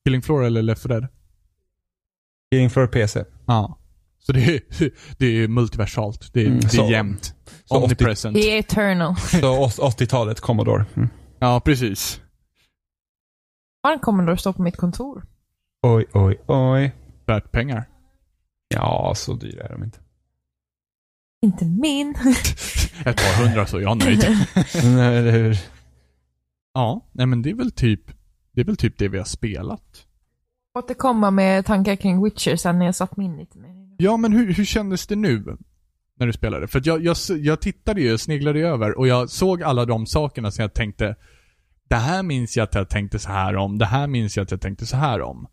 Killing 0.05 0.21
Floor 0.21 0.45
eller 0.45 0.61
Left 0.61 0.83
4 0.83 0.93
Dead? 0.93 1.07
Killing 2.51 2.69
Floor 2.69 2.87
PC. 2.87 3.23
Ja. 3.45 3.77
Så 4.25 4.31
det 4.31 4.55
är, 4.55 4.61
det 5.17 5.25
är 5.25 5.47
multiversalt. 5.47 6.33
Det 6.33 6.41
är, 6.41 6.45
Mm, 6.47 6.59
det 6.59 6.65
är 6.65 6.69
så- 6.69 6.91
jämnt. 6.91 7.33
så 7.65 7.83
Omnipresent. 7.83 8.35
Det 8.35 8.51
är 8.55 8.59
eternal. 8.59 9.15
Så 9.41 9.57
åt- 9.59 9.79
80-talet, 9.99 10.39
Commodore. 10.39 10.85
Mm. 10.95 11.09
Ja, 11.39 11.59
precis. 11.65 12.21
Har 13.83 13.91
en 13.93 13.99
Commodore 13.99 14.37
stå 14.37 14.53
på 14.53 14.61
mitt 14.61 14.77
kontor? 14.77 15.25
Oj, 15.87 16.05
oj, 16.13 16.41
oj. 16.47 16.95
Värt 17.25 17.51
pengar. 17.51 17.85
Ja, 18.67 19.13
så 19.15 19.33
dyra 19.33 19.63
är 19.63 19.69
de 19.69 19.83
inte. 19.83 19.99
Inte 21.41 21.65
min. 21.65 22.09
Ett 23.05 23.17
par 23.17 23.43
hundra 23.45 23.65
så 23.65 23.81
jag 23.81 23.91
är 23.91 24.05
nöjd. 24.05 24.37
Nej, 24.95 25.17
eller 25.17 25.31
hur? 25.31 25.57
ja, 26.73 27.09
nej 27.11 27.25
men 27.25 27.41
det 27.41 27.49
är 27.49 27.53
väl 27.55 27.71
typ, 27.71 28.01
det 28.51 28.61
är 28.61 28.65
väl 28.65 28.77
typ 28.77 28.97
det 28.97 29.07
vi 29.07 29.17
har 29.17 29.25
spelat. 29.25 30.05
Återkomma 30.79 31.31
med 31.31 31.65
tankar 31.65 31.95
kring 31.95 32.23
Witcher 32.23 32.55
sen 32.55 32.79
när 32.79 32.85
jag 32.85 32.95
satt 32.95 33.17
mig 33.17 33.25
in 33.25 33.37
lite 33.37 33.57
mer. 33.57 33.84
Ja, 33.97 34.17
men 34.17 34.33
hur, 34.33 34.53
hur 34.53 34.65
kändes 34.65 35.07
det 35.07 35.15
nu? 35.15 35.57
När 36.19 36.27
du 36.27 36.33
spelade? 36.33 36.67
För 36.67 36.79
att 36.79 36.85
jag, 36.85 37.03
jag, 37.03 37.17
jag 37.29 37.61
tittade 37.61 38.01
ju, 38.01 38.17
sneglade 38.17 38.59
över 38.59 38.97
och 38.97 39.07
jag 39.07 39.29
såg 39.29 39.63
alla 39.63 39.85
de 39.85 40.05
sakerna 40.05 40.51
som 40.51 40.61
jag 40.61 40.73
tänkte 40.73 41.15
Det 41.89 41.95
här 41.95 42.23
minns 42.23 42.57
jag 42.57 42.63
att 42.63 42.75
jag 42.75 42.89
tänkte 42.89 43.19
så 43.19 43.31
här 43.31 43.55
om, 43.55 43.77
det 43.77 43.85
här 43.85 44.07
minns 44.07 44.37
jag 44.37 44.43
att 44.43 44.51
jag 44.51 44.61
tänkte 44.61 44.85
så 44.85 44.97
här 44.97 45.21
om. 45.21 45.47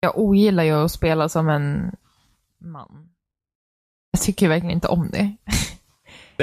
Jag 0.00 0.18
ogillar 0.18 0.64
ju 0.64 0.72
att 0.72 0.92
spela 0.92 1.28
som 1.28 1.48
en 1.48 1.92
man. 2.60 3.08
Jag 4.10 4.20
tycker 4.20 4.48
verkligen 4.48 4.74
inte 4.74 4.88
om 4.88 5.10
det. 5.10 5.36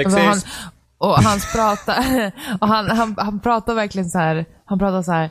Han, 0.04 0.40
och 0.98 1.14
hans 1.22 1.52
prata, 1.52 1.92
och 2.60 2.68
han, 2.68 2.90
han, 2.90 3.14
han 3.18 3.40
pratar 3.40 3.74
verkligen 3.74 4.10
så 4.10 4.18
här, 4.18 4.44
han 4.64 4.78
pratar 4.78 5.02
så 5.02 5.12
här. 5.12 5.30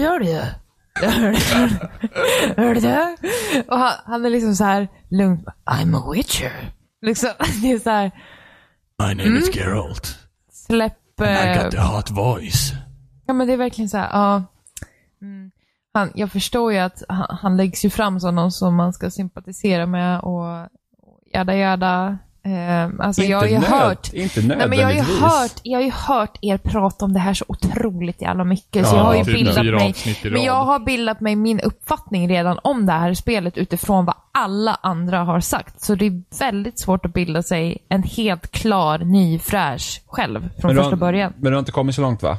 Gör 0.00 0.20
det, 0.20 0.30
gör 0.30 0.59
gör 2.56 2.74
det. 2.80 3.16
Och 3.68 3.78
han, 3.78 3.92
han 4.04 4.24
är 4.24 4.30
liksom 4.30 4.54
så 4.54 4.64
här 4.64 4.88
lugn. 5.10 5.44
I'm 5.66 5.96
a 5.96 6.12
witcher. 6.12 6.72
Liksom, 7.02 7.30
det 7.62 7.72
är 7.72 7.78
så 7.78 7.90
här, 7.90 8.10
My 9.02 9.14
name 9.14 9.38
is 9.38 9.56
Geralt. 9.56 10.18
släpp... 10.52 11.20
eh, 11.20 11.92
hot 11.94 12.10
voice. 12.10 12.72
Ja 13.26 13.34
men 13.34 13.46
det 13.46 13.52
är 13.52 13.56
verkligen 13.56 13.88
så 13.88 13.96
här, 13.96 14.08
ja. 14.12 14.44
Mm. 15.22 15.50
Han, 15.92 16.12
jag 16.14 16.32
förstår 16.32 16.72
ju 16.72 16.78
att 16.78 17.02
han, 17.08 17.38
han 17.42 17.56
läggs 17.56 17.84
ju 17.84 17.90
fram 17.90 18.20
som 18.20 18.34
någon 18.34 18.52
som 18.52 18.74
man 18.74 18.92
ska 18.92 19.10
sympatisera 19.10 19.86
med 19.86 20.20
och, 20.20 20.40
och 20.42 20.68
jada 21.32 21.56
jada. 21.56 22.18
Eh, 22.42 22.88
alltså 23.06 23.22
jag 23.22 23.38
har 23.38 23.46
ju 23.46 23.58
nöd- 23.58 23.64
hört 23.64 24.12
Inte 24.12 24.40
Nej, 24.42 24.68
men 24.68 24.78
jag 24.78 24.86
har 24.86 24.92
ju 24.92 25.00
hört, 25.00 25.52
jag 25.62 25.78
har 25.78 25.84
ju 25.84 25.90
hört 25.90 26.38
er 26.40 26.58
prata 26.58 27.04
om 27.04 27.12
det 27.12 27.18
här 27.18 27.34
så 27.34 27.44
otroligt 27.48 28.22
jävla 28.22 28.44
mycket, 28.44 28.86
så 28.86 28.94
Ja, 28.94 28.98
jag 28.98 29.04
har 29.04 29.14
ju 29.14 29.24
typ 29.24 29.34
bildat 29.34 29.64
mig, 29.64 29.94
men 30.32 30.42
jag 30.42 30.64
har 30.64 30.78
bildat 30.78 31.20
mig 31.20 31.36
min 31.36 31.60
uppfattning 31.60 32.28
redan 32.28 32.58
om 32.62 32.86
det 32.86 32.92
här 32.92 33.14
spelet 33.14 33.58
utifrån 33.58 34.04
vad 34.04 34.14
alla 34.32 34.78
andra 34.82 35.18
har 35.24 35.40
sagt. 35.40 35.80
Så 35.82 35.94
det 35.94 36.06
är 36.06 36.22
väldigt 36.38 36.80
svårt 36.80 37.04
att 37.04 37.12
bilda 37.12 37.42
sig 37.42 37.78
en 37.88 38.02
helt 38.02 38.50
klar, 38.52 38.98
ny, 38.98 39.38
fräsch 39.38 40.02
själv 40.06 40.48
från 40.60 40.74
första 40.74 40.90
har, 40.90 40.96
början. 40.96 41.32
Men 41.36 41.52
du 41.52 41.56
har 41.56 41.58
inte 41.58 41.72
kommit 41.72 41.94
så 41.94 42.00
långt 42.00 42.22
va? 42.22 42.38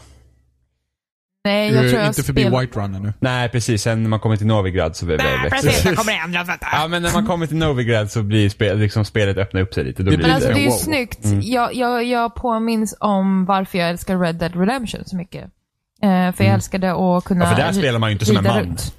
Nej, 1.44 1.70
Du 1.70 1.76
jag 1.76 1.84
tror 1.86 1.94
är 1.96 2.04
jag 2.04 2.10
inte 2.10 2.24
förbi 2.24 2.42
spelar- 2.42 2.60
White 2.62 2.80
Run 2.80 2.96
ännu. 2.96 3.14
Nej, 3.20 3.50
precis. 3.50 3.82
Sen 3.82 4.04
när 4.04 4.10
man 4.10 4.20
kommer 4.20 4.38
till 4.38 4.46
Novigrad 4.48 4.96
så 4.96 5.06
blir 5.06 5.18
det 5.18 5.24
Nej, 5.24 5.50
precis, 5.50 5.86
jag 5.86 5.96
kommer. 5.98 6.34
Jag 6.34 6.48
fattar. 6.48 6.70
Ja, 6.74 6.88
men 6.88 7.02
när 7.02 7.14
man 7.14 7.26
kommer 7.26 7.48
till 7.48 7.58
Novigrad 7.58 8.12
så 8.12 8.24
blir 8.24 8.50
spel, 8.50 8.78
liksom 8.80 9.06
spelet 9.06 9.38
öppna 9.38 9.62
upp 9.62 9.74
sig 9.74 9.84
lite. 9.84 10.04
Då 10.04 10.12
Det 10.12 10.18
blir 10.18 10.28
Men 10.28 10.36
alltså 10.36 10.50
det... 10.50 10.56
det 10.56 10.60
är 10.60 10.64
ju 10.64 10.70
Wow. 10.70 10.78
snyggt. 10.78 11.26
Mm. 11.26 11.42
Jag, 11.44 11.74
jag, 11.76 12.04
jag 12.04 12.36
påminns 12.36 12.96
om 13.00 13.46
varför 13.46 13.78
jag 13.78 13.90
älskar 13.90 14.18
Red 14.20 14.36
Dead 14.36 14.56
Redemption 14.60 15.04
så 15.06 15.16
mycket. 15.16 15.44
Eh, 16.04 16.32
för 16.36 16.44
jag 16.44 16.54
älskade 16.54 16.92
att 16.92 17.24
kunna 17.24 17.46
Mm. 17.46 17.50
Ja, 17.60 17.66
för 17.66 17.74
där 17.74 17.80
spelar 17.82 18.00
man 18.00 18.10
ju 18.10 18.14
inte 18.14 18.26
som 18.26 18.38
en 18.38 18.44
man. 18.44 18.60
runt. 18.60 18.96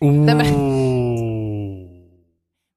Oh. 0.00 0.12
Nej, 0.12 0.34
men- 0.34 0.46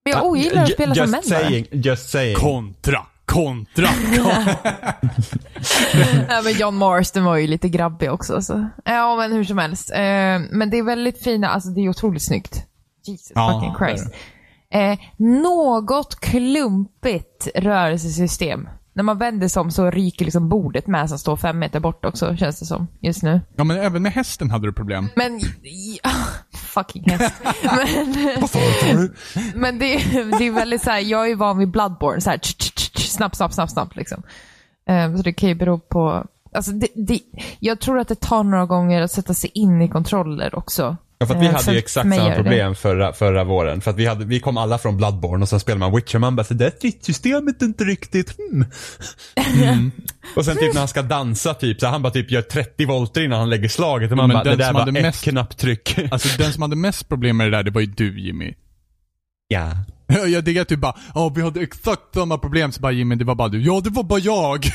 Men 0.04 0.12
jag 0.12 0.26
ogillar 0.26 0.62
att 0.62 0.68
Ju- 0.68 0.74
spela 0.74 0.94
som 0.94 1.10
män 1.10 1.20
just 1.24 1.28
saying, 1.28 1.66
just 1.70 2.10
saying. 2.10 2.36
Kontra, 2.36 3.00
kontra. 3.32 3.86
Ja, 6.28 6.40
men 6.44 6.52
John 6.52 6.74
Marston 6.76 7.24
var 7.24 7.36
ju 7.36 7.46
lite 7.46 7.68
grabbig 7.68 8.10
också. 8.12 8.42
Så. 8.42 8.68
Ja, 8.84 9.16
men 9.16 9.32
hur 9.32 9.44
som 9.44 9.58
helst. 9.58 9.90
Eh, 9.90 9.98
men 10.50 10.70
det 10.70 10.78
är 10.78 10.82
väldigt 10.82 11.22
fina, 11.24 11.48
alltså 11.48 11.68
det 11.70 11.80
är 11.80 11.88
otroligt 11.88 12.22
snyggt. 12.24 12.66
Jesus 13.06 13.32
Ja, 13.34 13.60
fucking 13.60 13.74
Christ. 13.86 14.14
Eh, 14.72 14.98
något 15.16 16.20
klumpigt 16.20 17.48
rörelsesystem. 17.54 18.68
När 18.94 19.02
man 19.02 19.18
vänder 19.18 19.48
sig 19.48 19.60
om 19.60 19.70
så 19.70 19.90
ryker 19.90 20.24
liksom 20.24 20.48
bordet 20.48 20.86
med 20.86 21.08
som 21.08 21.18
står 21.18 21.36
fem 21.36 21.58
meter 21.58 21.80
bort 21.80 22.04
också, 22.04 22.36
känns 22.36 22.60
det 22.60 22.66
som, 22.66 22.86
just 23.00 23.22
nu. 23.22 23.40
ja 23.56 23.64
men 23.64 23.76
även 23.80 24.02
med 24.02 24.12
hästen 24.12 24.50
hade 24.50 24.66
du 24.66 24.72
problem. 24.72 25.08
Men, 25.16 25.40
ja, 26.02 26.10
fucking 26.58 27.04
häst. 27.10 27.34
men 27.64 29.10
men 29.54 29.78
det, 29.78 29.94
är- 29.94 30.38
det 30.38 30.44
är 30.46 30.50
väldigt 30.50 30.82
så 30.82 30.90
här, 30.90 30.98
jag 31.00 31.24
är 31.24 31.28
ju 31.28 31.34
van 31.34 31.58
vid 31.58 31.70
Bloodborne, 31.70 32.20
så 32.20 32.30
här, 32.30 32.38
tch, 32.38 32.54
tch, 32.56 32.70
tch, 32.74 32.91
snabbt, 33.12 33.36
snabbt, 33.36 33.54
snabbt, 33.54 33.72
snabbt 33.72 33.96
liksom. 33.96 34.22
Eh, 34.88 35.16
så 35.16 35.22
det 35.22 35.32
kan 35.32 35.48
ju 35.48 35.54
bero 35.54 35.78
på, 35.78 36.26
alltså 36.54 36.72
det, 36.72 36.88
det, 36.94 37.20
jag 37.60 37.80
tror 37.80 37.98
att 37.98 38.08
det 38.08 38.20
tar 38.20 38.44
några 38.44 38.66
gånger 38.66 39.02
att 39.02 39.10
sätta 39.10 39.34
sig 39.34 39.50
in 39.54 39.82
i 39.82 39.88
kontroller 39.88 40.54
också. 40.58 40.96
Ja, 41.18 41.26
för 41.26 41.34
att 41.34 41.42
vi 41.42 41.46
Eh, 41.46 41.52
hade 41.52 41.64
för 41.64 41.72
ju 41.72 41.78
exakt 41.78 42.14
samma 42.16 42.34
problem 42.34 42.74
förra, 42.74 43.12
förra 43.12 43.44
våren. 43.44 43.80
För 43.80 43.90
att 43.90 43.96
vi, 43.96 44.06
hade, 44.06 44.24
vi 44.24 44.40
kom 44.40 44.56
alla 44.56 44.78
från 44.78 44.96
Bloodborne 44.96 45.42
och 45.42 45.48
sen 45.48 45.60
spelade 45.60 45.78
man 45.80 45.94
Witcher. 45.96 46.18
Man 46.18 46.36
bara, 46.36 46.44
så 46.44 46.54
det 46.54 46.64
där 46.64 46.70
stridssystemet 46.70 47.62
är 47.62 47.66
inte 47.66 47.84
riktigt, 47.84 48.36
hmm. 48.36 48.64
Mm. 49.62 49.90
Och 50.36 50.44
sen 50.44 50.56
typ 50.56 50.72
när 50.74 50.78
han 50.78 50.88
ska 50.88 51.02
dansa 51.02 51.54
typ, 51.54 51.80
så 51.80 51.86
han 51.86 52.02
bara 52.02 52.12
typ 52.12 52.30
gör 52.30 52.42
30 52.42 52.86
volter 52.86 53.20
innan 53.24 53.38
han 53.38 53.50
lägger 53.50 53.68
slaget. 53.68 54.10
Och 54.10 54.16
man 54.16 54.28
men 54.28 54.34
bara, 54.34 54.44
det 54.44 54.50
den 54.50 54.58
där 54.58 54.72
var 54.72 54.80
hade 54.80 54.98
ett 54.98 55.04
mest- 55.04 55.24
knapptryck. 55.24 55.98
Alltså 56.10 56.42
den 56.42 56.52
som 56.52 56.62
hade 56.62 56.76
mest 56.76 57.08
problem 57.08 57.36
med 57.36 57.46
det 57.46 57.56
där, 57.56 57.62
det 57.62 57.70
var 57.70 57.80
ju 57.80 57.86
du 57.86 58.20
Jimmy. 58.20 58.54
ja. 59.48 59.70
Jag 60.28 60.44
diggar 60.44 60.64
typ 60.64 60.80
bara, 60.80 60.96
ja 61.14 61.32
vi 61.36 61.42
hade 61.42 61.60
exakt 61.60 62.14
samma 62.14 62.38
problem, 62.38 62.72
så 62.72 62.80
bara 62.80 62.92
Jimmy, 62.92 63.14
det 63.14 63.24
var 63.24 63.34
bara 63.34 63.48
du. 63.48 63.62
Ja, 63.62 63.80
det 63.84 63.90
var 63.90 64.02
bara 64.02 64.18
jag. 64.20 64.66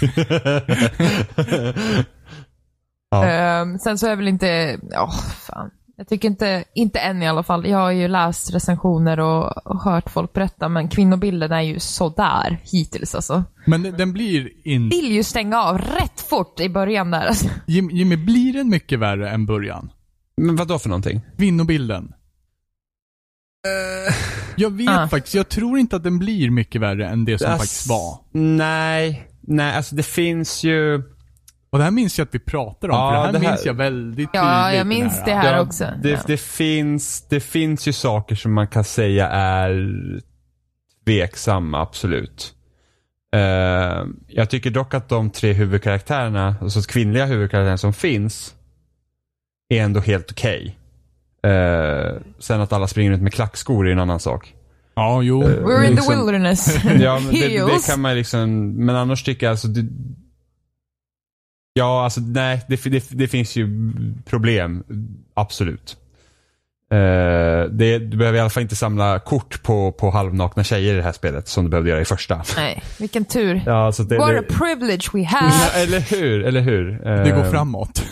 Ja. 3.09 3.25
Ehm, 3.25 3.79
sen 3.79 3.97
så 3.97 4.07
är 4.07 4.15
väl 4.15 4.27
inte, 4.27 4.79
ja 4.91 5.11
fan. 5.47 5.69
Jag 5.97 6.07
tycker 6.07 6.27
inte, 6.27 6.63
inte 6.75 6.99
än 6.99 7.23
i 7.23 7.27
alla 7.27 7.43
fall. 7.43 7.67
Jag 7.67 7.77
har 7.77 7.91
ju 7.91 8.07
läst 8.07 8.53
recensioner 8.53 9.19
och, 9.19 9.67
och 9.67 9.81
hört 9.81 10.09
folk 10.09 10.33
berätta, 10.33 10.69
men 10.69 10.89
kvinnobilden 10.89 11.51
är 11.51 11.61
ju 11.61 11.79
sådär 11.79 12.59
hittills 12.63 13.15
alltså. 13.15 13.43
Men 13.65 13.83
den- 13.83 14.13
blir 14.13 14.49
inte... 14.67 14.95
Vill 14.97 15.11
ju 15.11 15.23
stänga 15.23 15.61
av 15.63 15.77
rätt 15.77 16.21
fort 16.29 16.59
i 16.59 16.69
början 16.69 17.11
där. 17.11 17.25
Alltså. 17.27 17.47
Jim, 17.67 17.89
Jimmy, 17.89 18.15
blir 18.17 18.53
den 18.53 18.69
mycket 18.69 18.99
värre 18.99 19.29
än 19.29 19.45
början? 19.45 19.91
Men 20.41 20.55
vad 20.55 20.67
då 20.67 20.79
för 20.79 20.89
någonting? 20.89 21.21
Kvinnobilden. 21.37 22.13
Jag 24.55 24.77
vet 24.77 24.89
Ah. 24.89 25.07
faktiskt, 25.07 25.35
jag 25.35 25.49
tror 25.49 25.79
inte 25.79 25.95
att 25.95 26.03
den 26.03 26.19
blir 26.19 26.49
mycket 26.49 26.81
värre 26.81 27.07
än 27.07 27.25
det 27.25 27.37
som 27.37 27.47
Ass- 27.51 27.57
faktiskt 27.57 27.87
var. 27.89 28.17
Nej, 28.31 29.27
nej 29.41 29.75
alltså 29.75 29.95
det 29.95 30.03
finns 30.03 30.63
ju... 30.63 31.03
Och 31.69 31.77
det 31.77 31.83
här 31.83 31.91
minns 31.91 32.17
jag 32.19 32.25
att 32.27 32.35
vi 32.35 32.39
pratade 32.39 32.93
om, 32.93 32.99
Ja, 32.99 33.09
för 33.09 33.15
det 33.15 33.25
här, 33.25 33.31
det 33.33 33.39
här- 33.39 33.51
minns 33.51 33.65
jag 33.65 33.73
väldigt 33.73 34.15
tydligt. 34.17 34.29
Ja, 34.33 34.73
jag 34.73 34.87
minns 34.87 35.21
det 35.25 35.33
här 35.33 35.59
också. 35.59 35.85
Det, 36.03 36.09
Ja. 36.09 36.19
det, 36.27 36.37
finns, 36.37 37.27
det 37.29 37.39
finns 37.39 37.87
ju 37.87 37.93
saker 37.93 38.35
som 38.35 38.53
man 38.53 38.67
kan 38.67 38.83
säga 38.83 39.27
är 39.29 39.91
tveksamma, 41.05 41.81
absolut. 41.81 42.53
Eh, 43.35 44.05
jag 44.27 44.49
tycker 44.49 44.69
dock 44.69 44.93
att 44.93 45.09
de 45.09 45.29
tre 45.29 45.53
huvudkaraktärerna, 45.53 46.55
alltså 46.61 46.81
kvinnliga 46.81 47.25
huvudkaraktärerna 47.25 47.77
som 47.77 47.93
finns, 47.93 48.55
är 49.69 49.81
ändå 49.83 49.99
helt 49.99 50.31
okej. 50.31 50.77
Eh, 51.51 52.21
sen 52.39 52.61
att 52.61 52.73
alla 52.73 52.87
springer 52.87 53.11
runt 53.11 53.23
med 53.23 53.33
klackskor 53.33 53.87
är 53.87 53.91
en 53.91 53.99
annan 53.99 54.19
sak. 54.19 54.53
Ja, 54.95 55.21
jo. 55.21 55.43
We're 55.43 55.81
in 55.83 55.89
the 55.89 55.95
liksom- 55.95 56.25
wilderness. 56.25 56.83
Ja, 56.99 57.19
men 57.19 57.33
det, 57.33 57.47
det 57.65 57.85
kan 57.87 58.01
man 58.01 58.15
liksom, 58.15 58.69
men 58.85 58.95
annars 58.95 59.23
tycker 59.23 59.45
jag 59.45 59.51
alltså 59.51 59.67
det, 59.67 59.85
Ja, 61.73 62.03
alltså 62.03 62.21
nej, 62.21 62.61
det, 62.67 62.83
det, 62.83 63.09
det 63.11 63.27
finns 63.27 63.55
ju 63.55 63.69
problem. 64.25 64.83
Absolut. 65.33 65.97
Eh, 66.91 66.97
det, 67.71 67.99
du 67.99 68.17
behöver 68.17 68.37
i 68.37 68.41
alla 68.41 68.49
fall 68.49 68.63
inte 68.63 68.75
samla 68.75 69.19
kort 69.19 69.63
på, 69.63 69.91
på 69.91 70.09
halvnakna 70.11 70.63
tjejer 70.63 70.93
i 70.93 70.97
det 70.97 71.03
här 71.03 71.11
spelet 71.11 71.47
som 71.47 71.63
du 71.63 71.69
behövde 71.69 71.89
göra 71.89 72.01
i 72.01 72.05
första. 72.05 72.41
Nej, 72.57 72.83
vilken 72.99 73.25
tur. 73.25 73.61
Ja, 73.65 73.91
så 73.91 74.03
det, 74.03 74.17
What 74.17 74.29
a 74.29 74.33
det, 74.33 74.41
privilege 74.53 75.09
we 75.13 75.19
Ja, 75.21 75.27
have. 75.27 75.81
eller 75.83 75.99
hur, 75.99 76.43
eller 76.45 76.61
hur. 76.61 77.07
Eh, 77.07 77.23
Det 77.23 77.31
går 77.31 77.43
framåt. 77.51 78.03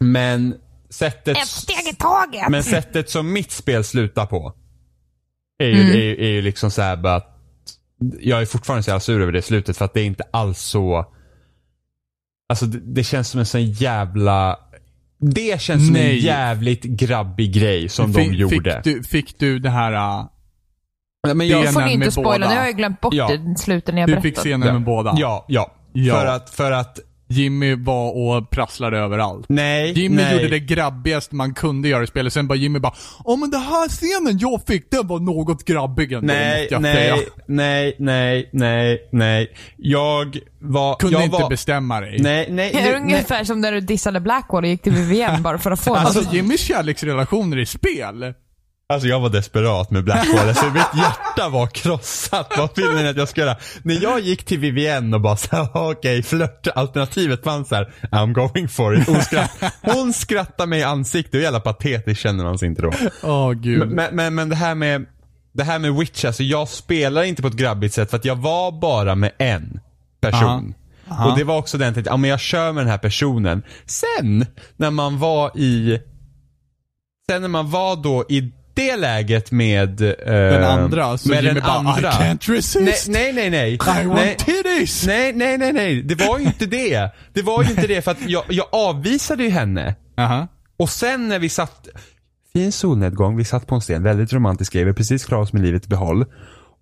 Men 0.00 0.54
sättet, 0.90 1.36
Ett 1.38 1.46
steg 1.48 1.92
i 1.92 1.96
taget. 1.96 2.48
men 2.48 2.62
sättet 2.62 3.10
som 3.10 3.32
mitt 3.32 3.50
spel 3.50 3.84
slutar 3.84 4.26
på 4.26 4.54
är 5.58 5.66
ju, 5.66 5.80
Mm. 5.82 5.92
är, 5.92 5.96
ju- 5.96 6.24
är 6.24 6.28
ju 6.28 6.42
liksom 6.42 6.70
så 6.70 6.82
här 6.82 7.06
att 7.06 7.36
jag 8.20 8.40
är 8.42 8.46
fortfarande 8.46 8.82
så 8.82 8.88
jävla 8.90 9.00
sur 9.00 9.20
över 9.22 9.32
det 9.32 9.42
slutet 9.42 9.76
för 9.76 9.84
att 9.84 9.94
det 9.94 10.00
är 10.00 10.04
inte 10.04 10.24
alls 10.32 10.58
så 10.60 11.06
Alltså 12.48 12.66
det, 12.66 12.78
det 12.94 13.04
känns 13.04 13.28
som 13.28 13.40
en 13.40 13.46
sån 13.46 13.64
jävla 13.66 14.58
Det 15.20 15.60
känns 15.60 15.86
som 15.86 15.96
en 15.96 16.16
jävligt 16.18 16.82
grabbig 16.82 17.52
grej 17.54 17.88
som 17.88 18.12
de 18.12 18.18
Fick- 18.24 18.32
gjorde. 18.34 18.74
Fick 18.74 18.94
du, 18.94 19.02
fick 19.04 19.38
du 19.38 19.58
det 19.58 19.70
här... 19.70 19.92
äh, 19.92 21.34
men 21.34 21.48
jag, 21.48 21.60
Nu 21.60 21.66
får 21.72 21.82
inte 21.82 21.98
med 21.98 22.12
spoila, 22.12 22.30
båda. 22.38 22.48
nu 22.50 22.56
har 22.56 22.64
jag 22.66 22.76
glömt 22.76 23.00
bort 23.00 23.14
Ja. 23.14 23.28
det 23.28 23.58
slutet 23.58 23.94
när 23.94 24.00
jag 24.02 24.08
Du 24.08 24.12
berättade. 24.12 24.28
fick 24.30 24.38
scenen 24.38 24.72
med 24.74 24.84
båda. 24.84 25.14
ja, 25.16 25.44
ja. 25.48 25.72
Ja. 25.92 26.14
För 26.14 26.26
att, 26.26 26.50
för 26.50 26.72
att 26.72 26.98
Jimmy 27.30 27.74
var 27.74 28.12
och 28.16 28.50
prasslade 28.50 28.98
överallt. 28.98 29.46
nej, 29.48 29.92
Jimmy 29.98 30.16
nej. 30.16 30.32
gjorde 30.34 30.48
det 30.48 30.58
grabbigaste 30.58 31.34
man 31.34 31.54
kunde 31.54 31.88
göra 31.88 32.02
i 32.04 32.06
spelet. 32.06 32.32
Sen 32.32 32.48
bara 32.48 32.54
Jimmy 32.54 32.78
bara 32.78 32.92
Åh 33.24 33.38
men 33.38 33.50
den 33.50 33.60
här 33.60 33.88
scenen 33.88 34.38
jag 34.38 34.66
fick, 34.66 34.90
den 34.90 35.06
var 35.06 35.18
något 35.18 35.64
grabbig 35.64 36.12
ändå, 36.12 36.26
Nej, 36.26 36.68
säga. 36.68 36.78
nej, 36.80 37.28
nej, 37.46 37.96
nej, 37.98 38.50
nej, 38.52 39.08
nej. 39.12 39.52
Jag 39.76 40.38
var... 40.60 40.94
Kunde 40.94 41.16
jag 41.16 41.24
inte 41.24 41.42
var, 41.42 41.48
bestämma 41.50 42.00
dig. 42.00 42.16
Nej, 42.20 42.46
nej, 42.50 42.70
Det 42.72 42.78
är 42.80 42.92
nej, 42.92 43.00
ungefär 43.02 43.44
som 43.44 43.60
när 43.60 43.72
du 43.72 43.80
dissade 43.80 44.20
Blackwall 44.20 44.64
och 44.64 44.70
gick 44.70 44.82
till 44.82 44.92
VVN 44.92 45.42
bara 45.42 45.58
för 45.58 45.70
att 45.70 45.80
få 45.80 45.94
Alltså. 45.94 46.34
Jimmys 46.34 46.60
kärleksrelationer 46.60 47.58
i 47.58 47.66
spel. 47.66 48.34
Alltså 48.90 49.08
jag 49.08 49.20
var 49.20 49.28
desperat 49.28 49.90
med 49.90 50.04
Blackwall. 50.04 50.48
Alltså 50.48 50.64
mitt 50.64 50.94
hjärta 50.96 51.48
var 51.48 51.66
krossat. 51.66 52.52
Vad 52.58 52.76
vill 52.76 53.02
ni 53.02 53.08
att 53.08 53.16
jag 53.16 53.28
ska 53.28 53.40
göra? 53.40 53.56
När 53.82 54.02
jag 54.02 54.20
gick 54.20 54.44
till 54.44 54.58
Vivienne 54.58 55.16
och 55.16 55.20
bara 55.20 55.36
såhär, 55.36 55.68
okej, 55.74 56.22
flört-alternativet 56.22 57.44
fanns 57.44 57.70
här. 57.70 57.92
I'm 58.10 58.32
going 58.32 58.68
for 58.68 58.98
it. 58.98 59.06
Hon, 59.06 59.20
skratt, 59.22 59.50
hon 59.82 60.12
skrattade 60.12 60.68
mig 60.68 60.80
i 60.80 60.82
ansiktet. 60.82 61.34
Hur 61.34 61.40
jävla 61.40 61.60
patetiskt 61.60 62.22
känner 62.22 62.44
man 62.44 62.58
sig 62.58 62.68
inte 62.68 62.82
då? 62.82 62.92
Åh 63.22 63.52
gud. 63.52 63.90
Men, 63.90 64.16
men, 64.16 64.34
men 64.34 64.48
det 64.48 64.56
här 64.56 64.74
med 64.74 65.06
det 65.52 65.64
här 65.64 65.78
med 65.78 65.94
Witch, 65.94 66.24
alltså 66.24 66.42
jag 66.42 66.68
spelar 66.68 67.22
inte 67.22 67.42
på 67.42 67.48
ett 67.48 67.54
grabbigt 67.54 67.94
sätt 67.94 68.10
för 68.10 68.16
att 68.16 68.24
jag 68.24 68.36
var 68.36 68.80
bara 68.80 69.14
med 69.14 69.32
en 69.38 69.80
person. 70.20 70.74
Aha. 71.10 71.30
Och 71.30 71.38
det 71.38 71.44
var 71.44 71.56
också 71.56 71.78
den 71.78 71.98
att 71.98 72.06
ja, 72.06 72.16
men 72.16 72.30
jag 72.30 72.40
kör 72.40 72.72
med 72.72 72.84
den 72.84 72.90
här 72.90 72.98
personen. 72.98 73.62
Sen 73.86 74.46
när 74.76 74.90
man 74.90 75.18
var 75.18 75.58
i 75.58 76.00
Sen 77.30 77.42
när 77.42 77.48
man 77.48 77.70
var 77.70 77.96
då 77.96 78.24
i 78.28 78.52
det 78.80 78.96
läget 78.96 79.50
med 79.50 80.00
eh, 80.00 80.14
Den 80.26 80.64
andra, 80.64 81.18
så 81.18 81.28
med 81.28 81.44
Jimmy 81.44 81.54
den 81.54 81.62
bara, 81.62 81.78
andra. 81.78 82.08
I 82.08 82.12
can't 82.12 82.50
resist. 82.54 83.08
Nej, 83.08 83.32
nej, 83.32 83.50
nej, 83.50 83.50
nej. 83.50 83.74
I 83.74 84.06
want 84.06 84.14
nej. 84.14 84.36
titties! 84.36 85.06
Nej, 85.06 85.32
nej, 85.32 85.58
nej, 85.58 85.72
nej. 85.72 86.02
Det 86.02 86.14
var 86.14 86.38
ju 86.38 86.44
inte 86.44 86.66
det. 86.66 87.10
Det 87.32 87.42
var 87.42 87.62
ju 87.62 87.70
inte 87.70 87.86
det 87.86 88.02
för 88.02 88.10
att 88.10 88.28
jag, 88.28 88.44
jag 88.48 88.66
avvisade 88.72 89.42
ju 89.42 89.50
henne. 89.50 89.94
Aha. 90.18 90.48
Och 90.76 90.90
sen 90.90 91.28
när 91.28 91.38
vi 91.38 91.48
satt, 91.48 91.88
fin 92.52 92.72
solnedgång, 92.72 93.36
vi 93.36 93.44
satt 93.44 93.66
på 93.66 93.74
en 93.74 93.80
sten, 93.80 94.02
väldigt 94.02 94.32
romantisk 94.32 94.72
grej, 94.72 94.84
vi 94.84 94.92
precis 94.92 95.24
klara 95.24 95.42
oss 95.42 95.52
med 95.52 95.62
livet 95.62 95.84
i 95.84 95.88
behåll. 95.88 96.24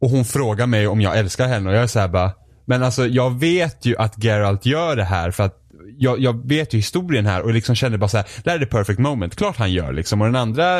Och 0.00 0.10
hon 0.10 0.24
frågar 0.24 0.66
mig 0.66 0.86
om 0.86 1.00
jag 1.00 1.18
älskar 1.18 1.46
henne 1.46 1.70
och 1.70 1.76
jag 1.76 1.82
är 1.82 1.86
såhär 1.86 2.08
bara, 2.08 2.32
men 2.64 2.82
alltså 2.82 3.06
jag 3.06 3.40
vet 3.40 3.84
ju 3.84 3.96
att 3.96 4.24
Geralt 4.24 4.66
gör 4.66 4.96
det 4.96 5.04
här 5.04 5.30
för 5.30 5.44
att 5.44 5.67
jag, 5.98 6.20
jag 6.20 6.48
vet 6.48 6.74
ju 6.74 6.78
historien 6.78 7.26
här 7.26 7.42
och 7.42 7.52
liksom 7.54 7.74
kände 7.74 7.98
bara 7.98 8.08
så 8.08 8.16
här: 8.16 8.26
det 8.44 8.50
här 8.50 8.56
är 8.56 8.60
the 8.64 8.70
perfect 8.70 8.98
moment. 8.98 9.36
Klart 9.36 9.56
han 9.56 9.72
gör 9.72 9.92
liksom. 9.92 10.20
Och 10.20 10.26
den 10.26 10.36
andra 10.36 10.78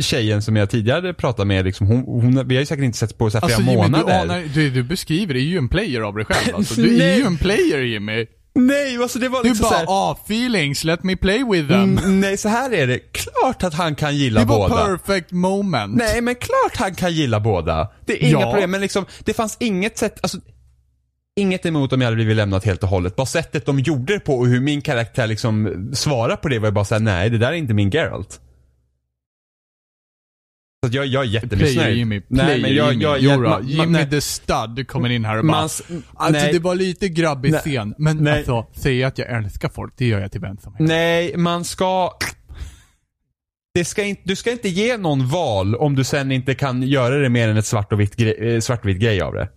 tjejen 0.00 0.42
som 0.42 0.56
jag 0.56 0.70
tidigare 0.70 1.14
pratade 1.14 1.46
med, 1.46 1.64
liksom, 1.64 1.86
hon, 1.86 1.98
hon, 2.04 2.48
vi 2.48 2.54
har 2.54 2.60
ju 2.60 2.66
säkert 2.66 2.84
inte 2.84 2.98
sett 2.98 3.18
på 3.18 3.30
så 3.30 3.38
här 3.38 3.46
flera 3.48 3.56
Alltså 3.56 3.70
Jimmy, 3.70 3.82
du, 3.84 3.90
månader. 3.90 4.20
anar, 4.22 4.42
du, 4.54 4.70
du 4.70 4.82
beskriver, 4.82 5.34
det 5.34 5.40
är 5.40 5.44
ju 5.44 5.58
en 5.58 5.68
player 5.68 6.00
av 6.00 6.14
dig 6.16 6.24
själv 6.24 6.54
alltså. 6.56 6.74
Du 6.82 7.02
är 7.02 7.16
ju 7.16 7.22
en 7.24 7.36
player 7.36 7.78
Jimmy. 7.82 8.26
Nej, 8.54 8.98
alltså 9.02 9.18
det 9.18 9.28
var 9.28 9.42
Du 9.42 9.48
liksom 9.48 9.62
bara, 9.64 9.70
så 9.72 9.76
här, 9.78 9.86
ah 9.88 10.18
feelings, 10.26 10.84
let 10.84 11.02
me 11.02 11.16
play 11.16 11.44
with 11.50 11.68
them. 11.68 11.98
mm, 11.98 12.20
Nej, 12.20 12.36
så 12.36 12.48
här 12.48 12.72
är 12.74 12.86
det. 12.86 12.98
Klart 12.98 13.62
att 13.62 13.74
han 13.74 13.94
kan 13.94 14.16
gilla 14.16 14.40
det 14.40 14.46
var 14.46 14.68
båda. 14.68 14.84
perfect 14.86 15.30
moment. 15.30 15.94
Nej, 15.96 16.20
men 16.20 16.34
klart 16.34 16.76
han 16.76 16.94
kan 16.94 17.12
gilla 17.12 17.40
båda. 17.40 17.88
Det 18.06 18.12
är 18.24 18.28
inga 18.28 18.40
Ja. 18.40 18.50
problem, 18.50 18.70
men 18.70 18.80
liksom, 18.80 19.04
det 19.24 19.34
fanns 19.34 19.56
inget 19.60 19.98
sätt, 19.98 20.18
alltså, 20.22 20.38
inget 21.36 21.66
emot 21.66 21.92
om 21.92 22.00
jag 22.00 22.06
hade 22.06 22.14
blivit 22.16 22.36
lämnat 22.36 22.64
helt 22.64 22.82
och 22.82 22.88
hållet. 22.88 23.16
Bara 23.16 23.26
sättet 23.26 23.66
de 23.66 23.78
gjorde 23.80 24.12
det 24.14 24.20
på 24.20 24.34
och 24.34 24.46
hur 24.46 24.60
min 24.60 24.80
karaktär 24.80 25.26
liksom 25.26 25.90
svarar 25.94 26.36
på 26.36 26.48
det 26.48 26.58
var 26.58 26.68
ju 26.68 26.72
bara 26.72 26.84
såhär, 26.84 27.02
nej 27.02 27.30
det 27.30 27.38
där 27.38 27.48
är 27.48 27.52
inte 27.52 27.74
min 27.74 27.90
Geralt. 27.90 28.40
Så 30.86 30.96
jag, 30.96 31.06
jag 31.06 31.24
är 31.24 31.28
Player 31.28 31.42
jättemissnöjd. 31.42 31.96
Jimmy, 31.96 32.20
player 32.20 32.46
nej, 32.46 32.62
men 32.62 32.74
jag, 32.74 32.92
Jimmy. 32.92 33.04
jag, 33.04 33.20
jag, 33.20 33.40
ma- 33.40 33.64
Jimmy 33.64 33.86
nej. 33.92 34.10
the 34.10 34.20
stud 34.20 34.88
kommer 34.88 35.08
in 35.10 35.24
här 35.24 35.38
och 35.38 35.44
bara, 35.44 35.52
Man, 35.52 35.62
alltså 35.62 35.84
nej, 36.30 36.52
det 36.52 36.58
var 36.58 36.74
lite 36.74 37.08
grabbig 37.08 37.52
Nej. 37.52 37.60
scen, 37.60 37.94
men 37.98 38.16
Nej. 38.16 38.38
alltså, 38.38 38.66
säga 38.74 39.06
att 39.06 39.18
jag 39.18 39.30
älskar 39.30 39.68
folk, 39.68 39.94
det 39.96 40.06
gör 40.06 40.20
jag 40.20 40.32
till 40.32 40.40
vem 40.40 40.56
som 40.58 40.74
helst. 40.74 40.88
nej, 40.88 41.36
man 41.36 41.64
ska... 41.64 42.10
Det 43.74 43.84
ska 43.84 44.02
inte, 44.04 44.22
du 44.24 44.36
ska 44.36 44.52
inte 44.52 44.68
ge 44.68 44.96
någon 44.96 45.28
val 45.28 45.74
om 45.76 45.94
du 45.96 46.04
sen 46.04 46.32
inte 46.32 46.54
kan 46.54 46.82
göra 46.82 47.18
det 47.18 47.28
mer 47.28 47.48
än 47.48 47.56
ett 47.56 47.66
svart 47.66 47.92
och 47.92 48.00
vitt, 48.00 48.16
gre, 48.16 48.32
eh, 48.32 48.60
svart 48.60 48.80
och 48.84 48.88
vitt 48.88 48.98
grej 49.00 49.20
av 49.20 49.34
det. 49.34 49.48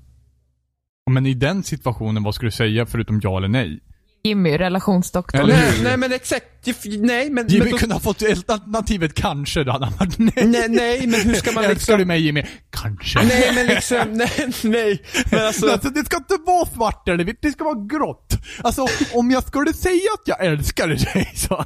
Men 1.12 1.26
i 1.26 1.34
den 1.34 1.64
situationen, 1.64 2.24
vad 2.24 2.36
skulle 2.36 2.48
du 2.48 2.56
säga 2.56 2.86
förutom 2.86 3.20
ja 3.24 3.38
eller 3.38 3.48
nej? 3.48 3.80
Jimmy, 4.24 4.58
relationsdoktor. 4.58 5.40
Eller 5.40 5.54
Nej, 5.54 5.72
nej 5.84 5.98
men 5.98 6.14
exakt, 6.14 6.46
nej 6.86 7.30
men... 7.30 7.48
Jimmy 7.48 7.64
men 7.64 7.72
då- 7.72 7.78
kunde 7.78 7.96
ha 7.96 8.00
fått 8.00 8.24
alternativet 8.48 9.14
kanske, 9.14 9.64
då 9.64 9.72
hade 9.72 9.86
han 9.86 9.94
varit 10.00 10.18
nej. 10.18 10.46
Nej, 10.48 10.70
nej, 10.70 11.08
men 11.08 11.22
hur 11.22 11.34
ska 11.34 11.52
man 11.52 11.64
Älskar 11.64 11.74
liksom... 11.74 11.98
du 12.00 12.06
mig 12.06 12.22
Jimmy? 12.22 12.44
Kanske. 12.70 13.24
Nej, 13.24 13.52
men 13.56 13.66
liksom, 13.68 13.98
nej, 14.12 14.32
nej. 14.64 15.04
Men 15.32 15.40
alltså, 15.46 15.68
Alltså 15.70 15.90
det 15.90 16.06
ska 16.06 16.18
inte 16.18 16.38
vara 16.46 16.66
svart 16.66 17.08
eller 17.10 17.24
vitt, 17.24 17.38
det 17.42 17.52
ska 17.52 17.64
vara 17.64 17.86
grått. 17.86 18.38
Alltså 18.64 18.86
om 19.14 19.32
jag 19.32 19.44
skulle 19.44 19.74
säga 19.74 20.10
att 20.14 20.28
jag 20.28 20.46
älskar 20.46 20.88
dig 20.88 21.32
så... 21.36 21.66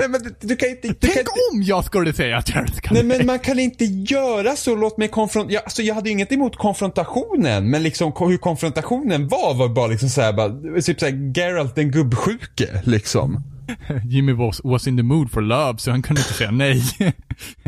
nej, 0.00 0.08
men 0.08 0.22
du, 0.22 0.34
du 0.40 0.56
kan 0.56 0.68
inte... 0.68 0.88
Du 0.88 0.94
kan 0.94 1.00
Tänk 1.00 1.18
inte 1.18 1.30
om 1.52 1.62
jag 1.62 1.84
skulle 1.84 2.12
säga 2.12 2.36
att 2.36 2.48
jag 2.48 2.58
älskar 2.62 2.94
nej, 2.94 3.02
dig. 3.02 3.18
men 3.18 3.26
man 3.26 3.38
kan 3.38 3.58
inte 3.58 3.84
göra 3.84 4.56
så. 4.56 4.74
Låt 4.76 4.98
mig 4.98 5.08
konfrontera. 5.08 5.54
Jag, 5.54 5.62
alltså, 5.64 5.82
jag 5.82 5.94
hade 5.94 6.08
ju 6.08 6.12
inget 6.12 6.32
emot 6.32 6.56
konfrontationen, 6.56 7.70
men 7.70 7.82
liksom 7.82 8.12
hur 8.18 8.36
konfrontationen 8.36 9.28
var 9.28 9.54
var 9.54 9.68
bara 9.68 9.86
liksom 9.86 10.08
såhär, 10.08 10.32
bara, 10.32 10.80
typ 10.82 11.00
såhär, 11.00 11.32
Geralt 11.36 11.74
den 11.74 11.90
gubbsjuke, 11.90 12.82
liksom. 12.84 13.42
Jimmy 14.04 14.32
was, 14.32 14.60
was 14.64 14.86
in 14.86 14.96
the 14.96 15.02
mood 15.02 15.30
for 15.30 15.40
love, 15.40 15.78
så 15.78 15.90
han 15.90 16.02
kunde 16.02 16.20
inte 16.20 16.32
säga 16.32 16.50
nej. 16.50 16.82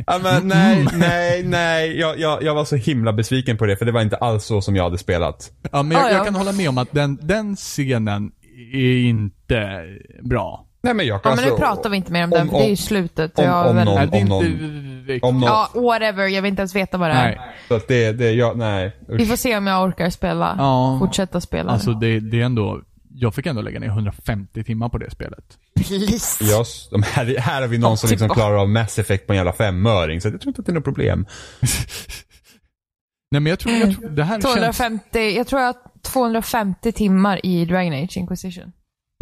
Ja, 0.06 0.20
men 0.22 0.48
nej, 0.48 0.86
nej, 0.98 1.42
nej. 1.42 1.98
Jag, 2.00 2.18
jag, 2.20 2.42
jag 2.42 2.54
var 2.54 2.64
så 2.64 2.76
himla 2.76 3.12
besviken 3.12 3.56
på 3.58 3.66
det, 3.66 3.76
för 3.76 3.84
det 3.84 3.92
var 3.92 4.02
inte 4.02 4.16
alls 4.16 4.44
så 4.44 4.60
som 4.60 4.76
jag 4.76 4.84
hade 4.84 4.98
spelat. 4.98 5.52
ja, 5.72 5.82
men 5.82 5.96
jag, 5.96 6.06
Ah, 6.06 6.10
ja. 6.10 6.16
jag 6.16 6.24
kan 6.24 6.34
hålla 6.34 6.52
med 6.52 6.68
om 6.68 6.78
att 6.78 6.92
den, 6.92 7.18
den 7.22 7.56
scenen 7.56 8.30
är 8.72 8.96
inte 8.98 9.84
bra. 10.22 10.66
Nej, 10.84 10.94
men 10.94 11.06
jag 11.06 11.22
kan 11.22 11.30
Ja, 11.30 11.36
men 11.36 11.44
nu 11.44 11.50
alltså- 11.50 11.66
pratar 11.66 11.90
vi 11.90 11.96
inte 11.96 12.12
mer 12.12 12.24
om 12.24 12.30
den, 12.30 12.40
om- 12.42 12.48
för 12.48 12.56
det 12.58 12.64
är 12.64 12.66
ju 12.66 12.72
om- 12.72 12.76
slutet. 12.76 13.38
om- 13.38 13.44
om 13.50 13.76
väl- 13.76 13.84
någon- 13.84 13.98
är 13.98 14.02
inte 14.02 14.24
någon-. 14.24 15.18
Om 15.22 15.40
någon, 15.40 15.48
Ja, 15.48 15.68
whatever. 15.74 16.26
Jag 16.26 16.42
vill 16.42 16.48
inte 16.48 16.60
ens 16.62 16.74
veta 16.76 16.98
vad 16.98 17.10
det 17.10 17.14
är. 17.14 17.24
Nej. 17.24 17.40
Så 17.68 17.74
att 17.74 17.88
det, 17.88 18.12
det, 18.12 18.32
jag, 18.32 18.58
nej. 18.58 18.96
Vi 19.08 19.26
får 19.26 19.36
se 19.36 19.56
om 19.56 19.66
jag 19.66 19.84
orkar 19.88 20.10
spela. 20.10 20.54
Ja. 20.58 20.96
Fortsätta 21.00 21.40
spela. 21.40 21.72
Alltså 21.72 21.92
det, 21.92 22.20
det 22.20 22.40
är 22.40 22.44
ändå, 22.44 22.80
jag 23.14 23.34
fick 23.34 23.46
ändå 23.46 23.62
lägga 23.62 23.80
ner 23.80 23.86
150 23.88 24.64
timmar 24.64 24.88
på 24.88 24.98
det 24.98 25.10
spelet. 25.10 25.44
Please. 25.86 26.44
Jag, 26.44 26.66
de 26.90 27.02
här, 27.02 27.36
här 27.38 27.60
har 27.60 27.68
vi 27.68 27.78
någon 27.78 27.96
som 27.98 28.10
liksom 28.10 28.28
typ. 28.28 28.34
klarar 28.34 28.56
av 28.56 28.68
Mass 28.68 28.98
Effect 28.98 29.26
på 29.26 29.32
en 29.32 29.36
jävla 29.36 29.52
femöring. 29.52 30.20
Så 30.20 30.28
jag 30.28 30.40
tror 30.40 30.48
inte 30.50 30.60
att 30.60 30.66
det 30.66 30.72
är 30.72 30.74
något 30.74 30.84
problem. 30.84 31.26
Nej 33.30 33.40
men 33.40 33.46
jag 33.50 33.58
tror, 33.58 33.74
jag 33.74 33.96
tror 33.96 34.08
det 34.10 34.24
här 34.24 34.34
känns... 34.40 34.54
250, 34.54 35.18
jag 35.36 35.46
tror 35.46 35.60
jag 35.60 35.68
har 35.68 35.76
250 36.02 36.92
timmar 36.92 37.46
i 37.46 37.64
Dragon 37.64 37.92
Age 37.92 38.16
Inquisition. 38.16 38.72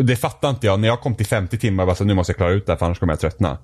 Det 0.02 0.16
fattar 0.16 0.50
inte 0.50 0.66
jag. 0.66 0.80
När 0.80 0.88
jag 0.88 1.00
kom 1.00 1.14
till 1.14 1.26
50 1.26 1.58
timmar, 1.58 1.86
bara 1.86 1.94
så 1.94 2.04
nu 2.04 2.14
måste 2.14 2.30
jag 2.30 2.36
klara 2.36 2.50
ut 2.50 2.66
det 2.66 2.72
här 2.72 2.76
för 2.78 2.86
annars 2.86 2.98
kommer 2.98 3.12
jag 3.12 3.20
tröttna. 3.20 3.58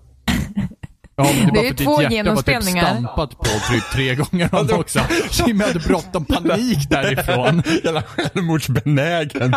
Ja, 1.18 1.24
men 1.38 1.46
det, 1.46 1.52
Det 1.52 1.60
är 1.60 1.64
ju 1.64 1.74
två 1.74 1.82
hjärta 2.02 2.02
var 2.02 2.02
typ 2.08 2.12
genomspelningar. 2.12 2.84
stampat 2.84 3.38
på 3.38 3.44
typ 3.44 3.84
tre 3.92 4.14
gånger 4.14 4.54
om 4.54 4.80
också. 4.80 5.00
Jimmy 5.46 5.64
hade 5.64 5.78
bråttom 5.80 6.24
panik 6.24 6.90
därifrån. 6.90 7.62
Jävla 7.84 8.02
självmordsbenägen. 8.02 9.54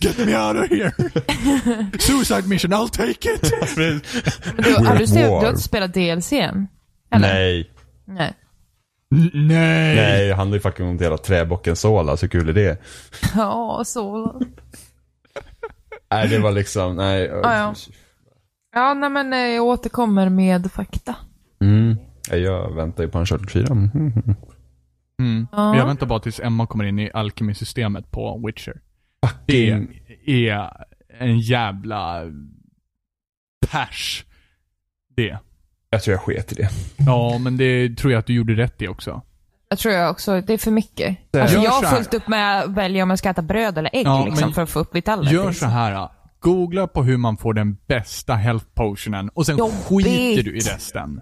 Get 0.00 0.18
me 0.18 0.36
out 0.38 0.56
of 0.56 0.70
here! 0.70 0.92
Suicide 1.98 2.42
mission, 2.48 2.72
I'll 2.74 2.88
take 2.88 3.10
it! 3.34 3.52
Du, 4.56 4.74
har 4.74 4.96
du, 4.98 5.06
sett- 5.06 5.16
du 5.16 5.30
har 5.30 5.48
inte 5.48 5.62
spelat 5.62 5.94
DLC 5.94 6.32
än? 6.32 6.66
Eller? 7.14 7.34
Nej. 7.34 7.70
Nej. 8.06 8.32
Nej! 9.32 9.96
Nej, 9.96 10.28
det 10.28 10.34
handlar 10.34 10.56
ju 10.56 10.60
fucking 10.60 10.86
om 10.86 10.98
hela 10.98 11.18
träbocken 11.18 11.76
Sola. 11.76 12.16
Så 12.16 12.28
kul 12.28 12.48
är 12.48 12.52
det? 12.52 12.82
Ja, 13.34 13.82
så. 13.86 14.34
Nej, 16.14 16.28
det 16.28 16.38
var 16.38 16.52
liksom, 16.52 16.96
nej. 16.96 17.22
Ja, 17.24 17.56
ja. 17.56 17.74
Ja, 18.74 18.94
nej 18.94 19.10
men 19.10 19.32
eh, 19.32 19.38
jag 19.38 19.64
återkommer 19.64 20.28
med 20.28 20.72
fakta. 20.72 21.16
Mm. 21.60 21.96
Ja, 22.30 22.36
Jag 22.36 22.74
väntar 22.74 23.04
ju 23.04 23.10
på 23.10 23.18
en 23.18 23.22
Uncharted 23.22 23.50
4. 23.50 23.66
Mm. 23.70 23.92
Mm. 25.20 25.46
Ja. 25.52 25.76
Jag 25.76 25.86
väntar 25.86 26.06
bara 26.06 26.20
tills 26.20 26.40
Emma 26.40 26.66
kommer 26.66 26.84
in 26.84 26.98
i 26.98 27.10
Alchemy-systemet 27.14 28.10
på 28.10 28.42
Witcher. 28.46 28.80
Det 29.46 29.72
Fucking... 29.72 30.00
är 30.26 30.70
en 31.18 31.38
jävla 31.38 32.22
pers. 33.66 34.24
Det. 35.16 35.38
Jag 35.90 36.02
tror 36.02 36.12
jag 36.12 36.20
sket 36.20 36.52
i 36.52 36.54
det. 36.54 36.68
Ja, 37.06 37.38
men 37.38 37.56
det 37.56 37.96
tror 37.96 38.12
jag 38.12 38.18
att 38.18 38.26
du 38.26 38.34
gjorde 38.34 38.54
rätt 38.54 38.82
i 38.82 38.88
också. 38.88 39.22
Jag 39.74 39.78
tror 39.78 39.94
jag 39.94 40.10
också, 40.10 40.40
det 40.40 40.52
är 40.52 40.58
för 40.58 40.70
mycket. 40.70 41.16
Alltså, 41.40 41.58
jag 41.58 41.70
har 41.70 41.82
så 41.82 41.88
fullt 41.96 42.14
upp 42.14 42.28
med 42.28 42.60
att 42.60 42.70
välja 42.70 43.02
om 43.02 43.10
jag 43.10 43.18
ska 43.18 43.30
äta 43.30 43.42
bröd 43.42 43.78
eller 43.78 43.90
ägg 43.92 44.06
Ja, 44.06 44.24
liksom, 44.26 44.52
för 44.52 44.62
att 44.62 44.70
få 44.70 44.80
upp 44.80 44.94
vitality. 44.96 45.34
Gör 45.34 45.52
så 45.52 45.66
här. 45.66 46.08
Googla 46.40 46.86
på 46.86 47.02
hur 47.02 47.16
man 47.16 47.36
får 47.36 47.54
den 47.54 47.76
bästa 47.86 48.34
health 48.34 48.66
potionen 48.74 49.28
och 49.34 49.46
sen 49.46 49.56
Jobbigt. 49.56 49.74
skiter 49.84 50.42
du 50.42 50.56
i 50.56 50.60
resten. 50.60 51.20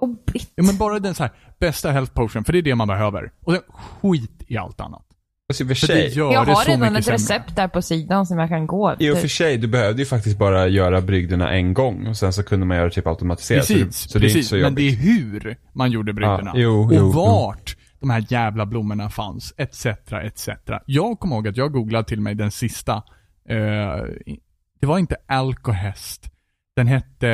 Jobbigt. 0.00 0.52
Ja, 0.54 0.62
men 0.62 0.76
bara 0.76 0.98
den 0.98 1.14
så 1.14 1.22
här 1.22 1.32
bästa 1.58 1.90
health 1.90 2.12
potion, 2.12 2.44
för 2.44 2.52
det 2.52 2.58
är 2.58 2.62
det 2.62 2.74
man 2.74 2.88
behöver. 2.88 3.30
Och 3.44 3.52
sen 3.52 3.62
skit 4.02 4.42
i 4.46 4.56
allt 4.56 4.80
annat. 4.80 5.02
Och 5.48 5.56
för 5.56 5.64
För 5.64 5.68
det 5.68 5.76
sig, 5.86 6.08
gör 6.18 6.32
Jag 6.32 6.46
det 6.46 6.52
har 6.52 6.62
så 6.64 6.70
redan 6.70 6.96
ett 6.96 7.04
sämre. 7.04 7.14
recept 7.16 7.56
där 7.56 7.68
på 7.68 7.82
sidan 7.82 8.26
som 8.26 8.38
jag 8.38 8.48
kan 8.48 8.66
gå 8.66 8.92
i 8.92 8.94
och 8.94 9.00
efter. 9.02 9.20
för 9.20 9.28
sig, 9.28 9.56
du 9.58 9.66
behövde 9.68 10.02
ju 10.02 10.06
faktiskt 10.06 10.38
bara 10.38 10.68
göra 10.68 11.00
brygderna 11.00 11.52
en 11.52 11.74
gång 11.74 12.06
och 12.06 12.16
sen 12.16 12.32
så 12.32 12.42
kunde 12.42 12.66
man 12.66 12.76
göra 12.76 12.90
typ 12.90 13.06
automatiserat. 13.06 13.66
så 13.66 13.72
det- 13.72 13.78
Precis, 13.84 14.10
så 14.10 14.18
det 14.18 14.24
är 14.24 14.28
inte 14.28 14.34
precis. 14.38 14.48
så 14.50 14.56
men 14.56 14.74
det 14.74 14.82
är 14.88 14.92
hur 14.92 15.56
man 15.72 15.90
gjorde 15.90 16.12
brygderna. 16.12 16.50
Ja, 16.54 16.60
jo, 16.60 16.84
och 16.86 16.94
jo, 16.94 17.10
vart 17.10 17.76
de 18.00 18.10
här 18.10 18.24
jävla 18.28 18.66
blommorna 18.66 19.10
fanns, 19.10 19.54
etc, 19.56 19.86
etc. 20.12 20.48
Jag 20.86 21.18
kommer 21.20 21.36
ihåg 21.36 21.48
att 21.48 21.56
jag 21.56 21.72
googlade 21.72 22.04
till 22.08 22.20
mig 22.20 22.34
den 22.34 22.50
sista. 22.50 22.94
eh, 23.48 24.02
det 24.80 24.86
var 24.86 24.98
inte 24.98 25.16
Alcohest. 25.28 26.32
Den 26.76 26.86
hette... 26.86 27.26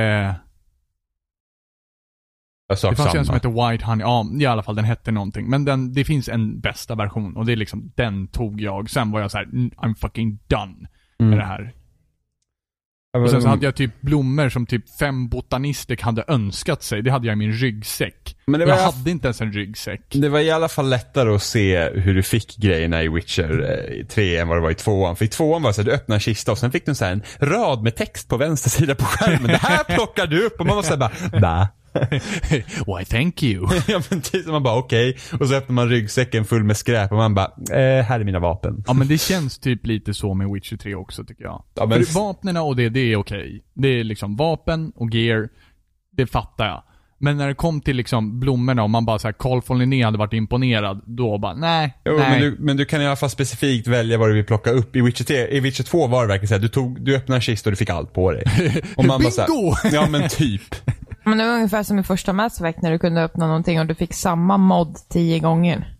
Jag 2.68 2.78
Det 2.92 2.96
fanns 2.96 3.14
en 3.14 3.24
som 3.24 3.24
samma. 3.24 3.34
hette 3.36 3.72
White 3.72 3.84
Honey. 3.84 4.02
Ja, 4.04 4.26
i 4.40 4.46
alla 4.46 4.62
fall 4.62 4.74
den 4.76 4.84
hette 4.84 5.10
någonting. 5.10 5.50
Men 5.50 5.64
den, 5.64 5.92
det 5.92 6.04
finns 6.04 6.28
en 6.28 6.60
bästa 6.60 6.94
version 6.94 7.36
och 7.36 7.46
det 7.46 7.52
är 7.52 7.56
liksom, 7.56 7.92
den 7.94 8.28
tog 8.28 8.60
jag. 8.60 8.90
Sen 8.90 9.10
var 9.10 9.20
jag 9.20 9.30
så 9.30 9.38
här: 9.38 9.44
"Mm, 9.44 9.70
I'm 9.70 9.94
fucking 9.94 10.38
done 10.46 10.76
med 11.18 11.26
Mm. 11.26 11.38
det 11.38 11.44
här. 11.44 11.74
Och 13.24 13.30
sen 13.30 13.42
så 13.42 13.48
hade 13.48 13.64
jag 13.64 13.74
typ 13.76 14.00
blommor 14.00 14.48
som 14.48 14.66
typ 14.66 14.96
fem 14.98 15.28
botanister 15.28 15.98
hade 16.02 16.24
önskat 16.28 16.82
sig. 16.82 17.02
Det 17.02 17.10
hade 17.10 17.26
jag 17.26 17.32
i 17.32 17.36
min 17.36 17.52
ryggsäck. 17.52 18.36
Men 18.46 18.60
det 18.60 18.66
var 18.66 18.72
jag 18.72 18.80
alla- 18.82 18.92
hade 18.92 19.10
inte 19.10 19.26
ens 19.26 19.40
en 19.40 19.52
ryggsäck. 19.52 20.00
Det 20.08 20.28
var 20.28 20.40
i 20.40 20.50
alla 20.50 20.68
fall 20.68 20.88
lättare 20.88 21.34
att 21.34 21.42
se 21.42 21.88
hur 21.90 22.14
du 22.14 22.22
fick 22.22 22.56
grejerna 22.56 23.02
i 23.02 23.08
Witcher 23.08 23.78
eh, 24.00 24.06
3 24.06 24.36
än 24.36 24.48
vad 24.48 24.56
det 24.56 24.60
var 24.62 24.70
i 24.70 24.74
tvåan. 24.74 25.16
För 25.16 25.24
i 25.24 25.28
tvåan 25.28 25.62
var 25.62 25.70
det 25.70 25.74
så 25.74 25.80
att 25.80 25.86
du 25.86 25.92
öppnade 25.92 26.16
en 26.16 26.20
kista 26.20 26.52
och 26.52 26.58
sen 26.58 26.72
fick 26.72 26.86
du 26.86 26.94
så 26.94 27.04
här 27.04 27.12
en 27.12 27.22
rad 27.48 27.82
med 27.82 27.96
text 27.96 28.28
på 28.28 28.36
vänster 28.36 28.70
sida 28.70 28.94
på 28.94 29.04
skärmen. 29.04 29.46
Det 29.46 29.56
här 29.56 29.84
plockar 29.84 30.26
du 30.26 30.46
upp 30.46 30.60
och 30.60 30.66
man 30.66 30.76
var 30.76 30.82
såhär 30.82 30.96
bara, 30.96 31.12
va? 31.40 31.68
Why 32.86 33.04
thank 33.04 33.42
you. 33.42 33.68
ja 33.88 34.02
men 34.10 34.20
typ, 34.20 34.46
man 34.46 34.62
bara 34.62 34.76
okej. 34.78 35.16
Och 35.40 35.48
så 35.48 35.54
öppnar 35.54 35.74
man 35.74 35.88
ryggsäcken 35.88 36.44
full 36.44 36.64
med 36.64 36.76
skräp 36.76 37.10
och 37.12 37.16
man 37.18 37.34
bara, 37.34 37.46
eh, 37.70 38.04
här 38.04 38.20
är 38.20 38.24
mina 38.24 38.38
vapen. 38.38 38.84
Ja 38.86 38.92
men 38.92 39.08
det 39.08 39.18
känns 39.18 39.58
typ 39.58 39.86
lite 39.86 40.14
så 40.14 40.34
med 40.34 40.50
Witcher 40.50 40.76
3 40.76 40.94
också 40.94 41.24
tycker 41.24 41.44
jag. 41.44 41.62
Ja, 41.74 41.86
men- 41.86 42.04
För 42.04 42.14
vapnen 42.14 42.56
och 42.56 42.76
det, 42.76 42.88
det 42.88 43.00
är 43.12 43.16
okej. 43.16 43.62
Det 43.74 43.88
är 43.88 44.04
liksom 44.04 44.36
vapen 44.36 44.92
och 44.96 45.14
gear, 45.14 45.48
det 46.16 46.26
fattar 46.26 46.66
jag. 46.66 46.82
Men 47.18 47.36
när 47.36 47.48
det 47.48 47.54
kom 47.54 47.80
till 47.80 47.96
liksom 47.96 48.40
blommorna 48.40 48.82
och 48.82 48.90
man 48.90 49.04
bara 49.04 49.18
såhär, 49.18 49.32
Carl 49.38 49.60
von 49.66 49.78
Linné 49.78 50.04
hade 50.04 50.18
varit 50.18 50.32
imponerad, 50.32 51.02
då 51.06 51.38
bara 51.38 51.54
nej, 51.54 51.98
Jo, 52.04 52.16
nej. 52.18 52.30
men, 52.30 52.40
du, 52.40 52.56
men 52.58 52.76
du 52.76 52.84
kan 52.84 53.02
i 53.02 53.06
alla 53.06 53.16
fall 53.16 53.30
specifikt 53.30 53.86
välja 53.86 54.18
vad 54.18 54.28
du 54.28 54.34
vill 54.34 54.44
plocka 54.44 54.70
upp. 54.70 54.96
I 54.96 55.00
Witcher 55.00 55.24
3, 55.24 55.48
i 55.48 55.60
Witcher 55.60 55.82
2 55.82 56.06
var 56.06 56.22
det 56.22 56.28
verkligen 56.28 56.48
såhär, 56.48 56.60
du, 56.60 56.68
tog, 56.68 57.00
du 57.04 57.16
öppnade 57.16 57.36
en 57.36 57.40
kista 57.40 57.68
och 57.70 57.72
du 57.72 57.76
fick 57.76 57.90
allt 57.90 58.12
på 58.12 58.32
dig. 58.32 58.44
Och 58.96 59.04
man 59.04 59.22
bara 59.22 59.30
så 59.30 59.40
här, 59.40 59.48
Bingo! 59.48 59.74
Ja 59.96 60.06
men 60.10 60.28
typ. 60.28 60.74
Men 61.26 61.38
det 61.38 61.44
var 61.46 61.54
ungefär 61.54 61.82
som 61.82 61.98
i 61.98 62.02
första 62.02 62.32
Mass 62.32 62.60
Effect 62.60 62.82
när 62.82 62.90
du 62.90 62.98
kunde 62.98 63.22
öppna 63.22 63.46
någonting 63.46 63.80
och 63.80 63.86
du 63.86 63.94
fick 63.94 64.14
samma 64.14 64.56
mod 64.56 64.96
tio 65.08 65.38
gånger. 65.38 65.94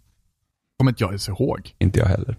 Kommer 0.78 0.90
inte 0.93 1.05
jag 1.05 1.11
ens 1.11 1.28
ihåg. 1.28 1.74
Inte 1.78 1.98
jag 1.98 2.07
heller. 2.07 2.36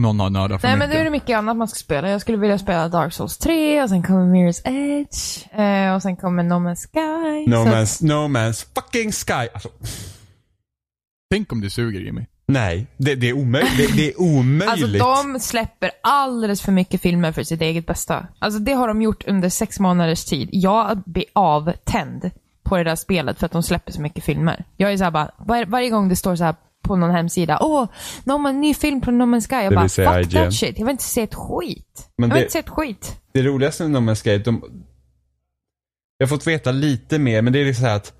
Någon 0.00 0.20
har 0.20 0.30
nördat 0.30 0.60
för 0.60 0.68
Nej 0.68 0.76
men 0.76 0.88
mycket. 0.88 0.94
nu 0.94 1.00
är 1.00 1.04
det 1.04 1.10
mycket 1.10 1.38
annat 1.38 1.56
man 1.56 1.68
ska 1.68 1.76
spela. 1.76 2.10
Jag 2.10 2.20
skulle 2.20 2.38
vilja 2.38 2.58
spela 2.58 2.88
Dark 2.88 3.12
Souls 3.12 3.38
3 3.38 3.82
och 3.82 3.88
sen 3.88 4.02
kommer 4.02 4.34
Mirror's 4.34 4.60
Edge 4.64 5.52
eh, 5.60 5.94
och 5.94 6.02
sen 6.02 6.16
kommer 6.16 6.42
No 6.42 6.54
Man's 6.54 6.86
Sky. 6.92 7.50
No 7.50 7.56
Så- 7.64 7.70
man's, 7.70 8.04
no 8.04 8.38
man's 8.38 8.66
fucking 8.74 9.12
sky. 9.12 9.48
Alltså, 9.54 9.68
Tänk 11.30 11.52
om 11.52 11.60
det 11.60 11.70
suger 11.70 12.00
Jimmy. 12.00 12.26
Nej, 12.46 12.86
det, 12.96 13.14
det 13.14 13.28
är 13.28 13.32
omöjligt. 13.32 13.76
Det, 13.76 13.96
det 13.96 14.08
är 14.12 14.20
omöjligt. 14.20 15.02
Alltså 15.02 15.32
de 15.32 15.40
släpper 15.40 15.90
alldeles 16.02 16.62
för 16.62 16.72
mycket 16.72 17.00
filmer 17.00 17.32
för 17.32 17.42
sitt 17.42 17.60
eget 17.60 17.86
bästa. 17.86 18.26
Alltså 18.38 18.60
det 18.60 18.72
har 18.72 18.88
de 18.88 19.02
gjort 19.02 19.24
under 19.28 19.48
sex 19.48 19.80
månaders 19.80 20.24
tid. 20.24 20.48
Jag 20.52 21.02
blir 21.06 21.24
avtänd 21.32 22.30
på 22.62 22.76
det 22.76 22.84
där 22.84 22.96
spelet 22.96 23.38
för 23.38 23.46
att 23.46 23.52
de 23.52 23.62
släpper 23.62 23.92
så 23.92 24.00
mycket 24.00 24.24
filmer. 24.24 24.64
Jag 24.76 24.92
är 24.92 24.96
såhär 24.96 25.10
bara, 25.10 25.30
var, 25.38 25.64
varje 25.64 25.90
gång 25.90 26.08
det 26.08 26.16
står 26.16 26.36
så 26.36 26.44
här 26.44 26.54
på 26.82 26.96
någon 26.96 27.10
hemsida, 27.10 27.58
åh, 27.60 27.86
någon 28.24 28.60
ny 28.60 28.74
film 28.74 29.00
på 29.00 29.10
No 29.10 29.22
Man's 29.24 29.48
Sky. 29.48 29.54
Jag 29.56 29.72
Det 29.72 29.76
bara, 29.76 29.88
fuck 29.88 30.26
IGN. 30.32 30.44
that 30.44 30.54
shit. 30.54 30.78
Jag 30.78 30.86
vill 30.86 30.92
inte 30.92 31.04
se 31.04 31.22
ett 31.22 31.34
skit. 31.34 32.08
Men 32.18 32.28
jag 32.28 32.34
vill 32.34 32.40
det- 32.40 32.44
inte 32.44 32.52
se 32.52 32.58
ett 32.58 32.68
skit. 32.68 33.20
Det 33.32 33.42
roligaste 33.42 33.82
med 33.88 34.02
No 34.02 34.10
Man's 34.10 34.22
Sky, 34.24 34.38
de... 34.38 34.62
Jag 36.18 36.26
har 36.26 36.28
fått 36.28 36.46
veta 36.46 36.72
lite 36.72 37.18
mer, 37.18 37.42
men 37.42 37.52
det 37.52 37.58
är 37.60 37.64
liksom 37.64 37.82
så 37.82 37.88
här 37.88 37.96
att 37.96 38.12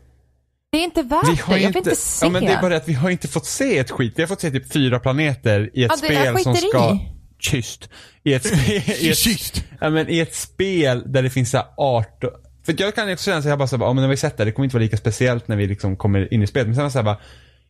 Det 0.75 0.79
är 0.81 0.85
inte 0.85 1.03
värt 1.03 1.29
vi 1.29 1.37
har 1.37 1.55
det. 1.55 1.61
Jag 1.61 1.69
vill 1.69 1.77
inte, 1.77 1.79
inte 1.79 1.97
se. 1.97 2.27
ja, 2.27 2.31
men 2.31 2.45
det 2.45 2.53
är 2.53 2.61
bara 2.61 2.69
det 2.71 2.77
att 2.77 2.89
vi 2.89 2.93
har 2.93 3.11
inte 3.11 3.29
fått 3.29 3.47
se 3.47 3.79
ett 3.79 3.91
skit. 3.91 4.13
Vi 4.17 4.23
har 4.23 4.27
fått 4.27 4.41
se 4.41 4.51
typ 4.51 4.73
fyra 4.73 5.01
planeter 5.01 5.71
i 5.75 5.85
ett 5.85 5.91
Ja, 5.91 5.97
spel 5.97 6.39
som 6.39 6.55
skiter 6.55 6.69
ska... 6.69 6.99
Tyst. 7.41 7.91
I 8.23 8.35
ett, 8.35 8.45
spe- 8.45 8.93
i 9.01 9.11
ett, 9.11 9.65
ja, 9.81 9.91
men 9.91 10.09
i 10.11 10.19
ett 10.19 10.35
spel 10.35 11.03
där 11.13 11.23
det 11.23 11.31
finns 11.31 11.51
så 11.51 11.57
här 11.57 11.67
art... 11.77 12.25
För 12.67 12.75
jag 12.79 12.95
kan 12.95 13.13
också 13.13 13.25
känna 13.25 13.43
så 13.43 13.49
här, 13.49 13.51
jag 13.51 13.59
bara 13.59 13.69
så 13.69 13.77
här, 13.77 13.85
ja 13.85 13.93
men 13.93 14.03
när 14.03 14.09
vi 14.09 14.17
sett 14.17 14.37
det, 14.37 14.45
det 14.45 14.53
kommer 14.53 14.65
inte 14.65 14.77
vara 14.77 14.83
lika 14.83 14.97
speciellt 14.97 15.49
när 15.49 15.57
vi 15.57 15.67
liksom 15.67 15.97
kommer 15.97 16.35
in 16.35 16.43
i 16.43 16.47
spelet. 16.47 16.67
Men 16.67 16.75
sen 16.75 16.83
var 16.83 16.89
det 16.89 16.93
så 16.93 16.99
här 16.99 17.05
bara, 17.05 17.19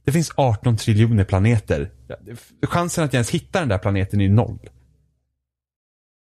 det 0.05 0.13
finns 0.13 0.33
18 0.35 0.77
triljoner 0.77 1.25
planeter. 1.25 1.91
Chansen 2.67 3.05
att 3.05 3.13
jag 3.13 3.19
ens 3.19 3.31
hittar 3.31 3.61
den 3.61 3.69
där 3.69 3.79
planeten 3.79 4.21
är 4.21 4.29
noll. 4.29 4.59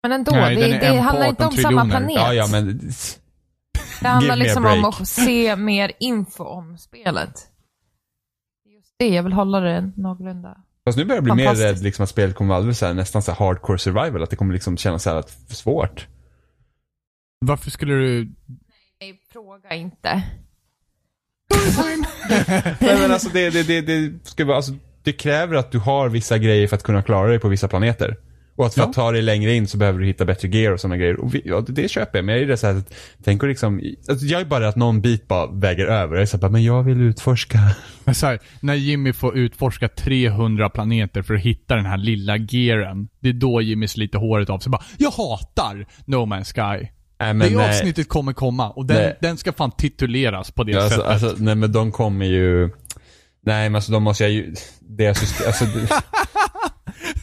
Men 0.03 0.11
ändå, 0.11 0.31
Nej, 0.31 0.55
det, 0.55 0.77
det 0.77 0.99
handlar 0.99 1.27
inte 1.27 1.45
18 1.45 1.57
om 1.57 1.63
samma 1.63 1.81
triljoner. 1.81 1.89
planet. 1.99 2.15
Ja, 2.15 2.33
ja 2.33 2.47
men... 2.47 2.91
Det 4.01 4.07
handlar 4.07 4.35
liksom 4.35 4.65
om 4.65 4.85
att 4.85 5.07
se 5.07 5.55
mer 5.55 5.91
info 5.99 6.43
om 6.43 6.77
spelet. 6.77 7.33
Det 8.63 8.69
är 8.69 8.73
Just 8.75 8.95
det, 8.99 9.07
jag 9.07 9.23
vill 9.23 9.33
hålla 9.33 9.59
det 9.59 9.91
någorlunda. 9.95 10.57
Fast 10.85 10.97
nu 10.97 11.05
börjar 11.05 11.17
jag 11.17 11.23
bli 11.23 11.33
mer 11.33 11.55
rädd 11.55 11.83
liksom 11.83 12.03
att 12.03 12.09
spelet 12.09 12.35
kommer 12.35 12.49
vara 12.49 12.57
alldeles 12.57 12.79
så 12.79 12.85
här, 12.85 12.93
nästan 12.93 13.21
så 13.21 13.31
här 13.31 13.45
hardcore 13.45 13.79
survival. 13.79 14.23
Att 14.23 14.29
det 14.29 14.35
kommer 14.35 14.53
liksom 14.53 14.77
kännas 14.77 15.03
så 15.03 15.09
här 15.09 15.17
att 15.17 15.29
svårt. 15.49 16.07
Varför 17.39 17.71
skulle 17.71 17.93
du... 17.93 18.31
Nej, 19.01 19.19
fråga 19.31 19.75
inte. 19.75 20.23
Nej 22.79 23.01
men 23.01 23.11
alltså 23.11 23.29
det, 23.29 23.49
det, 23.49 23.63
det, 23.63 23.81
det 23.81 24.27
ska 24.27 24.45
vara, 24.45 24.55
alltså 24.55 24.71
det 25.03 25.13
kräver 25.13 25.55
att 25.55 25.71
du 25.71 25.79
har 25.79 26.09
vissa 26.09 26.37
grejer 26.37 26.67
för 26.67 26.75
att 26.75 26.83
kunna 26.83 27.01
klara 27.01 27.27
dig 27.27 27.39
på 27.39 27.47
vissa 27.47 27.67
planeter. 27.67 28.17
Och 28.57 28.65
att 28.65 28.73
för 28.73 28.81
Ja. 28.81 28.87
att 28.87 28.93
ta 28.93 29.11
dig 29.11 29.21
längre 29.21 29.53
in 29.55 29.67
så 29.67 29.77
behöver 29.77 29.99
du 29.99 30.05
hitta 30.05 30.25
bättre 30.25 30.47
gear 30.47 30.71
och 30.73 30.79
sådana 30.79 30.97
grejer. 30.97 31.19
Och 31.19 31.35
vi, 31.35 31.41
ja, 31.45 31.63
det, 31.67 31.89
köper 31.91 32.17
jag. 32.17 32.25
Men 32.25 32.35
jag 32.35 32.43
är 32.43 32.47
det 32.47 32.57
så 32.57 32.67
här 32.67 32.75
att, 32.75 32.93
tänk 33.23 33.43
att 33.43 33.49
liksom, 33.49 33.81
alltså 34.09 34.25
jag 34.25 34.41
är 34.41 34.45
bara 34.45 34.67
att 34.67 34.75
någon 34.75 35.01
bit 35.01 35.27
bara 35.27 35.47
väger 35.51 35.85
över. 35.85 36.15
Jag 36.15 36.21
är 36.21 36.25
så 36.25 36.37
här, 36.41 36.49
men 36.49 36.63
jag 36.63 36.83
vill 36.83 37.01
utforska. 37.01 37.59
Men 38.03 38.15
så 38.15 38.25
här, 38.25 38.39
när 38.59 38.73
Jimmy 38.75 39.13
får 39.13 39.37
utforska 39.37 39.87
300 39.89 40.69
planeter 40.69 41.21
för 41.21 41.33
att 41.33 41.41
hitta 41.41 41.75
den 41.75 41.85
här 41.85 41.97
lilla 41.97 42.37
gearen. 42.37 43.07
Det 43.19 43.29
är 43.29 43.33
då 43.33 43.61
Jimmy 43.61 43.87
sliter 43.87 44.19
håret 44.19 44.49
av 44.49 44.59
sig 44.59 44.69
bara 44.69 44.83
Jag 44.97 45.11
hatar 45.11 45.85
No 46.05 46.15
Man's 46.15 46.53
Sky. 46.79 46.87
Nej 47.19 47.33
det 47.49 47.55
nej. 47.57 47.69
avsnittet 47.69 48.09
kommer 48.09 48.33
komma 48.33 48.69
och 48.69 48.85
den, 48.85 49.13
den 49.21 49.37
ska 49.37 49.53
fan 49.53 49.71
tituleras 49.71 50.51
på 50.51 50.63
det 50.63 50.71
Ja, 50.71 50.81
alltså, 50.81 50.97
sättet. 50.99 51.11
alltså, 51.11 51.35
nej 51.43 51.55
men 51.55 51.71
de 51.71 51.91
kommer 51.91 52.25
ju, 52.25 52.69
nej 53.45 53.69
men 53.69 53.75
alltså 53.75 53.91
de 53.91 54.03
måste 54.03 54.23
jag 54.23 54.31
ju, 54.31 54.53
deras 54.81 55.19
system, 55.19 55.47
alltså, 55.47 55.65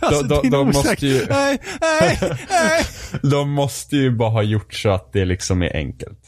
Alltså, 0.07 0.23
de, 0.23 0.51
de, 0.51 0.67
måste 0.67 1.07
ju, 1.07 1.27
Nej, 1.31 1.59
nej, 1.81 2.19
nej. 2.51 2.85
de 3.31 3.51
måste 3.51 3.97
ju 3.97 4.11
bara 4.11 4.31
ha 4.31 4.43
gjort 4.43 4.75
så 4.75 4.89
att 4.89 5.13
det 5.13 5.25
liksom 5.25 5.63
är 5.63 5.77
enkelt. 5.77 6.19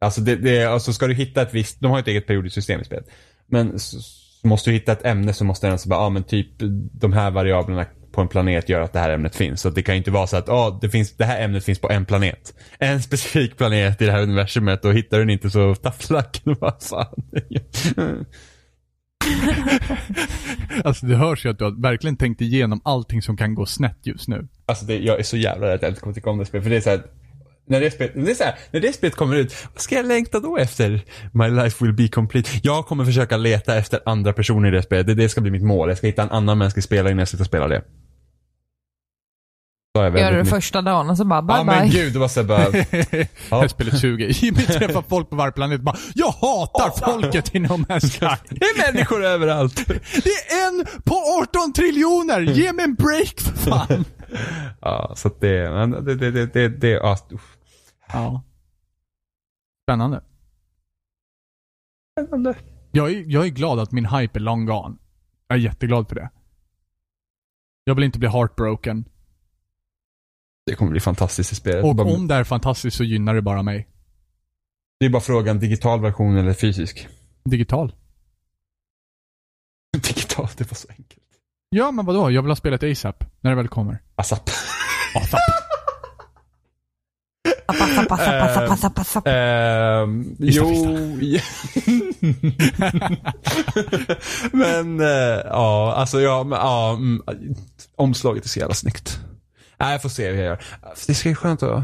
Alltså, 0.00 0.20
det, 0.20 0.36
det, 0.36 0.64
alltså 0.64 0.92
ska 0.92 1.06
du 1.06 1.14
hitta 1.14 1.42
ett 1.42 1.54
visst, 1.54 1.80
de 1.80 1.90
har 1.90 1.98
ju 1.98 2.00
ett 2.00 2.08
eget 2.08 2.26
periodiskt 2.26 2.54
system 2.54 2.80
i 2.80 2.84
spelet. 2.84 3.06
Men 3.46 3.78
så, 3.78 4.00
så 4.00 4.48
måste 4.48 4.70
du 4.70 4.74
hitta 4.74 4.92
ett 4.92 5.04
ämne 5.04 5.32
så 5.34 5.44
måste 5.44 5.66
den 5.66 5.72
alltså 5.72 5.88
bara, 5.88 6.00
ja 6.00 6.08
men 6.08 6.24
typ 6.24 6.48
de 6.92 7.12
här 7.12 7.30
variablerna 7.30 7.86
på 8.12 8.20
en 8.20 8.28
planet 8.28 8.68
gör 8.68 8.80
att 8.80 8.92
det 8.92 8.98
här 8.98 9.10
ämnet 9.10 9.36
finns. 9.36 9.60
Så 9.60 9.70
det 9.70 9.82
kan 9.82 9.94
ju 9.94 9.98
inte 9.98 10.10
vara 10.10 10.26
så 10.26 10.36
att, 10.36 10.48
ja 10.48 10.78
det, 10.80 10.90
finns, 10.90 11.16
det 11.16 11.24
här 11.24 11.44
ämnet 11.44 11.64
finns 11.64 11.78
på 11.78 11.90
en 11.90 12.04
planet. 12.04 12.54
En 12.78 13.02
specifik 13.02 13.56
planet 13.56 14.02
i 14.02 14.06
det 14.06 14.12
här 14.12 14.22
universumet 14.22 14.84
och 14.84 14.94
hittar 14.94 15.18
du 15.18 15.22
den 15.22 15.30
inte 15.30 15.50
så 15.50 15.74
tafflacken, 15.74 16.56
vad 16.60 16.82
fan. 16.82 17.22
Alltså 20.84 21.06
det 21.06 21.16
hörs 21.16 21.44
ju 21.44 21.50
att 21.50 21.58
du 21.58 21.64
har 21.64 21.82
verkligen 21.82 22.16
tänkt 22.16 22.40
igenom 22.40 22.80
allting 22.84 23.22
som 23.22 23.36
kan 23.36 23.54
gå 23.54 23.66
snett 23.66 23.98
just 24.02 24.28
nu. 24.28 24.48
Alltså 24.66 24.84
det, 24.84 24.98
jag 24.98 25.18
är 25.18 25.22
så 25.22 25.36
jävla 25.36 25.66
rädd 25.66 25.74
att 25.74 25.82
jag 25.82 25.90
inte 25.90 26.00
kommer 26.00 26.14
tycka 26.14 26.30
om 26.30 26.38
det 26.38 26.46
spelet. 26.46 26.64
För 26.64 26.70
det 26.70 26.76
är 26.76 26.80
så 26.80 26.90
här, 26.90 27.02
när 27.66 27.80
det, 27.80 27.90
spelet, 27.90 28.12
det 28.14 28.30
är 28.30 28.34
så 28.34 28.44
här, 28.44 28.54
när 28.70 28.80
det 28.80 28.92
spelet 28.92 29.14
kommer 29.14 29.36
ut, 29.36 29.66
vad 29.72 29.80
ska 29.80 29.94
jag 29.94 30.06
längta 30.06 30.40
då 30.40 30.56
efter? 30.58 31.04
My 31.32 31.48
life 31.48 31.84
will 31.84 31.94
be 31.94 32.08
complete. 32.08 32.50
Jag 32.62 32.86
kommer 32.86 33.04
försöka 33.04 33.36
leta 33.36 33.76
efter 33.76 34.00
andra 34.06 34.32
personer 34.32 34.68
i 34.68 34.70
det 34.70 34.82
spelet. 34.82 35.06
Det, 35.06 35.14
det 35.14 35.28
ska 35.28 35.40
bli 35.40 35.50
mitt 35.50 35.62
mål. 35.62 35.88
Jag 35.88 35.98
ska 35.98 36.06
hitta 36.06 36.22
en 36.22 36.30
annan 36.30 36.58
mänsklig 36.58 36.84
spelare 36.84 37.10
innan 37.10 37.18
jag 37.18 37.28
slutar 37.28 37.44
spela 37.44 37.68
det. 37.68 37.82
Gör 39.94 40.10
det 40.32 40.44
mycket- 40.44 40.64
förra 40.64 40.82
dagen 40.82 41.10
och 41.10 41.16
så 41.16 41.24
bara 41.24 41.42
bye 41.42 41.56
Ja 41.56 41.64
men 41.64 41.88
bye. 41.90 41.98
gud, 42.02 42.12
det 42.12 42.18
var 42.18 42.28
så 42.28 42.44
bara, 42.44 42.58
här 42.58 43.68
spelet 43.68 43.98
suger. 44.00 44.28
Jimmy 44.44 44.62
träffar 44.62 45.02
folk 45.02 45.30
på 45.30 45.36
varje 45.36 45.52
planet 45.52 45.80
bara 45.80 45.96
Jag 46.14 46.30
hatar 46.30 47.12
folket 47.12 47.54
i 47.54 47.58
No 47.58 47.66
Man's 47.68 48.00
Sky. 48.10 48.46
det 48.50 48.64
är 48.64 48.92
människor 48.92 49.24
överallt. 49.24 49.86
Det 49.86 50.30
är 50.30 50.68
en 50.68 51.02
på 51.04 51.14
18 51.42 51.72
triljoner! 51.72 52.40
Ge 52.40 52.72
mig 52.72 52.84
en 52.84 52.94
break 52.94 53.40
för 53.40 53.56
fan! 53.70 54.04
Ja, 54.80 55.12
så 55.16 55.28
att 55.28 55.40
det, 55.40 55.70
men 55.70 55.90
det, 55.90 56.14
det, 56.14 56.30
det, 56.30 56.46
det, 56.46 56.68
det 56.68 56.88
ja. 56.88 57.18
Ja. 58.12 58.42
Spännande. 59.86 60.22
Jag 62.92 63.10
är, 63.12 63.24
jag 63.26 63.44
är 63.44 63.48
glad 63.48 63.78
att 63.80 63.92
min 63.92 64.06
hype 64.06 64.38
är 64.38 64.40
long 64.40 64.66
gone. 64.66 64.96
Jag 65.48 65.58
är 65.58 65.62
jätteglad 65.62 66.08
för 66.08 66.14
det. 66.14 66.30
Jag 67.84 67.94
vill 67.94 68.04
inte 68.04 68.18
bli 68.18 68.28
heartbroken. 68.28 69.04
Det 70.66 70.74
kommer 70.74 70.90
bli 70.90 71.00
fantastiskt 71.00 71.52
i 71.52 71.54
spelet. 71.54 71.84
Och 71.84 72.00
om 72.14 72.28
det 72.28 72.34
är 72.34 72.44
fantastiskt 72.44 72.96
så 72.96 73.04
gynnar 73.04 73.34
det 73.34 73.42
bara 73.42 73.62
mig. 73.62 73.88
Det 75.00 75.06
är 75.06 75.10
bara 75.10 75.22
frågan, 75.22 75.58
digital 75.58 76.00
version 76.00 76.36
eller 76.36 76.54
fysisk? 76.54 77.08
Digital. 77.44 77.92
Digital, 79.96 80.48
det 80.56 80.70
var 80.70 80.76
så 80.76 80.88
enkelt. 80.88 81.22
Ja, 81.68 81.90
men 81.90 82.04
vadå? 82.06 82.30
Jag 82.30 82.42
vill 82.42 82.50
ha 82.50 82.56
spelet 82.56 82.82
ASAP. 82.82 83.24
När 83.40 83.50
det 83.50 83.56
väl 83.56 83.68
kommer. 83.68 84.02
ASAP. 84.16 84.50
ASAP. 85.14 85.40
Passa, 87.66 88.04
passa, 88.04 88.66
passa, 88.68 88.90
passa. 88.90 89.30
Ehm, 89.30 90.36
Vissa, 90.38 90.60
jo. 90.60 91.10
men, 94.52 95.00
eh, 95.00 95.40
ja, 95.44 95.94
alltså 95.96 96.20
ja, 96.20 96.44
men, 96.44 96.58
ja, 96.58 96.92
mm, 96.92 97.22
omslaget 97.96 98.44
är 98.44 98.48
så 98.48 98.58
jävla 98.58 98.74
snyggt. 98.74 99.20
Nej, 99.82 99.92
jag 99.92 100.02
får 100.02 100.08
se 100.08 100.28
hur 100.30 100.36
jag 100.36 100.44
gör. 100.44 100.58
Det 101.06 101.14
ska 101.14 101.28
ju 101.28 101.34
skönt 101.34 101.62
att... 101.62 101.82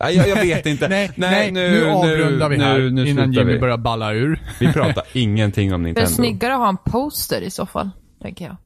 Nej, 0.00 0.16
jag, 0.16 0.28
jag 0.28 0.36
vet 0.36 0.66
inte. 0.66 0.88
nej, 0.88 1.10
nej, 1.16 1.50
nu, 1.50 1.90
avrundar 1.90 2.48
vi 2.48 2.56
här 2.58 2.78
nu, 2.78 2.90
nu 2.90 3.08
innan 3.08 3.32
Jimmy 3.32 3.52
vi. 3.52 3.58
börjar 3.58 3.76
balla 3.76 4.12
ur. 4.12 4.40
Vi 4.60 4.72
pratar 4.72 5.04
ingenting 5.12 5.74
om 5.74 5.82
Det 5.82 5.84
är 5.84 5.86
Nintendo. 5.86 6.10
snyggare 6.10 6.52
att 6.54 6.58
ha 6.60 6.68
en 6.68 6.76
poster 6.76 7.40
i 7.40 7.50
så 7.50 7.66
fall, 7.66 7.90
tänker 8.22 8.44
jag. 8.44 8.56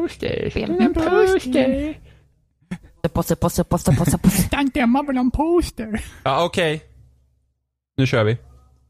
Poster. 0.00 0.52
En 0.56 0.94
poster. 0.94 1.94
Poster, 3.12 3.34
poster, 3.34 3.64
poster, 3.64 3.92
poster, 3.92 4.18
poster. 4.18 4.48
Tanke 4.50 4.80
Emma 4.80 5.02
vill 5.02 5.16
ha 5.16 5.24
en 5.24 5.30
poster. 5.30 6.04
Ja, 6.22 6.44
okej. 6.44 6.82
Nu 7.96 8.06
kör 8.06 8.24
vi. 8.24 8.38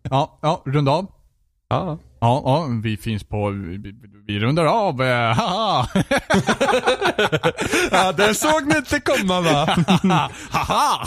Ja, 0.03 0.39
ja, 0.43 0.63
runda 0.67 0.93
av. 0.93 1.07
Ja. 1.69 1.99
Ja, 2.25 2.43
ja, 2.45 2.69
vi 2.83 2.97
finns 2.97 3.25
på... 3.25 3.51
Vi, 3.51 3.77
vi- 4.27 4.39
rundar 4.41 4.65
av. 4.65 5.03
eh, 5.03 5.09
haha. 5.37 5.87
ja, 7.91 8.13
den 8.13 8.35
såg 8.35 8.67
ni 8.67 8.77
inte 8.77 9.01
komma 9.01 9.41
va? 9.41 9.67
Haha! 10.51 11.07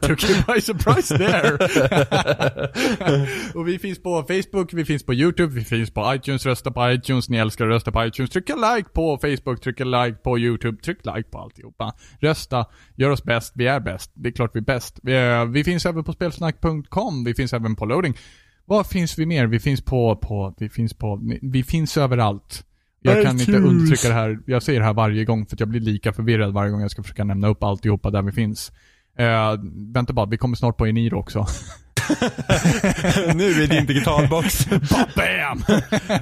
Took 0.00 0.24
you 0.30 0.42
by 0.54 0.60
surprise 0.60 1.18
there. 1.18 1.58
och 3.54 3.68
vi 3.68 3.78
finns 3.78 4.02
på 4.02 4.22
Facebook, 4.28 4.72
vi 4.72 4.84
finns 4.84 5.02
på 5.06 5.14
YouTube, 5.14 5.54
vi 5.54 5.64
finns 5.64 5.90
på 5.90 6.14
iTunes, 6.14 6.46
rösta 6.46 6.70
på 6.70 6.90
iTunes, 6.90 7.28
ni 7.28 7.36
älskar 7.36 7.64
att 7.64 7.70
rösta 7.70 7.92
på 7.92 8.04
iTunes. 8.06 8.30
Tryck 8.30 8.50
en 8.50 8.60
like 8.60 8.88
på 8.88 9.18
Facebook, 9.18 9.60
tryck 9.60 9.80
en 9.80 9.90
like 9.90 10.18
på 10.24 10.38
YouTube, 10.38 10.82
tryck 10.82 10.98
like 11.16 11.22
på 11.30 11.38
alltihopa. 11.38 11.92
Rösta, 12.20 12.66
gör 12.96 13.10
oss 13.10 13.24
bäst, 13.24 13.52
vi 13.56 13.66
är 13.66 13.80
bäst. 13.80 14.12
Det 14.14 14.28
är 14.28 14.32
klart 14.32 14.50
vi 14.54 14.58
är 14.60 14.64
bäst. 14.64 14.98
Vi, 15.02 15.14
är, 15.14 15.44
vi 15.46 15.64
finns 15.64 15.86
även 15.86 16.04
på 16.04 16.12
spelsnack.com, 16.12 17.24
vi 17.24 17.34
finns 17.34 17.52
även 17.52 17.76
på 17.76 17.84
loading. 17.86 18.14
Var 18.68 18.84
finns 18.84 19.18
vi 19.18 19.26
mer? 19.26 19.46
Vi 19.46 19.60
finns 19.60 19.80
på, 19.80 20.16
på, 20.16 20.54
vi 20.58 20.68
finns 20.68 20.94
på, 20.94 21.20
vi 21.42 21.62
finns 21.62 21.96
överallt. 21.96 22.64
Jag 23.00 23.24
kan 23.24 23.40
inte 23.40 23.56
undertrycka 23.56 24.08
det 24.08 24.14
här, 24.14 24.38
jag 24.46 24.62
säger 24.62 24.80
det 24.80 24.86
här 24.86 24.94
varje 24.94 25.24
gång 25.24 25.46
för 25.46 25.56
att 25.56 25.60
jag 25.60 25.68
blir 25.68 25.80
lika 25.80 26.12
förvirrad 26.12 26.52
varje 26.52 26.70
gång 26.70 26.80
jag 26.80 26.90
ska 26.90 27.02
försöka 27.02 27.24
nämna 27.24 27.48
upp 27.48 27.62
alltihopa 27.62 28.10
där 28.10 28.22
vi 28.22 28.32
finns. 28.32 28.72
Eh, 29.18 29.54
vänta 29.94 30.12
bara, 30.12 30.26
vi 30.26 30.36
kommer 30.36 30.56
snart 30.56 30.76
på 30.76 30.86
Eniro 30.86 31.18
också. 31.18 31.38
nu 33.34 33.62
är 33.62 33.66
din 33.66 33.86
digitalbox. 33.86 34.66
Bam! 35.16 35.62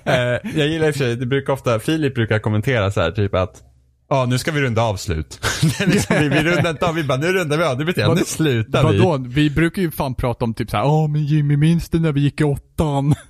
Eh, 0.05 0.15
jag 0.55 0.69
gillar 0.69 0.87
i 0.87 0.91
och 0.91 0.95
för 0.95 1.05
sig, 1.05 1.17
det 1.17 1.27
brukar 1.27 1.53
ofta, 1.53 1.79
Filip 1.79 2.15
brukar 2.15 2.39
kommentera 2.39 2.91
så 2.91 3.01
här 3.01 3.11
typ 3.11 3.35
att 3.35 3.63
Ja, 4.09 4.27
nu 4.27 4.39
ska 4.39 4.51
vi 4.51 4.61
runda 4.61 4.83
av 4.83 4.97
slut. 4.97 5.41
Liksom, 5.87 6.17
vi, 6.21 6.29
vi 6.29 6.43
rundar 6.43 6.71
inte 6.71 6.87
av, 6.87 6.95
vi 6.95 7.05
bara, 7.05 7.19
nu 7.19 7.33
rundar 7.33 7.57
vi 7.59 7.65
av. 7.65 7.79
Det 7.79 7.85
betyder, 7.85 8.15
nu 8.15 8.25
slutar 8.27 8.93
vi. 8.93 8.99
Vadå? 8.99 9.25
Vi 9.29 9.51
brukar 9.51 9.83
ju 9.83 9.91
fan 9.91 10.15
prata 10.15 10.45
om 10.45 10.55
typ 10.55 10.71
såhär, 10.71 10.85
åh 10.87 11.09
men 11.09 11.25
Jimmy 11.25 11.57
minns 11.57 11.89
du 11.89 12.01
när 12.01 12.13
vi 12.13 12.21
gick 12.21 12.41
i 12.41 12.45
åttan? 12.45 13.15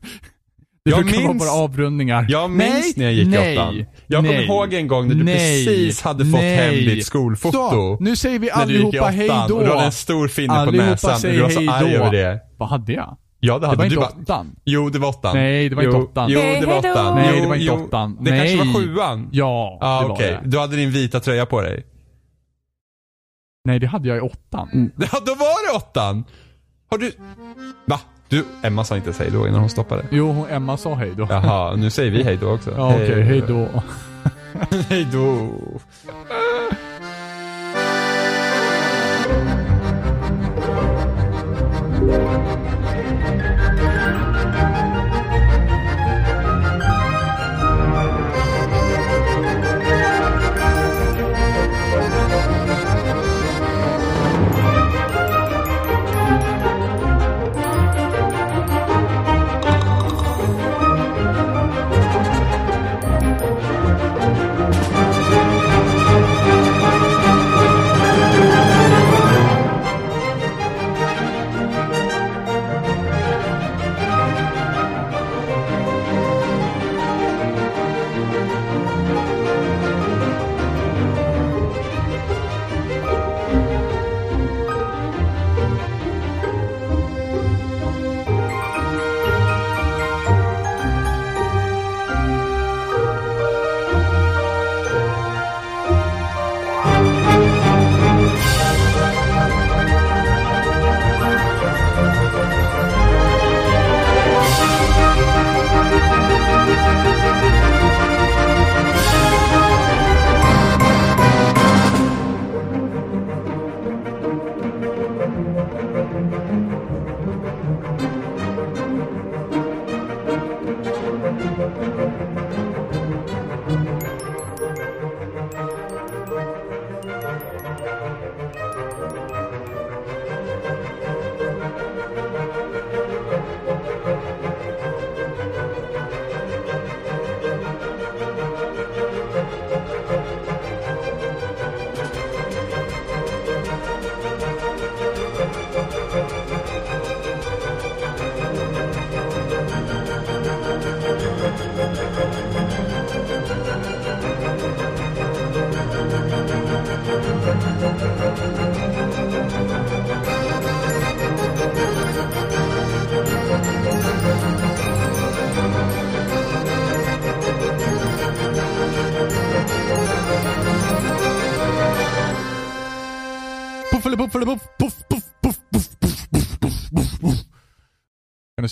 Det 0.85 0.91
Jag 0.91 1.05
brukar 1.05 1.19
minns- 1.21 1.41
vara 1.45 1.51
våra 1.51 1.65
avrundningar. 1.65 2.27
Jag 2.29 2.51
minns 2.51 2.71
nej, 2.71 2.93
när 2.97 3.05
jag 3.05 3.15
gick 3.15 3.29
nej, 3.29 3.55
i 3.55 3.59
åttan. 3.59 3.85
Jag 4.07 4.25
kommer 4.25 4.43
ihåg 4.43 4.75
en 4.75 4.89
gång 4.89 5.09
när 5.09 5.15
du 5.15 5.25
nej, 5.25 5.67
precis 5.67 6.03
hade 6.03 6.25
fått 6.25 6.41
hem 6.41 6.75
ditt 6.75 7.07
skolfoto. 7.07 7.53
Så, 7.71 7.97
nu 8.01 8.17
säger 8.17 8.39
vi 8.39 8.51
allihopa 8.51 9.05
hej 9.07 9.31
då. 9.49 9.55
och 9.57 9.65
du 9.65 9.71
hade 9.71 9.85
en 9.85 9.93
stor 9.93 10.29
finne 10.29 10.65
på 10.67 10.71
näsan. 10.71 11.15
och 11.15 11.21
Du 11.21 11.41
var 11.43 11.51
så 11.51 11.71
arg 11.71 11.95
över 11.95 12.11
det. 12.13 12.41
Vad 12.59 12.69
hade 12.69 12.93
jag? 12.93 13.17
Ja 13.41 13.59
det 13.59 13.67
hade 13.67 13.85
du. 13.85 13.89
Det 13.89 13.97
var 13.97 14.07
inte 14.07 14.17
du 14.17 14.23
åttan. 14.23 14.57
Jo 14.65 14.89
det 14.91 14.99
var 14.99 15.09
åttan. 15.09 15.37
Nej 15.37 15.69
det 15.69 15.77
var 15.77 15.83
jo, 15.83 15.91
inte 15.91 16.03
åttan. 16.03 16.31
Jo 16.31 16.41
det 16.41 16.67
var 16.67 16.79
åttan. 16.79 17.15
Nej 17.15 17.41
det 17.41 17.47
var 17.47 17.55
inte 17.57 17.73
åttan. 17.73 18.19
Det 18.21 18.31
kanske 18.31 18.57
var 18.57 18.75
sjuan? 18.75 19.29
Ja 19.33 19.79
ah, 19.81 20.01
det 20.01 20.07
okay. 20.07 20.33
var 20.33 20.43
det. 20.43 20.49
Du 20.49 20.59
hade 20.59 20.77
din 20.77 20.91
vita 20.91 21.21
tröja 21.21 21.47
på 21.47 21.61
dig? 21.61 21.87
Nej 23.65 23.79
det 23.79 23.87
hade 23.87 24.09
jag 24.09 24.19
i 24.19 24.21
åttan. 24.21 24.69
Mm. 24.73 24.93
Ja 25.13 25.21
då 25.27 25.35
var 25.35 25.73
det 25.73 25.77
åttan! 25.77 26.25
Har 26.91 26.99
du... 26.99 27.13
Va? 27.85 28.01
Du, 28.29 28.45
Emma 28.63 28.85
sa 28.85 28.97
inte 28.97 29.07
ens 29.07 29.19
hejdå 29.19 29.49
innan 29.49 29.61
hon 29.61 29.71
stoppade. 29.71 30.07
Jo, 30.11 30.47
Emma 30.51 30.77
sa 30.77 30.95
hejdå. 30.95 31.27
Jaha, 31.31 31.77
nu 31.77 31.91
säger 31.91 32.11
vi 32.11 32.23
hejdå 32.23 32.51
också. 32.51 32.71
Ja, 32.77 32.95
okej, 32.95 33.11
okay, 33.11 33.23
hejdå. 33.23 33.69
hejdå. 34.89 35.51
hejdå. 42.09 42.56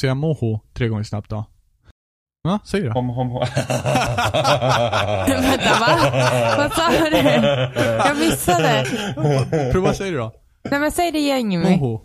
Säga 0.04 0.14
moho 0.14 0.60
tre 0.72 0.88
gånger 0.88 1.02
snabbt 1.04 1.30
då? 1.30 1.44
Ja, 2.42 2.58
säg 2.64 2.80
det. 2.80 2.92
Hom, 2.92 3.08
hom, 3.08 3.28
hom. 3.30 3.40
Vänta, 5.28 5.80
va? 5.80 5.96
Vad 6.58 6.72
sa 6.72 6.88
du? 7.10 7.16
Jag 7.86 8.18
missade. 8.18 8.84
Prova 9.72 9.94
säg 9.94 10.10
det 10.10 10.16
då. 10.16 10.32
Nej 10.70 10.80
men 10.80 10.92
säg 10.92 11.12
det 11.12 11.18
igen 11.18 11.52
Jimmy. 11.52 11.70
Moho. 11.76 12.00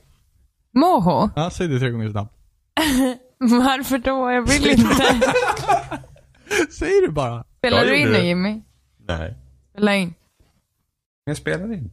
Moho? 0.74 1.30
Ja, 1.36 1.50
säg 1.50 1.68
det 1.68 1.80
tre 1.80 1.90
gånger 1.90 2.10
snabbt. 2.12 2.36
Varför 3.40 3.98
då? 3.98 4.32
Jag 4.32 4.48
vill 4.48 4.70
inte. 4.70 5.22
Säg 6.80 7.02
det 7.06 7.12
bara. 7.12 7.44
Spelar 7.58 7.78
Jag 7.78 7.88
du 7.88 7.96
in 7.96 8.02
gjorde 8.02 8.12
nu 8.14 8.20
det. 8.20 8.26
Jimmy? 8.28 8.62
Nej. 9.08 9.36
Spela 9.72 9.96
in. 9.96 10.14
Jag 11.26 11.38
spelar 11.38 11.74
in. 11.74 11.92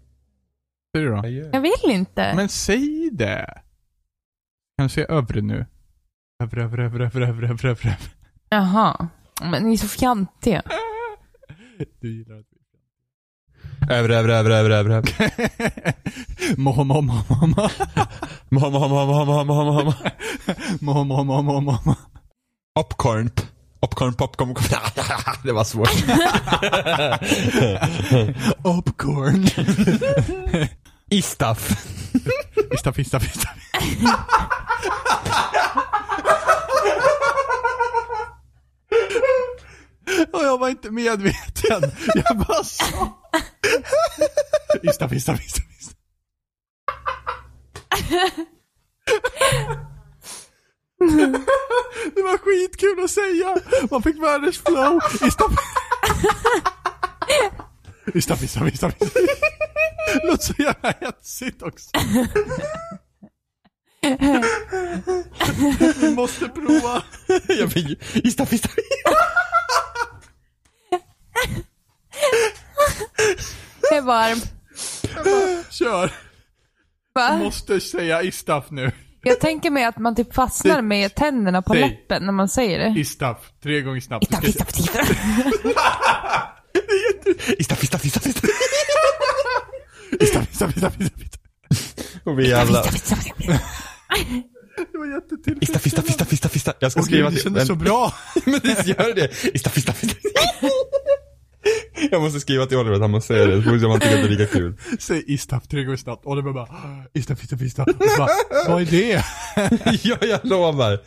Säg 0.96 1.04
det 1.04 1.10
då. 1.10 1.16
Jag 1.16 1.30
gör. 1.30 1.50
Jag 1.52 1.60
vill 1.60 1.90
inte. 1.90 2.32
Men 2.36 2.48
säg 2.48 3.10
det. 3.12 3.60
Kan 4.78 4.86
du 4.86 4.88
säga 4.88 5.06
övre 5.06 5.40
nu? 5.40 5.66
Övre, 6.42 6.64
övre, 6.64 6.84
övre, 6.84 7.04
övre, 7.06 7.26
övre, 7.28 7.48
övre, 7.48 7.70
övre. 7.70 7.96
Jaha. 8.48 9.08
Men 9.40 9.62
ni 9.62 9.72
är 9.72 9.76
så 9.78 9.88
fjantiga. 9.88 10.62
Du 12.00 12.16
gillar 12.18 12.36
att 12.38 12.46
Över, 13.90 14.08
över, 14.10 14.28
över, 14.28 14.50
över, 14.50 14.70
över, 14.70 14.90
över. 14.90 15.32
Moho, 16.56 16.84
moho, 16.84 17.02
moho, 17.02 17.46
moho. 17.46 17.68
Mom, 18.48 18.72
mom, 18.72 18.90
mom, 18.90 19.08
mom, 19.08 19.26
mom, 19.26 19.46
mom, 19.46 19.74
mom. 19.74 19.94
Moho, 20.80 21.04
moho, 21.04 21.24
moho, 21.24 21.42
moho, 21.42 21.60
moho. 21.60 21.94
Popcorn. 22.74 23.30
Popcorn, 23.80 24.14
popcorn. 24.14 24.54
Det 25.44 25.52
var 25.52 25.64
svårt. 25.64 25.90
Popcorn. 28.62 29.46
Istaff. 31.10 31.86
Fista, 32.70 32.92
fista, 32.92 33.20
fista. 33.20 33.48
Och 40.32 40.42
jag 40.44 40.58
var 40.58 40.68
inte 40.68 40.90
medveten. 40.90 41.82
Jag 42.14 42.38
bara 42.38 42.64
sa. 42.64 43.18
Fista, 44.82 45.08
fista, 45.08 45.36
fista, 45.36 45.60
fista. 45.62 45.92
Det 52.14 52.22
var 52.22 52.38
skitkul 52.38 53.04
att 53.04 53.10
säga. 53.10 53.56
Man 53.90 54.02
fick 54.02 54.22
världens 54.22 54.58
flow. 54.58 55.00
Ista, 55.26 55.44
Ista, 58.14 58.36
fista, 58.36 58.60
fista. 58.70 58.92
Låter 60.24 60.44
så 60.44 60.52
jävla 60.58 60.94
hetsigt 61.00 61.62
också. 61.62 61.90
Vi 66.00 66.10
måste 66.14 66.48
prova. 66.48 67.02
Jag 67.48 67.72
fick 67.72 68.02
istaff, 68.14 68.52
istaff. 68.52 68.74
Jag 73.90 73.95
är 73.95 73.95
varm. 74.06 74.38
Kör. 75.70 76.06
Du 76.06 76.12
Va? 77.14 77.36
måste 77.36 77.80
säga 77.80 78.22
istaf 78.22 78.70
nu. 78.70 78.92
Jag 79.22 79.40
tänker 79.40 79.70
mig 79.70 79.84
att 79.84 79.98
man 79.98 80.14
typ 80.14 80.34
fastnar 80.34 80.82
med 80.82 81.14
tänderna 81.14 81.62
på 81.62 81.72
Säg. 81.72 81.82
läppen 81.82 82.26
när 82.26 82.32
man 82.32 82.48
säger 82.48 82.78
det. 82.78 83.00
Istaf. 83.00 83.36
Tre 83.62 83.80
gånger 83.82 84.00
snabbt. 84.00 84.28
Titta, 84.28 84.40
titta, 84.40 84.64
titta. 84.64 84.98
Istaff, 87.58 87.84
istaff, 87.84 88.04
istaff, 88.04 88.26
istaff. 88.26 88.50
Istaf, 90.20 90.50
istaf, 90.52 90.76
istaf, 90.76 91.00
istaf, 91.00 91.22
istaf. 91.22 91.40
Och 92.24 92.38
vi 92.38 92.54
alla. 92.54 92.82
Det 94.92 94.98
var 94.98 95.06
jättetillfredsställande. 95.06 95.64
Istaff, 95.64 95.86
istaff, 95.86 96.08
istaff, 96.10 96.32
istaff, 96.32 96.56
istaff. 96.56 96.74
Jag 96.78 96.92
ska 96.92 97.00
Åh 97.00 97.04
skriva 97.06 97.28
gud, 97.28 97.32
det 97.32 97.34
till... 97.36 97.42
kändes 97.44 97.66
så 97.66 97.74
bra. 97.74 98.14
Men 98.44 98.60
det 98.62 98.86
gör 98.86 99.14
det. 99.14 99.44
Istaff, 99.54 99.78
istaff, 99.78 100.04
istaff. 100.04 100.18
Jag 102.10 102.22
måste 102.22 102.40
skriva 102.40 102.66
till 102.66 102.76
Oliver 102.76 102.94
att 102.94 103.00
han 103.00 103.10
måste 103.10 103.34
säga 103.34 103.46
det, 103.46 103.56
så 103.56 103.62
får 103.62 103.70
vi 103.70 103.78
se 103.80 103.84
om 103.84 103.90
han 103.90 104.00
tycker 104.00 104.14
att 104.16 104.22
det 104.22 104.28
är 104.28 104.38
lika 104.38 104.52
kul. 104.52 104.76
Säg 104.98 105.24
istaf 105.26 105.68
tre 105.68 105.84
gånger 105.84 105.96
snabbt. 105.96 106.24
Var 106.24 106.52
bara 106.52 106.68
istaf, 107.14 107.44
istaf, 107.44 107.62
istaf. 107.62 107.88
Och 107.88 107.94
så 108.10 108.18
bara, 108.18 108.28
Vad 108.68 108.82
är 108.82 108.86
det? 108.86 109.24
ja, 110.02 110.16
jag 110.20 110.40
lovar. 110.42 110.98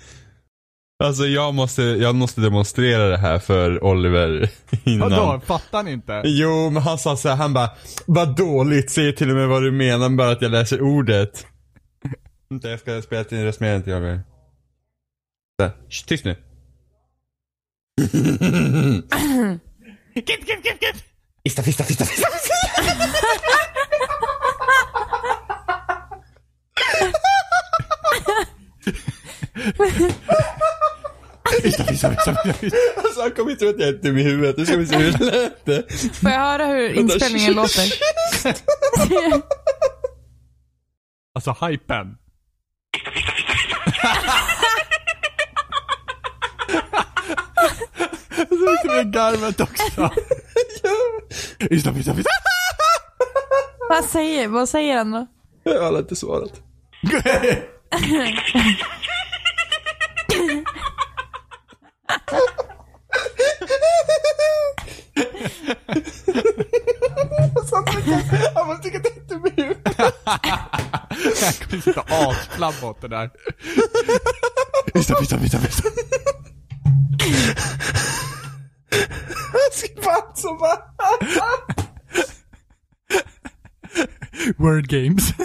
Alltså 1.03 1.25
jag 1.25 1.53
måste, 1.53 1.81
jag 1.81 2.15
måste 2.15 2.41
demonstrera 2.41 3.09
det 3.09 3.17
här 3.17 3.39
för 3.39 3.83
Oliver 3.83 4.49
innan. 4.83 5.09
Vadå? 5.11 5.41
Fattar 5.45 5.83
ni 5.83 5.91
inte? 5.91 6.21
Jo, 6.25 6.69
men 6.69 6.83
han 6.83 6.97
sa 6.97 7.17
så 7.17 7.29
här, 7.29 7.35
han 7.35 7.53
bara, 7.53 7.69
vad 8.05 8.35
dåligt, 8.35 8.91
säg 8.91 9.15
till 9.15 9.29
och 9.29 9.35
med 9.35 9.47
vad 9.47 9.63
du 9.63 9.71
menar, 9.71 10.09
bara 10.09 10.31
att 10.31 10.41
jag 10.41 10.51
läser 10.51 10.81
ordet. 10.81 11.45
Vänta, 12.49 12.69
jag 12.69 12.79
ska 12.79 13.01
spela 13.01 13.23
till 13.23 13.43
resumeringen 13.43 13.83
till 13.83 13.93
Oliver. 13.93 14.21
Tyst 16.07 16.25
nu. 16.25 16.35
Kit, 20.25 20.45
kit, 20.45 20.63
kit, 20.63 20.79
kit. 20.79 21.03
Istaff, 21.43 21.67
istaff, 21.67 21.89
istaff, 21.89 22.11
istaff. 22.11 22.33
Istaf, 31.63 31.91
istaf, 31.91 32.11
istaf, 32.13 32.35
istaf, 32.45 32.63
istaf. 32.63 32.79
Alltså 32.97 33.21
han 33.21 33.31
kommer 33.31 33.55
tro 33.55 33.69
att 33.69 33.79
jag 33.79 33.89
är 33.89 33.93
dum 33.93 34.17
i 34.17 34.23
huvudet, 34.23 34.57
nu 34.57 34.65
ska 34.65 34.77
vi 34.77 34.87
se 34.87 34.95
hur 34.97 35.11
det 35.11 35.25
lät 35.25 35.65
det. 35.65 35.83
Får 36.13 36.31
jag 36.31 36.39
höra 36.39 36.65
hur 36.65 36.89
inspelningen 36.89 37.53
låter? 37.53 37.93
Alltså 41.35 41.65
hypen. 41.65 42.07
Lite 48.71 48.87
med 48.95 49.13
garvet 49.13 49.59
också. 49.61 50.09
Istaf, 51.59 51.97
istaf, 51.97 52.17
istaf. 52.19 52.25
Vad 53.89 54.05
säger, 54.05 54.47
vad 54.47 54.69
säger 54.69 54.97
han 54.97 55.11
då? 55.11 55.27
Jag 55.63 55.81
har 55.81 55.99
inte 55.99 56.15
svarat. 56.15 56.51
Han 68.55 68.67
måste 68.67 68.83
tycka 68.83 68.97
att 68.97 69.03
det 69.03 69.33
är 69.35 69.63
huvudet. 69.63 69.95
Jag 71.41 71.55
kommer 71.69 71.81
sitta 71.81 72.01
asflabb 72.09 72.73
åt 72.83 73.01
det 73.01 73.07
där. 73.07 73.29
Istaf, 74.93 75.21
istaf, 75.21 75.43
istaf, 75.43 75.67
istaf. 75.69 75.85
Som. 80.39 80.57
Word 84.57 84.87
games. 84.87 85.33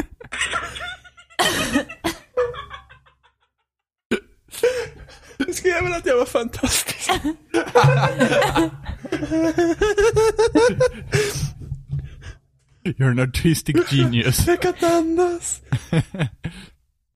Du 5.38 5.52
skrev 5.52 5.82
väl 5.82 5.92
att 5.92 6.06
jag 6.06 6.16
var 6.16 6.26
fantastisk? 6.26 7.10
You're 12.84 13.10
an 13.10 13.18
artistic 13.18 13.76
genius. 13.90 14.46
Jag 14.46 14.62
kan 14.62 14.74
inte 14.74 14.88
andas. 14.88 15.60